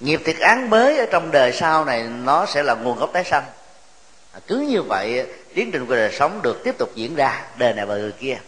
Nghiệp 0.01 0.21
thiệt 0.25 0.39
án 0.39 0.71
mới 0.71 0.99
ở 0.99 1.07
trong 1.11 1.31
đời 1.31 1.53
sau 1.53 1.85
này, 1.85 2.03
nó 2.03 2.47
sẽ 2.47 2.63
là 2.63 2.75
nguồn 2.75 2.99
gốc 2.99 3.11
tái 3.13 3.25
sanh. 3.25 3.45
À, 4.33 4.41
cứ 4.47 4.61
như 4.61 4.83
vậy, 4.83 5.27
tiến 5.55 5.71
trình 5.73 5.87
của 5.87 5.97
đời 5.97 6.13
sống 6.13 6.41
được 6.43 6.61
tiếp 6.65 6.79
tục 6.79 6.91
diễn 6.95 7.15
ra, 7.15 7.45
đời 7.57 7.73
này 7.73 7.87
và 7.87 7.97
người 7.97 8.13
kia. 8.13 8.39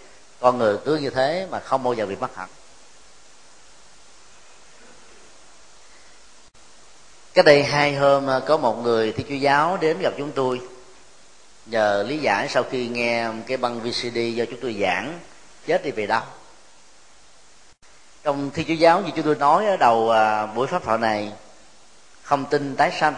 Con 0.40 0.58
người 0.58 0.76
cứ 0.84 0.96
như 0.96 1.10
thế 1.10 1.46
mà 1.50 1.60
không 1.60 1.82
bao 1.82 1.94
giờ 1.94 2.06
bị 2.06 2.16
mất 2.16 2.36
hẳn. 2.36 2.48
Cách 7.34 7.44
đây 7.44 7.62
hai 7.62 7.94
hôm 7.94 8.30
à, 8.30 8.40
có 8.46 8.56
một 8.56 8.82
người 8.82 9.12
thi 9.12 9.24
chúa 9.28 9.34
giáo 9.34 9.78
đến 9.80 9.98
gặp 10.00 10.12
chúng 10.18 10.32
tôi. 10.32 10.60
Nhờ 11.66 12.04
lý 12.08 12.18
giải 12.18 12.48
sau 12.48 12.62
khi 12.70 12.88
nghe 12.88 13.28
cái 13.46 13.56
băng 13.56 13.80
vcd 13.80 14.18
do 14.34 14.44
chúng 14.44 14.60
tôi 14.60 14.76
giảng, 14.80 15.18
chết 15.66 15.84
đi 15.84 15.90
về 15.90 16.06
đâu 16.06 16.22
trong 18.28 18.50
thi 18.50 18.64
chúa 18.68 18.74
giáo 18.74 19.00
như 19.00 19.10
chúng 19.16 19.24
tôi 19.24 19.36
nói 19.36 19.66
ở 19.66 19.76
đầu 19.76 20.10
à, 20.10 20.46
buổi 20.46 20.66
pháp 20.66 20.84
thoại 20.84 20.98
này, 20.98 21.32
không 22.22 22.44
tin 22.44 22.76
tái 22.76 22.92
sanh, 23.00 23.14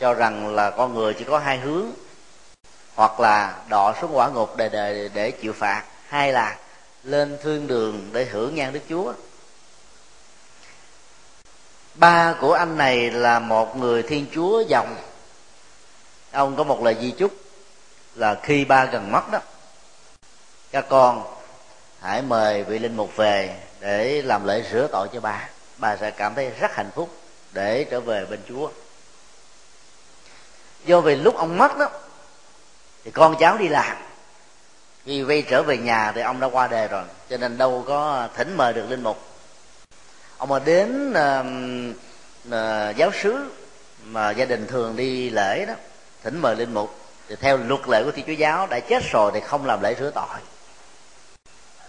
cho 0.00 0.14
rằng 0.14 0.54
là 0.54 0.70
con 0.70 0.94
người 0.94 1.14
chỉ 1.14 1.24
có 1.24 1.38
hai 1.38 1.58
hướng, 1.58 1.86
hoặc 2.94 3.20
là 3.20 3.56
đọ 3.68 3.94
xuống 4.00 4.16
quả 4.16 4.28
ngục 4.28 4.56
đời 4.56 4.68
đời 4.68 5.10
để 5.14 5.30
chịu 5.30 5.52
phạt, 5.52 5.84
hay 6.08 6.32
là 6.32 6.56
lên 7.02 7.38
thương 7.42 7.66
đường 7.66 8.10
để 8.12 8.24
hưởng 8.24 8.54
nhan 8.54 8.72
đức 8.72 8.80
chúa. 8.88 9.12
Ba 11.94 12.34
của 12.40 12.52
anh 12.52 12.76
này 12.76 13.10
là 13.10 13.38
một 13.38 13.76
người 13.76 14.02
thiên 14.02 14.26
chúa 14.34 14.60
dòng. 14.60 14.96
Ông 16.32 16.56
có 16.56 16.64
một 16.64 16.82
lời 16.82 16.96
di 17.00 17.10
chúc 17.10 17.32
là 18.14 18.34
khi 18.42 18.64
ba 18.64 18.84
gần 18.84 19.12
mất 19.12 19.30
đó, 19.32 19.38
các 20.70 20.86
con 20.88 21.24
hãy 22.00 22.22
mời 22.22 22.64
vị 22.64 22.78
linh 22.78 22.96
mục 22.96 23.16
về 23.16 23.60
để 23.82 24.22
làm 24.22 24.46
lễ 24.46 24.62
rửa 24.72 24.88
tội 24.92 25.08
cho 25.12 25.20
bà, 25.20 25.48
bà 25.78 25.96
sẽ 25.96 26.10
cảm 26.10 26.34
thấy 26.34 26.50
rất 26.60 26.74
hạnh 26.74 26.90
phúc 26.94 27.16
để 27.52 27.84
trở 27.84 28.00
về 28.00 28.24
bên 28.24 28.40
chúa. 28.48 28.70
Do 30.84 31.00
vì 31.00 31.16
lúc 31.16 31.36
ông 31.36 31.58
mất 31.58 31.78
đó 31.78 31.90
thì 33.04 33.10
con 33.10 33.36
cháu 33.40 33.58
đi 33.58 33.68
làm. 33.68 33.96
Khi 35.04 35.22
vay 35.22 35.42
trở 35.42 35.62
về 35.62 35.76
nhà 35.78 36.12
thì 36.12 36.20
ông 36.20 36.40
đã 36.40 36.46
qua 36.46 36.68
đời 36.68 36.88
rồi 36.88 37.04
cho 37.30 37.36
nên 37.36 37.58
đâu 37.58 37.84
có 37.88 38.28
thỉnh 38.36 38.56
mời 38.56 38.72
được 38.72 38.90
linh 38.90 39.02
mục. 39.02 39.18
Ông 40.36 40.48
mà 40.48 40.58
đến 40.58 41.10
uh, 41.10 41.46
uh, 42.48 42.96
giáo 42.96 43.10
sứ 43.22 43.50
mà 44.04 44.30
gia 44.30 44.44
đình 44.44 44.66
thường 44.66 44.96
đi 44.96 45.30
lễ 45.30 45.64
đó 45.66 45.74
thỉnh 46.22 46.38
mời 46.38 46.56
linh 46.56 46.74
mục 46.74 46.96
thì 47.28 47.36
theo 47.36 47.56
luật 47.56 47.80
lệ 47.88 48.02
của 48.04 48.10
thiên 48.10 48.26
chúa 48.26 48.32
giáo 48.32 48.66
đã 48.66 48.80
chết 48.80 49.02
rồi 49.12 49.30
thì 49.34 49.40
không 49.40 49.66
làm 49.66 49.82
lễ 49.82 49.94
rửa 49.98 50.10
tội 50.14 50.40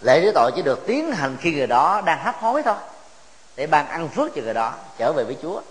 lễ 0.04 0.22
rửa 0.22 0.32
tội 0.36 0.52
chỉ 0.56 0.62
được 0.62 0.88
tiến 0.88 1.12
hành 1.12 1.38
khi 1.42 1.54
người 1.54 1.68
đó 1.68 2.02
đang 2.06 2.24
hấp 2.24 2.36
hối 2.40 2.64
thôi, 2.64 2.76
để 3.56 3.68
ban 3.68 3.88
ăn 3.88 4.10
phước 4.10 4.36
cho 4.36 4.42
người 4.42 4.54
đó, 4.54 4.74
trở 4.98 5.14
về 5.14 5.24
với 5.24 5.38
chúa. 5.42 5.62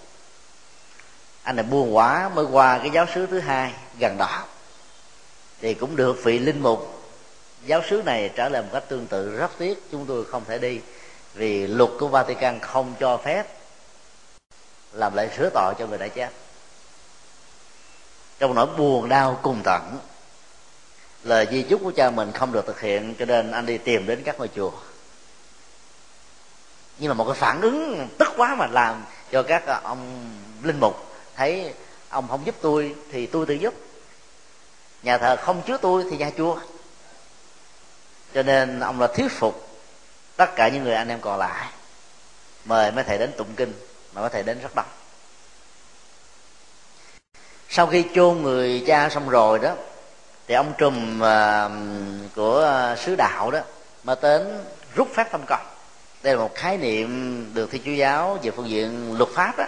Anh 1.42 1.56
này 1.56 1.64
buồn 1.64 1.96
quá 1.96 2.30
mới 2.34 2.44
qua 2.44 2.78
cái 2.78 2.90
giáo 2.90 3.06
sứ 3.14 3.26
thứ 3.26 3.40
hai 3.40 3.72
gần 3.98 4.18
đó. 4.18 4.44
Thì 5.60 5.74
cũng 5.74 5.96
được 5.96 6.24
vị 6.24 6.38
linh 6.38 6.62
mục 6.62 7.02
giáo 7.66 7.82
sứ 7.90 8.02
này 8.06 8.30
trả 8.36 8.48
lời 8.48 8.62
một 8.62 8.68
cách 8.72 8.84
tương 8.88 9.06
tự, 9.06 9.36
rất 9.36 9.50
tiếc 9.58 9.82
chúng 9.92 10.06
tôi 10.06 10.24
không 10.24 10.44
thể 10.44 10.58
đi, 10.58 10.80
vì 11.34 11.66
luật 11.66 11.90
của 11.98 12.08
Vatican 12.08 12.58
không 12.60 12.94
cho 13.00 13.16
phép 13.16 13.46
làm 14.92 15.16
lễ 15.16 15.28
sửa 15.36 15.50
tội 15.54 15.74
cho 15.78 15.86
người 15.86 15.98
đã 15.98 16.08
chết. 16.08 16.30
Trong 18.38 18.54
nỗi 18.54 18.66
buồn 18.66 19.08
đau 19.08 19.38
cùng 19.42 19.60
tận 19.64 19.98
lời 21.24 21.46
di 21.50 21.62
chúc 21.62 21.80
của 21.84 21.92
cha 21.96 22.10
mình 22.10 22.32
không 22.32 22.52
được 22.52 22.66
thực 22.66 22.80
hiện, 22.80 23.14
cho 23.18 23.24
nên 23.24 23.50
anh 23.50 23.66
đi 23.66 23.78
tìm 23.78 24.06
đến 24.06 24.22
các 24.24 24.38
ngôi 24.38 24.48
chùa. 24.56 24.72
Nhưng 26.98 27.08
mà 27.08 27.14
một 27.14 27.24
cái 27.24 27.34
phản 27.34 27.60
ứng 27.60 28.08
tức 28.18 28.28
quá 28.36 28.54
mà 28.54 28.66
làm 28.66 29.04
cho 29.32 29.42
các 29.42 29.62
ờ, 29.66 29.80
ông 29.84 30.30
linh 30.62 30.80
mục 30.80 31.12
thấy 31.36 31.74
ông 32.08 32.28
không 32.28 32.46
giúp 32.46 32.54
tôi 32.60 32.94
thì 33.12 33.26
tôi 33.26 33.46
tự 33.46 33.54
giúp. 33.54 33.74
Nhà 35.02 35.18
thờ 35.18 35.36
không 35.36 35.62
chứa 35.62 35.76
tôi 35.76 36.04
thì 36.10 36.16
nhà 36.16 36.30
chùa. 36.36 36.58
Cho 38.34 38.42
nên 38.42 38.80
ông 38.80 39.00
là 39.00 39.06
thuyết 39.06 39.32
phục 39.32 39.68
tất 40.36 40.56
cả 40.56 40.68
những 40.68 40.84
người 40.84 40.94
anh 40.94 41.08
em 41.08 41.20
còn 41.20 41.38
lại. 41.38 41.68
Mời 42.64 42.92
mấy 42.92 43.04
thầy 43.04 43.18
đến 43.18 43.32
tụng 43.36 43.54
kinh, 43.56 43.72
mà 44.12 44.20
mấy 44.20 44.30
thầy 44.30 44.42
đến 44.42 44.60
rất 44.62 44.74
đông. 44.74 44.86
Sau 47.68 47.86
khi 47.86 48.04
chôn 48.14 48.42
người 48.42 48.84
cha 48.86 49.08
xong 49.08 49.28
rồi 49.28 49.58
đó 49.58 49.74
thì 50.52 50.56
ông 50.56 50.72
trùm 50.78 51.20
uh, 51.20 51.72
của 52.36 52.88
uh, 52.92 52.98
sứ 52.98 53.16
đạo 53.16 53.50
đó 53.50 53.60
mà 54.04 54.14
đến 54.22 54.64
rút 54.94 55.08
phép 55.14 55.32
tâm 55.32 55.40
công 55.46 55.66
đây 56.22 56.34
là 56.34 56.40
một 56.40 56.54
khái 56.54 56.76
niệm 56.76 57.50
được 57.54 57.70
thi 57.70 57.80
chúa 57.84 57.92
giáo 57.92 58.38
về 58.42 58.50
phương 58.50 58.68
diện 58.68 59.18
luật 59.18 59.30
pháp 59.34 59.58
đó 59.58 59.64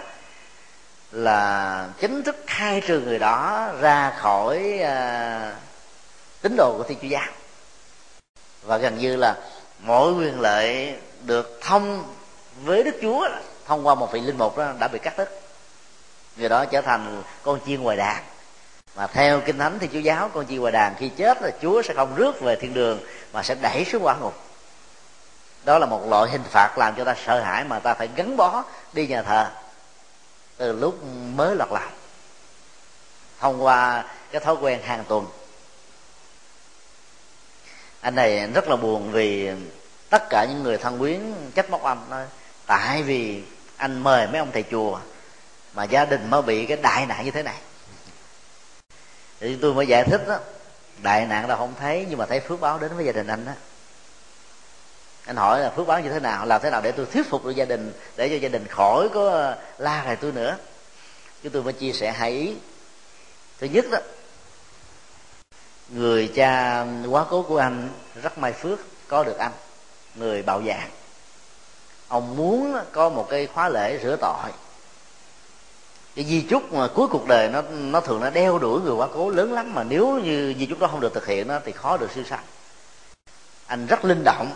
là 1.11 1.87
chính 1.99 2.23
thức 2.23 2.35
khai 2.47 2.81
trừ 2.87 2.99
người 2.99 3.19
đó 3.19 3.69
ra 3.81 4.13
khỏi 4.17 4.79
uh, 4.81 5.55
tín 6.41 6.55
đồ 6.57 6.75
của 6.77 6.83
thiên 6.83 6.97
chúa 7.01 7.07
giáo. 7.07 7.27
Và 8.63 8.77
gần 8.77 8.97
như 8.97 9.15
là 9.15 9.35
mỗi 9.79 10.13
quyền 10.13 10.39
lợi 10.39 10.95
được 11.21 11.59
thông 11.61 12.03
với 12.63 12.83
đức 12.83 12.95
chúa 13.01 13.29
thông 13.65 13.87
qua 13.87 13.95
một 13.95 14.11
vị 14.11 14.21
linh 14.21 14.37
mục 14.37 14.57
đó 14.57 14.73
đã 14.79 14.87
bị 14.87 14.99
cắt 14.99 15.17
đứt. 15.17 15.41
Người 16.37 16.49
đó 16.49 16.65
trở 16.65 16.81
thành 16.81 17.23
con 17.43 17.59
chiên 17.65 17.83
ngoài 17.83 17.97
đàn 17.97 18.23
mà 18.95 19.07
theo 19.07 19.41
kinh 19.41 19.57
thánh 19.57 19.79
thì 19.79 19.89
chúa 19.93 19.99
giáo 19.99 20.29
con 20.33 20.45
chiên 20.47 20.59
hòa 20.59 20.71
đàn 20.71 20.95
khi 20.95 21.09
chết 21.09 21.41
là 21.41 21.51
chúa 21.61 21.81
sẽ 21.81 21.93
không 21.93 22.15
rước 22.15 22.41
về 22.41 22.55
thiên 22.55 22.73
đường, 22.73 22.99
mà 23.33 23.43
sẽ 23.43 23.55
đẩy 23.55 23.85
xuống 23.85 24.05
quả 24.05 24.15
ngục. 24.15 24.33
Đó 25.63 25.79
là 25.79 25.85
một 25.85 26.09
loại 26.09 26.31
hình 26.31 26.43
phạt 26.43 26.77
làm 26.77 26.95
cho 26.95 27.03
ta 27.03 27.15
sợ 27.25 27.39
hãi 27.39 27.63
mà 27.63 27.79
ta 27.79 27.93
phải 27.93 28.09
gắn 28.15 28.37
bó 28.37 28.63
đi 28.93 29.07
nhà 29.07 29.21
thờ 29.21 29.51
từ 30.57 30.73
lúc 30.73 31.03
mới 31.35 31.55
lọt 31.55 31.71
lòng 31.71 31.91
thông 33.39 33.63
qua 33.63 34.05
cái 34.31 34.41
thói 34.41 34.55
quen 34.61 34.81
hàng 34.83 35.03
tuần, 35.07 35.25
anh 38.01 38.15
này 38.15 38.47
rất 38.53 38.67
là 38.67 38.75
buồn 38.75 39.11
vì 39.11 39.49
tất 40.09 40.23
cả 40.29 40.45
những 40.49 40.63
người 40.63 40.77
thân 40.77 40.99
quyến 40.99 41.33
trách 41.55 41.69
móc 41.69 41.83
anh 41.83 41.97
nói, 42.09 42.25
tại 42.65 43.03
vì 43.03 43.43
anh 43.77 44.03
mời 44.03 44.27
mấy 44.27 44.39
ông 44.39 44.51
thầy 44.53 44.63
chùa 44.71 44.99
mà 45.73 45.83
gia 45.83 46.05
đình 46.05 46.29
mới 46.29 46.41
bị 46.41 46.65
cái 46.65 46.77
đại 46.77 47.05
nạn 47.05 47.25
như 47.25 47.31
thế 47.31 47.43
này 47.43 47.57
thì 49.45 49.57
tôi 49.61 49.73
mới 49.73 49.87
giải 49.87 50.03
thích 50.03 50.21
đó. 50.27 50.39
Đại 51.03 51.25
nạn 51.25 51.49
là 51.49 51.55
không 51.55 51.73
thấy, 51.79 52.05
nhưng 52.09 52.19
mà 52.19 52.25
thấy 52.25 52.39
phước 52.39 52.59
báo 52.59 52.79
đến 52.79 52.95
với 52.95 53.05
gia 53.05 53.11
đình 53.11 53.27
anh 53.27 53.45
đó 53.45 53.51
anh 55.25 55.35
hỏi 55.35 55.59
là 55.59 55.69
phước 55.69 55.87
báo 55.87 55.99
như 55.99 56.09
thế 56.09 56.19
nào, 56.19 56.45
làm 56.45 56.61
thế 56.61 56.69
nào 56.69 56.81
để 56.81 56.91
tôi 56.91 57.05
thuyết 57.05 57.29
phục 57.29 57.45
được 57.45 57.55
gia 57.55 57.65
đình, 57.65 57.93
để 58.15 58.29
cho 58.29 58.35
gia 58.35 58.49
đình 58.49 58.67
khỏi 58.67 59.09
có 59.13 59.29
ờ, 59.29 59.57
la 59.77 60.03
rầy 60.05 60.15
tôi 60.15 60.31
nữa. 60.31 60.57
Chúng 61.43 61.51
tôi 61.51 61.63
mới 61.63 61.73
chia 61.73 61.91
sẻ 61.91 62.11
hai 62.11 62.31
ý. 62.31 62.53
Thứ 63.59 63.67
nhất 63.67 63.85
đó, 63.91 63.97
người 65.89 66.31
cha 66.35 66.85
quá 67.09 67.25
cố 67.29 67.41
của 67.41 67.57
anh 67.57 67.89
rất 68.23 68.37
may 68.37 68.53
phước, 68.53 68.79
có 69.07 69.23
được 69.23 69.37
anh, 69.37 69.51
người 70.15 70.41
bạo 70.41 70.61
dạng 70.67 70.89
ông 72.07 72.35
muốn 72.35 72.77
có 72.91 73.09
một 73.09 73.27
cái 73.29 73.47
khóa 73.47 73.69
lễ 73.69 73.99
rửa 74.03 74.17
tội 74.21 74.51
cái 76.15 76.25
di 76.25 76.41
chúc 76.41 76.73
mà 76.73 76.87
cuối 76.87 77.07
cuộc 77.07 77.27
đời 77.27 77.49
nó 77.49 77.61
nó 77.61 77.99
thường 77.99 78.19
nó 78.19 78.29
đeo 78.29 78.59
đuổi 78.59 78.81
người 78.81 78.93
quá 78.93 79.07
cố, 79.13 79.29
lớn 79.29 79.53
lắm 79.53 79.73
mà 79.73 79.83
nếu 79.83 80.19
như 80.23 80.53
di 80.59 80.65
chúc 80.65 80.79
đó 80.79 80.87
không 80.87 80.99
được 80.99 81.13
thực 81.13 81.27
hiện 81.27 81.47
nó 81.47 81.59
thì 81.65 81.71
khó 81.71 81.97
được 81.97 82.11
siêu 82.15 82.23
sanh 82.29 82.43
anh 83.67 83.85
rất 83.85 84.05
linh 84.05 84.23
động 84.23 84.51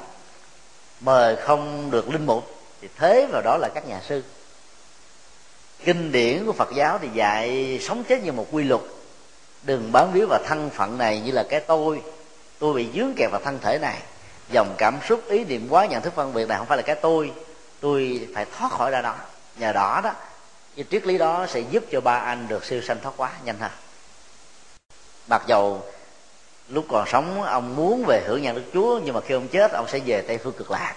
mời 1.02 1.36
không 1.36 1.91
được 1.91 2.10
linh 2.10 2.26
mục, 2.26 2.56
thì 2.81 2.88
thế 2.98 3.27
vào 3.31 3.41
đó 3.41 3.57
là 3.57 3.69
các 3.76 3.88
nhà 3.88 4.02
sư. 4.07 4.23
Kinh 5.86 6.11
điển 6.11 6.45
của 6.45 6.52
phật 6.52 6.69
giáo 6.76 6.99
thì 7.02 7.10
dạy 7.14 7.80
sống 7.81 8.03
chết 8.03 8.23
như 8.23 8.31
một 8.31 8.48
quy 8.52 8.64
luật. 8.64 8.81
Đừng 9.64 9.91
bám 9.91 10.11
víu 10.11 10.27
vào 10.27 10.40
thân 10.45 10.69
phận 10.69 10.98
này 10.98 11.22
như 11.26 11.31
là 11.31 11.44
cái 11.49 11.60
tôi. 11.60 12.02
Tôi 12.60 12.73
bị 12.73 12.88
dướng 12.95 13.14
kẹt 13.15 13.31
vào 13.31 13.41
thân 13.44 13.60
thể 13.61 13.77
này. 13.77 13.98
Dòng 14.52 14.76
cảm 14.77 14.99
xúc, 15.07 15.22
ý 15.27 15.44
niệm, 15.44 15.68
quá 15.69 15.86
nhận 15.86 16.02
thức 16.02 16.14
phân 16.15 16.34
biệt 16.34 16.48
này 16.48 16.57
không 16.57 16.68
phải 16.68 16.77
là 16.77 16.84
cái 16.84 16.95
tôi. 16.95 17.31
Tôi 17.80 18.27
phải 18.36 18.45
thoát 18.45 18.72
khỏi 18.72 18.91
ra 18.91 19.02
đó. 19.02 19.15
Nhờ 19.57 19.73
đó 19.73 20.02
đó 20.03 20.11
cái 20.80 20.88
triết 20.91 21.07
lý 21.07 21.18
đó 21.18 21.47
sẽ 21.49 21.60
giúp 21.60 21.84
cho 21.91 22.01
ba 22.01 22.18
anh 22.18 22.47
được 22.47 22.65
siêu 22.65 22.81
sanh 22.81 22.99
thoát 23.01 23.14
quá 23.18 23.31
nhanh 23.43 23.60
hơn. 23.60 23.72
Mặc 25.27 25.43
dầu 25.47 25.91
lúc 26.69 26.85
còn 26.89 27.07
sống 27.07 27.43
ông 27.43 27.76
muốn 27.76 28.06
về 28.07 28.23
hưởng 28.27 28.41
nhận 28.41 28.56
đức 28.56 28.64
chúa, 28.73 28.99
nhưng 28.99 29.14
mà 29.14 29.22
khi 29.22 29.34
ông 29.34 29.47
chết, 29.47 29.72
ông 29.72 29.88
sẽ 29.88 29.99
về 29.99 30.22
tây 30.22 30.38
phương 30.43 30.53
cực 30.57 30.72
lạc. 30.72 30.95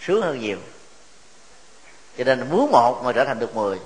Sướng 0.00 0.22
hơn 0.22 0.40
nhiều. 0.40 0.58
Cho 2.18 2.24
nên 2.24 2.50
muốn 2.50 2.70
một 2.70 3.02
mà 3.04 3.12
trở 3.12 3.24
thành 3.24 3.38
được 3.38 3.56
mười. 3.56 3.78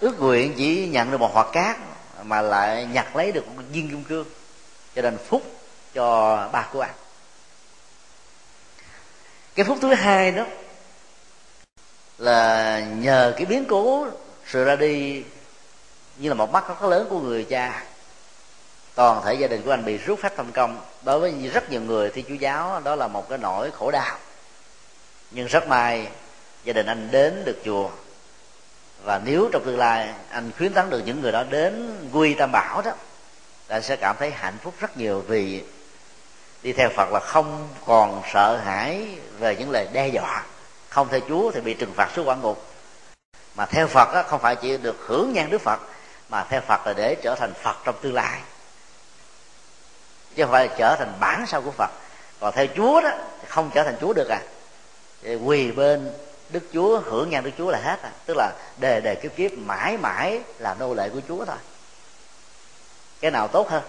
Ước 0.00 0.20
nguyện 0.20 0.54
chỉ 0.56 0.88
nhận 0.88 1.10
được 1.10 1.18
một 1.18 1.34
hoạt 1.34 1.46
cát 1.52 1.76
mà 2.22 2.42
lại 2.42 2.88
nhặt 2.92 3.16
lấy 3.16 3.32
được 3.32 3.48
một 3.48 3.62
viên 3.72 3.90
kim 3.90 4.04
cương. 4.04 4.26
Cho 4.94 5.02
nên 5.02 5.18
phúc 5.28 5.42
cho 5.94 6.36
ba 6.52 6.68
của 6.72 6.80
anh. 6.80 6.94
Cái 9.54 9.64
phúc 9.64 9.78
thứ 9.80 9.94
hai 9.94 10.30
đó 10.30 10.46
là 12.20 12.80
nhờ 12.80 13.34
cái 13.36 13.46
biến 13.46 13.64
cố 13.68 14.06
sự 14.46 14.64
ra 14.64 14.76
đi 14.76 15.24
như 16.16 16.28
là 16.28 16.34
một 16.34 16.52
mắt 16.52 16.68
rất 16.68 16.82
lớn 16.82 17.06
của 17.10 17.20
người 17.20 17.44
cha. 17.44 17.82
Toàn 18.94 19.22
thể 19.24 19.34
gia 19.34 19.46
đình 19.46 19.62
của 19.62 19.70
anh 19.70 19.84
bị 19.84 19.98
rút 19.98 20.18
phát 20.18 20.32
thành 20.36 20.52
công. 20.52 20.80
Đối 21.02 21.20
với 21.20 21.32
rất 21.52 21.70
nhiều 21.70 21.80
người 21.80 22.10
thi 22.10 22.24
chúa 22.28 22.34
giáo 22.34 22.80
đó 22.84 22.94
là 22.94 23.08
một 23.08 23.28
cái 23.28 23.38
nỗi 23.38 23.70
khổ 23.70 23.90
đau. 23.90 24.18
Nhưng 25.30 25.46
rất 25.46 25.68
may, 25.68 26.08
gia 26.64 26.72
đình 26.72 26.86
anh 26.86 27.08
đến 27.10 27.42
được 27.44 27.56
chùa. 27.64 27.90
Và 29.04 29.20
nếu 29.24 29.48
trong 29.52 29.64
tương 29.64 29.78
lai 29.78 30.08
anh 30.30 30.50
khuyến 30.58 30.72
tấn 30.72 30.90
được 30.90 31.02
những 31.06 31.20
người 31.20 31.32
đó 31.32 31.44
đến 31.50 31.96
quy 32.12 32.34
tam 32.34 32.52
bảo 32.52 32.82
đó 32.82 32.92
anh 33.68 33.82
sẽ 33.82 33.96
cảm 33.96 34.16
thấy 34.18 34.30
hạnh 34.30 34.56
phúc 34.62 34.74
rất 34.80 34.96
nhiều 34.96 35.24
vì 35.28 35.62
đi 36.62 36.72
theo 36.72 36.88
phật 36.96 37.12
là 37.12 37.20
không 37.20 37.68
còn 37.86 38.22
sợ 38.32 38.56
hãi 38.56 39.06
về 39.38 39.56
những 39.56 39.70
lời 39.70 39.88
đe 39.92 40.08
dọa 40.08 40.44
không 40.90 41.08
theo 41.10 41.20
chúa 41.28 41.50
thì 41.50 41.60
bị 41.60 41.74
trừng 41.74 41.92
phạt 41.94 42.10
xuống 42.16 42.28
quả 42.28 42.34
ngục. 42.34 42.66
Mà 43.54 43.66
theo 43.66 43.86
phật 43.86 44.08
á, 44.12 44.22
không 44.22 44.40
phải 44.40 44.56
chỉ 44.56 44.76
được 44.76 44.96
hưởng 45.06 45.32
nhan 45.32 45.50
đức 45.50 45.60
phật 45.60 45.80
mà 46.28 46.44
theo 46.44 46.60
phật 46.60 46.86
là 46.86 46.92
để 46.92 47.16
trở 47.22 47.34
thành 47.34 47.54
phật 47.54 47.76
trong 47.84 47.94
tương 48.00 48.14
lai. 48.14 48.40
Chứ 50.34 50.42
không 50.42 50.52
phải 50.52 50.68
là 50.68 50.74
trở 50.78 50.96
thành 50.96 51.12
bản 51.20 51.46
sao 51.46 51.62
của 51.62 51.70
phật. 51.70 51.90
Còn 52.40 52.54
theo 52.54 52.66
chúa 52.76 53.00
đó 53.00 53.10
thì 53.40 53.46
không 53.48 53.70
trở 53.74 53.82
thành 53.82 53.96
chúa 54.00 54.12
được 54.12 54.28
à. 54.28 54.42
Thì 55.22 55.34
quỳ 55.34 55.70
bên 55.70 56.12
đức 56.50 56.62
chúa 56.72 57.00
hưởng 57.00 57.30
nhan 57.30 57.44
đức 57.44 57.50
chúa 57.58 57.70
là 57.70 57.78
hết 57.78 58.02
à. 58.02 58.10
Tức 58.26 58.36
là 58.36 58.52
đề 58.78 59.00
đề 59.00 59.14
kiếp 59.14 59.36
kiếp 59.36 59.52
mãi 59.52 59.96
mãi 59.96 60.40
là 60.58 60.74
nô 60.74 60.94
lệ 60.94 61.08
của 61.08 61.20
chúa 61.28 61.44
thôi. 61.44 61.56
Cái 63.20 63.30
nào 63.30 63.48
tốt 63.48 63.68
hơn? 63.68 63.82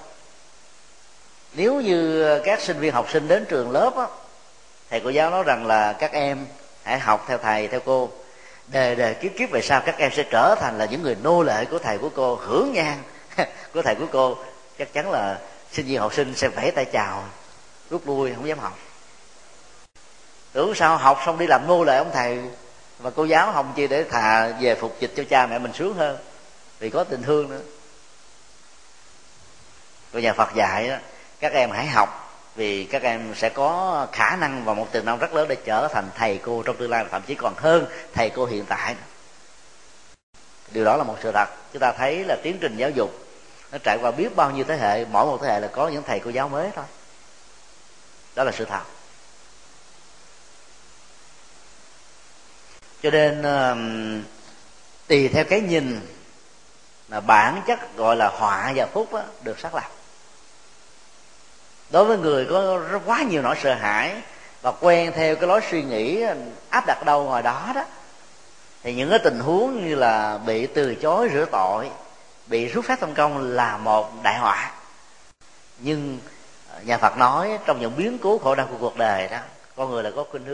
Nếu 1.53 1.81
như 1.81 2.41
các 2.45 2.61
sinh 2.61 2.79
viên 2.79 2.93
học 2.93 3.07
sinh 3.11 3.27
đến 3.27 3.45
trường 3.49 3.71
lớp 3.71 3.97
á 3.97 4.05
thầy 4.89 5.01
cô 5.03 5.09
giáo 5.09 5.29
nói 5.29 5.43
rằng 5.43 5.67
là 5.67 5.93
các 5.93 6.11
em 6.11 6.47
hãy 6.83 6.99
học 6.99 7.25
theo 7.27 7.37
thầy, 7.37 7.67
theo 7.67 7.79
cô. 7.85 8.09
Đề 8.67 8.95
đề 8.95 9.13
kiếp 9.13 9.31
kiếp 9.37 9.51
về 9.51 9.61
sau, 9.61 9.81
các 9.85 9.97
em 9.97 10.11
sẽ 10.13 10.23
trở 10.31 10.55
thành 10.59 10.77
là 10.77 10.85
những 10.85 11.01
người 11.01 11.15
nô 11.23 11.43
lệ 11.43 11.65
của 11.65 11.79
thầy 11.79 11.97
của 11.97 12.09
cô, 12.15 12.35
hưởng 12.35 12.73
nhang 12.73 13.03
của 13.73 13.81
thầy 13.81 13.95
của 13.95 14.07
cô. 14.11 14.37
Chắc 14.79 14.93
chắn 14.93 15.11
là 15.11 15.39
sinh 15.71 15.85
viên 15.85 15.99
học 15.99 16.13
sinh 16.13 16.35
sẽ 16.35 16.47
vẫy 16.47 16.71
tay 16.71 16.85
chào, 16.85 17.23
rút 17.89 18.07
lui, 18.07 18.33
không 18.33 18.47
dám 18.47 18.59
học. 18.59 18.77
Tưởng 20.53 20.75
sao 20.75 20.97
học 20.97 21.21
xong 21.25 21.37
đi 21.37 21.47
làm 21.47 21.67
nô 21.67 21.83
lệ 21.83 21.97
ông 21.97 22.11
thầy 22.13 22.39
và 22.99 23.09
cô 23.09 23.25
giáo 23.25 23.51
không 23.53 23.73
chi 23.75 23.87
để 23.87 24.03
thà 24.03 24.47
về 24.59 24.75
phục 24.75 24.95
dịch 24.99 25.11
cho 25.15 25.23
cha 25.29 25.47
mẹ 25.47 25.59
mình 25.59 25.73
sướng 25.73 25.93
hơn, 25.93 26.17
vì 26.79 26.89
có 26.89 27.03
tình 27.03 27.23
thương 27.23 27.49
nữa. 27.49 27.61
Cô 30.13 30.19
nhà 30.19 30.33
phật 30.33 30.55
dạy 30.55 30.89
đó, 30.89 30.95
các 31.39 31.51
em 31.53 31.71
hãy 31.71 31.85
học 31.85 32.20
vì 32.61 32.83
các 32.83 33.01
em 33.01 33.35
sẽ 33.35 33.49
có 33.49 34.07
khả 34.11 34.35
năng 34.35 34.65
và 34.65 34.73
một 34.73 34.91
tiềm 34.91 35.05
năng 35.05 35.17
rất 35.17 35.33
lớn 35.33 35.47
để 35.47 35.55
trở 35.65 35.87
thành 35.87 36.09
thầy 36.15 36.39
cô 36.43 36.63
trong 36.63 36.77
tương 36.77 36.89
lai 36.89 37.05
thậm 37.11 37.21
chí 37.27 37.35
còn 37.35 37.53
hơn 37.57 37.85
thầy 38.13 38.29
cô 38.29 38.45
hiện 38.45 38.65
tại. 38.65 38.95
Điều 40.71 40.85
đó 40.85 40.97
là 40.97 41.03
một 41.03 41.15
sự 41.23 41.31
thật. 41.31 41.45
Chúng 41.73 41.79
ta 41.79 41.91
thấy 41.91 42.23
là 42.23 42.37
tiến 42.43 42.57
trình 42.61 42.77
giáo 42.77 42.89
dục 42.89 43.27
nó 43.71 43.77
trải 43.83 43.97
qua 44.01 44.11
biết 44.11 44.35
bao 44.35 44.51
nhiêu 44.51 44.63
thế 44.67 44.77
hệ 44.77 45.05
mỗi 45.05 45.25
một 45.25 45.37
thế 45.41 45.53
hệ 45.53 45.59
là 45.59 45.67
có 45.67 45.87
những 45.87 46.03
thầy 46.03 46.19
cô 46.19 46.29
giáo 46.29 46.49
mới 46.49 46.69
thôi. 46.75 46.85
Đó 48.35 48.43
là 48.43 48.51
sự 48.51 48.65
thật. 48.65 48.83
Cho 53.03 53.09
nên 53.09 53.43
tùy 55.07 55.27
theo 55.27 55.43
cái 55.43 55.61
nhìn 55.61 55.99
mà 57.07 57.19
bản 57.19 57.61
chất 57.67 57.97
gọi 57.97 58.15
là 58.15 58.27
họa 58.27 58.73
và 58.75 58.85
phúc 58.85 59.13
đó, 59.13 59.23
được 59.43 59.59
xác 59.59 59.75
lập 59.75 60.00
đối 61.91 62.05
với 62.05 62.17
người 62.17 62.45
có 62.45 62.79
quá 63.05 63.23
nhiều 63.23 63.41
nỗi 63.41 63.55
sợ 63.63 63.73
hãi 63.73 64.21
và 64.61 64.71
quen 64.71 65.11
theo 65.15 65.35
cái 65.35 65.47
lối 65.47 65.61
suy 65.71 65.83
nghĩ 65.83 66.25
áp 66.69 66.83
đặt 66.87 67.05
đâu 67.05 67.23
ngoài 67.23 67.43
đó 67.43 67.71
đó, 67.75 67.83
thì 68.83 68.93
những 68.93 69.09
cái 69.09 69.19
tình 69.19 69.39
huống 69.39 69.87
như 69.87 69.95
là 69.95 70.37
bị 70.45 70.67
từ 70.67 70.95
chối, 70.95 71.29
rửa 71.33 71.45
tội, 71.51 71.89
bị 72.47 72.67
rút 72.67 72.85
phát 72.85 72.99
tâm 72.99 73.13
công 73.13 73.51
là 73.51 73.77
một 73.77 74.23
đại 74.23 74.39
họa. 74.39 74.71
Nhưng 75.79 76.19
à, 76.73 76.79
nhà 76.85 76.97
phật 76.97 77.17
nói 77.17 77.59
trong 77.65 77.81
những 77.81 77.91
biến 77.97 78.17
cố 78.17 78.37
khổ 78.37 78.55
đau 78.55 78.67
của 78.71 78.77
cuộc 78.79 78.97
đời 78.97 79.27
đó, 79.27 79.37
con 79.75 79.91
người 79.91 80.03
là 80.03 80.11
có 80.15 80.23
khuynh 80.31 80.45
hướng 80.45 80.49